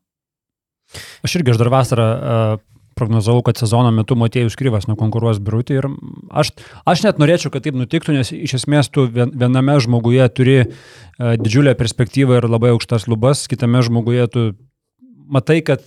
Aš 1.27 1.41
irgi 1.41 1.55
aš 1.55 1.61
dar 1.61 1.73
vasarą 1.73 2.07
uh, 2.07 2.65
prognozavau, 2.97 3.43
kad 3.45 3.61
sezono 3.61 3.91
metu 3.95 4.17
Matėjus 4.19 4.57
Kryvas 4.59 4.89
nukonkuruos 4.89 5.41
Birutį 5.45 5.77
ir 5.81 5.89
aš, 6.31 6.55
aš 6.89 7.05
net 7.05 7.21
norėčiau, 7.21 7.53
kad 7.53 7.67
taip 7.67 7.77
nutiktų, 7.77 8.15
nes 8.17 8.33
iš 8.33 8.57
esmės 8.63 8.89
tu 8.93 9.05
viename 9.13 9.77
žmoguje 9.85 10.29
turi 10.33 10.57
uh, 10.65 11.37
didžiulę 11.41 11.77
perspektyvą 11.77 12.41
ir 12.41 12.49
labai 12.49 12.73
aukštas 12.73 13.05
lubas, 13.13 13.45
kitame 13.53 13.85
žmoguje 13.85 14.27
tu 14.33 14.47
matai, 15.29 15.61
kad 15.67 15.85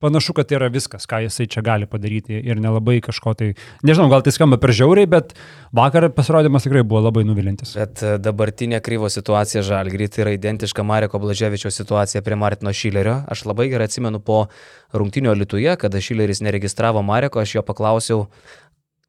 panašu, 0.00 0.34
kad 0.36 0.48
tai 0.48 0.58
yra 0.58 0.68
viskas, 0.72 1.06
ką 1.08 1.22
jisai 1.24 1.46
čia 1.50 1.62
gali 1.64 1.88
padaryti 1.88 2.36
ir 2.36 2.60
nelabai 2.60 2.98
kažko 3.04 3.32
tai, 3.38 3.48
nežinau, 3.86 4.10
gal 4.12 4.24
tai 4.24 4.34
skamba 4.34 4.58
per 4.60 4.74
žiauriai, 4.76 5.08
bet 5.08 5.32
vakar 5.76 6.08
pasirodymas 6.16 6.66
tikrai 6.66 6.84
buvo 6.84 7.00
labai 7.06 7.24
nuvilintis. 7.28 7.72
Bet 7.78 8.02
e, 8.04 8.16
dabartinė 8.22 8.82
kryvo 8.84 9.08
situacija 9.12 9.64
Žalgry 9.66 10.10
tai 10.12 10.26
yra 10.26 10.34
identiška 10.36 10.84
Mareko 10.84 11.20
Blaževičio 11.22 11.72
situacija 11.72 12.24
prie 12.26 12.36
Martino 12.36 12.74
Šilerio. 12.76 13.22
Aš 13.32 13.46
labai 13.48 13.70
gerai 13.72 13.88
atsimenu 13.88 14.20
po 14.20 14.44
rungtinio 14.92 15.32
Lietuje, 15.32 15.72
kada 15.80 16.04
Šileris 16.04 16.44
neregistravo 16.44 17.02
Mareko, 17.02 17.40
aš 17.40 17.56
jo 17.56 17.64
paklausiau, 17.66 18.26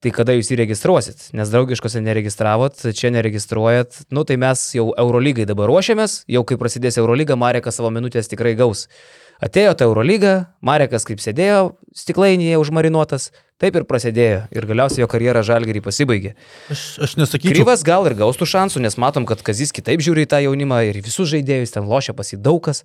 tai 0.04 0.12
kada 0.14 0.36
jūs 0.38 0.52
įregistruosit, 0.54 1.30
nes 1.36 1.50
draugiškose 1.50 2.02
neregistravot, 2.06 2.84
čia 2.96 3.10
neregistruojat, 3.16 4.04
nu 4.14 4.24
tai 4.30 4.38
mes 4.40 4.68
jau 4.78 4.92
Eurolygai 4.94 5.48
dabar 5.50 5.72
ruošiamės, 5.72 6.22
jau 6.30 6.44
kai 6.48 6.60
prasidės 6.62 7.00
Eurolyga, 7.02 7.36
Marekas 7.40 7.80
savo 7.82 7.90
minutės 7.94 8.30
tikrai 8.30 8.54
gaus. 8.60 8.86
Atėjo 9.44 9.76
ta 9.78 9.86
Eurolyga, 9.86 10.34
Marekas 10.66 11.06
kaip 11.06 11.22
sėdėjo 11.22 11.76
stiklainyje 11.98 12.58
užmarinuotas, 12.58 13.30
taip 13.62 13.76
ir 13.78 13.86
prasidėjo. 13.90 14.40
Ir 14.54 14.66
galiausiai 14.70 15.04
jo 15.04 15.10
karjera 15.12 15.44
žalgerį 15.46 15.84
pasibaigė. 15.86 16.34
Aš, 16.74 16.86
aš 17.06 17.14
nesakyčiau. 17.20 17.54
Kryvas 17.54 17.84
gal 17.86 18.10
ir 18.10 18.16
gaustų 18.18 18.48
šansų, 18.50 18.82
nes 18.86 18.98
matom, 19.02 19.28
kad 19.30 19.44
Kazis 19.46 19.74
kitaip 19.76 20.02
žiūri 20.02 20.26
į 20.26 20.32
tą 20.32 20.42
jaunimą 20.46 20.82
ir 20.90 20.98
visus 21.06 21.30
žaidėjus 21.30 21.76
ten 21.76 21.86
lošia 21.90 22.16
pasidaukas. 22.18 22.82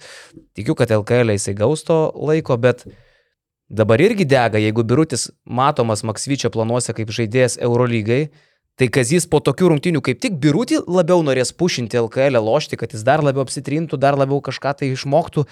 Tikiu, 0.57 0.77
kad 0.77 0.93
LKL 0.93 1.33
jisai 1.37 1.57
gausto 1.57 1.99
laiko, 2.17 2.59
bet 2.61 2.85
dabar 3.73 4.05
irgi 4.05 4.29
dega, 4.29 4.61
jeigu 4.61 4.85
Birutis 4.85 5.31
matomas 5.45 6.05
Maksvyčio 6.05 6.53
planuose 6.53 6.93
kaip 6.97 7.13
žaidėjas 7.13 7.57
Eurolygai. 7.65 8.27
Tai 8.81 8.89
Kazis 8.93 9.25
po 9.29 9.41
tokių 9.45 9.75
rungtinių 9.75 10.01
kaip 10.05 10.21
tik 10.21 10.37
Birutį 10.41 10.83
labiau 10.89 11.21
norės 11.25 11.53
pušinti 11.53 11.99
LKL, 12.01 12.41
lošti, 12.41 12.79
kad 12.81 12.93
jis 12.93 13.05
dar 13.05 13.21
labiau 13.25 13.45
apsitrintų, 13.45 13.99
dar 14.01 14.17
labiau 14.17 14.41
kažką 14.45 14.73
tai 14.81 14.89
išmoktų 14.95 15.45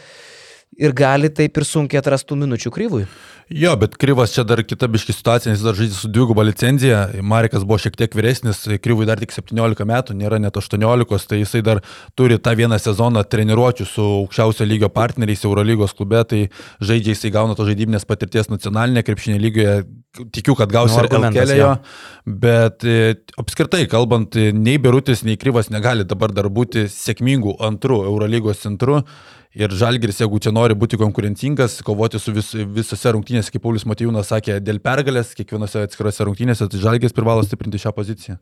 ir 0.79 0.95
gali 0.97 1.31
taip 1.35 1.59
ir 1.59 1.67
sunkiai 1.67 2.01
atrastų 2.01 2.39
minučių 2.41 2.73
kryvui. 2.75 3.05
Jo, 3.51 3.73
bet 3.75 3.97
Kryvas 3.99 4.31
čia 4.31 4.45
dar 4.47 4.61
kita 4.63 4.87
biški 4.87 5.11
situacija, 5.11 5.51
nes 5.51 5.63
dar 5.67 5.75
žaidžia 5.75 5.97
su 5.99 6.09
dviguba 6.13 6.45
licenzija. 6.47 7.01
Marikas 7.27 7.65
buvo 7.67 7.81
šiek 7.83 7.97
tiek 7.99 8.13
vyresnis, 8.15 8.61
Kryvui 8.79 9.09
dar 9.09 9.19
tik 9.19 9.35
17 9.35 9.87
metų, 9.91 10.15
nėra 10.15 10.39
net 10.39 10.55
18, 10.55 11.27
tai 11.27 11.41
jisai 11.41 11.63
dar 11.67 11.81
turi 12.15 12.39
tą 12.39 12.55
vieną 12.61 12.79
sezoną 12.79 13.25
treniruočių 13.27 13.87
su 13.91 14.05
aukščiausio 14.21 14.69
lygio 14.71 14.93
partneriais 14.95 15.43
Eurolygos 15.49 15.97
klube, 15.99 16.23
tai 16.31 16.45
žaidžia 16.79 17.17
jisai 17.17 17.33
gauna 17.35 17.59
to 17.59 17.67
žaidybinės 17.67 18.07
patirties 18.07 18.53
nacionalinėje 18.53 19.09
krepšinė 19.11 19.43
lygoje. 19.43 19.75
Tikiu, 20.35 20.57
kad 20.59 20.71
gaus 20.75 20.95
nu, 20.95 21.03
ir 21.07 21.13
LKL, 21.15 21.67
bet 22.43 22.83
e, 22.83 23.13
apskritai 23.39 23.85
kalbant, 23.91 24.35
nei 24.35 24.79
Berutis, 24.83 25.23
nei 25.27 25.39
Kryvas 25.39 25.71
negali 25.71 26.07
dabar 26.07 26.35
dar 26.35 26.49
būti 26.51 26.89
sėkmingų 26.91 27.59
antrų 27.67 28.01
Eurolygos 28.11 28.63
centrų. 28.63 29.05
Ir 29.51 29.73
Žalgiris, 29.75 30.21
jeigu 30.23 30.39
čia 30.39 30.53
nori 30.55 30.77
būti 30.79 30.99
konkurencingas, 31.01 31.81
kovoti 31.83 32.21
su 32.23 32.31
vis, 32.31 32.53
visose 32.71 33.11
rungtynėse, 33.17 33.51
kaip 33.51 33.65
Paulius 33.65 33.83
Matijūnas 33.91 34.29
sakė, 34.31 34.61
dėl 34.63 34.79
pergalės, 34.83 35.33
kiekvienose 35.35 35.83
atskirose 35.89 36.27
rungtynėse, 36.29 36.69
tai 36.71 36.83
Žalgiris 36.83 37.17
privalo 37.17 37.43
stiprinti 37.43 37.81
šią 37.83 37.91
poziciją. 37.97 38.37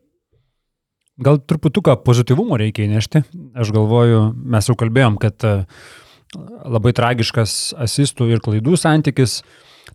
Gal 1.24 1.40
truputuką 1.40 1.96
pozityvumo 2.04 2.58
reikia 2.60 2.84
įnešti. 2.84 3.24
Aš 3.58 3.72
galvoju, 3.74 4.20
mes 4.52 4.68
jau 4.68 4.76
kalbėjom, 4.78 5.16
kad 5.18 5.48
e, 5.48 5.54
labai 6.76 6.92
tragiškas 6.94 7.56
asistų 7.88 8.28
ir 8.34 8.44
klaidų 8.44 8.76
santykis, 8.78 9.40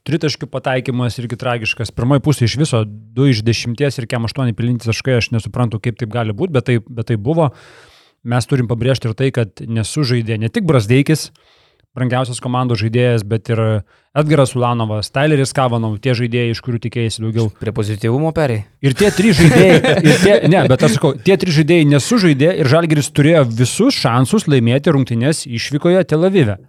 tritaškių 0.09 0.49
pataikymas 0.49 1.22
irgi 1.22 1.38
tragiškas. 1.39 1.93
Pirmoji 1.93 2.26
pusė 2.26 2.49
iš 2.49 2.57
viso 2.66 2.84
2 2.89 3.32
iš 3.38 3.45
10 3.45 4.01
ir 4.01 4.09
kem 4.09 4.26
8 4.26 4.57
pilinti 4.57 4.89
taškai, 4.89 5.22
aš 5.22 5.30
nesuprantu, 5.38 5.78
kaip 5.78 6.01
taip 6.01 6.11
gali 6.11 6.34
būti, 6.34 6.57
bet 6.57 6.72
tai, 6.72 6.82
bet 6.82 7.14
tai 7.14 7.22
buvo 7.22 7.53
mes 8.24 8.47
turim 8.49 8.69
pabrėžti 8.69 9.09
ir 9.09 9.17
tai, 9.19 9.30
kad 9.36 9.63
nesužaidė 9.67 10.39
ne 10.41 10.49
tik 10.53 10.65
Brasdeikis, 10.67 11.30
brangiausias 11.93 12.41
komandos 12.41 12.82
žaidėjas, 12.82 13.26
bet 13.28 13.51
ir 13.53 13.61
Edgaras 14.17 14.55
Ulanovas, 14.57 15.11
Tyleris 15.13 15.53
Kavanov, 15.55 15.99
tie 16.01 16.15
žaidėjai, 16.17 16.53
iš 16.53 16.61
kurių 16.65 16.82
tikėjai 16.88 17.13
daugiau. 17.21 17.47
Prie 17.61 17.74
pozityvumo 17.76 18.34
periai. 18.34 18.65
Ir 18.86 18.97
tie 18.97 19.09
trys 19.13 19.39
žaidėjai, 19.41 19.95
tie, 20.26 20.36
ne, 20.49 20.65
bet 20.69 20.86
aš 20.86 20.97
sakau, 20.97 21.13
tie 21.17 21.38
trys 21.41 21.59
žaidėjai 21.59 21.89
nesužaidė 21.93 22.51
ir 22.61 22.69
Žalgeris 22.69 23.09
turėjo 23.13 23.45
visus 23.61 23.97
šansus 23.97 24.49
laimėti 24.49 24.93
rungtynės 24.93 25.45
išvykoje 25.49 26.05
Tel 26.09 26.30
Avive. 26.30 26.59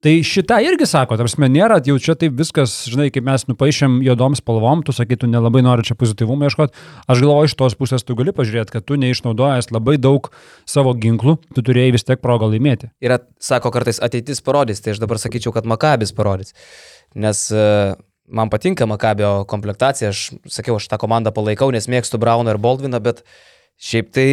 Tai 0.00 0.14
šitą 0.24 0.56
irgi 0.64 0.86
sako, 0.88 1.18
tarsi 1.20 1.44
nėra, 1.44 1.76
jau 1.84 1.98
čia 2.00 2.14
taip 2.16 2.32
viskas, 2.38 2.72
žinai, 2.88 3.10
kaip 3.12 3.26
mes 3.26 3.42
nupaišėm 3.50 3.98
juodom 4.06 4.32
spalvom, 4.38 4.80
tu 4.80 4.94
sakytum, 4.96 5.28
nelabai 5.28 5.60
nori 5.60 5.84
čia 5.84 5.92
pozityvumo 6.00 6.48
ieškoti. 6.48 6.72
Aš 7.04 7.20
galvoju, 7.20 7.50
iš 7.50 7.54
tos 7.60 7.76
pusės 7.76 8.06
tu 8.08 8.16
gali 8.16 8.32
pažiūrėti, 8.32 8.72
kad 8.72 8.86
tu 8.88 8.96
neišnaudojęs 8.96 9.68
labai 9.76 9.98
daug 10.00 10.30
savo 10.64 10.94
ginklų, 10.96 11.34
tu 11.52 11.64
turėjai 11.66 11.92
vis 11.98 12.08
tiek 12.08 12.22
progą 12.24 12.48
laimėti. 12.48 12.88
Ir 13.04 13.18
at, 13.18 13.26
sako 13.44 13.74
kartais 13.74 14.00
ateitis 14.00 14.40
parodys, 14.46 14.80
tai 14.80 14.94
aš 14.94 15.02
dabar 15.04 15.20
sakyčiau, 15.20 15.52
kad 15.52 15.68
Makabis 15.68 16.14
parodys. 16.16 16.56
Nes 17.12 17.42
uh, 17.52 17.92
man 18.32 18.48
patinka 18.48 18.88
Makabio 18.88 19.42
komplektacija, 19.52 20.14
aš 20.14 20.30
sakiau, 20.48 20.78
aš 20.80 20.88
tą 20.88 20.96
komandą 21.02 21.34
palaikau, 21.36 21.68
nes 21.76 21.90
mėgstu 21.92 22.16
Brauną 22.22 22.56
ir 22.56 22.62
Baldviną, 22.62 23.02
bet 23.04 23.20
šiaip 23.76 24.08
tai 24.16 24.28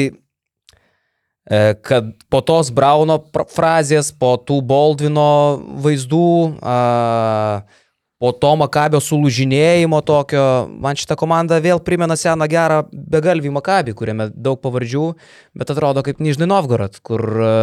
kad 1.81 2.11
po 2.29 2.41
tos 2.43 2.71
Brauno 2.75 3.21
frazės, 3.53 4.11
po 4.11 4.35
tų 4.35 4.59
Baldvino 4.67 5.31
vaizdų, 5.83 6.31
a, 6.59 7.63
po 8.17 8.31
to 8.33 8.51
Makabio 8.59 8.99
sulūžinėjimo 9.03 10.01
tokio, 10.03 10.43
man 10.83 10.97
šitą 10.99 11.15
komandą 11.19 11.61
vėl 11.63 11.79
primena 11.85 12.17
seną 12.19 12.49
gerą 12.51 12.81
begalvį 12.91 13.53
Makabį, 13.59 13.95
kuriame 13.95 14.27
daug 14.33 14.59
pavardžių, 14.63 15.05
bet 15.55 15.71
atrodo 15.71 16.03
kaip 16.03 16.19
Nižnai 16.19 16.49
Novgorod, 16.51 16.99
kur 16.99 17.23
a, 17.23 17.53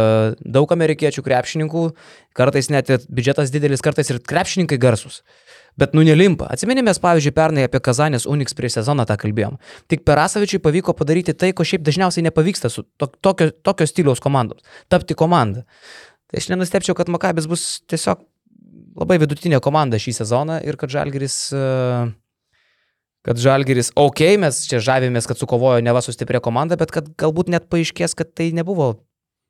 daug 0.41 0.73
amerikiečių 0.73 1.25
krepšininkų, 1.27 1.89
kartais 2.33 2.71
net 2.73 2.89
biudžetas 3.05 3.53
didelis, 3.53 3.85
kartais 3.85 4.09
ir 4.09 4.23
krepšininkai 4.23 4.81
garsus 4.81 5.21
bet 5.79 5.95
nu 5.97 6.03
nelimpa. 6.07 6.47
Atsiminimės, 6.53 6.99
pavyzdžiui, 7.03 7.33
pernai 7.35 7.65
apie 7.67 7.81
Kazanės 7.83 8.27
Unix 8.29 8.55
prieš 8.57 8.79
sezoną 8.79 9.05
tą 9.09 9.17
kalbėjom. 9.21 9.57
Tik 9.91 10.05
Perasavičiui 10.07 10.61
pavyko 10.63 10.95
padaryti 10.97 11.35
tai, 11.37 11.51
ko 11.55 11.67
šiaip 11.67 11.85
dažniausiai 11.85 12.25
nepavyksta 12.27 12.71
su 12.71 12.85
to, 12.99 13.09
tokio, 13.21 13.51
tokio 13.65 13.87
stiliaus 13.89 14.23
komandoms- 14.23 14.63
tapti 14.91 15.15
komandą. 15.15 15.65
Tai 16.31 16.41
aš 16.41 16.49
nenustepčiau, 16.49 16.95
kad 16.95 17.07
Makabis 17.07 17.47
bus 17.47 17.81
tiesiog 17.87 18.23
labai 18.95 19.19
vidutinė 19.19 19.59
komanda 19.61 19.99
šį 19.99 20.21
sezoną 20.21 20.61
ir 20.65 20.77
kad 20.77 20.89
Žalgeris 20.89 21.53
uh, 21.53 22.11
kad 23.25 23.41
Žalgeris, 23.41 23.89
okei, 23.95 24.35
okay, 24.35 24.37
mes 24.37 24.61
čia 24.69 24.77
žavėmės, 24.77 25.25
kad 25.25 25.39
sukovojo 25.41 25.81
neva 25.81 26.01
su 26.05 26.13
stipria 26.13 26.39
komanda, 26.39 26.77
bet 26.77 26.93
kad 26.93 27.09
galbūt 27.17 27.49
net 27.49 27.65
paaiškės, 27.73 28.13
kad 28.13 28.35
tai 28.37 28.51
nebuvo 28.53 28.91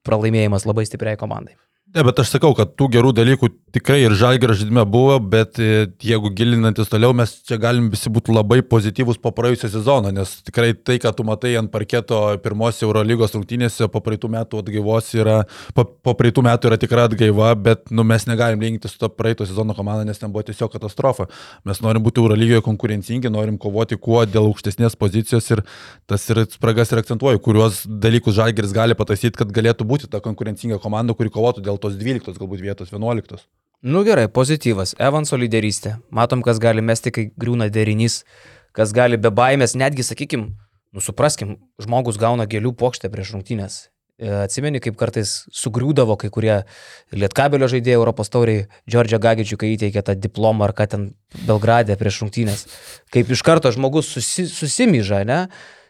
pralaimėjimas 0.08 0.64
labai 0.70 0.86
stipriai 0.88 1.20
komandai. 1.20 1.58
Ne, 1.96 2.04
bet 2.04 2.18
aš 2.20 2.34
sakau, 2.34 2.50
kad 2.52 2.74
tų 2.76 2.90
gerų 2.92 3.14
dalykų 3.16 3.48
tikrai 3.72 4.02
ir 4.02 4.12
žalgerio 4.20 4.52
žaidime 4.60 4.84
buvo, 4.92 5.14
bet 5.32 5.56
e, 5.64 5.86
jeigu 6.04 6.28
gilinantis 6.36 6.90
toliau, 6.92 7.14
mes 7.16 7.32
čia 7.48 7.56
galim 7.56 7.86
visi 7.94 8.10
būti 8.12 8.34
labai 8.36 8.58
pozityvus 8.68 9.16
po 9.24 9.32
praėjusio 9.36 9.70
sezono, 9.72 10.12
nes 10.12 10.34
tikrai 10.44 10.74
tai, 10.76 10.98
ką 11.00 11.14
tu 11.16 11.24
matai 11.24 11.54
ant 11.56 11.72
parketo 11.72 12.20
pirmos 12.44 12.82
Eurolygos 12.84 13.38
rungtynėse 13.38 13.88
po 13.94 14.02
praeitų 14.04 14.28
metų 14.34 14.60
atgaivos 14.60 15.12
yra, 15.16 15.38
po, 15.78 15.86
po 15.88 16.16
praeitų 16.20 16.44
metų 16.50 16.70
yra 16.74 16.80
tikra 16.82 17.06
atgaiva, 17.08 17.54
bet 17.56 17.88
nu, 17.96 18.04
mes 18.04 18.28
negalim 18.28 18.60
lyginti 18.60 18.92
su 18.92 19.00
to 19.00 19.08
praeito 19.16 19.48
sezono 19.48 19.72
komanda, 19.80 20.04
nes 20.04 20.20
ten 20.20 20.36
buvo 20.36 20.44
tiesiog 20.52 20.76
katastrofa. 20.76 21.30
Mes 21.64 21.80
norim 21.80 22.04
būti 22.04 22.20
Eurolygoje 22.20 22.66
konkurencingi, 22.68 23.32
norim 23.32 23.56
kovoti 23.56 23.96
kuo 23.96 24.26
dėl 24.28 24.50
aukštesnės 24.52 25.00
pozicijos 25.00 25.48
ir 25.56 25.64
tas 26.12 26.28
ir 26.28 26.44
spragas 26.58 26.92
ir 26.92 27.06
akcentuoju, 27.06 27.40
kuriuos 27.48 27.86
dalykus 27.88 28.36
žalgeris 28.42 28.76
gali 28.76 29.00
pataisyti, 29.00 29.38
kad 29.40 29.56
galėtų 29.56 29.88
būti 29.88 30.12
ta 30.12 30.20
konkurencinga 30.28 30.84
komanda, 30.84 31.16
kuri 31.16 31.32
kovotų 31.32 31.64
dėl 31.64 31.84
tos 31.86 32.00
12 32.02 32.42
galbūt 32.42 32.64
vietos, 32.66 32.92
11. 32.94 33.46
Nu 33.86 34.02
gerai, 34.08 34.26
pozityvas. 34.34 34.96
Evanso 34.98 35.38
lyderystė. 35.38 36.00
Matom, 36.10 36.42
kas 36.46 36.58
gali 36.62 36.82
mesti, 36.82 37.12
kai 37.14 37.28
griūna 37.38 37.68
derinys, 37.70 38.24
kas 38.74 38.94
gali 38.96 39.20
be 39.22 39.30
baimės, 39.30 39.76
netgi, 39.78 40.06
sakykim, 40.08 40.48
nusupraskim, 40.96 41.60
žmogus 41.82 42.18
gauna 42.18 42.48
gėlių 42.50 42.74
plokštę 42.80 43.12
prieš 43.14 43.36
rungtynės. 43.36 43.78
E, 44.16 44.32
atsimeni, 44.46 44.80
kaip 44.80 44.96
kartais 44.98 45.42
sugriūdavo 45.54 46.16
kai 46.18 46.32
kurie 46.34 46.56
lietkabelio 47.14 47.68
žaidėjai 47.70 48.00
Europos 48.00 48.32
tauriai, 48.32 48.66
Džordžio 48.90 49.20
Gagičių, 49.22 49.60
kai 49.60 49.74
įteikė 49.76 50.06
tą 50.08 50.16
diplomą 50.16 50.70
ar 50.70 50.74
ką 50.78 50.88
ten 50.94 51.08
Belgradė 51.46 52.00
prieš 52.00 52.22
rungtynės. 52.24 52.66
Kaip 53.14 53.30
iš 53.36 53.44
karto 53.46 53.74
žmogus 53.76 54.14
susi, 54.16 54.48
susimyža, 54.48 55.26
ne? 55.28 55.42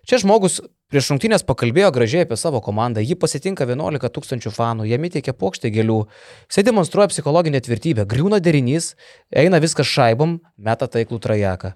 Čia 0.10 0.20
žmogus 0.26 0.60
Prieš 0.94 1.08
rungtynės 1.10 1.42
pakalbėjo 1.42 1.90
gražiai 1.96 2.28
apie 2.28 2.38
savo 2.38 2.60
komandą, 2.62 3.02
jį 3.02 3.16
pasitinka 3.18 3.66
11 3.66 4.12
tūkstančių 4.14 4.52
fanų, 4.54 4.86
jam 4.86 5.08
įteikia 5.08 5.34
plokštę 5.34 5.72
gėlių, 5.74 5.98
jisai 6.46 6.64
demonstruoja 6.68 7.10
psichologinę 7.10 7.62
tvirtybę, 7.66 8.06
griūna 8.06 8.38
derinys, 8.38 8.92
eina 9.34 9.58
viskas 9.64 9.90
šaibom, 9.90 10.38
meta 10.62 10.86
taiklų 10.86 11.18
trajeką. 11.26 11.74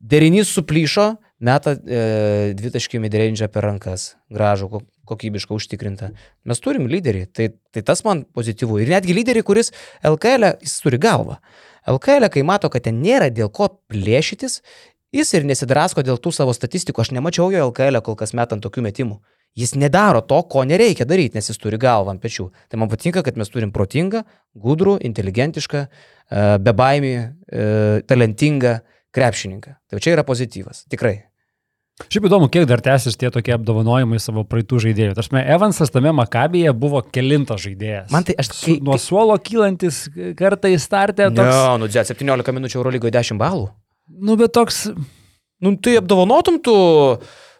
Derinys 0.00 0.48
suplyšo, 0.54 1.10
meta 1.44 1.74
e, 1.76 2.00
dvitaškį 2.56 3.02
midrangę 3.04 3.50
per 3.52 3.68
rankas, 3.68 4.14
gražų, 4.32 4.82
kokybišką, 5.08 5.58
užtikrintą. 5.58 6.12
Mes 6.48 6.64
turim 6.64 6.88
lyderį, 6.88 7.26
tai, 7.34 7.50
tai 7.74 7.84
tas 7.84 8.00
man 8.06 8.24
pozityvu. 8.36 8.80
Ir 8.80 8.92
netgi 8.96 9.16
lyderį, 9.16 9.44
kuris 9.44 9.74
LKL, 10.06 10.54
e, 10.54 10.54
jis 10.64 10.78
turi 10.84 11.00
galvą. 11.02 11.36
LKL, 11.88 12.30
e, 12.30 12.32
kai 12.32 12.46
mato, 12.48 12.72
kad 12.72 12.88
ten 12.88 13.02
nėra 13.04 13.28
dėl 13.34 13.52
ko 13.52 13.70
plėšytis, 13.90 14.62
Jis 15.14 15.30
ir 15.32 15.46
nesidrasko 15.48 16.04
dėl 16.04 16.18
tų 16.20 16.34
savo 16.36 16.52
statistikų, 16.52 17.00
aš 17.00 17.14
nemačiau 17.16 17.48
jo 17.52 17.68
LKL 17.70 18.00
e 18.00 18.04
kol 18.04 18.16
kas 18.18 18.34
metant 18.36 18.60
tokių 18.64 18.84
metimų. 18.84 19.16
Jis 19.58 19.72
nedaro 19.80 20.20
to, 20.20 20.42
ko 20.52 20.62
nereikia 20.68 21.06
daryti, 21.08 21.38
nes 21.38 21.48
jis 21.48 21.58
turi 21.58 21.78
galvą 21.80 22.12
ant 22.12 22.20
pečių. 22.22 22.50
Tai 22.68 22.82
man 22.82 22.90
patinka, 22.92 23.22
kad 23.24 23.40
mes 23.40 23.48
turim 23.50 23.72
protingą, 23.74 24.20
gudrų, 24.54 24.98
inteligentišką, 25.08 25.80
e, 25.88 26.44
bebaimį, 26.60 27.14
e, 27.16 27.64
talentingą 28.06 28.76
krepšininką. 29.16 29.74
Tai 29.88 30.02
čia 30.04 30.12
yra 30.18 30.26
pozityvas, 30.28 30.84
tikrai. 30.92 31.16
Šiaip 32.06 32.28
įdomu, 32.28 32.46
kiek 32.52 32.68
dar 32.68 32.84
tęsis 32.84 33.16
tie 33.18 33.32
tokie 33.34 33.56
apdovanojimai 33.56 34.20
savo 34.22 34.44
praeitų 34.46 34.84
žaidėjų. 34.84 35.16
Tarsi, 35.18 35.40
Evansas 35.40 35.90
tame 35.90 36.12
Makabėje 36.14 36.70
buvo 36.76 37.00
kelintas 37.02 37.64
žaidėjas. 37.64 38.12
Man 38.14 38.28
tai 38.28 38.36
aš... 38.38 38.52
Kai, 38.52 38.76
Su, 38.76 38.78
nuo 38.84 39.00
suolo 39.02 39.34
kylantis 39.42 40.04
kartai 40.38 40.76
startė. 40.78 41.32
Toks... 41.32 41.50
Ne, 41.50 41.82
nu, 41.82 41.90
17 41.90 42.54
minučių 42.60 42.78
Eurolygoje 42.78 43.16
10 43.18 43.40
balų. 43.40 43.72
Nu, 44.08 44.36
bet 44.40 44.54
toks. 44.56 44.86
Nu, 45.62 45.74
tai 45.76 45.98
apdovanotum 46.00 46.58
tu, 46.62 46.74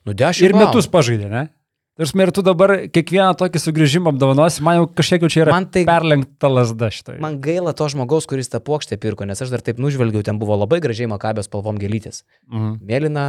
nu, 0.07 0.15
dešimt. 0.17 0.49
Ir 0.49 0.57
metus 0.57 0.89
pažaidė, 0.91 1.31
ne? 1.33 1.47
Ir 1.99 2.31
tu 2.31 2.45
dabar 2.47 2.77
kiekvieną 2.95 3.33
tokį 3.41 3.59
sugrįžimą 3.59 4.13
apdovanosi, 4.13 4.63
man 4.63 4.77
jau 4.77 4.85
kažkiek 5.01 5.25
jau 5.25 5.31
čia 5.35 5.41
yra 5.43 5.55
man 5.57 5.65
tai, 5.67 5.83
perlenkta 5.89 6.47
lasda 6.47 6.93
šitą. 6.95 7.17
Man 7.19 7.41
gaila 7.43 7.73
to 7.75 7.89
žmogaus, 7.91 8.29
kuris 8.31 8.47
tą 8.53 8.61
plokštę 8.63 9.01
pirko, 9.03 9.27
nes 9.27 9.43
aš 9.43 9.51
dar 9.51 9.65
taip 9.67 9.81
nužvelgiau, 9.83 10.23
ten 10.23 10.39
buvo 10.39 10.55
labai 10.55 10.79
gražiai 10.85 11.11
makabės 11.11 11.51
spalvom 11.51 11.81
gėlytis. 11.83 12.23
Mhm. 12.47 12.77
Mėlyna, 12.87 13.27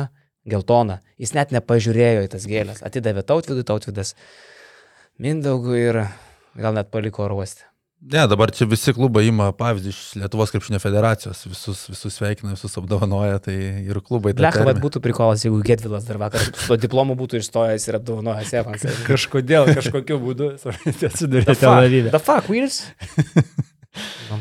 geltona. 0.53 0.99
Jis 1.17 1.33
net 1.33 1.55
nepažiūrėjo 1.55 2.27
į 2.27 2.31
tas 2.35 2.45
gėlės. 2.49 2.83
Atidavė 2.85 3.25
tautvidui, 3.25 3.65
tautvidas 3.65 4.13
Mindaugui 5.19 5.81
ir 5.81 6.03
gal 6.55 6.77
net 6.77 6.93
paliko 6.93 7.25
oruostį. 7.25 7.68
Ne, 7.99 8.21
dabar 8.31 8.51
čia 8.55 8.63
visi 8.63 8.93
klubai 8.95 9.25
ima 9.27 9.49
pavyzdį 9.59 9.91
iš 9.91 9.97
Lietuvos 10.21 10.53
krepšinio 10.53 10.79
federacijos, 10.79 11.41
visus, 11.49 11.81
visus 11.91 12.13
sveikina, 12.15 12.53
visus 12.53 12.77
apdovanoja, 12.79 13.41
tai 13.43 13.55
ir 13.83 13.99
klubai. 14.05 14.31
Lecha, 14.39 14.63
bet 14.63 14.79
būtų 14.79 15.01
prikolas, 15.03 15.43
jeigu 15.43 15.59
Getvilas 15.67 16.07
dar 16.07 16.15
vakar 16.21 16.39
su 16.47 16.77
diplomu 16.79 17.17
būtų 17.19 17.41
išstojęs 17.41 17.87
ir 17.89 17.97
apdovanojęs 17.99 18.53
Evansą. 18.61 18.93
Kažkodėl, 19.03 19.67
kažkokiu 19.75 20.15
būdu 20.23 20.47
atsidurė 21.09 21.57
Tel 21.59 21.73
Avive. 21.73 22.13
The 22.13 22.21
fuck, 22.23 22.47
Wills? 22.47 22.85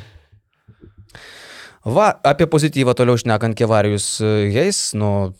Va, 1.98 2.12
apie 2.30 2.46
pozityvą 2.50 2.94
toliau 2.94 3.18
šnekant 3.18 3.58
Kevarijus 3.58 4.20
Jais, 4.22 4.92
nu, 4.98 5.32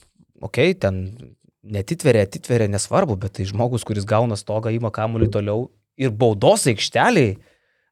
okei, 0.42 0.72
okay, 0.72 0.78
ten 0.80 1.04
netitveria, 1.62 2.24
atitveria, 2.26 2.66
nesvarbu, 2.72 3.14
bet 3.20 3.36
tai 3.38 3.46
žmogus, 3.46 3.86
kuris 3.86 4.08
gauna 4.08 4.34
stogą, 4.40 4.72
įma 4.74 4.90
kamuolį 4.94 5.30
toliau 5.38 5.68
ir 6.00 6.10
baudos 6.14 6.66
aikšteliai 6.70 7.36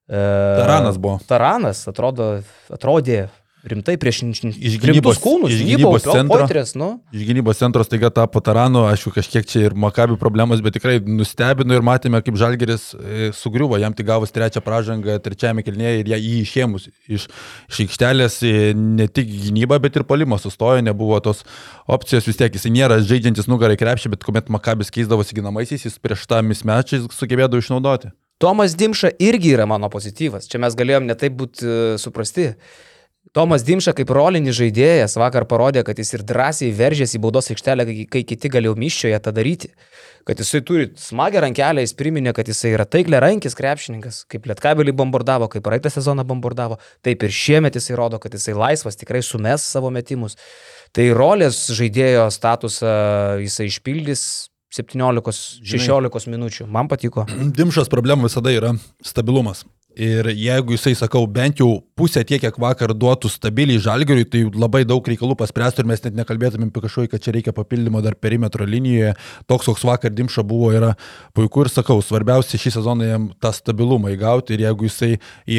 Taranas 0.07 1.01
buvo. 1.03 1.19
Taranas 1.27 1.83
atrodo, 1.91 2.37
atrodė 2.71 3.27
rimtai 3.67 3.97
prieš 3.99 4.21
iš 4.55 4.77
gynybos 4.81 5.19
kūnus, 5.23 5.51
iš 5.51 5.63
gynybos 5.67 6.07
centro. 6.07 6.39
Poitrės, 6.39 6.73
nu. 6.79 6.89
Iš 7.15 7.25
gynybos 7.27 7.59
centro 7.59 7.83
staiga 7.87 8.11
tapo 8.15 8.41
Taranu, 8.45 8.85
aišku, 8.91 9.11
kažkiek 9.17 9.47
čia 9.49 9.65
ir 9.67 9.77
Makabių 9.87 10.19
problemos, 10.21 10.63
bet 10.65 10.77
tikrai 10.79 10.99
nustebino 11.03 11.75
ir 11.75 11.85
matėme, 11.87 12.21
kaip 12.25 12.39
Žalgeris 12.39 12.89
e, 12.95 13.31
sugriuvo, 13.37 13.79
jam 13.83 13.95
tik 13.97 14.07
gavus 14.09 14.35
trečią 14.35 14.63
pražangą, 14.65 15.19
trečiame 15.25 15.65
kilnėje 15.67 16.05
ir 16.05 16.13
jį 16.15 16.37
išėmus 16.45 16.89
iš, 17.11 17.27
iš 17.71 17.81
aikštelės 17.87 18.39
ne 18.79 19.09
tik 19.11 19.31
gynyba, 19.49 19.81
bet 19.83 19.99
ir 19.99 20.07
polimas 20.07 20.47
sustojo, 20.47 20.85
nebuvo 20.87 21.19
tos 21.25 21.43
opcijos 21.91 22.29
vis 22.31 22.39
tiek, 22.39 22.55
jis 22.55 22.69
nėra 22.71 23.01
žaidžiantis 23.03 23.51
nugarai 23.51 23.79
krepšį, 23.81 24.15
bet 24.15 24.27
kuomet 24.27 24.53
Makabis 24.53 24.95
keisdavosi 24.95 25.41
ginamaisiais, 25.41 25.89
jis 25.89 25.99
prieš 26.03 26.29
tą 26.31 26.43
mismečią 26.47 27.07
sugebėdavo 27.11 27.65
išnaudoti. 27.65 28.15
Tomas 28.39 28.76
Dimša 28.76 29.14
irgi 29.18 29.55
yra 29.57 29.64
mano 29.66 29.89
pozityvas. 29.89 30.51
Čia 30.53 30.61
mes 30.61 30.76
galėjom 30.76 31.07
netaip 31.09 31.39
būti 31.39 31.64
uh, 31.64 31.95
suprasti. 32.01 32.51
Tomas 33.34 33.64
Dimša 33.66 33.95
kaip 33.97 34.11
rolinis 34.14 34.55
žaidėjas 34.57 35.16
vakar 35.18 35.45
parodė, 35.49 35.82
kad 35.84 35.99
jis 35.99 36.12
ir 36.14 36.22
drąsiai 36.24 36.70
veržėsi 36.76 37.16
į 37.18 37.22
baudos 37.24 37.51
aikštelę, 37.53 37.87
kai 38.12 38.22
kiti 38.28 38.51
galėjo 38.53 38.76
miščioje 38.78 39.18
tą 39.24 39.32
daryti. 39.34 39.72
Kad 40.28 40.41
jisai 40.41 40.61
turi 40.66 40.87
smagę 41.01 41.43
rankelę, 41.43 41.82
jis 41.84 41.95
priminė, 41.99 42.32
kad 42.37 42.49
jisai 42.49 42.72
yra 42.76 42.87
taiklė 42.89 43.20
rankis 43.24 43.57
krepšininkas, 43.59 44.22
kaip 44.30 44.47
lietkabelį 44.51 44.95
bombardavo, 44.97 45.51
kaip 45.53 45.64
praeitą 45.66 45.93
sezoną 45.93 46.24
bombardavo, 46.28 46.78
taip 47.07 47.26
ir 47.26 47.34
šiemet 47.34 47.78
jisai 47.78 47.99
rodo, 47.99 48.20
kad 48.22 48.37
jisai 48.37 48.57
laisvas, 48.57 48.99
tikrai 49.01 49.24
sumes 49.26 49.64
savo 49.64 49.91
metimus. 49.95 50.39
Tai 50.97 51.09
rolės 51.18 51.64
žaidėjo 51.76 52.28
statusą 52.34 52.93
jisai 53.43 53.68
išpildys 53.72 54.26
17-16 54.75 56.31
minučių. 56.33 56.67
Man 56.71 56.89
patiko. 56.91 57.27
Dimšas 57.59 57.91
problema 57.93 58.27
visada 58.27 58.53
yra 58.55 58.75
stabilumas. 59.05 59.64
Ir 59.97 60.27
jeigu 60.29 60.75
jisai, 60.75 60.93
sakau, 60.93 61.23
bent 61.25 61.57
jau 61.63 61.79
pusę 61.97 62.21
tiek, 62.29 62.43
kiek 62.43 62.59
vakar 62.61 62.93
duotų 62.93 63.31
stabiliai 63.33 63.81
žalgeriui, 63.81 64.27
tai 64.29 64.43
labai 64.53 64.83
daug 64.85 65.07
reikalų 65.09 65.39
paspręstų 65.41 65.81
ir 65.81 65.89
mes 65.89 66.03
net 66.05 66.19
nekalbėtumėm 66.19 66.69
apie 66.69 66.83
kažkokį, 66.85 67.09
kad 67.15 67.25
čia 67.25 67.33
reikia 67.33 67.55
papildymo 67.57 68.03
dar 68.05 68.13
perimetro 68.21 68.67
linijoje. 68.69 69.15
Toks, 69.49 69.71
koks 69.71 69.87
vakar 69.89 70.13
Dimša 70.13 70.45
buvo, 70.45 70.69
yra 70.77 70.93
puiku 71.33 71.65
ir 71.65 71.73
sakau, 71.73 71.97
svarbiausia 72.05 72.61
šį 72.61 72.75
sezoną 72.75 73.09
jam 73.09 73.25
tą 73.41 73.55
stabilumą 73.57 74.13
įgauti 74.13 74.53
ir 74.53 74.67
jeigu 74.67 74.91
jisai 74.91 75.11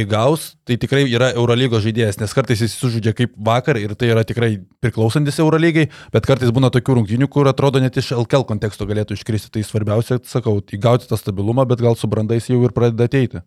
įgaus, 0.03 0.51
tai 0.69 0.77
tikrai 0.85 1.07
yra 1.09 1.31
Eurolygos 1.33 1.81
žaidėjas, 1.89 2.21
nes 2.21 2.37
kartais 2.37 2.61
jis 2.61 2.77
sužaidžia 2.77 3.17
kaip 3.17 3.33
vakar 3.41 3.81
ir 3.81 3.97
tai 3.97 4.13
yra 4.13 4.21
tikrai 4.21 4.53
priklausantis 4.85 5.41
Eurolygai, 5.41 5.89
bet 6.13 6.29
kartais 6.29 6.53
būna 6.53 6.69
tokių 6.77 7.01
rungtynių, 7.01 7.33
kur 7.33 7.49
atrodo 7.49 7.81
net 7.81 7.97
iš 7.97 8.13
LKL 8.21 8.45
konteksto 8.45 8.85
galėtų 8.85 9.17
iškristi. 9.17 9.49
Tai 9.57 9.65
svarbiausia, 9.65 10.21
sakau, 10.29 10.59
įgauti 10.61 11.09
tą 11.09 11.17
stabilumą, 11.17 11.65
bet 11.65 11.81
gal 11.81 11.97
su 11.97 12.05
brandais 12.05 12.53
jau 12.53 12.61
ir 12.61 12.77
pradeda 12.77 13.09
ateiti. 13.09 13.41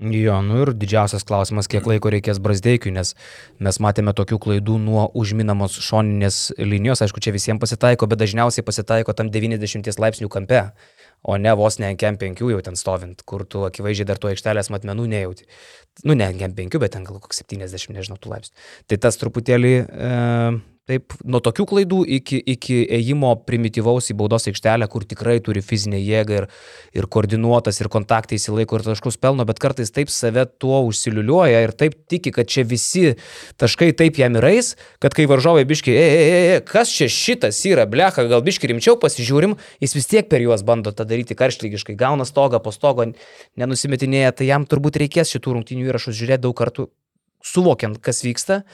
Jo, 0.00 0.38
nu 0.40 0.62
ir 0.64 0.70
didžiausias 0.72 1.20
klausimas, 1.28 1.66
kiek 1.68 1.84
laiko 1.84 2.08
reikės 2.10 2.38
Brasdeikiui, 2.40 2.94
nes 2.96 3.10
mes 3.60 3.78
matėme 3.84 4.14
tokių 4.16 4.38
klaidų 4.40 4.78
nuo 4.80 5.02
užminamos 5.20 5.76
šoninės 5.84 6.38
linijos, 6.56 7.02
aišku, 7.04 7.20
čia 7.20 7.34
visiems 7.34 7.60
pasitaiko, 7.60 8.08
bet 8.08 8.22
dažniausiai 8.22 8.64
pasitaiko 8.64 9.12
tam 9.12 9.28
90 9.34 10.00
laipsnių 10.00 10.30
kampe, 10.32 10.62
o 11.28 11.36
ne 11.36 11.52
vos 11.60 11.76
ne 11.76 11.92
ant 11.92 12.00
kem 12.00 12.16
5 12.16 12.40
jau 12.40 12.62
ten 12.64 12.80
stovint, 12.80 13.20
kur 13.28 13.44
tu 13.44 13.66
akivaizdžiai 13.68 14.08
dar 14.08 14.18
tuo 14.22 14.32
aikštelės 14.32 14.72
matmenų 14.72 15.10
nejauti. 15.12 15.44
Nu, 16.08 16.16
ne 16.16 16.24
ant 16.30 16.40
kem 16.40 16.56
5, 16.56 16.80
bet 16.80 16.96
ten 16.96 17.04
gal 17.04 17.20
koks 17.20 17.44
70, 17.44 17.92
nežinau, 17.92 18.16
tų 18.16 18.32
laipsnių. 18.32 18.68
Tai 18.88 19.02
tas 19.04 19.20
truputėlį... 19.20 19.74
E, 19.92 20.12
Taip, 20.90 21.12
nuo 21.22 21.38
tokių 21.38 21.62
klaidų 21.70 22.00
iki, 22.16 22.40
iki 22.56 22.80
ėjimo 22.90 23.28
primityvaus 23.46 24.08
į 24.10 24.16
baudos 24.18 24.48
aikštelę, 24.50 24.88
kur 24.90 25.04
tikrai 25.06 25.36
turi 25.38 25.60
fizinę 25.62 26.00
jėgą 26.02 26.40
ir, 26.40 26.46
ir 26.98 27.06
koordinuotas, 27.06 27.76
ir 27.78 27.86
kontaktai 27.92 28.34
įsilaiko 28.40 28.80
ir 28.80 28.82
taškus 28.88 29.14
pelno, 29.22 29.44
bet 29.46 29.60
kartais 29.62 29.94
taip 29.94 30.10
save 30.10 30.42
tuo 30.58 30.80
užsiliuliuoja 30.88 31.60
ir 31.62 31.72
taip 31.78 31.94
tiki, 32.10 32.32
kad 32.34 32.50
čia 32.50 32.64
visi 32.66 33.12
taškai 33.62 33.92
taip 34.00 34.18
jam 34.18 34.34
įrais, 34.40 34.72
kad 34.98 35.14
kai 35.14 35.28
varžovai 35.30 35.62
biški, 35.70 35.94
e, 35.94 36.02
e, 36.02 36.40
e, 36.56 36.56
kas 36.66 36.90
čia 36.90 37.06
šitas 37.06 37.60
yra, 37.70 37.84
blecha, 37.86 38.24
gal 38.26 38.42
biški 38.42 38.72
rimčiau 38.72 38.98
pasižiūrim, 38.98 39.54
jis 39.86 39.94
vis 39.94 40.10
tiek 40.10 40.26
per 40.32 40.42
juos 40.42 40.64
bando 40.66 40.90
tą 40.90 41.06
daryti 41.06 41.38
karštlygiškai, 41.38 41.94
gauna 42.00 42.26
stogą 42.26 42.58
po 42.64 42.74
stogo, 42.74 43.06
nenusimetinėja, 43.54 44.34
tai 44.34 44.50
jam 44.50 44.66
turbūt 44.66 44.98
reikės 45.04 45.30
šitų 45.36 45.60
rungtinių 45.60 45.92
įrašus 45.92 46.18
žiūrėti 46.18 46.42
daug 46.48 46.58
kartų, 46.58 46.88
suvokiant, 47.54 48.02
kas 48.02 48.24
vyksta 48.26 48.64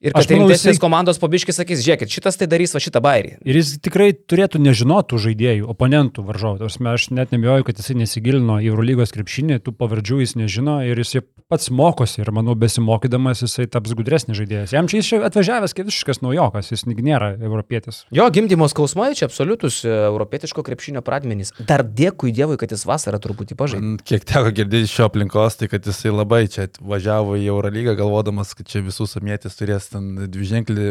Ir 0.00 0.14
kad 0.16 0.30
rimtesnės 0.32 0.78
jisai... 0.78 0.80
komandos 0.80 1.18
pabiškis 1.20 1.58
sakys, 1.60 1.82
žiūrėkit, 1.84 2.08
šitas 2.08 2.38
tai 2.40 2.46
darys 2.48 2.72
va 2.72 2.80
šitą 2.80 3.02
bairį. 3.04 3.34
Ir 3.44 3.58
jis 3.60 3.74
tikrai 3.84 4.14
turėtų 4.16 4.56
nežinotų 4.64 5.20
žaidėjų, 5.26 5.66
oponentų 5.68 6.24
varžovų. 6.24 6.70
Aš 6.90 7.10
net 7.12 7.34
nebijoju, 7.34 7.66
kad 7.68 7.82
jisai 7.82 7.98
nesigilino 8.00 8.56
į 8.64 8.70
Eurolygos 8.72 9.12
krepšinį, 9.12 9.60
tų 9.60 9.74
pavardžių 9.76 10.22
jis 10.22 10.32
nežino 10.40 10.78
ir 10.88 11.02
jis 11.04 11.20
pats 11.50 11.68
mokosi 11.74 12.22
ir 12.22 12.30
manau 12.32 12.54
besimokydamas 12.56 13.42
jisai 13.44 13.66
taps 13.68 13.92
gudresnis 13.98 14.38
žaidėjas. 14.38 14.72
Jam 14.72 14.88
čia 14.88 15.02
jis 15.02 15.26
atvažiavęs 15.26 15.76
kaip 15.76 15.90
visiškas 15.90 16.22
naujokas, 16.24 16.70
jis 16.72 16.86
nėra 16.88 17.34
europietis. 17.36 18.04
Jo, 18.14 18.30
gimdymo 18.32 18.70
skausmai 18.70 19.10
čia 19.18 19.26
absoliutus 19.28 19.82
e, 19.84 19.92
europietiško 20.06 20.64
krepšinio 20.64 21.02
pradmenys. 21.04 21.52
Dar 21.66 21.82
dėkui 21.84 22.32
Dievui, 22.36 22.56
kad 22.60 22.72
jis 22.72 22.86
vasarą 22.88 23.18
truputį 23.20 23.58
pažaidė. 23.58 23.96
Kiek 24.06 24.24
teko 24.30 24.54
girdėti 24.54 24.92
šio 24.92 25.10
aplinkos, 25.10 25.58
tai 25.60 25.68
kad 25.72 25.84
jisai 25.90 26.14
labai 26.14 26.44
čia 26.52 26.70
važiavo 26.78 27.34
į 27.36 27.50
Eurolygą 27.50 27.98
galvodamas, 27.98 28.54
kad 28.54 28.70
čia 28.70 28.84
visus 28.86 29.18
amėtis 29.18 29.58
turės 29.58 29.89
ten 29.92 30.08
dviženklį 30.30 30.86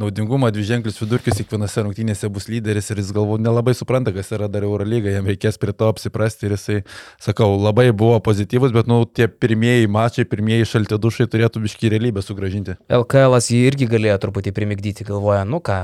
naudingumą, 0.00 0.48
dviženklius 0.54 0.98
vidurkius 1.02 1.38
kiekvienose 1.40 1.84
rungtynėse 1.84 2.30
bus 2.32 2.48
lyderis 2.50 2.90
ir 2.92 3.00
jis 3.02 3.12
galbūt 3.16 3.42
nelabai 3.44 3.74
supranta, 3.76 4.12
kas 4.16 4.32
yra 4.36 4.48
dar 4.52 4.64
Eurolyga, 4.66 5.12
jam 5.12 5.28
reikės 5.28 5.60
prie 5.60 5.74
to 5.76 5.90
apsiprasti 5.92 6.48
ir 6.48 6.56
jisai, 6.56 6.78
sakau, 7.20 7.52
labai 7.60 7.90
buvo 7.92 8.18
pozityvus, 8.24 8.72
bet, 8.76 8.88
nu, 8.90 9.02
tie 9.04 9.28
pirmieji 9.28 9.90
mačiai, 9.92 10.28
pirmieji 10.28 10.68
šalti 10.72 11.00
dušai 11.00 11.28
turėtų 11.32 11.64
biški 11.66 11.92
realybę 11.92 12.24
sugražinti. 12.24 12.78
LKL 12.88 13.38
jį 13.40 13.62
irgi 13.68 13.90
galėjo 13.90 14.18
truputį 14.24 14.54
primigdyti, 14.56 15.08
galvoja, 15.08 15.44
nu 15.48 15.60
ką, 15.64 15.80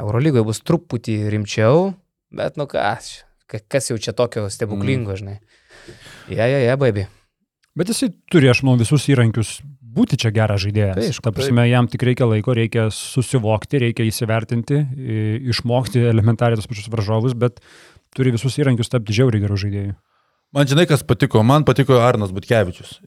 Eurolygoje 0.00 0.46
bus 0.48 0.62
truputį 0.64 1.20
rimčiau, 1.34 1.90
bet, 2.32 2.56
nu 2.60 2.68
ką, 2.70 2.94
kas 3.60 3.90
jau 3.92 3.98
čia 4.00 4.16
tokio 4.16 4.48
stebuklingo, 4.52 5.12
mm. 5.12 5.20
žinai. 5.20 5.38
Ja, 6.30 6.46
ja, 6.46 6.60
ja, 6.62 6.76
baby. 6.80 7.08
Bet 7.78 7.90
jisai 7.90 8.10
turi, 8.30 8.50
aš 8.50 8.64
manau, 8.64 8.80
visus 8.80 9.06
įrankius 9.10 9.58
būti 9.96 10.18
čia 10.20 10.32
geras 10.34 10.62
žaidėjas. 10.64 10.98
Taip, 10.98 11.22
Ta 11.24 11.32
prasme, 11.34 11.64
jam 11.70 11.88
tik 11.90 12.04
reikia 12.06 12.28
laiko, 12.30 12.54
reikia 12.56 12.88
susivokti, 12.94 13.80
reikia 13.86 14.06
įsivertinti, 14.08 14.82
išmokti 15.52 16.04
elementariai 16.10 16.60
tos 16.60 16.70
pačius 16.70 16.90
varžovus, 16.92 17.36
bet 17.38 17.58
turi 18.16 18.34
visus 18.34 18.58
įrankius 18.60 18.92
tapti 18.92 19.16
žiauriai 19.16 19.44
gerų 19.44 19.58
žaidėjų. 19.64 19.96
Man 20.56 20.66
žinai, 20.66 20.86
kas 20.90 21.04
patiko, 21.06 21.44
man 21.46 21.66
patiko 21.66 22.00
Arnas 22.02 22.32
Butkevičius. 22.34 22.98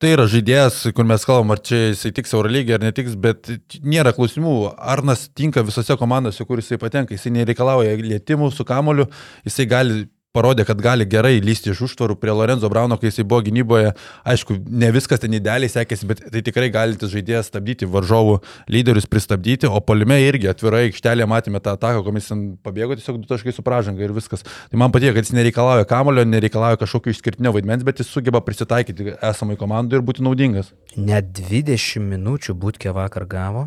Tai 0.00 0.14
yra 0.14 0.24
žaidėjas, 0.32 0.78
kur 0.96 1.04
mes 1.04 1.26
kalbam, 1.28 1.52
ar 1.52 1.60
čia 1.60 1.90
jisai 1.90 2.14
tiks 2.16 2.32
Eurolygiai 2.32 2.78
ar 2.78 2.84
netiks, 2.86 3.18
bet 3.20 3.50
nėra 3.84 4.14
klausimų. 4.16 4.54
Arnas 4.80 5.26
tinka 5.36 5.60
visose 5.66 5.92
komandose, 6.00 6.46
kur 6.48 6.62
jisai 6.62 6.78
patenka. 6.80 7.12
Jisai 7.12 7.34
nereikalauja 7.34 7.98
lėtimų 8.00 8.48
su 8.56 8.64
kamoliu, 8.64 9.04
jisai 9.44 9.68
gali 9.68 10.06
parodė, 10.36 10.64
kad 10.66 10.78
gali 10.82 11.06
gerai 11.10 11.40
lysti 11.42 11.72
iš 11.72 11.82
užtvarų 11.88 12.14
prie 12.20 12.30
Lorenzo 12.34 12.68
Brauno, 12.70 12.94
kai 13.00 13.10
jisai 13.10 13.24
buvo 13.26 13.42
gynyboje. 13.48 13.90
Aišku, 14.30 14.60
ne 14.70 14.90
viskas 14.94 15.22
ten 15.22 15.34
idealiai 15.34 15.70
sekėsi, 15.72 16.06
bet 16.06 16.22
tai 16.30 16.42
tikrai 16.46 16.68
galintis 16.70 17.10
žaidėjas 17.10 17.50
stabdyti 17.50 17.88
varžovų 17.90 18.36
lyderius, 18.70 19.08
pristabdyti, 19.10 19.66
o 19.66 19.80
polime 19.82 20.20
irgi 20.22 20.52
atvirai 20.52 20.84
aikštelėje 20.88 21.26
matėme 21.30 21.62
tą 21.64 21.74
ataką, 21.74 22.04
kuomet 22.06 22.22
jis 22.22 22.44
pabėgo 22.62 22.98
tiesiog 22.98 23.18
du 23.24 23.30
taškai 23.30 23.56
su 23.56 23.66
pražanga 23.66 24.06
ir 24.06 24.14
viskas. 24.14 24.46
Tai 24.70 24.82
man 24.82 24.94
patiko, 24.94 25.16
kad 25.18 25.26
jis 25.26 25.34
nereikalauja 25.34 25.88
kamulio, 25.90 26.26
nereikalauja 26.28 26.78
kažkokio 26.84 27.16
išskirtinio 27.16 27.54
vaidmens, 27.56 27.82
bet 27.86 27.98
jis 27.98 28.14
sugeba 28.14 28.42
prisitaikyti 28.46 29.16
esamai 29.18 29.58
komandai 29.58 29.98
ir 29.98 30.06
būti 30.06 30.22
naudingas. 30.22 30.70
Net 30.94 31.34
20 31.42 32.06
minučių 32.06 32.54
būtkė 32.54 32.94
vakar 32.94 33.26
gavo. 33.26 33.66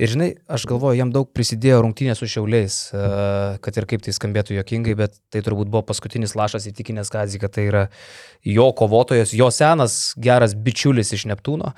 Ir 0.00 0.10
žinai, 0.12 0.28
aš 0.50 0.66
galvoju, 0.70 0.98
jam 0.98 1.12
daug 1.14 1.28
prisidėjo 1.34 1.82
rungtynės 1.84 2.22
su 2.22 2.28
šiauliais, 2.30 2.78
e, 2.92 3.02
kad 3.64 3.78
ir 3.78 3.88
kaip 3.90 4.04
tai 4.04 4.14
skambėtų 4.16 4.56
jokingai, 4.58 4.96
bet 4.98 5.18
tai 5.32 5.42
turbūt 5.44 5.70
buvo 5.72 5.84
paskutinis 5.88 6.36
lašas 6.38 6.68
įtikinęs 6.70 7.12
Kazį, 7.12 7.42
kad 7.42 7.56
tai 7.56 7.68
yra 7.68 7.84
jo 8.46 8.70
kovotojas, 8.78 9.34
jo 9.36 9.50
senas 9.54 10.14
geras 10.20 10.56
bičiulis 10.56 11.14
iš 11.16 11.28
Neptūno. 11.32 11.74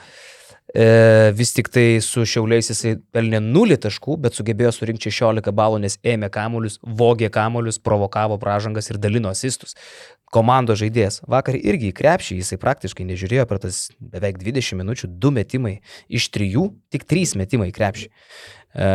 E, 0.74 1.30
vis 1.36 1.52
tik 1.54 1.68
tai 1.70 2.00
su 2.02 2.24
šiauliais 2.26 2.70
jisai 2.72 2.96
pelnė 3.14 3.38
0 3.44 3.76
taškų, 3.84 4.16
bet 4.24 4.34
sugebėjo 4.34 4.72
surinkti 4.74 5.12
16 5.12 5.52
balų, 5.54 5.82
nes 5.84 6.00
ėmė 6.02 6.32
kamuolius, 6.34 6.80
vogė 6.82 7.28
kamuolius, 7.30 7.78
provokavo 7.78 8.40
pražangas 8.42 8.90
ir 8.90 8.98
dalino 8.98 9.30
asistus 9.30 9.76
komandos 10.34 10.80
žaidėjas. 10.82 11.20
Vakar 11.30 11.56
irgi 11.58 11.90
į 11.92 11.96
krepšį 11.96 12.38
jisai 12.40 12.58
praktiškai 12.62 13.06
nežiūrėjo 13.08 13.46
per 13.50 13.62
tas 13.62 13.86
beveik 13.98 14.40
20 14.42 14.80
minučių, 14.82 15.10
2 15.22 15.32
metimai 15.38 15.74
iš 16.08 16.28
3, 16.34 16.68
tik 16.94 17.06
3 17.10 17.36
metimai 17.40 17.70
į 17.70 17.76
krepšį. 17.76 18.08
E, 18.10 18.88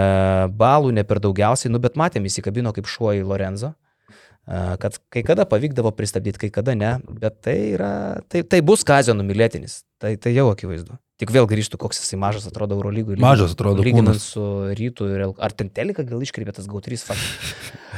balų 0.61 0.93
ne 0.97 1.05
per 1.07 1.21
daugiausiai, 1.23 1.71
nu 1.71 1.81
bet 1.83 1.99
matėm, 1.99 2.27
įsikabino 2.27 2.75
kaip 2.75 2.89
šuo 2.91 3.15
į 3.15 3.25
Lorenzo 3.27 3.71
e, 3.71 4.77
kad 4.83 4.99
kai 5.13 5.23
kada 5.27 5.47
pavykdavo 5.49 5.93
pristabdyti, 5.95 6.45
kai 6.45 6.53
kada 6.59 6.75
ne, 6.75 6.97
bet 7.21 7.39
tai, 7.47 7.57
yra, 7.77 7.93
tai, 8.27 8.43
tai 8.43 8.63
bus 8.65 8.83
Kazio 8.87 9.15
numylėtinis, 9.15 9.83
tai, 10.03 10.17
tai 10.19 10.35
jau 10.35 10.49
akivaizdu. 10.51 10.99
Tik 11.19 11.33
vėl 11.35 11.49
grįžtų, 11.51 11.75
koks 11.81 11.97
jisai 11.99 12.15
mažas 12.21 12.45
atrodo 12.47 12.77
Eurolygui. 12.77 13.17
Mažas 13.19 13.51
atrodo. 13.51 13.83
Lyginant 13.83 14.15
kūnas. 14.15 14.27
su 14.37 14.43
rytų 14.71 15.07
ir... 15.11 15.23
Ar 15.43 15.51
ten 15.51 15.67
telika 15.67 16.05
gal 16.07 16.21
iškreipė 16.23 16.53
tas 16.55 16.69
GAU3 16.71 16.95
faktas? 17.09 17.49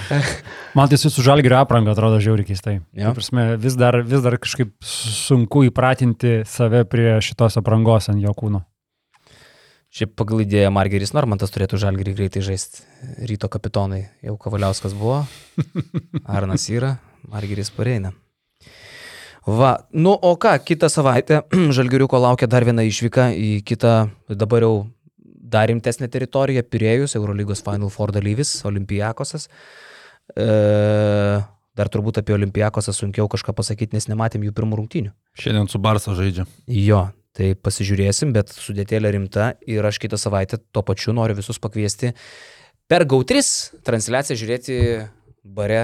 Man 0.78 0.90
tai 0.90 0.98
su 0.98 1.12
žalgirio 1.22 1.60
apranga 1.60 1.94
atrodo 1.94 2.18
žiauriai 2.24 2.50
keistai. 2.50 2.80
Ja. 2.98 3.12
Prasme, 3.14 3.60
vis, 3.62 3.78
dar, 3.78 4.00
vis 4.02 4.26
dar 4.26 4.40
kažkaip 4.42 4.74
sunku 4.82 5.68
įpratinti 5.68 6.40
save 6.50 6.82
prie 6.90 7.20
šitos 7.22 7.60
aprangos 7.62 8.10
ant 8.10 8.26
jo 8.26 8.34
kūno. 8.34 8.64
Šiaip 9.94 10.16
pagal 10.18 10.42
idėją 10.42 10.72
Margeris 10.74 11.14
Normantas 11.14 11.54
turėtų 11.54 11.78
žalgerį 11.84 12.16
greitai 12.18 12.42
žaisti. 12.48 12.82
Ryto 13.28 13.52
kapitonai 13.54 14.06
jau 14.26 14.34
Kavaliauskas 14.42 14.98
buvo, 14.98 15.22
Arnas 16.40 16.66
yra, 16.74 16.96
Margeris 17.30 17.70
pareina. 17.76 18.16
Va, 19.48 19.72
nu 19.92 20.14
o 20.14 20.34
ką, 20.38 20.54
kitą 20.66 20.90
savaitę 20.92 21.42
Žalgiriuko 21.78 22.20
laukia 22.22 22.50
dar 22.50 22.66
viena 22.68 22.86
išvyka 22.86 23.32
į 23.34 23.54
kitą, 23.68 23.96
dabar 24.30 24.68
jau 24.68 24.76
dar 25.52 25.68
rimtesnę 25.72 26.08
teritoriją, 26.12 26.64
Pirėjus, 26.64 27.18
Eurolygos 27.20 27.64
Final 27.66 27.90
Four 27.92 28.14
dalyvis, 28.16 28.54
Olimpijakosas. 28.68 29.50
E, 30.38 30.46
dar 31.76 31.90
turbūt 31.92 32.22
apie 32.22 32.38
Olimpijakosą 32.38 32.94
sunkiau 32.96 33.28
kažką 33.32 33.56
pasakyti, 33.58 33.98
nes 33.98 34.08
nematėm 34.08 34.46
jų 34.48 34.54
pirmų 34.56 34.80
rungtynių. 34.80 35.12
Šiandien 35.42 35.68
su 35.72 35.82
Barsa 35.82 36.16
žaidžia. 36.16 36.48
Jo, 36.72 37.10
Tai 37.32 37.54
pasižiūrėsim, 37.64 38.34
bet 38.36 38.50
sudėtėlė 38.52 39.14
rimta 39.16 39.54
ir 39.64 39.86
aš 39.88 40.02
kitą 40.04 40.18
savaitę 40.20 40.58
tuo 40.76 40.84
pačiu 40.84 41.14
noriu 41.16 41.38
visus 41.38 41.62
pakviesti 41.64 42.12
per 42.92 43.06
GAU3 43.08 43.40
transliaciją 43.88 44.36
žiūrėti 44.42 44.80
bare 45.48 45.84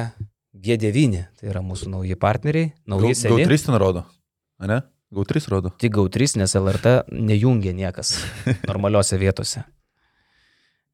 G9. 0.63 1.23
Tai 1.39 1.49
yra 1.51 1.63
mūsų 1.65 1.91
nauji 1.93 2.17
partneriai, 2.19 2.73
nauji 2.89 3.15
seni. 3.15 3.43
GAU3 3.45 3.65
ten 3.69 3.79
rodo, 3.81 4.03
ne? 4.63 4.81
GAU3 5.13 5.49
rodo. 5.53 5.71
Tik 5.79 5.95
GAU3, 5.95 6.37
nes 6.41 6.55
LRT 6.59 6.99
nejungia 7.13 7.73
niekas 7.77 8.17
normaliuose 8.69 9.19
vietose. 9.21 9.63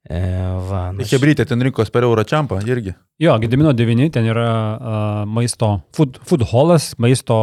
E, 0.03 0.19
va, 0.67 0.89
na, 0.91 1.05
Čia 1.07 1.15
brytė, 1.23 1.45
ten 1.47 1.63
rinkos 1.63 1.87
per 1.93 2.03
euro 2.03 2.25
čiampą 2.27 2.57
irgi. 2.67 2.91
Jo, 3.23 3.37
Gedimino 3.39 3.71
9 3.71 4.09
ten 4.11 4.25
yra 4.27 4.47
uh, 4.51 5.19
maisto, 5.29 5.77
food, 5.95 6.19
food 6.27 6.43
hallas, 6.51 6.89
maisto 6.99 7.37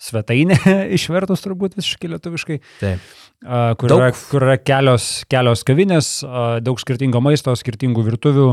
svetainė, 0.00 0.56
išvertus 0.96 1.44
turbūt 1.44 1.76
visiškai 1.76 2.14
lietuviškai, 2.14 2.58
Taip. 2.80 3.04
Kur, 3.42 3.88
Daug- 3.90 4.00
yra, 4.00 4.10
kur 4.30 4.46
yra 4.46 4.56
kelios, 4.58 5.24
kelios 5.30 5.62
kavinės, 5.66 6.10
daug 6.64 6.80
skirtingo 6.80 7.20
maisto, 7.22 7.52
skirtingų 7.56 8.04
virtuvių, 8.06 8.46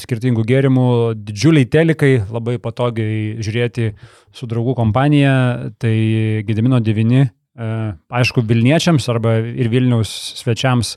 skirtingų 0.00 0.44
gėrimų, 0.48 0.88
didžiuliai 1.28 1.68
telikai, 1.70 2.12
labai 2.32 2.58
patogiai 2.62 3.36
žiūrėti 3.44 3.92
su 4.32 4.48
draugų 4.48 4.74
kompanija, 4.78 5.34
tai 5.78 5.94
Gedimino 6.48 6.80
9, 6.80 7.20
uh, 7.22 7.92
aišku, 8.10 8.44
Vilniečiams 8.46 9.08
arba 9.10 9.38
ir 9.42 9.70
Vilniaus 9.72 10.10
svečiams 10.38 10.96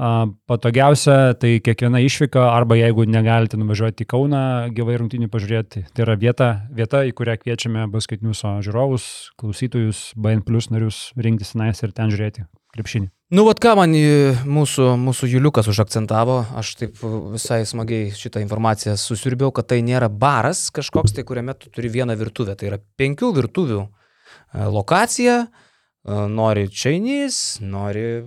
Patogiausia, 0.00 1.34
tai 1.36 1.58
kiekviena 1.60 2.00
išvyka, 2.00 2.40
arba 2.54 2.78
jeigu 2.78 3.04
negalite 3.04 3.58
nuvažiuoti 3.60 4.06
į 4.06 4.08
Kauną 4.08 4.44
gyvai 4.72 4.96
rungtynį 5.02 5.28
pažiūrėti, 5.28 5.82
tai 5.92 6.06
yra 6.06 6.14
vieta, 6.16 6.48
vieta 6.72 7.02
į 7.04 7.12
kurią 7.18 7.34
kviečiame 7.42 7.84
baskaitiniuso 7.92 8.54
žiūrovus, 8.64 9.04
klausytojus, 9.40 10.00
BN 10.16 10.40
Plus 10.46 10.70
narius 10.72 11.02
rinktis 11.20 11.52
tenais 11.52 11.84
ir 11.84 11.92
ten 11.92 12.08
žiūrėti 12.08 12.46
krepšinį. 12.72 13.10
Nu, 13.36 13.44
vad 13.46 13.60
ką 13.62 13.76
man 13.78 13.92
mūsų, 14.48 14.88
mūsų 15.04 15.28
Juliukas 15.34 15.68
užakcentavo, 15.70 16.40
aš 16.58 16.72
taip 16.80 17.04
visai 17.34 17.60
smagiai 17.68 18.08
šitą 18.16 18.40
informaciją 18.42 18.96
susirbiau, 18.98 19.52
kad 19.54 19.68
tai 19.70 19.82
nėra 19.86 20.08
baras 20.08 20.70
kažkoks, 20.74 21.12
tai 21.14 21.28
kuriame 21.28 21.54
tu 21.60 21.68
turi 21.70 21.92
vieną 21.92 22.16
virtuvę. 22.18 22.56
Tai 22.56 22.72
yra 22.72 22.80
penkių 22.98 23.34
virtuvių 23.36 23.84
e, 23.84 23.90
lokacija, 24.64 25.36
e, 25.44 26.20
nori 26.32 26.66
Chinese, 26.72 27.60
nori 27.62 28.24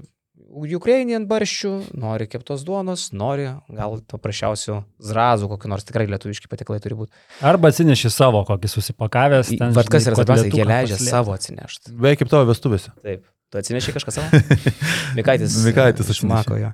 Ukrainian 0.54 1.26
barščių, 1.30 1.72
nori 1.97 2.28
keptos 2.30 2.62
duonos, 2.68 3.08
nori 3.16 3.47
gal 3.74 3.97
paprasčiausių 4.12 4.80
zrazų, 5.01 5.49
kokį 5.54 5.72
nors 5.72 5.86
tikrai 5.88 6.06
lietuviški 6.12 6.49
patiklai 6.51 6.80
turi 6.84 6.97
būti. 6.99 7.14
Arba 7.41 7.72
atsineši 7.74 8.12
savo 8.14 8.43
kokį 8.47 8.70
susipakavęs. 8.72 9.54
ten, 9.58 9.74
Vat 9.74 9.89
kas 9.91 10.06
yra 10.10 10.20
svarbiausia, 10.20 10.49
jie 10.54 10.66
leidžia 10.70 10.97
paslėpti. 10.97 11.10
savo 11.10 11.34
atsinešti. 11.36 11.93
Beveik 11.97 12.22
kaip 12.22 12.32
tavo 12.34 12.49
vestuvėse. 12.51 12.93
Taip. 13.04 13.26
Tu 13.54 13.60
atsineši 13.62 13.93
kažką 13.93 14.14
savo? 14.16 14.43
Mikaitis. 15.18 15.58
Mikaitis 15.66 16.10
aš 16.10 16.22
mako 16.30 16.58
jo. 16.62 16.72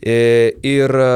E, 0.00 0.14
Ir 0.64 0.94
e, 1.02 1.08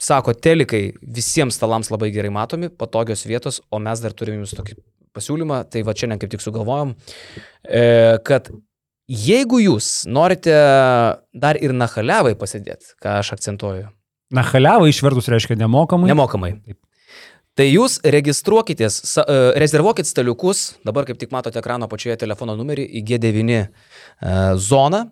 sako, 0.00 0.32
telikai 0.36 0.86
visiems 1.02 1.58
stalams 1.58 1.90
labai 1.92 2.08
gerai 2.14 2.30
matomi, 2.32 2.70
patogios 2.70 3.26
vietos, 3.28 3.60
o 3.72 3.80
mes 3.82 4.00
dar 4.04 4.14
turime 4.16 4.40
jums 4.42 4.54
tokį 4.56 4.78
pasiūlymą, 5.14 5.62
tai 5.70 5.82
va 5.86 5.92
šiandien 5.94 6.20
kaip 6.22 6.32
tik 6.32 6.42
sugalvojom, 6.42 6.94
e, 7.68 7.82
kad 8.26 8.48
jeigu 9.08 9.60
jūs 9.62 10.04
norite 10.06 10.54
dar 11.34 11.58
ir 11.60 11.74
nachaliavai 11.76 12.34
pasidėti, 12.38 12.94
ką 13.02 13.18
aš 13.20 13.34
akcentuoju, 13.36 13.90
Na, 14.34 14.42
haliavai 14.42 14.88
išvertus 14.90 15.28
reiškia 15.30 15.54
nemokamai. 15.60 16.08
nemokamai. 16.10 16.50
Taip. 16.64 16.78
Tai 17.54 17.66
jūs 17.68 18.00
registruokitės, 18.02 18.96
e, 19.22 19.36
rezervuokit 19.62 20.08
staliukus, 20.08 20.74
dabar 20.82 21.06
kaip 21.06 21.20
tik 21.20 21.30
matote 21.30 21.60
ekrano 21.60 21.86
pačioje 21.86 22.16
telefono 22.24 22.56
numerį 22.58 22.86
į 22.98 23.04
G9 23.06 23.52
e, 23.54 23.66
zoną. 24.58 25.04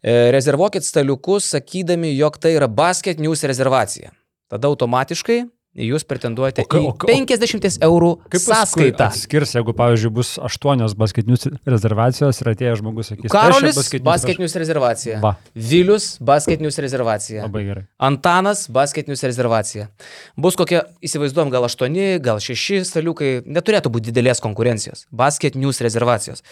E, 0.00 0.30
Rezervuokit 0.32 0.86
staliukus, 0.86 1.50
sakydami, 1.52 2.14
jog 2.16 2.38
tai 2.40 2.54
yra 2.56 2.70
Basket 2.70 3.20
News 3.20 3.44
rezervacija. 3.44 4.14
Tada 4.48 4.70
automatiškai 4.72 5.42
jūs 5.76 6.04
pretenduojate 6.04 6.62
O 6.62 6.68
ka- 6.68 6.78
į 6.78 6.86
o 6.88 6.92
ka- 6.92 7.06
50 7.08 7.78
eurų 7.80 8.10
Kaip 8.28 8.40
sąskaitą. 8.44 9.08
Skirs, 9.16 9.54
jeigu, 9.56 9.72
pavyzdžiui, 9.72 10.10
bus 10.12 10.34
aštuonios 10.38 10.92
basketinius 10.94 11.46
rezervacijos 11.64 12.40
ir 12.42 12.50
atėjęs 12.52 12.80
žmogus 12.82 13.08
sakys. 13.12 13.30
Karolis 13.32 13.78
"Aš 13.78 13.88
čia 13.90 14.02
Basket 14.04 14.38
News 14.38 14.54
rezervacija. 14.54 15.20
Va, 15.22 15.36
Vilius 15.54 16.18
Basket 16.20 16.60
News 16.60 16.76
rezervacija. 16.78 17.42
labai 17.46 17.64
gerai. 17.64 17.84
Antanas 17.98 18.68
Basket 18.68 19.08
News 19.08 19.22
rezervacija. 19.22 19.88
Bus 20.36 20.56
kokie, 20.56 20.82
įsivaizduom, 21.02 21.50
gal 21.50 21.64
8, 21.64 22.18
gal 22.20 22.36
6 22.40 22.84
staliukai, 22.84 23.42
neturėtų 23.46 23.88
būti 23.88 24.12
didelės 24.12 24.40
konkurencijos. 24.40 25.06
Basket 25.10 25.54
News 25.56 25.80
rezervacijos. 25.80 26.42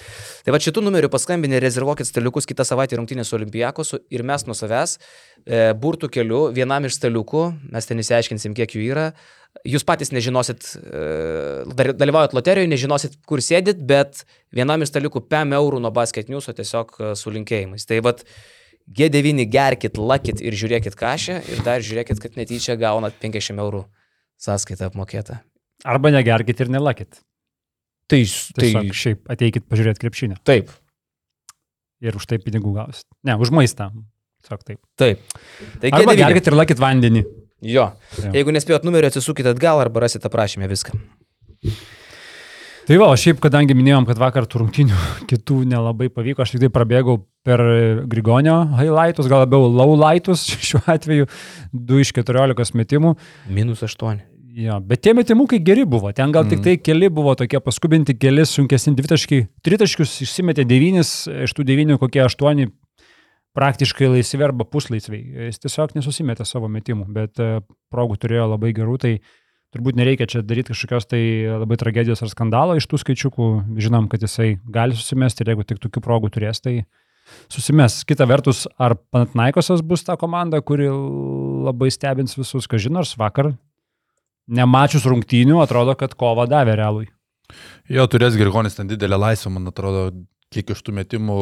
Tai 0.44 0.52
va 0.52 0.58
šitų 0.58 0.80
numerių 0.82 1.08
paskambinę 1.12 1.60
rezervuokit 1.60 2.06
staliukus 2.06 2.46
kitą 2.46 2.64
savaitę 2.64 2.96
rungtynės 2.96 3.24
su 3.28 3.36
Olimpijakosu 3.36 3.98
ir 4.10 4.22
mes 4.22 4.46
nuo 4.46 4.54
savęs 4.54 4.98
burtų 5.80 6.10
keliu 6.12 6.48
vienam 6.54 6.86
iš 6.88 6.98
staliukų, 6.98 7.44
mes 7.72 7.88
ten 7.88 8.00
įsiaiškinsim, 8.02 8.54
kiek 8.56 8.74
jų 8.76 8.86
yra. 8.92 9.10
Jūs 9.66 9.82
patys 9.82 10.12
nežinosit, 10.14 10.62
e, 10.78 11.88
dalyvaujat 11.98 12.36
loterijoje, 12.36 12.70
nežinosit, 12.70 13.16
kur 13.26 13.42
sėdit, 13.42 13.80
bet 13.82 14.22
vienam 14.54 14.84
iš 14.84 14.92
staliukų 14.92 15.24
5 15.26 15.56
eurų 15.58 15.80
nuo 15.82 15.90
Basket 15.94 16.30
News, 16.30 16.46
o 16.48 16.54
tiesiog 16.54 16.92
e, 17.00 17.12
su 17.18 17.32
linkėjimais. 17.34 17.86
Tai 17.88 17.98
vad 18.06 18.22
G9 18.86 19.48
gerkit, 19.50 19.98
lakit 19.98 20.42
ir 20.42 20.54
žiūrėkit 20.54 20.94
kažę 20.98 21.40
ir 21.50 21.64
dar 21.66 21.82
žiūrėkit, 21.82 22.22
kad 22.22 22.38
netyčia 22.38 22.78
gaunat 22.78 23.18
50 23.22 23.58
eurų 23.58 23.82
sąskaitą 24.40 24.92
apmokėtą. 24.92 25.40
Arba 25.84 26.14
negerkit 26.14 26.62
ir 26.62 26.70
nelakit. 26.70 27.18
Tai, 28.10 28.22
Tiesiog 28.22 28.94
šiaip 28.96 29.28
ateikit 29.30 29.66
pažiūrėti 29.70 30.02
krepšinį. 30.02 30.40
taip, 30.46 30.70
Ir 32.00 32.16
už 32.16 32.24
tai 32.24 32.38
pinigų 32.40 32.72
gausit. 32.72 33.04
Ne, 33.28 33.36
už 33.36 33.52
maistą. 33.52 33.90
Tiesiog 34.40 34.64
taip. 34.64 34.80
taip. 34.98 35.38
Tai 35.82 35.92
Arba 35.92 36.14
G9. 36.14 36.20
gerkit 36.24 36.50
ir 36.50 36.56
lakit 36.56 36.80
vandenį. 36.80 37.24
Jo. 37.60 37.90
Jo. 38.16 38.32
Jeigu 38.32 38.54
nespėjot 38.56 38.86
numerio, 38.88 39.10
atsisukit 39.12 39.48
atgal 39.50 39.82
arba 39.82 40.06
rasite 40.06 40.28
aprašymę 40.30 40.68
viską. 40.70 40.96
Tai 42.88 42.96
va, 42.98 43.10
o 43.12 43.18
šiaip, 43.20 43.38
kadangi 43.42 43.76
minėjom, 43.76 44.06
kad 44.08 44.18
vakar 44.18 44.48
tų 44.50 44.64
rungtynių 44.64 44.96
kitų 45.30 45.60
nelabai 45.68 46.08
pavyko, 46.10 46.42
aš 46.42 46.56
tik 46.56 46.64
tai 46.64 46.72
prabėgau 46.74 47.20
per 47.46 47.62
Grigonio 48.10 48.56
highlightus, 48.78 49.28
gal 49.30 49.44
labiau 49.44 49.68
lowlightus 49.68 50.46
šiuo 50.70 50.82
atveju, 50.90 51.28
2 51.76 52.02
iš 52.06 52.16
14 52.16 52.76
metimų. 52.80 53.14
Minus 53.52 53.84
8. 53.86 54.24
Jo, 54.60 54.80
bet 54.82 55.04
tie 55.04 55.12
metimukai 55.14 55.60
geri 55.62 55.84
buvo, 55.86 56.10
ten 56.16 56.32
gal 56.34 56.42
mm. 56.42 56.50
tik 56.50 56.64
tai 56.64 56.72
keli 56.82 57.06
buvo 57.14 57.36
tokie 57.38 57.60
paskubinti, 57.62 58.16
keli 58.18 58.42
sunkesni 58.48 58.96
dvitaškiai, 58.98 59.44
tritaškius 59.62 60.16
išsimetė 60.26 60.64
devynis, 60.66 61.12
iš 61.46 61.54
tų 61.54 61.68
devynių 61.68 62.00
kokie 62.02 62.24
aštuoni 62.24 62.66
praktiškai 63.56 64.08
laisvi 64.14 64.46
arba 64.46 64.66
puslaisviai. 64.68 65.46
Jis 65.50 65.60
tiesiog 65.64 65.94
nesusimetė 65.96 66.46
savo 66.48 66.70
metimų, 66.70 67.06
bet 67.14 67.40
e, 67.42 67.60
progų 67.92 68.18
turėjo 68.22 68.48
labai 68.52 68.72
gerų, 68.76 68.96
tai 69.02 69.12
turbūt 69.74 69.98
nereikia 69.98 70.28
čia 70.30 70.42
daryti 70.46 70.74
kažkokios 70.74 71.08
tai 71.10 71.22
labai 71.50 71.78
tragedijos 71.80 72.22
ar 72.24 72.30
skandalo 72.32 72.76
iš 72.78 72.88
tų 72.90 73.02
skaičiukų. 73.04 73.50
Žinom, 73.78 74.10
kad 74.10 74.22
jisai 74.26 74.54
gali 74.70 74.98
susimesti 74.98 75.44
ir 75.44 75.54
jeigu 75.54 75.66
tik 75.66 75.82
tokių 75.82 76.02
progų 76.04 76.32
turės, 76.34 76.62
tai 76.62 76.82
susimes. 77.50 78.02
Kita 78.06 78.26
vertus, 78.30 78.66
ar 78.78 78.96
Panatnaikosas 79.14 79.82
bus 79.86 80.06
ta 80.06 80.18
komanda, 80.20 80.62
kuri 80.62 80.90
labai 80.90 81.90
stebins 81.94 82.38
visus, 82.38 82.70
ką 82.70 82.80
žino, 82.82 83.00
nors 83.00 83.16
vakar 83.18 83.52
nemačius 84.50 85.06
rungtynių, 85.06 85.60
atrodo, 85.62 85.94
kad 85.98 86.16
kova 86.18 86.46
davė 86.50 86.74
realui. 86.80 87.08
Jo, 87.90 88.06
turės 88.10 88.36
Grigonis 88.38 88.76
ten 88.78 88.90
didelę 88.90 89.18
laisvę, 89.18 89.50
man 89.54 89.70
atrodo, 89.70 90.10
kiek 90.54 90.70
iš 90.74 90.82
tų 90.86 90.94
metimų 90.98 91.38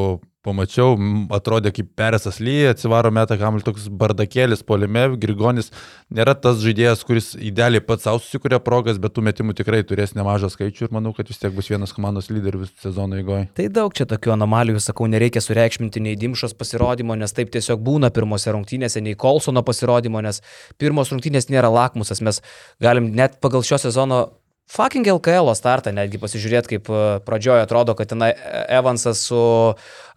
pamačiau, 0.49 0.97
atrodė 1.37 1.73
kaip 1.77 1.91
Peresas 1.99 2.41
lyja, 2.43 2.73
atsivaro 2.75 3.13
metą 3.15 3.37
kamuolį 3.41 3.67
toks 3.67 3.87
bardakėlis 4.01 4.65
polime, 4.67 5.05
Grigonis 5.21 5.71
nėra 6.15 6.35
tas 6.39 6.59
žaidėjas, 6.65 7.05
kuris 7.07 7.31
idealiai 7.37 7.85
pats 7.85 8.09
savo 8.09 8.23
susikuria 8.23 8.61
progas, 8.65 8.99
bet 9.03 9.15
tų 9.17 9.27
metimų 9.29 9.55
tikrai 9.59 9.83
turės 9.87 10.17
nemažą 10.17 10.51
skaičių 10.55 10.89
ir 10.89 10.97
manau, 10.97 11.13
kad 11.17 11.29
vis 11.31 11.41
tiek 11.43 11.55
bus 11.55 11.71
vienas 11.71 11.95
komandos 11.97 12.31
lyderis 12.33 12.65
visą 12.65 12.89
sezono 12.89 13.21
eigoje. 13.21 13.47
Tai 13.59 13.69
daug 13.79 13.95
čia 13.97 14.09
tokių 14.09 14.35
anomalijų, 14.39 14.83
sakau, 14.83 15.09
nereikia 15.11 15.45
sureikšminti 15.45 16.03
nei 16.05 16.19
Dimšos 16.19 16.57
pasirodymo, 16.59 17.19
nes 17.21 17.37
taip 17.37 17.53
tiesiog 17.55 17.85
būna 17.85 18.13
pirmose 18.15 18.57
rungtynėse, 18.57 19.05
nei 19.05 19.19
Kolsono 19.19 19.63
pasirodymo, 19.67 20.25
nes 20.25 20.43
pirmos 20.81 21.13
rungtynės 21.15 21.51
nėra 21.53 21.71
lakmusas, 21.73 22.25
mes 22.25 22.43
galim 22.83 23.13
net 23.15 23.41
pagal 23.45 23.67
šio 23.67 23.81
sezono 23.89 24.27
fucking 24.69 25.07
LKL 25.09 25.49
startą 25.57 25.93
netgi 25.97 26.21
pasižiūrėti, 26.21 26.75
kaip 26.75 26.91
e, 26.93 27.03
pradžioje 27.25 27.65
atrodo, 27.65 27.95
kad 27.99 28.11
ten 28.13 28.25
Evansas 28.29 29.25
su 29.31 29.41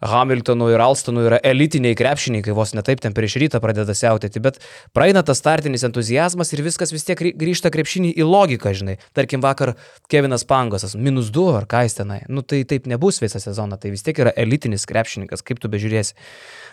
Hamiltonu 0.02 0.66
ir 0.72 0.82
Alstonu 0.82 1.22
yra 1.28 1.38
elitiniai 1.46 1.94
krepšininkai, 1.98 2.54
vos 2.56 2.74
netaip 2.74 3.00
ten 3.02 3.14
prieš 3.14 3.36
rytą 3.38 3.60
pradeda 3.62 3.94
siautėti, 3.94 4.42
bet 4.42 4.58
praeina 4.96 5.22
tas 5.26 5.38
startinis 5.38 5.84
entuzijazmas 5.86 6.50
ir 6.52 6.64
viskas 6.66 6.90
vis 6.94 7.06
tiek 7.06 7.18
grį- 7.18 7.34
grįžta 7.38 7.70
krepšinį 7.74 8.10
į 8.18 8.26
logiką, 8.26 8.72
žinai. 8.74 8.96
Tarkim, 9.14 9.42
vakar 9.44 9.74
Kevinas 10.10 10.44
Pangosas, 10.48 10.96
minus 10.98 11.30
2 11.34 11.56
ar 11.60 11.68
ką 11.70 11.84
jis 11.86 11.98
tenai. 12.00 12.20
Nu 12.28 12.42
tai 12.42 12.64
taip 12.68 12.88
nebus 12.90 13.22
visą 13.22 13.38
sezoną, 13.42 13.78
tai 13.78 13.92
vis 13.94 14.02
tiek 14.02 14.18
yra 14.18 14.32
elitinis 14.36 14.88
krepšininkas, 14.90 15.44
kaip 15.46 15.62
tu 15.62 15.70
bežiūrėsi. 15.70 16.18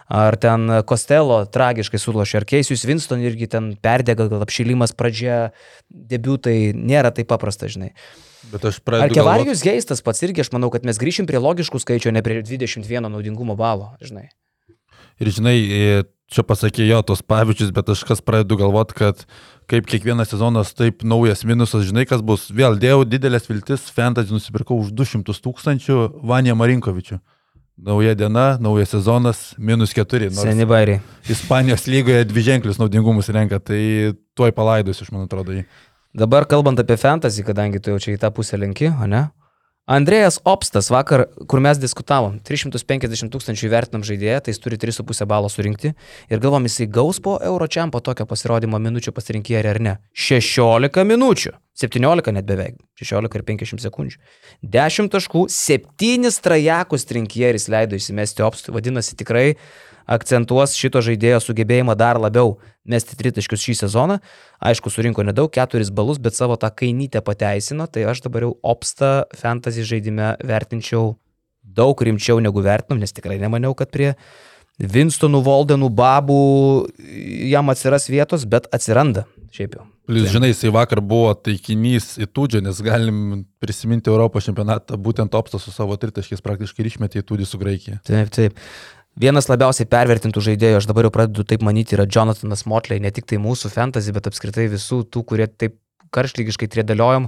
Ar 0.10 0.38
ten 0.42 0.82
Kostelo 0.90 1.44
tragiškai 1.46 2.02
sulošė, 2.02 2.42
ar 2.42 2.48
Keisius 2.50 2.88
Winston 2.90 3.22
irgi 3.22 3.50
ten 3.52 3.76
perdega, 3.78 4.26
gal 4.32 4.42
apšilimas 4.42 4.96
pradžia, 4.98 5.52
debiutai, 5.94 6.74
nėra 6.74 7.14
taip 7.14 7.30
paprasta, 7.30 7.70
žinai. 7.70 7.94
Bet 8.48 8.66
aš 8.70 8.80
Ar 8.80 8.86
pradedu. 8.88 9.18
Kevarijus 9.20 9.64
Geistas 9.66 10.04
pats 10.06 10.24
irgi, 10.24 10.46
aš 10.46 10.54
manau, 10.56 10.72
kad 10.74 10.86
mes 10.88 11.00
grįšim 11.02 11.28
prie 11.28 11.42
logiškų 11.44 11.82
skaičių, 11.84 12.14
ne 12.16 12.24
prie 12.24 12.40
21 12.40 13.10
naudingumo 13.12 13.58
balo, 13.60 13.92
žinai. 14.04 14.30
Ir 15.20 15.32
žinai, 15.36 15.56
e, 15.60 16.04
čia 16.32 16.46
pasakė 16.48 16.86
jo 16.88 17.02
tos 17.04 17.24
pavyzdžius, 17.28 17.74
bet 17.76 17.92
aš 17.92 18.06
kas 18.08 18.24
pradedu 18.24 18.56
galvoti, 18.62 18.96
kad 18.96 19.26
kaip 19.70 19.90
kiekvienas 19.90 20.32
sezonas, 20.32 20.72
taip 20.78 21.04
naujas 21.04 21.44
minusas, 21.48 21.84
žinai, 21.90 22.06
kas 22.08 22.24
bus. 22.26 22.48
Vėl 22.56 22.80
dėjau 22.80 23.04
didelės 23.04 23.50
viltis, 23.50 23.90
Fantasy 23.94 24.34
nusipirkau 24.34 24.80
už 24.80 24.94
200 24.96 25.36
tūkstančių 25.44 26.00
Vanja 26.30 26.56
Marinkovičių. 26.56 27.20
Nauja 27.80 28.12
diena, 28.16 28.58
naujas 28.60 28.92
sezonas, 28.92 29.54
minus 29.56 29.94
4. 29.96 30.28
Seni 30.36 30.66
bairiai. 30.68 31.00
Ispanijos 31.32 31.86
lygoje 31.88 32.26
dvi 32.28 32.42
ženklius 32.44 32.80
naudingumus 32.80 33.32
renka, 33.32 33.60
tai 33.64 34.12
tuoj 34.36 34.52
palaidosiu, 34.56 35.06
aš 35.08 35.14
man 35.16 35.24
atrodo, 35.30 35.56
jį. 35.56 35.64
Dabar 36.14 36.46
kalbant 36.50 36.80
apie 36.80 36.98
fantasy, 36.98 37.44
kadangi 37.46 37.78
tu 37.78 37.92
jau 37.94 38.00
čia 38.02 38.16
į 38.16 38.22
tą 38.24 38.32
pusę 38.34 38.58
linki, 38.58 38.90
o 38.90 39.06
ne? 39.06 39.28
Andrėjas 39.90 40.40
Opstas 40.46 40.88
vakar, 40.90 41.28
kur 41.50 41.62
mes 41.62 41.78
diskutavom, 41.82 42.40
350 42.46 43.30
tūkstančių 43.34 43.68
įvertinam 43.68 44.04
žaidėją, 44.06 44.40
tai 44.46 44.54
jis 44.54 44.62
turi 44.62 44.78
3,5 44.82 45.26
balo 45.30 45.50
surinkti 45.50 45.92
ir 46.30 46.42
galvom, 46.42 46.66
jisai 46.66 46.86
gaus 46.90 47.18
po 47.22 47.36
Euročiampo 47.42 48.02
tokio 48.06 48.26
pasirodymo 48.30 48.78
minučių 48.82 49.14
pasirinkėjai 49.14 49.64
ar 49.70 49.82
ne. 49.82 49.96
16 50.14 51.06
minučių, 51.10 51.54
17 51.82 52.34
net 52.38 52.50
beveik, 52.50 52.78
16 53.02 53.38
ir 53.38 53.46
50 53.50 53.86
sekundžių. 53.86 54.22
10 54.78 55.14
taškų, 55.14 55.46
7 55.54 56.42
trajekus 56.46 57.10
trinkieris 57.10 57.70
leido 57.70 57.98
įsimesti 57.98 58.46
Opstui, 58.46 58.74
vadinasi 58.78 59.18
tikrai 59.18 59.48
akcentuos 60.10 60.74
šito 60.78 61.02
žaidėjo 61.06 61.42
sugebėjimą 61.46 61.98
dar 61.98 62.18
labiau 62.22 62.58
mesti 62.90 63.18
tritaškius 63.20 63.64
šį 63.64 63.78
sezoną. 63.84 64.20
Aišku, 64.72 64.92
surinko 64.94 65.26
nedaug, 65.28 65.52
keturis 65.54 65.94
balus, 65.94 66.20
bet 66.22 66.38
savo 66.38 66.58
tą 66.60 66.72
kainytę 66.74 67.24
pateisino, 67.26 67.88
tai 67.88 68.08
aš 68.10 68.24
dabar 68.26 68.48
jau 68.48 68.54
opsta 68.66 69.14
fantasy 69.38 69.86
žaidime 69.88 70.36
vertinčiau 70.46 71.14
daug 71.64 72.02
rimčiau 72.02 72.42
negu 72.44 72.64
vertinam, 72.66 73.02
nes 73.02 73.14
tikrai 73.14 73.38
nemaniau, 73.42 73.76
kad 73.78 73.92
prie 73.94 74.16
Winstonų, 74.80 75.42
Voldenų, 75.44 75.90
Babų 75.92 76.42
jam 77.52 77.72
atsiras 77.72 78.08
vietos, 78.08 78.46
bet 78.48 78.70
atsiranda. 78.76 79.26
Šiaip 79.52 79.76
jau. 79.76 79.86
Plius, 80.10 80.32
žinai, 80.34 80.50
jisai 80.54 80.72
vakar 80.74 81.02
buvo 81.06 81.34
taikinys 81.38 82.16
į 82.24 82.30
Tudžą, 82.34 82.64
nes 82.66 82.80
galim 82.82 83.44
prisiminti 83.62 84.10
Europos 84.10 84.48
čempionatą, 84.48 84.98
būtent 84.98 85.36
Opstas 85.38 85.68
su 85.68 85.74
savo 85.74 85.98
tritaškiais 86.02 86.42
praktiškai 86.46 86.88
išmetė 86.90 87.22
į 87.22 87.28
Tudį 87.30 87.46
su 87.46 87.60
Graikija. 87.62 88.00
Taip, 88.08 88.32
taip. 88.34 88.64
Vienas 89.20 89.50
labiausiai 89.52 89.84
pervertintų 89.92 90.40
žaidėjų, 90.46 90.78
aš 90.80 90.86
dabar 90.88 91.04
jau 91.04 91.12
pradedu 91.12 91.44
taip 91.44 91.64
manyti, 91.66 91.98
yra 91.98 92.06
Jonathanas 92.08 92.64
Motley, 92.72 93.02
ne 93.04 93.10
tik 93.12 93.26
tai 93.28 93.36
mūsų 93.44 93.68
fantasy, 93.74 94.14
bet 94.16 94.30
apskritai 94.30 94.70
visų 94.72 95.02
tų, 95.12 95.26
kurie 95.28 95.48
taip 95.52 95.76
karštlygiškai 96.16 96.70
triedaliojom. 96.72 97.28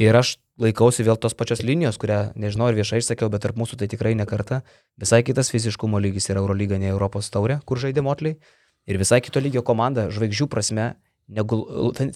Ir 0.00 0.16
aš 0.16 0.38
laikausi 0.64 1.04
vėl 1.04 1.18
tos 1.20 1.36
pačios 1.36 1.60
linijos, 1.60 1.98
kurią, 2.00 2.32
nežinau, 2.40 2.70
ar 2.70 2.78
viešai 2.78 3.02
išsakiau, 3.02 3.28
bet 3.28 3.44
tarp 3.44 3.60
mūsų 3.60 3.76
tai 3.82 3.90
tikrai 3.92 4.14
nekarta. 4.16 4.62
Visai 5.00 5.20
kitas 5.26 5.52
fiziškumo 5.52 6.00
lygis 6.00 6.30
yra 6.32 6.40
Eurolyga, 6.40 6.80
ne 6.80 6.88
Europos 6.88 7.28
taurė, 7.28 7.58
kur 7.68 7.82
žaidė 7.82 8.00
Motley. 8.06 8.38
Ir 8.88 8.96
visai 8.96 9.20
kito 9.20 9.44
lygio 9.44 9.60
komanda, 9.60 10.08
žvaigždžių 10.08 10.48
prasme, 10.48 10.94
negu 11.28 11.60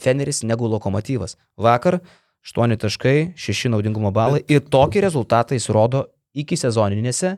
Feneris, 0.00 0.40
negu 0.48 0.70
Lokomotyvas. 0.72 1.36
Vakar 1.60 2.00
8 2.40 2.80
taškai, 2.80 3.34
6 3.36 3.68
naudingumo 3.76 4.16
balai 4.16 4.40
ir 4.48 4.64
tokį 4.64 5.04
rezultatą 5.04 5.60
jis 5.60 5.68
rodo 5.68 6.06
iki 6.32 6.56
sezoninėse 6.56 7.36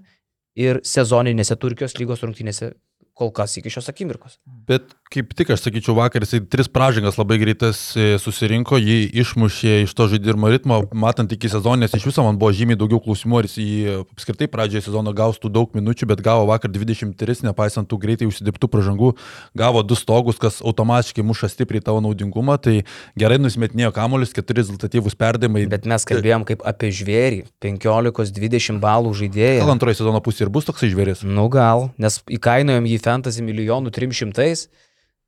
ir 0.57 0.81
sezoninėse 0.87 1.57
Turkijos 1.61 1.97
lygos 2.01 2.25
rungtynėse 2.25 2.73
kol 3.17 3.33
kas 3.37 3.57
iki 3.61 3.73
šios 3.73 3.89
akimirkos. 3.93 4.39
Bet 4.69 4.93
kaip 5.13 5.31
tik 5.39 5.51
aš 5.55 5.63
sakyčiau, 5.63 5.95
vakar 5.97 6.25
jisai 6.25 6.41
tris 6.51 6.69
pražangas 6.73 7.17
labai 7.19 7.39
greitas 7.39 7.79
e, 7.95 8.17
susirinko, 8.21 8.79
jį 8.81 8.99
išmušė 9.23 9.75
iš 9.85 9.95
to 9.97 10.09
žaidimo 10.11 10.51
ritmo, 10.51 10.81
matant 10.91 11.31
iki 11.33 11.51
sezonės 11.51 11.95
iš 11.97 12.09
viso 12.09 12.25
man 12.27 12.39
buvo 12.41 12.51
žymiai 12.57 12.79
daugiau 12.79 12.99
klausimų, 13.05 13.39
ar 13.39 13.49
jis 13.49 14.01
apskritai 14.03 14.49
pradžioje 14.51 14.89
sezono 14.89 15.13
gaustų 15.17 15.51
daug 15.53 15.77
minučių, 15.79 16.09
bet 16.11 16.23
gavo 16.27 16.49
vakar 16.51 16.73
23, 16.75 17.45
nepaisant 17.47 17.89
tų 17.91 18.01
greitai 18.03 18.29
užsidirbtų 18.31 18.71
pražangų, 18.73 19.13
gavo 19.57 19.85
du 19.87 19.99
stogus, 19.99 20.41
kas 20.43 20.59
automatiškai 20.65 21.25
muša 21.27 21.53
stipriai 21.55 21.85
tavo 21.87 22.03
naudingumą, 22.05 22.59
tai 22.63 22.81
gerai 23.19 23.39
nusimetinėjo 23.43 23.93
kamuolius, 23.97 24.35
keturi 24.37 24.65
rezultatyvūs 24.65 25.15
perdavimai. 25.19 25.69
Bet 25.71 25.87
mes 25.87 26.09
kalbėjom 26.09 26.49
kaip 26.51 26.67
apie 26.67 26.91
žvėrį, 26.95 27.45
15-20 27.63 28.83
balų 28.83 29.15
žaidėją. 29.23 29.63
Gal 29.63 29.77
antroji 29.77 30.01
sezono 30.01 30.23
pusė 30.25 30.47
ir 30.47 30.53
bus 30.55 30.67
toksai 30.67 30.91
žvėris? 30.91 31.23
Nu 31.27 31.47
gal, 31.53 31.91
nes 32.03 32.19
įkainojom 32.27 32.91
jį 32.91 32.99
fantasy 33.07 33.47
milijonų 33.47 33.95
300, 33.95 34.67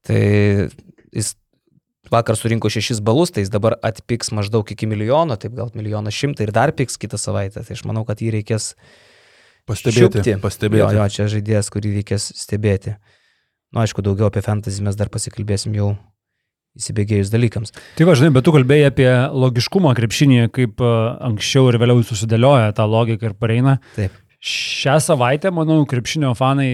tai 0.06 0.22
jis 1.14 1.34
vakar 2.12 2.38
surinko 2.38 2.70
6 2.72 3.02
balus, 3.04 3.32
tai 3.34 3.44
jis 3.44 3.52
dabar 3.52 3.76
atpiks 3.84 4.32
maždaug 4.36 4.68
iki 4.72 4.88
milijono, 4.88 5.36
taip 5.40 5.56
gal 5.58 5.70
milijoną 5.76 6.12
šimtą 6.14 6.46
ir 6.46 6.52
dar 6.54 6.72
piks 6.76 6.98
kitą 7.00 7.20
savaitę. 7.20 7.64
Tai 7.64 7.76
aš 7.76 7.84
manau, 7.88 8.04
kad 8.08 8.22
jį 8.22 8.32
reikės 8.38 8.72
Pastebėti. 9.68 10.00
šiupti. 10.00 10.36
Pastebėti. 10.40 10.84
Jo, 10.84 10.92
jo, 10.96 11.08
čia 11.12 11.28
žaidėjas, 11.28 11.68
kurį 11.72 11.98
reikės 11.98 12.30
stebėti. 12.40 12.96
Na, 12.96 13.80
nu, 13.80 13.82
aišku, 13.84 14.04
daugiau 14.04 14.30
apie 14.30 14.40
fantasy 14.44 14.84
mes 14.84 14.96
dar 14.96 15.10
pasikalbėsim 15.12 15.74
jau 15.76 15.90
įsibėgėjus 16.78 17.32
dalykams. 17.32 17.74
Tai 17.98 18.06
va, 18.08 18.14
žinai, 18.16 18.30
bet 18.36 18.46
tu 18.46 18.54
kalbėjai 18.54 18.88
apie 18.88 19.08
logiškumą 19.34 19.92
krepšinėje, 19.98 20.48
kaip 20.54 20.80
uh, 20.84 21.18
anksčiau 21.28 21.68
ir 21.68 21.80
vėliau 21.82 22.00
susidėlioja 22.06 22.72
tą 22.78 22.86
logiką 22.88 23.32
ir 23.32 23.36
pareina. 23.36 23.76
Taip. 23.98 24.14
Šią 24.38 25.00
savaitę, 25.02 25.50
manau, 25.50 25.80
krepšinio 25.90 26.30
fanai 26.38 26.68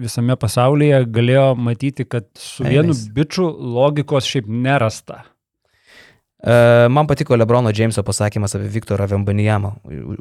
visame 0.00 0.38
pasaulyje 0.40 1.02
galėjo 1.12 1.50
matyti, 1.60 2.06
kad 2.08 2.24
su 2.40 2.64
vienu 2.64 2.94
bičiu 3.12 3.44
logikos 3.74 4.24
šiaip 4.24 4.48
nerasta. 4.48 5.18
E, 6.40 6.88
Man 6.88 7.06
patiko 7.10 7.36
Lebrono 7.36 7.74
Jameso 7.76 8.00
pasakymas 8.02 8.56
apie 8.56 8.70
Viktorą 8.72 9.04
Vembanijamą. 9.10 9.74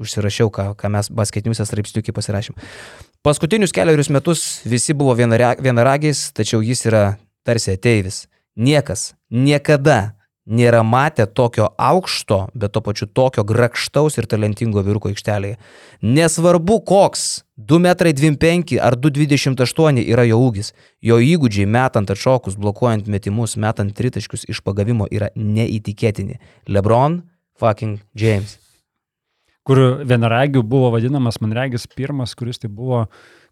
Užsirašiau, 0.03 0.51
ką, 0.51 0.67
ką 0.75 0.91
mes 0.91 1.07
basketiniuose 1.15 1.63
straipsniukai 1.69 2.15
pasirašėm. 2.19 2.59
Paskutinius 3.23 3.71
keliarius 3.75 4.11
metus 4.11 4.43
visi 4.67 4.91
buvo 4.91 5.15
vienaragiais, 5.15 6.29
tačiau 6.35 6.59
jis 6.59 6.83
yra 6.91 7.03
tarsi 7.47 7.77
ateivis. 7.79 8.25
Niekas 8.59 9.13
niekada 9.31 10.18
nėra 10.49 10.81
matę 10.83 11.25
tokio 11.25 11.69
aukšto, 11.77 12.39
bet 12.57 12.73
to 12.73 12.81
pačiu 12.85 13.07
tokio 13.07 13.45
grakštaus 13.47 14.17
ir 14.17 14.27
talentingo 14.29 14.83
vyruko 14.85 15.11
aikštelėje. 15.13 15.59
Nesvarbu 16.01 16.79
koks 16.89 17.25
2,25 17.59 18.77
m 18.79 18.85
ar 18.85 18.97
2,28 18.97 20.01
yra 20.05 20.25
jo 20.29 20.39
ūgis, 20.47 20.73
jo 21.01 21.19
įgūdžiai 21.21 21.67
metant 21.69 22.09
atšokus, 22.09 22.57
blokuojant 22.59 23.07
metimus, 23.07 23.57
metant 23.57 23.93
tritaškius 23.95 24.47
iš 24.49 24.63
pagavimo 24.65 25.09
yra 25.11 25.29
neįtikėtini. 25.35 26.39
Lebron 26.67 27.21
fucking 27.59 27.99
James. 28.15 28.57
Kur 29.69 29.81
vienaragių 30.09 30.63
buvo 30.65 30.89
vadinamas, 30.95 31.37
man 31.43 31.53
regis, 31.53 31.85
pirmas, 31.93 32.33
kuris 32.37 32.57
tai 32.61 32.71
buvo 32.73 33.03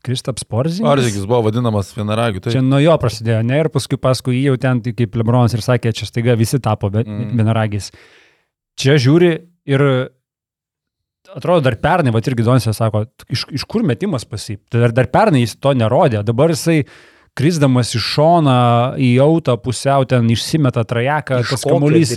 Kristaps 0.06 0.46
Porzinis. 0.50 0.88
Arzikis 0.90 1.26
buvo 1.30 1.44
vadinamas 1.48 1.92
vienaragiu. 1.94 2.42
Tai 2.42 2.54
Čia 2.56 2.62
nuo 2.66 2.80
jo 2.82 2.94
prasidėjo, 3.02 3.44
ne, 3.46 3.62
ir 3.62 3.70
paskui 3.74 4.00
paskui 4.02 4.38
jį 4.40 4.44
jau 4.52 4.58
ten, 4.66 4.82
tai 4.86 4.94
kaip 4.98 5.18
Lebronas 5.20 5.54
ir 5.58 5.62
sakė, 5.66 5.94
čia 5.94 6.10
staiga 6.10 6.38
visi 6.38 6.60
tapo 6.64 6.90
Mm. 6.90 7.36
vienaragis. 7.38 7.92
Čia 8.78 8.98
žiūri 9.02 9.32
ir 9.70 9.82
atrodo 11.36 11.66
dar 11.66 11.76
pernai, 11.82 12.14
va 12.14 12.22
irgi 12.24 12.46
Donė 12.46 12.74
sako, 12.74 13.06
iš, 13.30 13.46
iš 13.52 13.66
kur 13.68 13.84
metimas 13.84 14.26
pasip. 14.26 14.62
Tai 14.72 14.86
dar, 14.86 14.94
dar 14.96 15.10
pernai 15.12 15.44
jis 15.44 15.58
to 15.60 15.74
nerodė, 15.76 16.24
dabar 16.24 16.54
jisai 16.54 16.86
krisdamas 17.38 17.94
iš 17.98 18.06
šoną 18.16 18.60
į 18.98 19.12
autą 19.22 19.58
pusiau 19.62 20.08
ten 20.10 20.30
išsimeta 20.34 20.86
trajeką, 20.88 21.44
tas 21.46 21.66
kamuolys. 21.68 22.14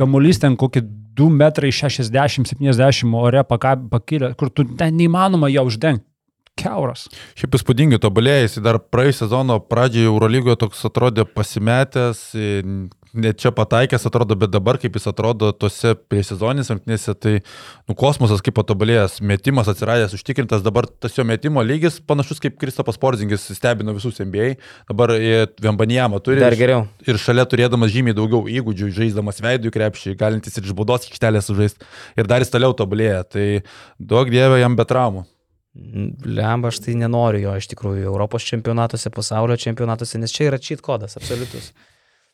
Kamuolys 0.00 0.42
ten 0.42 0.58
kokį 0.60 0.82
2 1.16 1.28
metrai 1.30 1.70
60-70 1.70 3.16
ore 3.18 3.44
pakilę, 3.44 4.34
kur 4.38 4.50
tu 4.50 4.64
ten 4.78 4.96
neįmanoma 4.96 5.50
jo 5.52 5.66
uždengti. 5.68 6.11
Keuras. 6.58 7.06
Šiaip 7.38 7.56
įspūdingai 7.56 8.00
tobulėjai, 8.02 8.46
jis 8.46 8.58
dar 8.64 8.78
praėjusio 8.92 9.24
sezono 9.26 9.56
pradžioje 9.64 10.10
Eurolygoje 10.10 10.58
toks 10.60 10.82
atrodė 10.88 11.24
pasimetęs, 11.24 12.20
i, 12.36 12.50
net 13.12 13.40
čia 13.40 13.52
pataikęs 13.56 14.04
atrodo, 14.08 14.36
bet 14.38 14.52
dabar 14.52 14.78
kaip 14.80 14.96
jis 14.96 15.08
atrodo 15.10 15.50
tose 15.56 15.94
prie 16.08 16.22
sezoninės 16.24 16.70
rungtynėse, 16.72 17.14
tai 17.16 17.34
nu, 17.88 17.96
kosmosas 17.98 18.44
kaip 18.44 18.56
patobulėjęs, 18.56 19.18
metimas 19.24 19.68
atsiradęs, 19.72 20.14
užtikrintas, 20.16 20.64
dabar 20.64 20.88
tas 20.88 21.16
jo 21.16 21.24
metimo 21.28 21.64
lygis 21.64 21.98
panašus 22.08 22.40
kaip 22.42 22.56
Kristopas 22.60 23.00
Porzingis 23.00 23.48
stebino 23.56 23.96
visus 23.96 24.20
NBA, 24.20 24.54
dabar 24.92 25.16
Vembanijama 25.62 26.20
turi 26.24 26.40
Dar 26.44 26.56
geriau. 26.58 26.86
ir 27.08 27.20
šalia 27.20 27.48
turėdamas 27.48 27.92
žymiai 27.92 28.16
daugiau 28.16 28.44
įgūdžių, 28.60 28.92
žaisdamas 29.00 29.40
veidų 29.44 29.72
į 29.72 29.76
krepšį, 29.76 30.16
galintis 30.20 30.56
ir 30.56 30.68
iš 30.68 30.76
baudos 30.76 31.08
aikštelės 31.08 31.48
sužaisti 31.48 31.92
ir 32.16 32.28
dar 32.28 32.44
jis 32.44 32.52
toliau 32.52 32.76
tobulėja, 32.76 33.24
tai 33.28 33.46
daug 34.00 34.32
dievė 34.32 34.62
jam 34.64 34.76
be 34.76 34.88
traumų. 34.88 35.28
Lemba, 35.72 36.68
aš 36.68 36.82
tai 36.84 36.94
nenoriu 37.00 37.46
jo 37.46 37.54
iš 37.56 37.70
tikrųjų 37.70 38.04
Europos 38.04 38.44
čempionatuose, 38.44 39.08
pasaulio 39.14 39.56
čempionatuose, 39.56 40.20
nes 40.20 40.34
čia 40.34 40.50
yra 40.50 40.60
cheat 40.60 40.84
kodas, 40.84 41.16
absoliutus. 41.16 41.70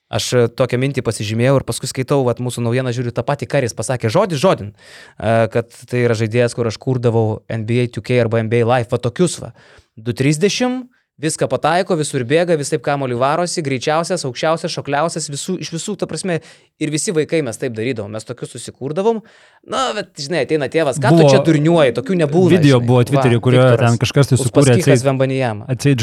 Aš 0.08 0.26
e, 0.34 0.42
tokią 0.58 0.80
mintį 0.80 1.04
pasižymėjau 1.06 1.60
ir 1.60 1.66
paskui 1.68 1.90
skaitau, 1.90 2.22
vat, 2.26 2.40
mūsų 2.42 2.64
naujieną 2.64 2.90
žiūriu 2.96 3.12
tą 3.14 3.22
patį 3.28 3.46
karys, 3.52 3.76
pasakė 3.78 4.10
žodį 4.10 4.40
žodin, 4.40 4.72
e, 4.72 5.34
kad 5.52 5.70
tai 5.90 6.02
yra 6.06 6.16
žaidėjas, 6.18 6.56
kur 6.56 6.70
aš 6.70 6.80
kurdavau 6.82 7.42
NBA 7.52 7.92
2K 7.94 8.18
arba 8.24 8.40
NBA 8.42 8.64
Live, 8.64 8.90
va 8.90 9.00
tokius 9.04 9.38
va. 9.44 9.52
230, 10.00 10.88
viską 11.18 11.48
pataiko, 11.50 11.96
visur 11.98 12.22
bėga, 12.22 12.54
vis 12.60 12.70
taip 12.70 12.82
kamoliu 12.86 13.16
varosi, 13.18 13.62
greičiausias, 13.66 14.22
aukščiausias, 14.28 14.70
šokliausias, 14.70 15.26
visų, 15.32 15.56
iš 15.64 15.72
visų, 15.74 15.96
ta 15.98 16.06
prasme, 16.06 16.36
ir 16.78 16.92
visi 16.94 17.10
vaikai 17.16 17.40
mes 17.42 17.58
taip 17.58 17.74
darydavom, 17.74 18.12
mes 18.14 18.22
tokius 18.28 18.52
susikurdavom. 18.54 19.18
Na, 19.66 19.88
bet, 19.96 20.12
žinai, 20.22 20.44
ateina 20.46 20.68
tėvas, 20.70 21.00
ką 21.02 21.10
Buvo- 21.10 21.26
tu 21.26 21.32
čia 21.34 21.40
durniuoji, 21.48 21.96
tokių 21.98 22.18
nebūna. 22.22 22.52
Video 22.54 22.78
žinai. 22.78 22.86
buvo 22.86 23.02
Twitter'y, 23.10 23.40
Va, 23.40 23.44
kurioje 23.48 23.64
Viktoras 23.72 23.90
ten 23.90 23.98
kažkas 24.04 24.30
tai 24.30 24.38
sukūrė 24.38 24.74
atseit- 24.76 24.84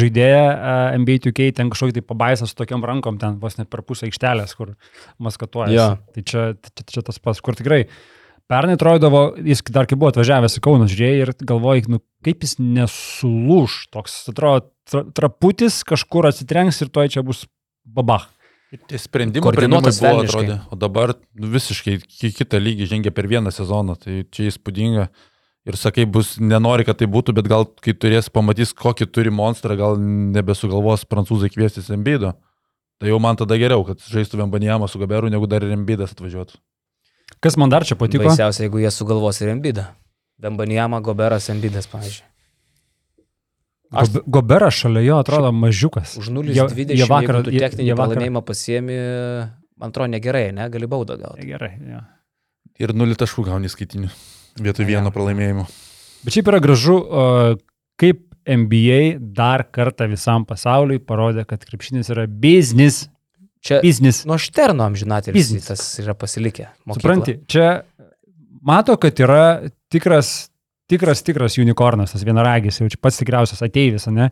žaidėja 0.03 0.43
uh, 0.51 0.97
NBA 0.99 1.17
2K 1.29 1.47
ten 1.61 1.71
kažkokį 1.71 1.93
tai 1.99 2.03
pabaisą 2.11 2.47
su 2.51 2.55
tokiam 2.59 2.83
rankom, 2.83 3.17
ten 3.17 3.39
vos 3.39 3.55
net 3.57 3.69
per 3.71 3.81
pusę 3.87 4.09
aikštelės, 4.09 4.51
kur 4.59 4.75
maskatuoja. 5.19 5.71
Jo. 5.71 5.87
Tai 6.13 6.21
čia, 6.27 6.43
čia, 6.59 6.85
čia 6.91 7.01
tas 7.07 7.19
pats, 7.23 7.39
kur 7.39 7.55
tikrai 7.55 7.85
pernai 8.51 8.77
atrodavo, 8.77 9.27
jis 9.41 9.63
dar 9.73 9.87
kai 9.89 9.97
buvo 9.99 10.11
atvažiavęs 10.13 10.59
į 10.59 10.63
Kauną, 10.65 10.87
žiūrėjai 10.91 11.23
ir 11.23 11.33
galvojai, 11.41 11.85
nu 11.91 12.01
kaip 12.25 12.45
jis 12.45 12.57
nesulūž, 12.61 13.77
toks, 13.93 14.17
atrodo, 14.31 14.69
tra, 14.89 15.03
traputis 15.17 15.81
kažkur 15.87 16.29
atsitrenks 16.29 16.81
ir 16.85 16.91
toj 16.93 17.11
čia 17.15 17.25
bus 17.25 17.45
babach. 17.85 18.29
Tie 18.89 18.97
sprendimai 18.99 19.45
Koordinuotas 19.45 20.01
buvo 20.03 20.25
atrodė, 20.25 20.57
o 20.73 20.75
dabar 20.75 21.13
nu, 21.37 21.47
visiškai 21.53 21.99
ki- 22.01 22.33
kitą 22.35 22.59
lygį 22.59 22.89
žengia 22.91 23.13
per 23.15 23.29
vieną 23.31 23.53
sezoną, 23.53 23.95
tai 24.01 24.25
čia 24.35 24.49
įspūdinga. 24.49 25.07
Ir 25.65 25.77
sakai, 25.79 26.03
bus, 26.05 26.35
nenori, 26.37 26.83
kad 26.85 26.99
tai 26.99 27.07
būtų, 27.09 27.33
bet 27.33 27.47
gal 27.49 27.63
kai 27.81 27.95
turės 27.97 28.27
pamatys, 28.29 28.73
kokį 28.77 29.07
turi 29.09 29.31
monstrą, 29.33 29.77
gal 29.79 29.95
nebesugalvos 29.97 31.07
prancūzai 31.09 31.49
kviestis 31.53 31.87
Embido. 31.93 32.35
Tai 33.01 33.09
jau 33.09 33.17
man 33.19 33.39
tada 33.39 33.57
geriau, 33.57 33.81
kad 33.87 34.03
žaistų 34.03 34.43
Vembanijamą 34.43 34.89
su 34.91 34.99
Gaberu, 35.01 35.31
negu 35.31 35.47
dar 35.49 35.65
ir 35.65 35.73
Embidas 35.73 36.13
atvažiuotų. 36.13 36.59
Kas 37.45 37.57
man 37.61 37.69
dar 37.73 37.85
čia 37.85 37.95
patiko? 37.99 38.25
Baisiausia, 38.25 38.65
jeigu 38.65 38.81
jie 38.81 38.91
sugalvos 38.93 39.39
ir 39.45 39.51
Embidą. 39.53 39.85
Vembanijamą, 40.41 40.99
Goberas, 41.05 41.45
Embidas, 41.53 41.85
pavyzdžiui. 41.91 42.25
Aš- 43.95 44.09
Gobe- 44.09 44.23
Goberas 44.27 44.73
šalia 44.73 45.03
jo 45.05 45.17
atrodo 45.21 45.51
mažiukas. 45.53 46.17
Už 46.17 46.27
Jie- 46.27 46.33
0,20 46.33 46.97
jie 46.97 47.05
vakar- 47.07 47.43
techninį 47.45 47.85
jie 47.85 47.93
vakar- 47.95 48.17
pralaimėjimą 48.17 48.41
pasiemi, 48.43 48.97
man 49.79 49.89
atrodo, 49.93 50.09
negerai, 50.11 50.51
ne, 50.53 50.69
gali 50.69 50.87
baudą 50.87 51.17
gauti. 51.21 51.45
Gerai, 51.47 51.73
jo. 51.79 52.01
Ir 52.79 52.89
nulį 52.97 53.15
taškų 53.15 53.45
gauni 53.45 53.69
skaitinių. 53.71 54.09
Vietoj 54.59 54.85
vieno 54.89 55.11
pralaimėjimo. 55.11 55.67
Bet 56.25 56.33
šiaip 56.33 56.47
yra 56.51 56.59
gražu, 56.59 56.97
kaip 57.97 58.19
NBA 58.47 59.17
dar 59.19 59.63
kartą 59.71 60.09
visam 60.09 60.45
pasauliui 60.45 60.99
parodė, 60.99 61.45
kad 61.47 61.63
krepšinis 61.63 62.09
yra 62.09 62.27
biznis. 62.27 63.07
Čia 63.65 63.79
Biznis. 63.81 64.21
nuo 64.29 64.37
Šterno 64.41 64.85
amžinatelis 64.85 65.49
tas 65.65 65.81
yra 66.03 66.13
pasilikę. 66.13 66.67
mokykla. 66.85 67.01
Supranti, 67.01 67.37
čia 67.49 67.69
mato, 68.61 68.93
kad 69.01 69.17
yra 69.19 69.45
tikras, 69.89 70.51
tikras, 70.89 71.23
tikras 71.25 71.57
unikornas, 71.61 72.13
tas 72.13 72.25
vienaragis, 72.27 72.77
jau 72.81 72.89
čia 72.91 73.01
pats 73.01 73.17
tikriausias 73.21 73.63
ateivis, 73.65 74.05
ne? 74.13 74.29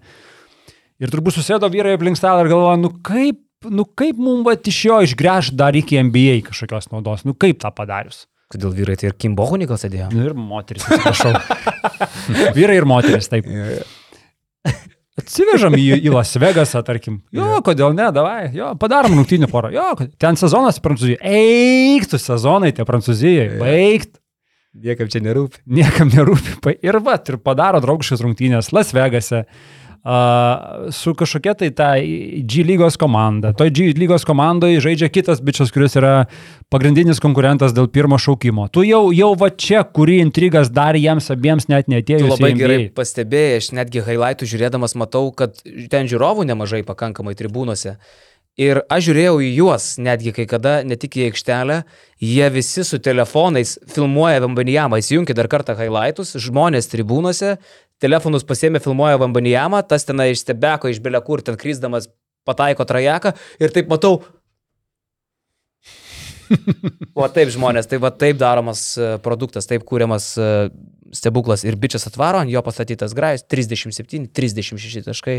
Ir 1.02 1.10
turbūt 1.10 1.40
susėdo 1.40 1.68
vyrai 1.74 1.96
aplink 1.98 2.20
stalą 2.20 2.46
ir 2.46 2.52
galvoja, 2.54 2.78
nu 2.80 2.94
kaip, 3.04 3.42
nu 3.74 3.88
kaip 3.90 4.22
mums 4.22 4.46
va 4.46 4.54
iš 4.54 4.84
jo 4.86 5.00
išgręž 5.08 5.52
dar 5.58 5.76
iki 5.76 5.98
NBA 6.06 6.44
kažkokios 6.52 6.92
naudos, 6.94 7.26
nu 7.26 7.34
kaip 7.34 7.58
tą 7.64 7.74
padarius. 7.74 8.28
Kodėl 8.54 8.76
vyrai 8.78 9.00
tai 9.02 9.10
ir 9.10 9.18
Kimbohuni 9.18 9.66
gal 9.66 9.80
sėdėjo? 9.82 10.12
Nu 10.14 10.28
ir 10.30 10.38
moteris, 10.38 10.86
atsiprašau. 10.86 11.34
vyrai 12.60 12.78
ir 12.78 12.86
moteris, 12.86 13.32
taip. 13.32 13.50
Atsivežam 15.20 15.76
į, 15.78 15.84
į 16.02 16.10
Las 16.10 16.34
Vegasą, 16.42 16.82
tarkim. 16.86 17.20
Jo, 17.36 17.60
kodėl 17.66 17.94
ne, 17.94 18.08
davai, 18.16 18.48
jo, 18.56 18.72
padarom 18.82 19.14
rungtynių 19.20 19.50
porą. 19.52 19.70
Jo, 19.74 19.92
ten 20.22 20.40
sezonas 20.40 20.82
Prancūzijai. 20.82 21.20
Eiktų 21.22 22.18
sezonai 22.22 22.72
tie 22.74 22.86
Prancūzijai, 22.88 23.52
baigt. 23.62 24.18
Niekam 24.74 25.10
čia 25.14 25.22
nerūpi. 25.22 25.62
Niekam 25.70 26.10
nerūpi. 26.10 26.80
Ir 26.82 26.98
va, 27.06 27.20
ir 27.22 27.38
padaro 27.46 27.78
draugiškas 27.84 28.24
rungtynės 28.26 28.72
Las 28.74 28.90
Vegase. 28.98 29.44
Uh, 30.04 30.92
su 30.92 31.14
kažkokia 31.16 31.54
tai 31.56 31.70
ta 31.72 31.94
G 32.44 32.64
lygos 32.68 32.98
komanda. 33.00 33.54
Toj 33.56 33.70
G 33.72 33.86
lygos 33.96 34.26
komandoje 34.28 34.82
žaidžia 34.84 35.08
kitas 35.08 35.40
bičias, 35.40 35.72
kuris 35.72 35.96
yra 35.96 36.26
pagrindinis 36.68 37.24
konkurentas 37.24 37.72
dėl 37.72 37.88
pirmo 37.88 38.20
šaukimo. 38.20 38.68
Tu 38.76 38.84
jau, 38.90 39.14
jau 39.16 39.30
va 39.40 39.48
čia, 39.48 39.86
kurį 39.88 40.18
intrigas 40.26 40.74
dar 40.76 41.00
jiems 41.00 41.32
abiems 41.32 41.70
net 41.72 41.88
netėjo. 41.88 42.26
Tu 42.26 42.34
labai 42.34 42.52
gerai 42.60 42.82
pastebėjai, 42.92 43.56
aš 43.62 43.72
netgi 43.80 44.04
highlightų 44.04 44.52
žiūrėdamas 44.52 44.98
matau, 45.00 45.30
kad 45.32 45.64
ten 45.64 46.12
žiūrovų 46.12 46.50
nemažai 46.52 46.84
pakankamai 46.84 47.38
tribūnose. 47.40 47.96
Ir 48.60 48.84
aš 48.86 49.08
žiūrėjau 49.08 49.38
į 49.42 49.48
juos, 49.56 49.86
netgi 49.98 50.30
kai 50.36 50.44
kada, 50.46 50.76
ne 50.86 50.94
tik 51.00 51.16
į 51.18 51.24
aikštelę, 51.32 51.80
jie 52.22 52.50
visi 52.54 52.84
su 52.86 53.00
telefonais 53.02 53.80
filmuoja 53.90 54.44
Vambanijamą, 54.44 55.00
įsijungia 55.02 55.34
dar 55.34 55.50
kartą 55.50 55.74
highlightus, 55.80 56.36
žmonės 56.38 56.92
tribūnose, 56.92 57.56
telefonus 58.02 58.46
pasėmė, 58.48 58.82
filmuoja 58.84 59.20
Vambanijamą, 59.22 59.84
tas 59.88 60.08
ten 60.08 60.24
išstebeko 60.26 60.92
iš 60.92 61.02
belekur, 61.04 61.44
ten 61.46 61.60
kryzdamas 61.60 62.10
pataiko 62.48 62.86
trajeką 62.88 63.36
ir 63.60 63.76
taip 63.76 63.92
matau. 63.92 64.22
O 67.18 67.26
taip 67.32 67.50
žmonės, 67.54 67.88
tai 67.90 67.98
va 68.04 68.12
taip 68.14 68.38
daromas 68.38 68.94
e, 69.00 69.14
produktas, 69.24 69.66
taip 69.70 69.86
kūriamas 69.88 70.28
e, 70.38 70.50
stebuklas 71.16 71.64
ir 71.66 71.78
bičias 71.80 72.08
atvaro, 72.10 72.42
ant 72.44 72.52
jo 72.52 72.62
pastatytas 72.66 73.14
grajus, 73.18 73.46
37, 73.50 74.28
36 74.34 75.06
taškai, 75.08 75.38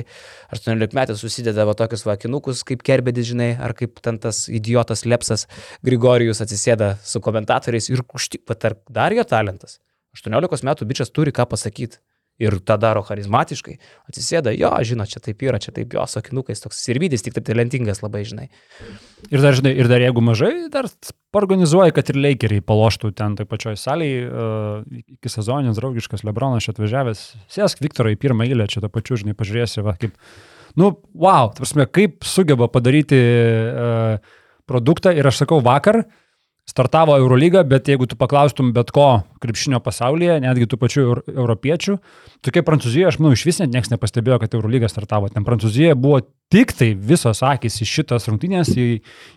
18 0.54 0.96
metais 0.96 1.20
susideda 1.20 1.66
va 1.68 1.76
tokius 1.78 2.06
vakinukus, 2.06 2.64
kaip 2.66 2.82
kerbedis, 2.86 3.28
žinai, 3.32 3.52
ar 3.58 3.76
kaip 3.78 4.00
ten 4.04 4.18
tas 4.22 4.44
idiotas 4.48 5.04
Lepsas 5.06 5.46
Grigorijus 5.86 6.42
atsisėda 6.44 6.94
su 7.04 7.22
komentatoriais 7.24 7.90
ir 7.92 8.04
užtik, 8.14 8.44
pat 8.48 8.70
ar 8.70 8.78
dar 8.88 9.14
jo 9.16 9.26
talentas. 9.28 9.78
18 10.18 10.66
metų 10.66 10.86
bičias 10.88 11.10
turi 11.14 11.34
ką 11.34 11.46
pasakyti. 11.50 11.98
Ir 12.42 12.56
tą 12.66 12.74
daro 12.82 13.04
charizmatiškai. 13.06 13.76
Atsisėda, 14.10 14.50
jo, 14.58 14.72
žino, 14.82 15.04
čia 15.06 15.20
taip 15.22 15.42
yra, 15.46 15.60
čia 15.62 15.70
taip 15.74 15.92
jo, 15.94 16.02
sakinukais 16.10 16.64
toks 16.64 16.80
sirvidis, 16.82 17.22
tik 17.22 17.36
taip 17.36 17.46
talentingas 17.46 18.02
labai, 18.02 18.24
žinai. 18.26 18.48
Ir 19.30 19.44
dar, 19.44 19.54
žinai, 19.54 19.70
ir 19.78 19.86
dar 19.90 20.02
jeigu 20.02 20.24
mažai, 20.24 20.66
dar 20.72 20.88
organizuoja, 21.38 21.94
kad 21.94 22.10
ir 22.10 22.18
Lakeriai 22.18 22.64
paloštų 22.66 23.12
ten 23.14 23.36
toj 23.38 23.46
pačioj 23.50 23.78
salėje, 23.78 24.24
uh, 24.26 25.04
iki 25.14 25.30
sezoninės 25.30 25.78
draugiškas 25.78 26.26
Lebronas 26.26 26.66
čia 26.66 26.74
atvažiavęs. 26.74 27.22
Sėsk 27.54 27.84
Viktorai 27.84 28.16
pirmą 28.18 28.48
eilę, 28.48 28.66
čia 28.70 28.82
to 28.82 28.90
pačiu, 28.90 29.20
žinai, 29.22 29.36
pažiūrėsi, 29.38 29.84
va, 29.86 29.94
kaip, 30.00 30.18
nu, 30.80 30.90
wow, 31.14 31.52
tarsi, 31.54 31.86
kaip 31.86 32.26
sugeba 32.26 32.66
padaryti 32.66 33.22
uh, 33.22 34.34
produktą 34.66 35.14
ir 35.14 35.30
aš 35.30 35.44
sakau, 35.44 35.62
vakar 35.62 36.02
startavo 36.68 37.16
Eurolyga, 37.20 37.62
bet 37.68 37.88
jeigu 37.88 38.06
tu 38.08 38.16
paklaustum 38.16 38.72
bet 38.74 38.90
ko 38.94 39.08
krepšinio 39.42 39.80
pasaulyje, 39.84 40.38
netgi 40.42 40.68
tų 40.70 40.78
pačių 40.80 41.02
eur, 41.02 41.20
europiečių, 41.28 41.98
tokia 42.44 42.62
Prancūzija, 42.64 43.10
aš 43.10 43.20
manau, 43.20 43.34
iš 43.36 43.44
vis 43.44 43.60
net 43.60 43.74
niekas 43.74 43.92
nepastebėjo, 43.92 44.40
kad 44.42 44.56
Eurolyga 44.56 44.88
startavo. 44.88 45.28
Ten 45.32 45.44
Prancūzija 45.44 45.92
buvo 45.98 46.22
tik 46.52 46.72
tai 46.76 46.90
visos 46.96 47.42
akis 47.44 47.76
į 47.84 47.88
šitas 47.90 48.28
rungtynės, 48.30 48.72
į, 48.80 48.88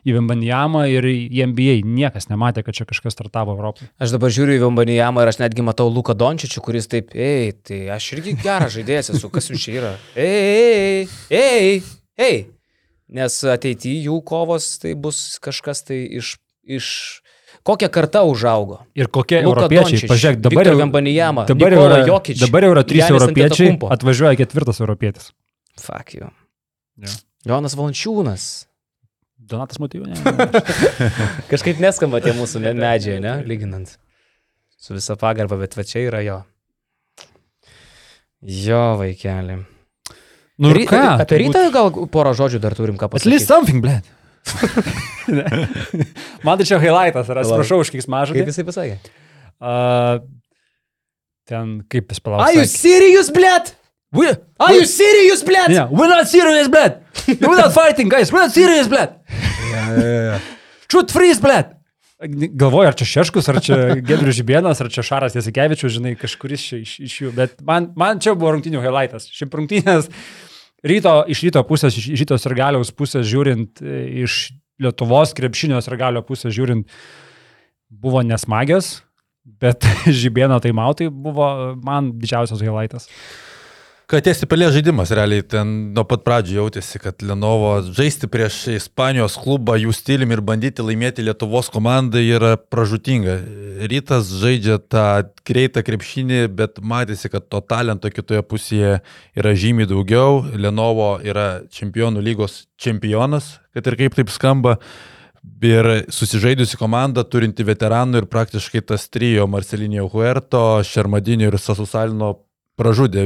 į 0.07 0.15
Vembanijamą 0.17 0.85
ir 0.93 1.09
į 1.11 1.43
NBA. 1.51 1.77
Niekas 1.87 2.29
nematė, 2.31 2.63
kad 2.63 2.79
čia 2.79 2.87
kažkas 2.87 3.17
startavo 3.17 3.57
Europoje. 3.57 3.91
Aš 3.99 4.15
dabar 4.15 4.31
žiūriu 4.33 4.57
į 4.61 4.63
Vambanijamą 4.63 5.25
ir 5.25 5.33
aš 5.33 5.41
netgi 5.43 5.67
matau 5.67 5.91
Luką 5.91 6.15
Dončičių, 6.17 6.63
kuris 6.63 6.87
taip, 6.91 7.11
ei, 7.11 7.51
tai 7.67 7.83
aš 7.97 8.11
irgi 8.15 8.37
geras 8.39 8.75
žaidėjas 8.77 9.11
esu, 9.17 9.31
kas 9.33 9.51
jūs 9.51 9.67
čia 9.67 9.79
yra. 9.81 9.95
Ei, 10.27 11.07
ei, 11.31 11.43
ei, 11.43 11.81
ei. 12.17 12.45
Nes 13.07 13.35
ateityje 13.47 14.09
jų 14.09 14.17
kovos 14.27 14.73
tai 14.81 14.91
bus 14.99 15.37
kažkas 15.43 15.85
tai 15.87 16.01
iš, 16.19 16.33
iš 16.67 16.87
kokią 17.67 17.89
kartą 17.91 18.23
užaugo. 18.29 18.81
Ir 18.95 19.09
kokie 19.11 19.41
Luka 19.41 19.65
europiečiai, 19.65 19.97
Dončič, 19.97 20.09
pažiūrėk, 20.11 20.39
dabar 20.43 20.67
Viktor 20.67 20.73
jau, 20.73 20.87
dabar 20.87 21.73
jau, 21.73 21.81
Nikola 21.81 21.97
yra, 21.97 22.07
Jokic, 22.07 22.39
dabar 22.43 22.67
jau 22.67 22.71
yra 22.75 22.83
trys 22.87 23.01
Giannis 23.03 23.15
europiečiai, 23.15 23.75
atvažiuoja 23.97 24.39
ketvirtas 24.43 24.81
europietis. 24.83 25.31
Fuck 25.79 26.15
you. 26.17 26.31
Jo. 27.03 27.13
Jonas 27.47 27.75
Valančiūnas. 27.77 28.47
Donatas 29.47 29.79
Motyvų, 29.79 30.09
ne. 30.11 30.49
Kažkaip 31.51 31.79
neskamba 31.83 32.19
tie 32.23 32.33
mūsų 32.35 32.59
me- 32.63 32.75
medžiai, 32.75 33.21
ne? 33.23 33.37
Lyginant. 33.47 33.95
Su 34.77 34.95
visa 34.97 35.15
pagarba, 35.19 35.57
bet 35.61 35.75
va 35.77 35.85
čia 35.87 36.03
yra 36.07 36.21
jo. 36.25 36.41
Jo, 38.41 38.97
vaikeli. 38.99 39.61
Nu 40.57 40.73
Ry- 40.73 40.87
ką? 40.89 41.21
Apie 41.21 41.39
rytą 41.41 41.67
gal 41.73 41.91
porą 42.11 42.33
žodžių 42.37 42.59
dar 42.61 42.75
turim 42.77 42.97
ką 42.97 43.09
At 43.09 43.25
least 43.25 43.45
pasakyti. 43.45 43.47
something, 43.47 43.81
blė. 43.83 44.01
Man 46.45 46.57
tai 46.59 46.65
čia 46.67 46.79
highlightas, 46.81 47.29
ar 47.31 47.41
atsiprašau 47.43 47.81
už 47.83 47.91
kiek 47.93 48.07
mažą. 48.11 48.35
Kaip 48.37 48.51
jisai 48.51 48.65
pasakė? 48.67 48.97
Uh, 49.57 50.19
ten 51.49 51.77
kaip 51.89 52.11
jis 52.13 52.21
Are 52.21 52.25
palaukė. 52.29 52.57
you 52.59 52.65
serious, 52.71 53.31
blėt? 53.33 53.73
We, 54.15 54.29
Are 54.63 54.73
you 54.73 54.85
serious, 54.87 55.41
blėt? 55.43 55.67
yeah, 55.73 55.89
we're 55.91 56.07
not 56.07 56.29
serious, 56.31 56.69
blėt. 56.71 57.01
We're 57.27 57.57
not 57.59 57.73
fighting, 57.75 58.07
guys. 58.09 58.31
We're 58.31 58.45
not 58.45 58.53
serious, 58.55 58.87
blėt. 58.87 59.17
Shoot 60.87 61.11
freeze, 61.11 61.41
blėt. 61.43 61.73
Galvoju, 62.17 62.87
ar 62.89 62.95
čia 62.97 63.05
Šeškus, 63.05 63.45
ar 63.51 63.59
čia 63.61 63.75
Gedrius 64.01 64.39
Žibienas, 64.39 64.79
ar 64.81 64.87
čia 64.89 65.03
Šaras 65.05 65.35
Jasikevičius, 65.37 65.99
žinai, 65.99 66.15
kažkuris 66.17 66.63
iš, 66.79 66.93
iš 67.05 67.17
jų. 67.21 67.33
Bet 67.37 67.59
man, 67.67 67.91
man 67.99 68.17
čia 68.23 68.33
buvo 68.33 68.55
rungtinių 68.55 68.81
highlightas. 68.81 69.27
Šiaip 69.37 69.53
rungtinės 69.59 70.07
ryto, 70.85 71.13
iš 71.29 71.43
ryto 71.47 71.63
pusės, 71.67 71.97
iš 71.97 72.23
ryto 72.23 72.37
sirgaliaus 72.41 72.93
pusės 72.95 73.27
žiūrint, 73.29 73.81
e, 73.81 74.05
iš 74.25 74.47
Lietuvos 74.77 75.31
krepšinio 75.33 75.79
sirgalio 75.81 76.21
pusės 76.21 76.53
žiūrint, 76.53 76.85
buvo 77.89 78.21
nesmagios, 78.21 78.99
bet 79.41 79.87
Žibieno 80.19 80.59
taimautai 80.61 81.09
buvo 81.09 81.47
man 81.81 82.13
didžiausias 82.21 82.61
highlightas. 84.07 84.37
Katės 84.37 84.39
įpelė 84.45 84.69
žaidimas, 84.71 85.09
realiai 85.11 85.43
ten 85.43 85.91
nuo 85.91 86.05
pat 86.07 86.21
pradžio 86.23 86.61
jautėsi, 86.61 86.95
kad 86.97 87.19
Lenovo 87.21 87.81
žaisti 87.83 88.29
prieš 88.31 88.69
Ispanijos 88.77 89.35
klubą 89.35 89.75
jų 89.75 89.91
stiliumi 89.91 90.31
ir 90.37 90.41
bandyti 90.41 90.81
laimėti 90.81 91.25
Lietuvos 91.25 91.67
komandai 91.67 92.23
yra 92.23 92.55
pražutinga. 92.55 93.35
Rytas 93.83 94.31
žaidžia 94.31 94.79
tą 94.79 95.27
greitą 95.43 95.83
krepšinį, 95.83 96.47
bet 96.47 96.79
matėsi, 96.79 97.27
kad 97.27 97.49
to 97.51 97.59
talento 97.59 98.07
kitoje 98.07 98.45
pusėje 98.47 99.01
yra 99.35 99.53
žymiai 99.53 99.91
daugiau. 99.91 100.39
Lenovo 100.55 101.19
yra 101.19 101.67
čempionų 101.67 102.23
lygos 102.23 102.63
čempionas, 102.79 103.57
kad 103.75 103.91
ir 103.91 103.99
kaip 104.05 104.15
taip 104.15 104.31
skamba. 104.31 104.77
Ir 105.59 106.07
susižaidusi 106.07 106.79
komanda, 106.79 107.27
turinti 107.27 107.63
veteranų 107.67 108.23
ir 108.23 108.31
praktiškai 108.31 108.87
tas 108.87 109.11
trijo 109.11 109.51
Marcelinio 109.51 110.07
Huerto, 110.07 110.79
Šermadinio 110.87 111.51
ir 111.51 111.59
Sasusalino 111.59 112.37
pražudė 112.77 113.25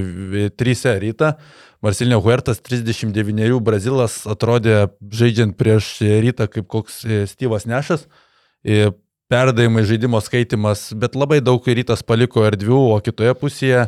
trysia 0.58 0.95
rytą. 1.02 1.36
Marcelinio 1.82 2.20
Huertas, 2.22 2.62
39 2.62 3.60
brazilas, 3.66 4.22
atrodė 4.30 4.91
žaidžiant 5.10 5.58
prieš 5.58 5.95
rytą 6.02 6.45
kaip 6.52 6.68
koks 6.70 7.02
e, 7.06 7.24
Styvas 7.30 7.66
Nešas. 7.66 8.06
E, 8.62 8.91
perdavimai, 9.32 9.84
žaidimo 9.88 10.22
skaitimas, 10.22 10.91
bet 10.93 11.18
labai 11.18 11.39
daug 11.41 11.66
rytas 11.66 12.04
paliko 12.06 12.43
erdvių, 12.45 12.82
o 12.93 12.99
kitoje 13.02 13.34
pusėje 13.39 13.88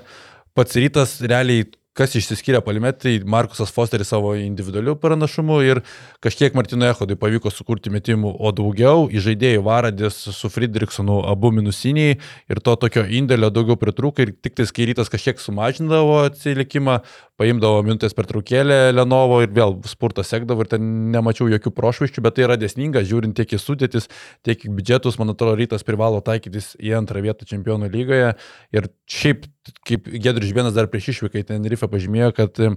pats 0.57 0.77
rytas 0.79 1.17
realiai 1.21 1.67
kas 1.97 2.15
išsiskiria 2.17 2.61
palime, 2.65 2.89
tai 2.97 3.19
Markusas 3.25 3.71
Fosteris 3.73 4.09
savo 4.09 4.33
individualiu 4.35 4.95
pranašumu 4.97 5.59
ir 5.61 5.81
kažkiek 6.25 6.55
Martino 6.57 6.87
Echodui 6.89 7.17
pavyko 7.19 7.51
sukurti 7.53 7.93
metimų, 7.93 8.31
o 8.39 8.51
daugiau 8.55 9.05
į 9.13 9.21
žaidėjų 9.27 9.61
varadės 9.65 10.17
su 10.33 10.49
Friedrichsonu 10.49 11.19
abu 11.29 11.53
minusiniai 11.53 12.17
ir 12.17 12.63
to 12.65 12.75
tokio 12.81 13.05
indėlio 13.05 13.51
daugiau 13.53 13.77
pritrūko 13.77 14.25
ir 14.25 14.33
tik 14.33 14.57
tai 14.57 14.65
skairytas 14.69 15.13
kažkiek 15.13 15.41
sumažindavo 15.41 16.23
atsilikimą, 16.25 16.99
paimdavo 17.37 17.83
minutės 17.85 18.13
per 18.17 18.27
trukėlę 18.29 18.93
Lenovo 18.93 19.39
ir 19.45 19.53
vėl 19.53 19.77
spurtas 19.89 20.29
sekdavo 20.33 20.65
ir 20.65 20.73
ten 20.73 20.89
nemačiau 21.13 21.49
jokių 21.51 21.73
prošviščių, 21.77 22.25
bet 22.25 22.37
tai 22.37 22.47
yra 22.47 22.57
desninga, 22.61 23.05
žiūrint 23.05 23.37
tiek 23.37 23.53
į 23.53 23.61
sudėtis, 23.61 24.09
tiek 24.45 24.65
į 24.65 24.73
biudžetus, 24.77 25.19
man 25.21 25.33
atrodo, 25.33 25.57
rytas 25.61 25.85
privalo 25.85 26.21
taikytis 26.25 26.73
į 26.81 26.97
antrą 27.01 27.21
vietą 27.25 27.45
čempionų 27.49 27.89
lygoje. 27.93 28.33
Ir 28.73 28.89
šiaip 29.09 29.47
kaip 29.87 30.07
Gedrius 30.11 30.49
Žibėnas 30.49 30.75
dar 30.75 30.89
prieš 30.91 31.13
išvyką 31.13 31.41
į 31.41 31.47
Tenerifę 31.83 31.87
pažymėjo, 31.91 32.31
kad 32.35 32.59
e, 32.59 32.71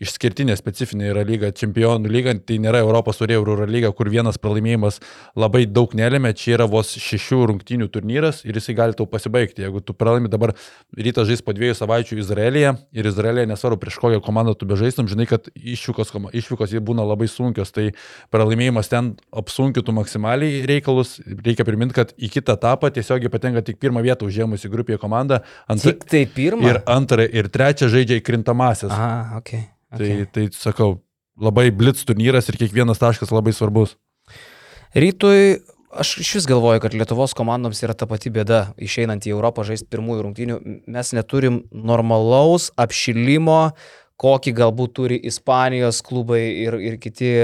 išskirtinė 0.00 0.56
specifinė 0.56 1.10
yra 1.12 1.24
lyga, 1.24 1.52
čempionų 1.52 2.08
lyga, 2.10 2.34
tai 2.46 2.58
nėra 2.58 2.80
Europos 2.80 3.18
turėjų 3.20 3.44
Euro 3.44 3.66
lyga, 3.66 3.92
kur 3.92 4.08
vienas 4.08 4.38
pralaimėjimas 4.38 5.00
labai 5.36 5.66
daug 5.66 5.92
nelėmė, 5.94 6.34
čia 6.36 6.56
yra 6.56 6.66
vos 6.66 6.94
šešių 6.96 7.46
rungtynių 7.52 7.88
turnyras 7.92 8.44
ir 8.44 8.56
jisai 8.56 8.74
gali 8.76 8.96
tau 8.96 9.06
pasibaigti. 9.06 9.64
Jeigu 9.64 9.80
tu 9.80 9.94
pralaimi 9.94 10.28
dabar 10.28 10.54
rytą 10.96 11.24
žais 11.26 11.42
po 11.42 11.52
dviejų 11.56 11.76
savaičių 11.76 12.20
Izraelyje 12.20 12.74
ir 12.92 13.06
Izraelyje 13.08 13.46
nesvarbu 13.50 13.80
prieš 13.80 13.98
kokią 14.00 14.20
komandą 14.24 14.56
tu 14.56 14.68
bežaistum, 14.68 15.08
žinai, 15.08 15.28
kad 15.28 15.48
išvykos, 15.56 16.12
išvykos 16.32 16.74
jie 16.74 16.80
būna 16.80 17.06
labai 17.06 17.28
sunkios, 17.28 17.72
tai 17.72 17.92
pralaimėjimas 18.32 18.90
ten 18.92 19.14
apsunkintų 19.32 19.96
maksimaliai 19.96 20.64
reikalus. 20.68 21.18
Reikia 21.46 21.66
priminti, 21.66 21.96
kad 21.96 22.12
į 22.16 22.30
kitą 22.36 22.56
etapą 22.56 22.90
tiesiogiai 22.94 23.32
patenka 23.32 23.62
tik 23.64 23.80
pirmą 23.82 24.02
vietą 24.04 24.28
užėmusi 24.28 24.70
grupėje 24.72 25.00
komanda. 25.02 25.42
Ant... 25.70 25.82
Tik 25.84 26.04
tai 26.08 26.24
pirmą. 26.30 26.66
Ir 26.66 26.80
antrą, 26.90 27.26
ir 27.26 27.48
trečią 27.52 27.88
žaidžia 27.92 28.20
įkrintamasis. 28.46 28.90
Aha, 28.90 29.38
okay, 29.38 29.68
okay. 29.92 30.26
Tai, 30.26 30.26
tai 30.32 30.48
sakau, 30.52 31.02
labai 31.38 31.70
blitz 31.70 32.04
turnyras 32.06 32.48
ir 32.48 32.56
kiekvienas 32.56 32.98
taškas 32.98 33.32
labai 33.34 33.52
svarbus. 33.52 33.96
Rytui 34.94 35.62
aš 35.96 36.18
iš 36.20 36.34
vis 36.36 36.46
galvoju, 36.46 36.80
kad 36.80 36.94
Lietuvos 36.94 37.34
komandoms 37.34 37.82
yra 37.82 37.94
ta 37.94 38.06
pati 38.06 38.30
bėda, 38.30 38.74
išeinant 38.76 39.26
į 39.26 39.32
Europą 39.32 39.64
žaisti 39.64 39.88
pirmųjų 39.90 40.26
rungtynių, 40.26 40.58
mes 40.86 41.12
neturim 41.16 41.64
normalaus 41.72 42.70
apšilimo, 42.76 43.72
kokį 44.20 44.52
galbūt 44.56 44.92
turi 44.96 45.16
Ispanijos 45.28 46.00
klubai 46.04 46.40
ir, 46.64 46.76
ir 46.80 46.96
kiti 47.00 47.34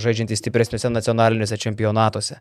žaidžiantys 0.00 0.40
stipresniuose 0.40 0.88
nacionaliniuose 0.92 1.58
čempionatuose. 1.60 2.38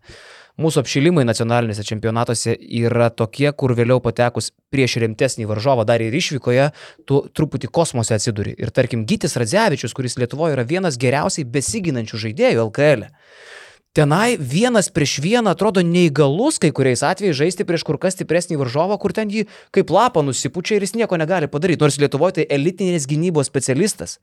Mūsų 0.60 0.82
apšilimai 0.84 1.24
nacionaliniuose 1.28 1.86
čempionatuose 1.88 2.58
yra 2.82 3.10
tokie, 3.10 3.48
kur 3.56 3.76
vėliau 3.78 4.02
patekus 4.04 4.52
prieš 4.74 4.98
rimtesnį 5.04 5.48
varžovą 5.50 5.86
dar 5.88 6.04
ir 6.04 6.16
išvykoje, 6.18 6.72
tu 7.08 7.22
truputį 7.32 7.72
kosmose 7.72 8.18
atsiduri. 8.18 8.56
Ir 8.60 8.74
tarkim, 8.76 9.06
Gytis 9.08 9.38
Radzevičius, 9.40 9.96
kuris 9.96 10.20
Lietuvoje 10.20 10.58
yra 10.58 10.68
vienas 10.68 11.00
geriausiai 11.02 11.48
besiginančių 11.48 12.26
žaidėjų 12.26 12.68
LKL. 12.68 13.08
E 13.08 13.51
tenai 13.98 14.38
vienas 14.40 14.90
prieš 14.90 15.18
vieną 15.24 15.52
atrodo 15.52 15.84
neįgalus 15.84 16.60
kai 16.64 16.72
kuriais 16.76 17.04
atvejais 17.04 17.38
žaisti 17.38 17.68
prieš 17.68 17.84
kur 17.88 18.00
kas 18.00 18.16
stipresnį 18.16 18.60
varžovą, 18.62 18.98
kur 19.02 19.14
ten 19.16 19.32
jį 19.32 19.48
kaip 19.76 19.92
lapą 19.92 20.24
nusipučia 20.24 20.78
ir 20.78 20.86
jis 20.88 20.96
nieko 20.96 21.20
negali 21.20 21.52
padaryti. 21.52 21.82
Nors 21.84 22.00
Lietuvoje 22.00 22.40
tai 22.40 22.48
elitinės 22.58 23.08
gynybos 23.10 23.52
specialistas. 23.52 24.18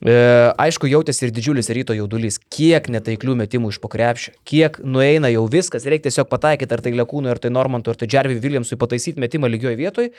E, 0.00 0.12
aišku, 0.60 0.88
jautėsi 0.92 1.26
ir 1.26 1.32
didžiulis 1.36 1.70
ryto 1.72 1.96
jaudulys, 1.96 2.36
kiek 2.52 2.88
netaiklių 2.92 3.36
metimų 3.42 3.72
iš 3.72 3.78
pokrepšio, 3.80 4.34
kiek 4.48 4.76
nueina 4.84 5.30
jau 5.32 5.46
viskas, 5.52 5.88
reikia 5.88 6.10
tiesiog 6.10 6.28
pataikyti 6.32 6.76
ar 6.76 6.84
tai 6.84 6.92
Lekūnui, 6.96 7.32
ar 7.32 7.40
tai 7.40 7.52
Normantui, 7.52 7.94
ar 7.94 8.00
tai 8.00 8.08
Džervi 8.12 8.36
Williamsui 8.40 8.76
pataisyti 8.80 9.22
metimą 9.24 9.48
lygioje 9.52 9.80
vietoje. 9.80 10.12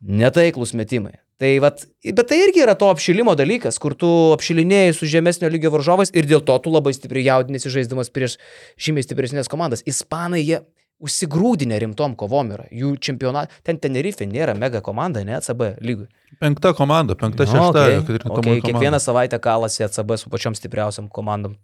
Netaiklus 0.00 0.72
metimai. 0.76 1.18
Tai 1.40 1.54
vat, 1.64 1.86
bet 2.04 2.26
tai 2.28 2.36
irgi 2.42 2.60
yra 2.60 2.74
to 2.76 2.90
apšilimo 2.92 3.32
dalykas, 3.36 3.78
kur 3.80 3.94
tu 3.96 4.08
apšilinėjai 4.34 4.92
su 4.96 5.08
žemesnio 5.08 5.48
lygio 5.48 5.70
varžovais 5.72 6.12
ir 6.12 6.28
dėl 6.28 6.42
to 6.44 6.56
tu 6.60 6.72
labai 6.72 6.92
stipriai 6.92 7.30
jaudinėsi 7.30 7.72
žaisdamas 7.72 8.12
prieš 8.12 8.36
žymiai 8.76 9.06
stipresnės 9.06 9.48
komandas. 9.48 9.80
Ispanai 9.88 10.42
jie 10.44 10.60
užsigrūdinę 11.00 11.78
rimtom 11.80 12.12
kovom 12.20 12.50
yra. 12.52 12.66
Jų 12.76 12.90
čempionat, 13.00 13.52
ten 13.64 13.78
Tenerife 13.80 14.26
nėra 14.28 14.52
mega 14.58 14.82
komanda, 14.84 15.22
ne 15.24 15.38
ACB 15.38 15.62
lygui. 15.80 16.10
Penkta 16.40 16.74
komanda, 16.76 17.16
penkta, 17.16 17.46
no, 17.48 17.54
šešta. 17.54 17.86
Okay, 18.02 18.20
okay. 18.20 18.58
Kiekvieną 18.66 19.00
savaitę 19.00 19.40
kalasi 19.40 19.86
ACB 19.88 20.12
su 20.20 20.28
pačiom 20.32 20.56
stipriausiam 20.56 21.08
komandom, 21.12 21.56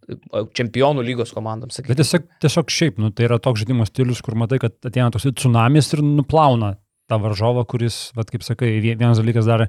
čempionų 0.57 1.05
lygos 1.05 1.37
komandom. 1.37 1.69
Sakykim. 1.69 1.93
Bet 1.93 2.01
tiesiog, 2.01 2.27
tiesiog 2.45 2.73
šiaip, 2.73 2.99
nu, 3.03 3.13
tai 3.13 3.29
yra 3.29 3.37
toks 3.45 3.61
žaidimo 3.61 3.85
stilius, 3.89 4.25
kur 4.25 4.41
matai, 4.41 4.63
kad 4.65 4.77
ateina 4.89 5.13
toks 5.13 5.29
tsunamis 5.37 5.93
ir 5.93 6.05
nuplauna 6.05 6.79
tą 7.11 7.19
varžovą, 7.23 7.65
kuris, 7.69 8.11
vat, 8.17 8.31
kaip 8.33 8.45
sakai, 8.47 8.77
vienas 8.83 9.21
dalykas 9.23 9.47
dar 9.49 9.67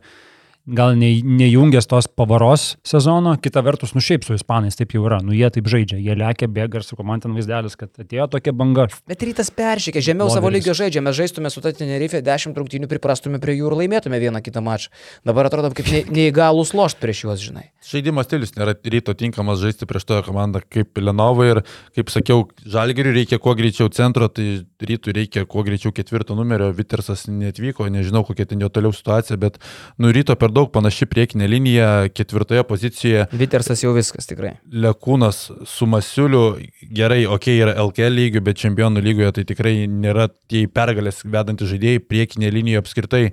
gal 0.67 0.97
ne, 0.99 1.09
nejungęs 1.23 1.87
tos 1.87 2.07
pavaros 2.11 2.75
sezono, 2.83 3.37
kita 3.39 3.61
vertus, 3.63 3.93
nu 3.95 4.01
šiaip 4.03 4.25
su 4.27 4.35
ispanais 4.35 4.75
taip 4.75 4.91
jau 4.95 5.05
yra, 5.07 5.21
nu 5.23 5.35
jie 5.35 5.47
taip 5.53 5.69
žaidžia, 5.71 5.99
jie 6.03 6.15
lekia, 6.17 6.49
bėga 6.51 6.81
ir 6.81 6.85
su 6.85 6.97
man 7.07 7.23
ten 7.23 7.35
vaizdelis, 7.37 7.77
kad 7.79 7.91
atėjo 8.03 8.27
tokia 8.35 8.51
banga. 8.51 8.87
Bet 9.07 9.23
rytas 9.23 9.51
peršykė, 9.55 10.03
žemiau 10.03 10.27
Loderis. 10.27 10.35
savo 10.35 10.51
lygio 10.51 10.75
žaidžia, 10.75 11.03
mes 11.05 11.15
žaistume 11.15 11.51
su 11.53 11.63
ta 11.63 11.71
Tenerife 11.71 12.19
10 12.21 12.57
rungtynių, 12.57 12.89
priprastume 12.91 13.39
prie 13.39 13.55
jų 13.59 13.71
ir 13.71 13.77
laimėtume 13.81 14.19
vieną 14.19 14.43
kitą 14.43 14.63
mačą. 14.65 14.91
Dabar 15.27 15.47
atrodo 15.47 15.71
kaip 15.77 15.87
ne, 15.93 16.03
neįgalus 16.11 16.73
lošt 16.75 16.99
prieš 16.99 17.23
juos, 17.23 17.39
žinai. 17.39 17.69
Žaidimo 17.87 18.25
stilius 18.27 18.51
nėra 18.57 18.75
ryto 18.75 19.15
tinkamas 19.15 19.61
žaisti 19.63 19.87
prieš 19.87 20.07
toją 20.09 20.25
komandą 20.27 20.59
kaip 20.67 20.99
Lenovo 20.99 21.47
ir, 21.47 21.63
kaip 21.95 22.11
sakiau, 22.11 22.47
Žalgiriui 22.67 23.13
reikia 23.21 23.39
kuo 23.39 23.53
greičiau 23.55 23.87
centro, 23.93 24.27
tai 24.27 24.65
rytui 24.83 25.15
reikia 25.15 25.45
kuo 25.47 25.63
greičiau 25.63 25.93
ketvirto 25.95 26.35
numerio, 26.35 26.73
Vitersas 26.75 27.27
netvyko, 27.31 27.87
nežinau 27.93 28.25
kokia 28.27 28.49
ten 28.49 28.59
jo 28.63 28.67
toliau 28.73 28.91
situacija, 28.95 29.37
bet 29.39 29.61
nu 30.01 30.11
ryto 30.11 30.35
per 30.35 30.51
daug 30.56 30.56
panaši 30.73 31.05
priekinė 31.05 31.47
linija, 31.51 31.89
ketvirtoje 32.09 32.63
pozicijoje. 32.67 33.27
Vitersas 33.37 33.83
jau 33.83 33.91
viskas 33.95 34.25
tikrai. 34.29 34.55
Lekūnas 34.71 35.39
su 35.69 35.87
Masiuliu, 35.89 36.41
gerai, 36.81 37.21
okei, 37.25 37.59
okay, 37.59 37.61
yra 37.61 37.75
LKL 37.83 38.17
lygių, 38.17 38.41
bet 38.47 38.61
čempionų 38.63 39.03
lygoje 39.05 39.35
tai 39.37 39.45
tikrai 39.51 39.73
nėra 39.91 40.25
tie 40.49 40.63
pergalės 40.71 41.21
vedantys 41.25 41.69
žaidėjai, 41.69 42.03
priekinė 42.09 42.51
linija 42.55 42.81
apskritai. 42.81 43.27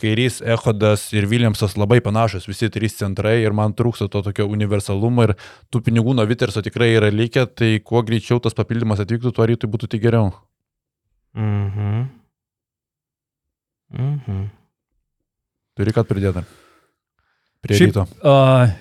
Kairys, 0.00 0.38
Ehodas 0.40 1.10
ir 1.12 1.26
Williamsas 1.28 1.76
labai 1.76 1.98
panašus, 2.00 2.48
visi 2.48 2.70
trys 2.72 2.96
centrai 2.96 3.42
ir 3.42 3.52
man 3.52 3.74
trūksta 3.76 4.08
to 4.08 4.22
tokio 4.24 4.46
universalumo 4.48 5.26
ir 5.28 5.34
tų 5.68 5.82
pinigų 5.90 6.14
nuo 6.16 6.24
Viterso 6.30 6.64
tikrai 6.64 6.94
yra 6.94 7.10
likę, 7.12 7.44
tai 7.52 7.74
kuo 7.84 8.00
greičiau 8.06 8.40
tas 8.40 8.56
papildymas 8.56 9.02
atvyktų, 9.04 9.34
tuo 9.36 9.50
rytui 9.50 9.68
būtų 9.68 9.90
tik 9.92 10.06
geriau. 10.06 10.32
Mhm. 11.36 12.08
Mhm. 13.90 14.48
Turi 15.76 15.94
ką 15.94 16.04
pridėti. 16.06 16.44
Prie 17.60 17.76
Šiaip, 17.76 17.92
ryto. 17.92 18.06
Uh, 18.24 18.72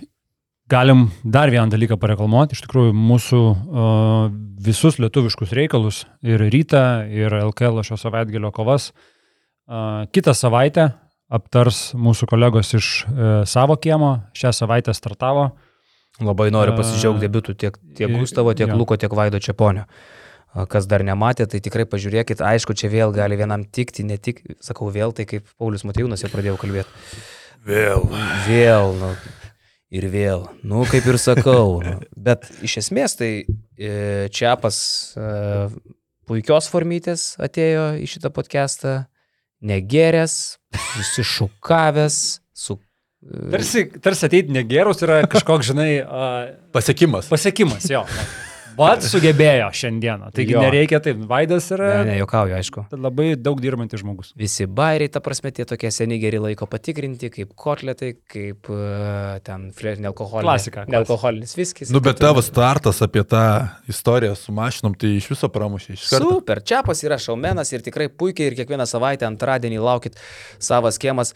galim 0.71 1.07
dar 1.23 1.51
vieną 1.51 1.67
dalyką 1.73 1.97
pareklamuoti. 1.99 2.55
Iš 2.55 2.63
tikrųjų, 2.63 2.93
mūsų 2.95 3.39
uh, 3.43 4.30
visus 4.63 4.99
lietuviškus 5.01 5.53
reikalus 5.57 6.05
ir 6.23 6.43
rytą, 6.53 6.84
ir 7.11 7.36
LKL 7.41 7.84
šio 7.88 7.99
savaitgalio 7.99 8.53
kovas 8.55 8.91
uh, 8.93 10.05
kitą 10.15 10.36
savaitę 10.38 10.91
aptars 11.30 11.89
mūsų 11.93 12.30
kolegos 12.32 12.71
iš 12.77 12.93
uh, 13.05 13.25
savo 13.49 13.75
kiemo. 13.82 14.15
Šią 14.38 14.53
savaitę 14.63 14.95
startavo. 14.95 15.49
Labai 16.19 16.49
noriu 16.51 16.73
pasidžiaugti 16.75 17.23
debiutų 17.23 17.53
tiek, 17.55 17.75
tiek 17.95 18.11
Gustavo, 18.11 18.51
tiek 18.57 18.67
ja. 18.67 18.75
Luko, 18.75 18.97
tiek 18.99 19.13
Vaido 19.15 19.39
Čiaponio. 19.39 19.86
Kas 20.67 20.88
dar 20.89 21.03
nematė, 21.05 21.45
tai 21.47 21.61
tikrai 21.63 21.86
pažiūrėkit, 21.88 22.41
aišku, 22.43 22.73
čia 22.75 22.89
vėl 22.91 23.13
gali 23.15 23.38
vienam 23.39 23.63
tikti, 23.63 24.03
ne 24.03 24.17
tik, 24.17 24.41
sakau 24.65 24.89
vėl, 24.91 25.13
tai 25.15 25.27
kaip 25.30 25.45
Paulius 25.61 25.86
Matijūnas 25.88 26.25
jau 26.25 26.32
pradėjau 26.34 26.57
kalbėti. 26.59 26.89
Vėl. 27.68 28.05
Vėl, 28.47 28.93
nu. 28.99 29.12
Ir 29.89 30.05
vėl. 30.14 30.45
Nu, 30.62 30.84
kaip 30.89 31.07
ir 31.10 31.18
sakau. 31.22 31.80
Nu. 31.86 31.95
Bet 32.16 32.45
iš 32.66 32.78
esmės 32.84 33.18
tai 33.20 33.32
e, 33.43 34.28
Čiapas 34.34 34.78
e, 35.18 35.30
puikios 36.30 36.70
formytės 36.70 37.32
atėjo 37.41 37.95
į 37.97 38.05
šitą 38.12 38.30
podcastą, 38.34 38.99
negeręs, 39.66 40.60
susišukavęs, 40.93 42.20
su 42.53 42.78
Tarsi, 43.20 43.82
tarsi 43.99 44.30
ateiti 44.30 44.53
negerus 44.55 45.01
yra 45.03 45.18
kažkoks, 45.28 45.74
žinai, 45.74 45.89
uh, 46.05 46.53
Pasiekimas. 46.72 47.28
pasiekimas 47.28 47.89
jo. 47.91 48.05
Vat 48.78 49.03
sugebėjo 49.03 49.70
šiandieną. 49.76 50.30
Taigi 50.36 50.53
Jo. 50.53 50.61
nereikia 50.63 50.99
taip. 51.03 51.17
Vaidas 51.30 51.67
yra 51.76 51.88
Ne, 52.03 52.11
ne, 52.11 52.17
jokauju, 52.20 52.53
aišku. 52.59 52.84
labai 52.93 53.36
daug 53.36 53.59
dirbantis 53.63 54.01
žmogus. 54.03 54.34
Visi 54.38 54.67
bairiai, 54.67 55.09
ta 55.11 55.20
prasme, 55.20 55.51
tie 55.51 55.65
tokie 55.65 55.91
seni 55.91 56.20
geri 56.22 56.39
laiko 56.39 56.67
patikrinti, 56.70 57.30
kaip 57.34 57.55
kotletai, 57.59 58.13
kaip 58.30 58.70
uh, 58.72 59.39
ten 59.43 59.70
flerinė 59.76 60.11
alkoholinė. 60.11 60.45
Klasika, 60.47 60.84
klasika. 60.84 60.91
Nealkoholinis 60.95 61.55
viskis. 61.57 61.91
Nu, 61.91 61.99
bet 62.05 62.20
tavo 62.22 62.43
startas 62.45 63.01
apie 63.05 63.24
tą 63.28 63.43
istoriją 63.91 64.36
su 64.39 64.51
mašinom, 64.55 64.95
tai 64.99 65.15
iš 65.17 65.30
viso 65.34 65.49
pramušė 65.49 65.95
iš 65.97 66.07
karto. 66.09 66.30
Super, 66.39 66.61
Čiapas 66.63 67.03
yra 67.07 67.17
šaumenas 67.20 67.72
ir 67.74 67.82
tikrai 67.86 68.07
puikiai 68.09 68.51
ir 68.51 68.57
kiekvieną 68.59 68.86
savaitę 68.89 69.26
antradienį 69.28 69.80
laukit 69.84 70.15
savas 70.59 70.95
schemas. 70.99 71.34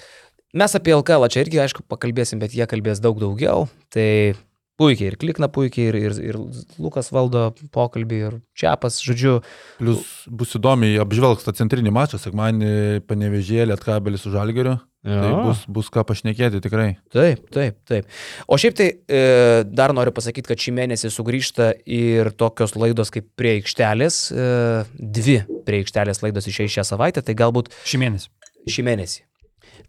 Mes 0.53 0.75
apie 0.77 0.93
LKL 0.93 1.25
čia 1.33 1.41
irgi, 1.41 1.57
aišku, 1.63 1.81
pakalbėsim, 1.89 2.37
bet 2.37 2.53
jie 2.53 2.67
kalbės 2.69 2.99
daug 3.01 3.17
daugiau. 3.17 3.63
Tai 3.89 4.35
puikiai 4.79 5.11
ir 5.11 5.17
klikna 5.21 5.49
puikiai, 5.53 5.89
ir, 5.91 5.97
ir, 6.09 6.15
ir 6.31 6.39
Lukas 6.81 7.11
valdo 7.13 7.49
pokalbį, 7.75 8.21
ir 8.27 8.39
Čiapas, 8.57 8.97
žodžiu, 9.05 9.39
Plius 9.79 10.07
bus 10.29 10.55
įdomiai 10.57 10.97
apžvelgs 11.03 11.45
tą 11.45 11.53
centrinį 11.57 11.93
mačą, 11.93 12.19
sekmanį 12.21 13.03
panevežėlį 13.09 13.75
atkabelis 13.77 14.25
su 14.25 14.33
žalgeriu. 14.33 14.79
Tai 15.03 15.31
bus, 15.43 15.65
bus 15.67 15.89
ką 15.91 16.05
pašnekėti 16.07 16.61
tikrai. 16.63 16.93
Taip, 17.11 17.41
taip, 17.51 17.75
taip. 17.91 18.05
O 18.47 18.55
šiaip 18.55 18.77
tai 18.79 18.85
e, 19.11 19.23
dar 19.67 19.91
noriu 19.91 20.13
pasakyti, 20.15 20.47
kad 20.47 20.61
šį 20.63 20.71
mėnesį 20.77 21.11
sugrįžta 21.11 21.73
ir 21.83 22.29
tokios 22.39 22.77
laidos 22.79 23.11
kaip 23.11 23.27
prie 23.35 23.57
aikštelės, 23.57 24.21
e, 24.31 24.47
dvi 24.95 25.35
prie 25.67 25.81
aikštelės 25.83 26.23
laidos 26.23 26.47
išeis 26.47 26.71
šią 26.77 26.87
savaitę, 26.93 27.19
tai 27.19 27.35
galbūt 27.35 27.73
Šį 27.83 27.99
mėnesį. 27.99 28.31
šį 28.71 28.87
mėnesį. 28.87 29.19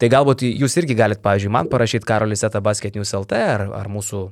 Tai 0.02 0.10
galbūt 0.10 0.42
jūs 0.48 0.74
irgi 0.82 0.98
galite, 0.98 1.22
pavyzdžiui, 1.22 1.52
man 1.54 1.70
parašyti 1.70 2.10
Karoliseta 2.10 2.58
Basket 2.58 2.98
News 2.98 3.14
LT 3.14 3.38
ar, 3.38 3.68
ar 3.70 3.86
mūsų 3.94 4.24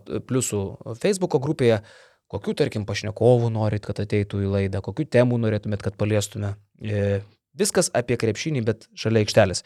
pliusų 0.00 0.62
Facebook'o 1.02 1.40
grupėje, 1.42 1.82
kokių, 2.32 2.56
tarkim, 2.62 2.88
pašnekovų 2.88 3.52
norit, 3.52 3.84
kad 3.84 4.00
ateitų 4.00 4.42
į 4.46 4.50
laidą, 4.56 4.80
kokių 4.84 5.08
temų 5.12 5.40
norėtumėt, 5.42 5.84
kad 5.84 5.98
paliestume. 6.00 6.54
E, 6.80 7.20
Viskas 7.52 7.90
apie 7.92 8.16
krepšinį, 8.16 8.62
bet 8.64 8.86
šalia 8.96 9.20
aikštelės. 9.26 9.60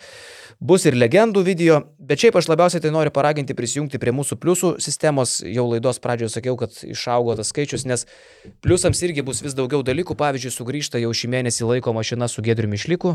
Bus 0.58 0.88
ir 0.88 0.96
legendų 0.98 1.44
video, 1.46 1.76
bet 2.02 2.18
šiaip 2.18 2.34
aš 2.40 2.48
labiausiai 2.50 2.82
tai 2.82 2.90
noriu 2.90 3.12
paraginti 3.14 3.54
prisijungti 3.54 4.00
prie 4.02 4.10
mūsų 4.10 4.40
pliusų 4.42 4.72
sistemos. 4.82 5.36
Jau 5.46 5.68
laidos 5.70 6.02
pradžioje 6.02 6.32
sakiau, 6.34 6.56
kad 6.58 6.74
išaugo 6.82 7.36
tas 7.38 7.52
skaičius, 7.54 7.86
nes 7.86 8.02
pliusams 8.66 9.04
irgi 9.06 9.22
bus 9.22 9.44
vis 9.44 9.54
daugiau 9.54 9.86
dalykų. 9.86 10.18
Pavyzdžiui, 10.18 10.54
sugrįžta 10.56 10.98
jau 10.98 11.14
šį 11.14 11.30
mėnesį 11.36 11.70
laiko 11.70 11.94
mašina 11.94 12.26
su 12.26 12.42
Gedriu 12.42 12.72
Mišliku, 12.74 13.14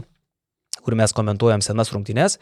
kur 0.79 0.95
mes 0.95 1.13
komentuojam 1.13 1.63
senas 1.65 1.91
rungtynes. 1.93 2.39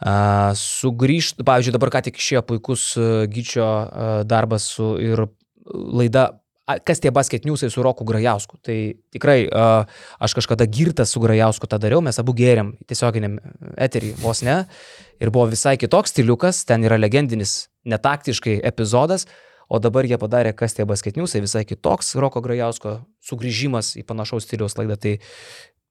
A, 0.00 0.52
Sugrįžta, 0.58 1.46
pavyzdžiui, 1.46 1.76
dabar 1.76 1.92
ką 1.94 2.04
tik 2.08 2.20
išėjo 2.20 2.44
puikus 2.48 2.90
a, 2.98 3.08
Gyčio 3.30 3.66
a, 3.66 4.12
darbas 4.26 4.68
su 4.74 4.94
ir 5.00 5.28
laida 5.70 6.30
Kas 6.86 7.00
tie 7.02 7.10
basket 7.10 7.42
newsai 7.48 7.66
su 7.70 7.82
Roku 7.82 8.04
Grajausku. 8.06 8.58
Tai 8.62 8.76
tikrai 9.10 9.48
a, 9.50 9.86
aš 10.22 10.36
kažkada 10.38 10.68
girtas 10.70 11.10
su 11.10 11.22
Grajausku 11.22 11.66
tą 11.66 11.80
dariau, 11.82 12.02
mes 12.04 12.18
abu 12.22 12.34
gėrėm 12.36 12.76
tiesioginiam 12.86 13.38
eterį 13.74 14.12
vos 14.22 14.44
ne. 14.46 14.60
Ir 15.18 15.32
buvo 15.34 15.48
visai 15.50 15.76
kitoks 15.80 16.14
stiliukas, 16.14 16.62
ten 16.68 16.86
yra 16.86 17.00
legendinis, 17.00 17.72
netaktiškai 17.90 18.60
epizodas. 18.70 19.26
O 19.70 19.78
dabar 19.78 20.06
jie 20.06 20.18
padarė, 20.18 20.50
kas 20.54 20.74
tie 20.74 20.86
basketniusai, 20.86 21.42
visai 21.42 21.64
kitoks 21.66 22.16
Roko 22.18 22.42
Grajausko 22.42 23.00
sugrįžimas 23.22 23.94
į 23.98 24.06
panašaus 24.06 24.46
stiliaus 24.46 24.74
laidą. 24.78 24.98
Tai 24.98 25.16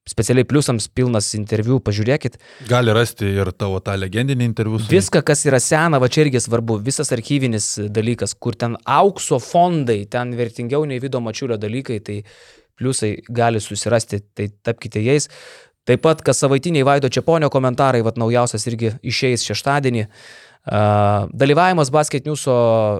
specialiai 0.10 0.48
pliusams 0.48 0.88
pilnas 0.96 1.30
interviu, 1.38 1.80
pažiūrėkit. 1.86 2.38
Gali 2.70 2.94
rasti 2.96 3.30
ir 3.42 3.52
tavo 3.58 3.80
tą 3.84 3.96
legendinį 4.00 4.48
interviu. 4.50 4.82
Viską, 4.90 5.22
kas 5.26 5.46
yra 5.48 5.62
sena, 5.64 6.02
va 6.02 6.10
čia 6.12 6.26
irgi 6.26 6.42
svarbu, 6.44 6.80
visas 6.86 7.14
archyvinis 7.16 7.72
dalykas, 7.94 8.36
kur 8.36 8.58
ten 8.60 8.78
aukso 8.90 9.40
fondai, 9.44 10.02
ten 10.12 10.34
vertingiau 10.40 10.88
nei 10.90 11.02
Vido 11.04 11.22
Mačiulio 11.24 11.60
dalykai, 11.62 12.00
tai 12.06 12.20
pliusai 12.80 13.16
gali 13.30 13.62
susirasti, 13.62 14.22
tai 14.36 14.50
tapkite 14.66 15.04
jais. 15.04 15.30
Taip 15.88 16.04
pat, 16.06 16.22
kas 16.26 16.42
savaitiniai 16.44 16.86
Vaido 16.86 17.10
Čiaponio 17.10 17.50
komentarai, 17.50 18.04
va 18.06 18.14
naujausias 18.18 18.68
irgi 18.70 18.94
išeis 19.02 19.46
šeštadienį. 19.48 20.06
Uh, 20.70 21.30
dalyvavimas 21.34 21.90
Basket 21.90 22.28
Newso 22.28 22.54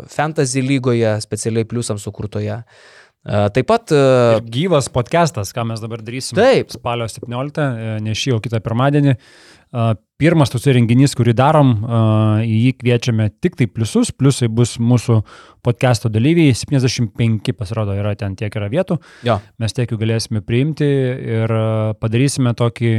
Fantasy 0.10 0.64
lygoje, 0.66 1.12
specialiai 1.22 1.68
pliusams 1.70 2.06
sukurtoje. 2.08 2.56
Uh, 2.64 2.99
taip 3.26 3.68
pat 3.68 3.92
uh, 3.96 4.40
Ir 4.40 4.46
gyvas 4.52 4.88
podcastas, 4.94 5.54
ką 5.56 5.66
mes 5.68 5.82
dabar 5.84 6.04
darysim. 6.06 6.38
Taip. 6.40 6.72
Spalio 6.72 7.08
17, 7.10 7.66
e, 7.66 7.96
ne 8.06 8.16
šį, 8.16 8.38
o 8.38 8.44
kitą 8.44 8.62
pirmadienį. 8.64 9.16
E, 9.16 9.90
Pirmas 10.20 10.52
toks 10.52 10.66
renginys, 10.76 11.14
kurį 11.16 11.32
darom, 11.40 11.70
e, 11.80 12.00
į 12.44 12.56
jį 12.66 12.72
kviečiame 12.82 13.30
tik 13.40 13.54
tai 13.60 13.70
pliusus, 13.72 14.10
pliusai 14.12 14.50
bus 14.52 14.74
mūsų 14.84 15.22
podcast'o 15.64 16.12
dalyviai, 16.12 16.52
75 16.58 17.54
pasirodo 17.56 17.96
yra 17.96 18.12
ten 18.20 18.36
tiek 18.40 18.52
yra 18.60 18.68
vietų, 18.72 18.98
jo, 19.24 19.38
mes 19.64 19.78
tiek 19.78 19.88
jų 19.88 20.00
galėsime 20.02 20.44
priimti 20.44 20.90
ir 20.90 21.56
e, 21.56 21.64
padarysime 22.02 22.52
tokį 22.52 22.92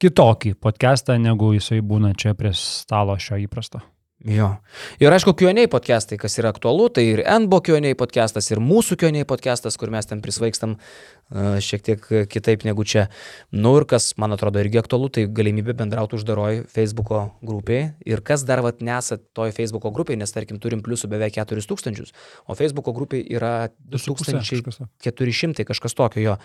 kitokį 0.00 0.54
podcastą, 0.60 1.18
negu 1.20 1.52
jisai 1.56 1.82
būna 1.84 2.14
čia 2.16 2.32
prie 2.38 2.54
stalo 2.56 3.18
šio 3.20 3.42
įprasto. 3.44 3.84
Jo. 4.24 4.54
Ir 4.96 5.12
aišku, 5.12 5.34
Q&A 5.36 5.66
podcastai, 5.68 6.16
kas 6.16 6.38
yra 6.40 6.48
aktualu, 6.48 6.86
tai 6.88 7.02
ir 7.04 7.20
NBO 7.20 7.58
Q&A 7.60 7.92
podcastas, 8.00 8.48
ir 8.48 8.62
mūsų 8.64 8.96
Q&A 9.02 9.26
podcastas, 9.28 9.76
kur 9.76 9.92
mes 9.92 10.08
ten 10.08 10.22
prisvaikstam 10.24 10.78
uh, 10.78 11.58
šiek 11.60 11.84
tiek 11.84 12.06
kitaip 12.32 12.64
negu 12.64 12.86
čia. 12.88 13.10
Nu 13.52 13.74
ir 13.76 13.84
kas, 13.84 14.14
man 14.16 14.32
atrodo, 14.32 14.62
irgi 14.64 14.80
aktualu, 14.80 15.10
tai 15.12 15.26
galimybė 15.28 15.76
bendrauti 15.76 16.16
uždaroj 16.16 16.62
Facebook'o 16.72 17.26
grupėje. 17.44 17.92
Ir 18.08 18.24
kas 18.24 18.46
dar 18.48 18.64
vat 18.64 18.80
nesat 18.80 19.20
toj 19.36 19.52
Facebook'o 19.52 19.92
grupėje, 19.92 20.22
nes 20.24 20.32
tarkim 20.32 20.62
turim 20.64 20.80
pliusų 20.80 21.12
beveik 21.12 21.36
4000, 21.36 22.08
o 22.48 22.56
Facebook'o 22.56 22.96
grupėje 22.96 23.28
yra 23.36 23.68
2400 23.84 24.88
2400. 25.04 25.68
kažkas 25.68 25.92
tokio 25.92 26.24
jo. 26.24 26.40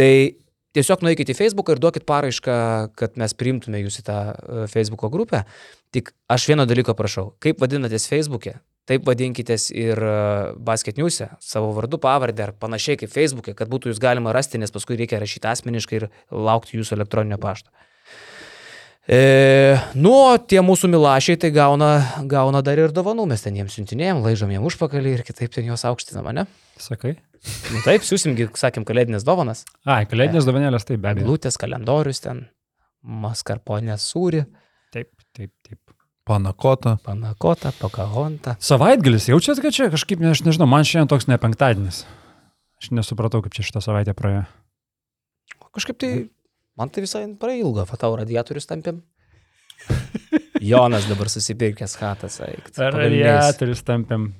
Tai 0.00 0.12
tiesiog 0.76 1.02
nueikite 1.06 1.34
į 1.34 1.38
Facebooką 1.38 1.76
ir 1.76 1.82
duokit 1.82 2.06
paraišką, 2.08 2.56
kad 2.98 3.18
mes 3.20 3.34
priimtume 3.38 3.80
jūs 3.82 4.00
į 4.02 4.06
tą 4.06 4.18
e, 4.32 4.64
Facebook'o 4.72 5.10
grupę. 5.12 5.44
Tik 5.94 6.12
aš 6.32 6.48
vieno 6.50 6.66
dalyko 6.68 6.96
prašau. 6.98 7.30
Kaip 7.42 7.62
vadinatės 7.62 8.08
Facebook'e, 8.10 8.58
taip 8.88 9.06
vadinkitės 9.08 9.70
ir 9.74 10.00
e, 10.00 10.14
Basket 10.68 11.00
News'e, 11.00 11.30
savo 11.42 11.72
vardu, 11.76 12.00
pavardę 12.02 12.48
ar 12.48 12.54
panašiai 12.60 13.00
kaip 13.02 13.12
Facebook'e, 13.12 13.56
kad 13.58 13.72
būtų 13.72 13.92
jūs 13.92 14.02
galima 14.02 14.34
rasti, 14.36 14.60
nes 14.62 14.74
paskui 14.74 14.98
reikia 15.00 15.20
rašyti 15.22 15.50
asmeniškai 15.52 16.00
ir 16.02 16.08
laukti 16.30 16.78
jūsų 16.80 16.98
elektroninio 17.00 17.40
pašto. 17.42 17.72
E, 19.06 19.76
nu, 19.94 20.12
tie 20.50 20.58
mūsų 20.66 20.90
milašiai 20.90 21.38
tai 21.38 21.52
gauna, 21.54 21.90
gauna 22.26 22.62
dar 22.66 22.80
ir 22.82 22.94
dovanų, 22.94 23.28
mes 23.30 23.44
ten 23.44 23.54
jiems 23.54 23.76
siuntinėjom, 23.78 24.24
laižom 24.24 24.50
jiem 24.50 24.66
užpakalį 24.66 25.12
ir 25.14 25.22
kitaip 25.26 25.54
ten 25.54 25.68
juos 25.68 25.86
aukštinam, 25.86 26.26
ne? 26.34 26.46
Sakai? 26.82 27.14
Nu, 27.70 27.84
taip, 27.84 28.02
siūsimgi, 28.02 28.48
sakėm, 28.58 28.82
kalėdinės 28.88 29.22
dovanas. 29.26 29.62
Ai, 29.86 30.02
kalėdinės 30.10 30.48
dovanėlės, 30.48 30.88
taip, 30.88 30.98
be 31.04 31.12
abejo. 31.12 31.28
Eglutės, 31.28 31.58
kalendorius 31.62 32.24
ten, 32.24 32.48
maskarponė 33.06 33.94
sūri, 34.02 34.42
Taip, 34.96 35.10
taip, 35.36 35.50
taip. 35.66 35.78
Panakota. 36.26 36.96
panakota, 37.04 37.70
pakahonta. 37.78 38.56
Savaitgalis, 38.58 39.28
jaučiat, 39.28 39.60
kad 39.62 39.74
čia 39.74 39.90
kažkaip, 39.92 40.22
ne, 40.22 40.32
aš 40.34 40.40
nežinau, 40.46 40.66
man 40.70 40.86
šiandien 40.88 41.10
toks 41.12 41.28
ne 41.30 41.36
penktadienis. 41.38 42.00
Aš 42.82 42.90
nesupratau, 42.96 43.42
kaip 43.44 43.54
čia 43.54 43.66
šitą 43.66 43.82
savaitę 43.84 44.14
praėjo. 44.16 44.46
Kažkaip 45.76 45.98
tai, 46.00 46.10
man 46.76 46.90
tai 46.92 47.04
visai 47.06 47.24
prailgo, 47.40 47.84
fatau 47.88 48.14
radiatorius 48.20 48.68
tampėm. 48.70 49.02
Jonas 50.70 51.06
dabar 51.10 51.28
susipirkęs 51.30 51.96
hatas, 52.00 52.40
eik. 52.46 52.70
Radiatorius 52.78 53.82
tampėm. 53.86 54.30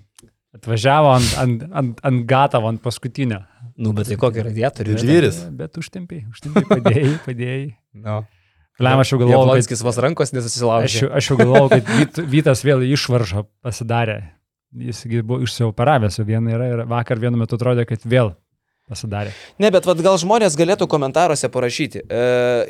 Atvažiavo 0.57 1.11
ant, 1.13 1.33
ant, 1.43 1.65
ant, 1.77 1.99
ant 2.09 2.23
gatavo, 2.29 2.71
ant 2.73 2.81
paskutinio. 2.81 3.43
Nu, 3.77 3.93
bet 3.93 4.09
tai 4.09 4.17
kokį 4.17 4.47
radiatorių? 4.47 4.95
Didžvyris. 4.97 5.41
Bet 5.59 5.77
užtempiai, 5.77 6.23
užtempiai, 6.33 6.65
padėjai, 6.71 7.11
padėjai. 7.27 7.67
No. 8.01 8.23
Lem, 8.81 9.01
aš 9.01 9.13
jau 9.13 9.19
galvojau, 9.21 9.37
kad, 9.43 9.51
Jablonskis 9.51 9.83
vos 9.85 9.99
rankos 10.05 10.31
aš, 10.31 10.35
nesusilaužė. 10.37 11.03
jau- 11.05 11.11
aš 11.17 11.29
jau 11.31 11.37
galvojau, 11.41 11.69
kad 11.73 11.93
Vyt, 11.97 12.19
Vytas 12.33 12.65
vėl 12.65 12.83
išvaržą 12.89 13.45
pasidarė. 13.65 14.17
Jis 14.77 15.05
buvo 15.25 15.39
išsioperavęs, 15.45 16.19
o 16.21 16.27
viena 16.29 16.53
yra 16.57 16.67
ir 16.73 16.83
vakar 16.89 17.21
vienu 17.21 17.39
metu 17.41 17.57
atrodė, 17.57 17.87
kad 17.89 18.03
vėl 18.05 18.35
pasidarė. 18.91 19.33
Ne, 19.63 19.71
bet 19.75 19.87
vat, 19.89 20.01
gal 20.05 20.19
žmonės 20.23 20.57
galėtų 20.59 20.87
komentaruose 20.91 21.49
parašyti. 21.53 22.05
E, 22.07 22.21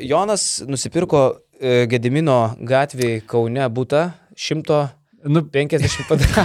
Jonas 0.09 0.63
nusipirko 0.67 1.25
e, 1.59 1.85
Gedimino 1.91 2.55
gatvėje 2.67 3.21
Kaune 3.29 3.67
būtą 3.73 4.07
150 4.37 5.23
Nu, 5.27 5.41
kvadratų. 6.07 6.43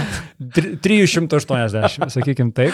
tri- 0.55 0.75
380, 0.83 2.09
sakykim 2.17 2.49
taip. 2.57 2.73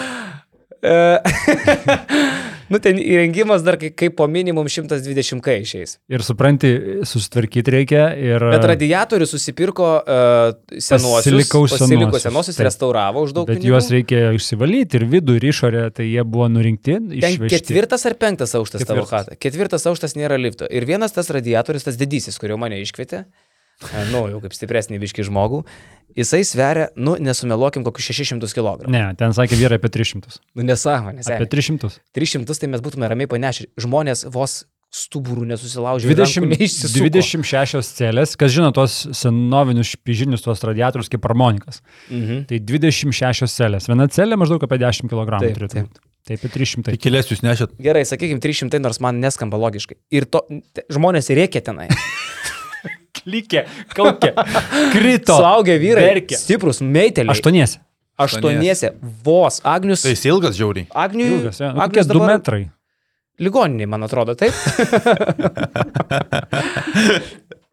Nu, 2.70 2.78
ten 2.82 3.00
įrengimas 3.02 3.64
dar 3.66 3.74
kaip, 3.80 4.14
po 4.18 4.28
minimum 4.30 4.68
120 4.70 5.42
kai 5.42 5.56
išeis. 5.64 5.96
Ir 6.10 6.22
supranti, 6.22 6.70
susitvarkyti 7.08 7.74
reikia. 7.74 8.04
Ir, 8.14 8.44
Bet 8.52 8.66
radiatorių 8.70 9.26
susipirko 9.26 9.88
uh, 9.98 10.52
senuosius. 10.76 11.24
Pasilikau 11.24 11.64
pasiliko 11.66 11.82
senuosius, 11.82 12.26
senuosius, 12.28 12.58
taip. 12.60 12.68
restauravo 12.68 13.24
už 13.26 13.34
daug 13.34 13.50
bet 13.50 13.58
pinigų. 13.58 13.74
juos 13.74 13.90
reikia 13.90 14.22
išsivalyti 14.38 15.00
ir 15.00 15.06
vidų, 15.16 15.40
ir 15.40 15.48
išorę, 15.50 15.84
tai 15.96 16.06
jie 16.12 16.22
buvo 16.22 16.46
nurinkti. 16.52 17.00
Ketvirtas 17.50 18.06
ar 18.06 18.14
penktas 18.20 18.54
aukštas 18.54 18.86
tavo 18.86 19.02
Ketvirtas. 19.02 19.30
chata. 19.34 19.40
Ketvirtas 19.42 19.90
aukštas 19.90 20.14
nėra 20.20 20.38
lifto. 20.38 20.70
Ir 20.70 20.86
vienas 20.86 21.16
tas 21.16 21.30
radiatorius, 21.34 21.88
tas 21.90 21.98
didysis, 21.98 22.38
kurio 22.38 22.60
mane 22.60 22.78
iškvietė, 22.84 23.24
nu, 24.12 24.26
jau 24.34 24.40
kaip 24.44 24.54
stipresnį 24.56 24.98
biški 25.02 25.24
žmogų, 25.28 25.62
jisai 26.18 26.42
sveria, 26.46 26.88
nu, 26.98 27.14
nesumeluokim, 27.22 27.84
kokius 27.86 28.10
600 28.12 28.50
kg. 28.56 28.88
Ne, 28.90 29.06
ten 29.18 29.32
sakė 29.36 29.58
vyrai 29.60 29.78
apie 29.80 29.92
300. 29.94 30.40
Nu, 30.58 30.66
nesąmonė, 30.68 31.24
Apie 31.24 31.46
300. 31.48 31.92
300 32.16 32.58
tai 32.60 32.68
mes 32.72 32.82
būtume 32.84 33.08
ramiai 33.10 33.30
panešę. 33.30 33.70
Žmonės 33.80 34.26
vos 34.34 34.62
stuburų 34.90 35.44
nesusilaužė. 35.52 36.08
20, 36.10 36.48
neišsisuko. 36.50 37.06
26 37.14 37.92
celės, 37.94 38.32
kas 38.34 38.50
žino 38.50 38.72
tos 38.74 39.04
senovinius 39.14 39.92
špižinius, 39.94 40.42
tos 40.42 40.64
radiatorius 40.66 41.06
kaip 41.12 41.22
harmonikas. 41.28 41.78
Mhm. 42.10 42.44
Tai 42.50 42.58
26 42.58 43.46
celės. 43.54 43.86
Viena 43.86 44.08
celė 44.10 44.38
maždaug 44.40 44.66
apie 44.66 44.80
10 44.82 45.06
kg 45.12 45.38
Taip, 45.38 45.54
turėtų 45.60 45.76
taip. 45.78 45.86
būti. 45.92 46.02
Tai 46.26 46.36
apie 46.36 46.50
300. 46.52 46.90
Tai 46.90 46.98
kilės 47.06 47.30
jūs 47.30 47.44
nešėt. 47.46 47.78
Gerai, 47.80 48.02
sakykime 48.04 48.42
300, 48.42 48.82
nors 48.82 48.98
man 49.00 49.22
neskamba 49.22 49.56
logiškai. 49.62 49.96
Ir 50.10 50.26
to 50.26 50.42
te- 50.74 50.84
žmonės 50.92 51.30
rėkia 51.38 51.62
tenai. 51.70 51.86
Klikė, 53.20 53.64
kaukė, 53.94 54.32
krito. 54.94 55.36
Suaugę 55.36 55.76
vyrai. 55.82 56.04
verkė. 56.14 56.38
Stiprus, 56.40 56.80
meiteliai. 56.80 57.34
Aštuoniesi. 57.34 57.80
Aštuoniese. 58.20 58.92
Vos. 59.24 59.60
Agnius. 59.64 60.02
Tai 60.04 60.12
jis 60.14 60.26
ilgas 60.28 60.58
žiauriai. 60.58 60.88
Agniui. 60.92 61.30
Ilgas, 61.38 61.60
ja. 61.62 61.72
Nu, 61.72 61.80
Agnius 61.84 62.06
Kokie 62.06 62.16
2 62.16 62.20
dabar 62.20 62.34
metrai. 62.34 62.62
ligoniniai, 63.40 63.88
man 63.88 64.04
atrodo, 64.04 64.34
taip. 64.36 64.52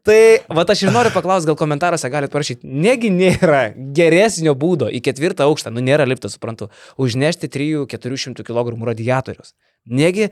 tai, 0.07 0.19
va, 0.47 0.63
aš 0.63 0.85
ir 0.85 0.93
noriu 0.95 1.11
paklausti, 1.11 1.49
gal 1.49 1.57
komentaruose 1.59 2.11
galite 2.11 2.31
parašyti, 2.31 2.63
negi 2.63 3.11
nėra 3.11 3.65
geresnio 3.75 4.55
būdo 4.55 4.87
į 4.87 5.03
ketvirtą 5.03 5.47
aukštą, 5.49 5.73
nu 5.75 5.83
nėra 5.83 6.07
liptas, 6.07 6.37
suprantu, 6.37 6.69
užnešti 6.95 7.51
3-400 7.51 8.47
kg 8.47 8.77
radiatorius. 8.91 9.51
Negi 9.87 10.31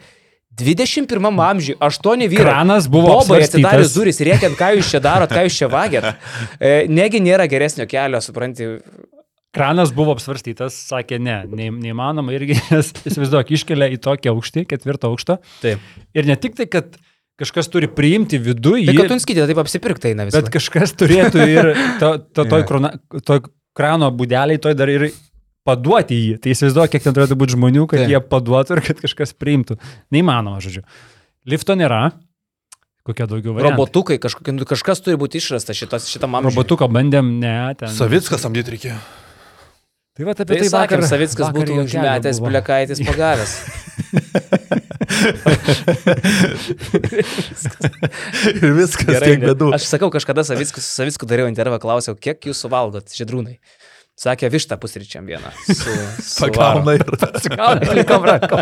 21 0.60 1.42
amžiuje 1.50 1.78
8 1.84 2.28
vyrai. 2.32 2.46
Kranas 2.46 2.88
buvo 2.92 3.10
Bobai 3.12 3.42
apsvarstytas. 3.42 3.94
duris, 3.96 4.22
rėkiant, 4.24 4.56
ką 4.60 4.70
jūs 4.78 4.94
čia 4.94 5.02
darot, 5.04 5.32
ką 5.32 5.44
jūs 5.48 5.58
čia 5.60 5.68
vagėt. 5.72 6.08
E, 6.60 6.74
negi 6.88 7.20
nėra 7.24 7.48
geresnio 7.52 7.88
kelio, 7.92 8.22
supranti. 8.24 8.70
Kranas 9.56 9.92
buvo 9.96 10.12
apsvarstytas, 10.16 10.76
sakė 10.90 11.20
ne, 11.24 11.38
neįmanoma 11.56 12.34
irgi, 12.36 12.58
nes 12.74 12.92
įsivaizduok, 13.08 13.52
iškelia 13.56 13.88
į 13.96 14.00
tokį 14.04 14.32
aukštį, 14.34 14.66
ketvirtą 14.72 15.12
aukštą. 15.12 15.38
Taip. 15.64 15.84
Ir 16.16 16.28
ne 16.28 16.36
tik 16.40 16.58
tai, 16.60 16.68
kad 16.72 16.98
kažkas 17.40 17.68
turi 17.72 17.88
priimti 17.92 18.40
viduje, 18.40 18.88
Tai 18.92 18.98
kad 19.00 19.12
tu 19.12 19.20
skaitai, 19.24 19.48
taip 19.52 19.62
apsipirktai 19.64 20.12
eina 20.14 20.28
visą. 20.28 20.40
bet 20.44 20.52
kažkas 20.56 20.96
turėtų 21.00 21.48
ir 21.52 21.72
to, 22.00 22.12
to, 22.36 22.48
toj, 22.52 22.64
krona, 22.68 22.94
toj 23.28 23.42
krano 23.76 24.12
būdeliai, 24.16 24.60
toj 24.64 24.76
dar 24.80 24.92
ir 24.92 25.10
paduoti 25.66 26.18
jį. 26.20 26.38
Tai 26.42 26.54
įsivaizduok, 26.54 26.94
kiek 26.94 27.04
ten 27.06 27.16
turėtų 27.18 27.38
būti 27.42 27.56
žmonių, 27.58 27.88
kad 27.92 28.04
Taip. 28.04 28.14
jie 28.14 28.22
paduotų 28.34 28.78
ir 28.78 28.84
kad 28.86 29.02
kažkas 29.04 29.34
priimtų. 29.38 29.80
Neįmanoma, 30.14 30.62
žodžiu. 30.64 30.86
Lifto 31.50 31.76
nėra. 31.78 32.14
Kokia 33.06 33.28
daugiau 33.30 33.54
variantų? 33.54 33.76
Robotukai, 33.76 34.18
kažkokie, 34.22 34.56
nu, 34.56 34.66
kažkas 34.66 35.04
turi 35.06 35.18
būti 35.22 35.38
išrastas 35.38 35.78
šitas, 35.78 36.08
šitam 36.10 36.40
amžiui. 36.40 36.56
Robotuką 36.56 36.90
bandėm, 36.90 37.36
ne, 37.42 37.58
ten. 37.78 37.92
Savickas 37.94 38.42
samdyti 38.42 38.74
reikėjo. 38.74 38.98
Tai 40.16 40.26
va 40.26 40.32
apie 40.32 40.46
Tai, 40.48 40.58
tai 40.64 40.70
sakėm, 40.72 41.02
Savickas 41.06 41.44
vakar 41.44 41.60
būtų 41.60 41.76
užmetęs, 41.84 42.38
blekaitis 42.42 43.04
pagavęs. 43.04 43.52
Ir 48.56 48.72
viskas 48.78 49.20
tiek 49.22 49.42
ne? 49.42 49.50
bėdų. 49.50 49.70
Aš 49.76 49.90
sakau, 49.90 50.10
kažkada 50.14 50.46
Savicku, 50.48 50.80
su 50.80 50.88
Savicku 50.88 51.28
dariau 51.30 51.52
intervą, 51.52 51.78
klausiau, 51.84 52.16
kiek 52.18 52.48
jūs 52.50 52.64
suvalgot, 52.64 53.12
žydrūnai. 53.16 53.58
Sakė, 54.16 54.48
vištą 54.54 54.78
pusryčiam 54.80 55.26
vieną. 55.28 55.50
Su, 55.68 55.92
su. 56.24 56.48
Pagauna 56.48 56.94
ir. 56.96 57.04
Gal 57.52 57.82
plikom 57.84 58.24
rankom. 58.30 58.62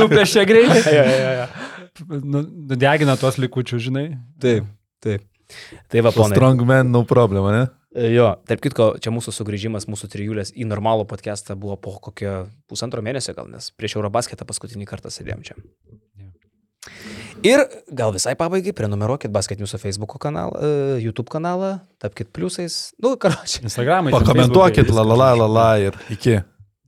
Nupiešė 0.00 0.46
greitai. 0.48 0.94
Jo, 0.96 1.04
jo, 1.04 1.32
jo. 1.38 2.18
Nu, 2.24 2.40
Nudegina 2.72 3.14
tuos 3.20 3.36
likučius, 3.38 3.84
žinai. 3.84 4.06
Taip, 4.40 4.64
taip. 5.04 5.26
Tai 5.92 6.00
va, 6.06 6.10
Po 6.10 6.22
ponai. 6.24 6.38
strongman, 6.38 6.88
no 6.90 7.04
problem, 7.06 7.50
ne? 7.52 7.64
Jo, 8.10 8.32
tarp 8.48 8.64
kitko, 8.64 8.86
čia 8.98 9.12
mūsų 9.14 9.30
sugrįžimas, 9.36 9.84
mūsų 9.86 10.08
trijulės 10.10 10.50
į 10.58 10.64
normalų 10.66 11.04
podcastą 11.06 11.54
buvo 11.54 11.76
po 11.78 11.92
kokio 12.02 12.48
pusantro 12.66 13.04
mėnesio 13.06 13.36
gal, 13.36 13.46
nes 13.52 13.68
prieš 13.76 13.94
Eurobasketą 14.00 14.48
paskutinį 14.48 14.88
kartą 14.90 15.12
sėdėjom 15.14 15.44
čia. 15.46 15.54
Ir 17.44 17.60
gal 17.92 18.12
visai 18.14 18.34
pabaigai, 18.40 18.72
prenumeruokit 18.76 19.32
Basket 19.32 19.60
News 19.60 19.76
Facebook 19.80 20.16
kanalą, 20.20 20.54
e, 20.60 21.00
YouTube 21.02 21.28
kanalą, 21.32 21.78
tapkite 22.00 22.30
pliusais. 22.32 22.94
Nu, 23.02 23.16
karočiui. 23.20 23.64
Instagramai. 23.68 24.12
ten 24.12 24.20
Pakomentuokit, 24.20 24.88
la 24.88 25.04
la 25.04 25.16
la 25.16 25.34
la 25.42 25.48
la 25.48 25.68
ir 25.78 25.98
iki. 26.10 26.38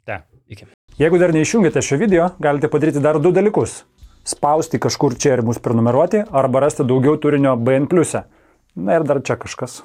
Te. 0.05 0.21
Iki. 0.49 0.71
Jeigu 0.97 1.19
dar 1.21 1.35
neišjungėte 1.37 1.83
šio 1.85 1.99
video, 2.01 2.31
galite 2.41 2.71
padaryti 2.73 3.03
dar 3.05 3.21
du 3.21 3.33
dalykus. 3.37 3.83
Spausti 4.27 4.81
kažkur 4.83 5.15
čia 5.21 5.37
ir 5.37 5.43
mus 5.47 5.61
prenumeruoti, 5.63 6.25
arba 6.33 6.65
rasti 6.65 6.87
daugiau 6.89 7.19
turinio 7.21 7.57
BN. 7.57 7.87
Na 8.77 8.97
ir 8.97 9.05
dar 9.05 9.21
čia 9.25 9.37
kažkas. 9.37 9.83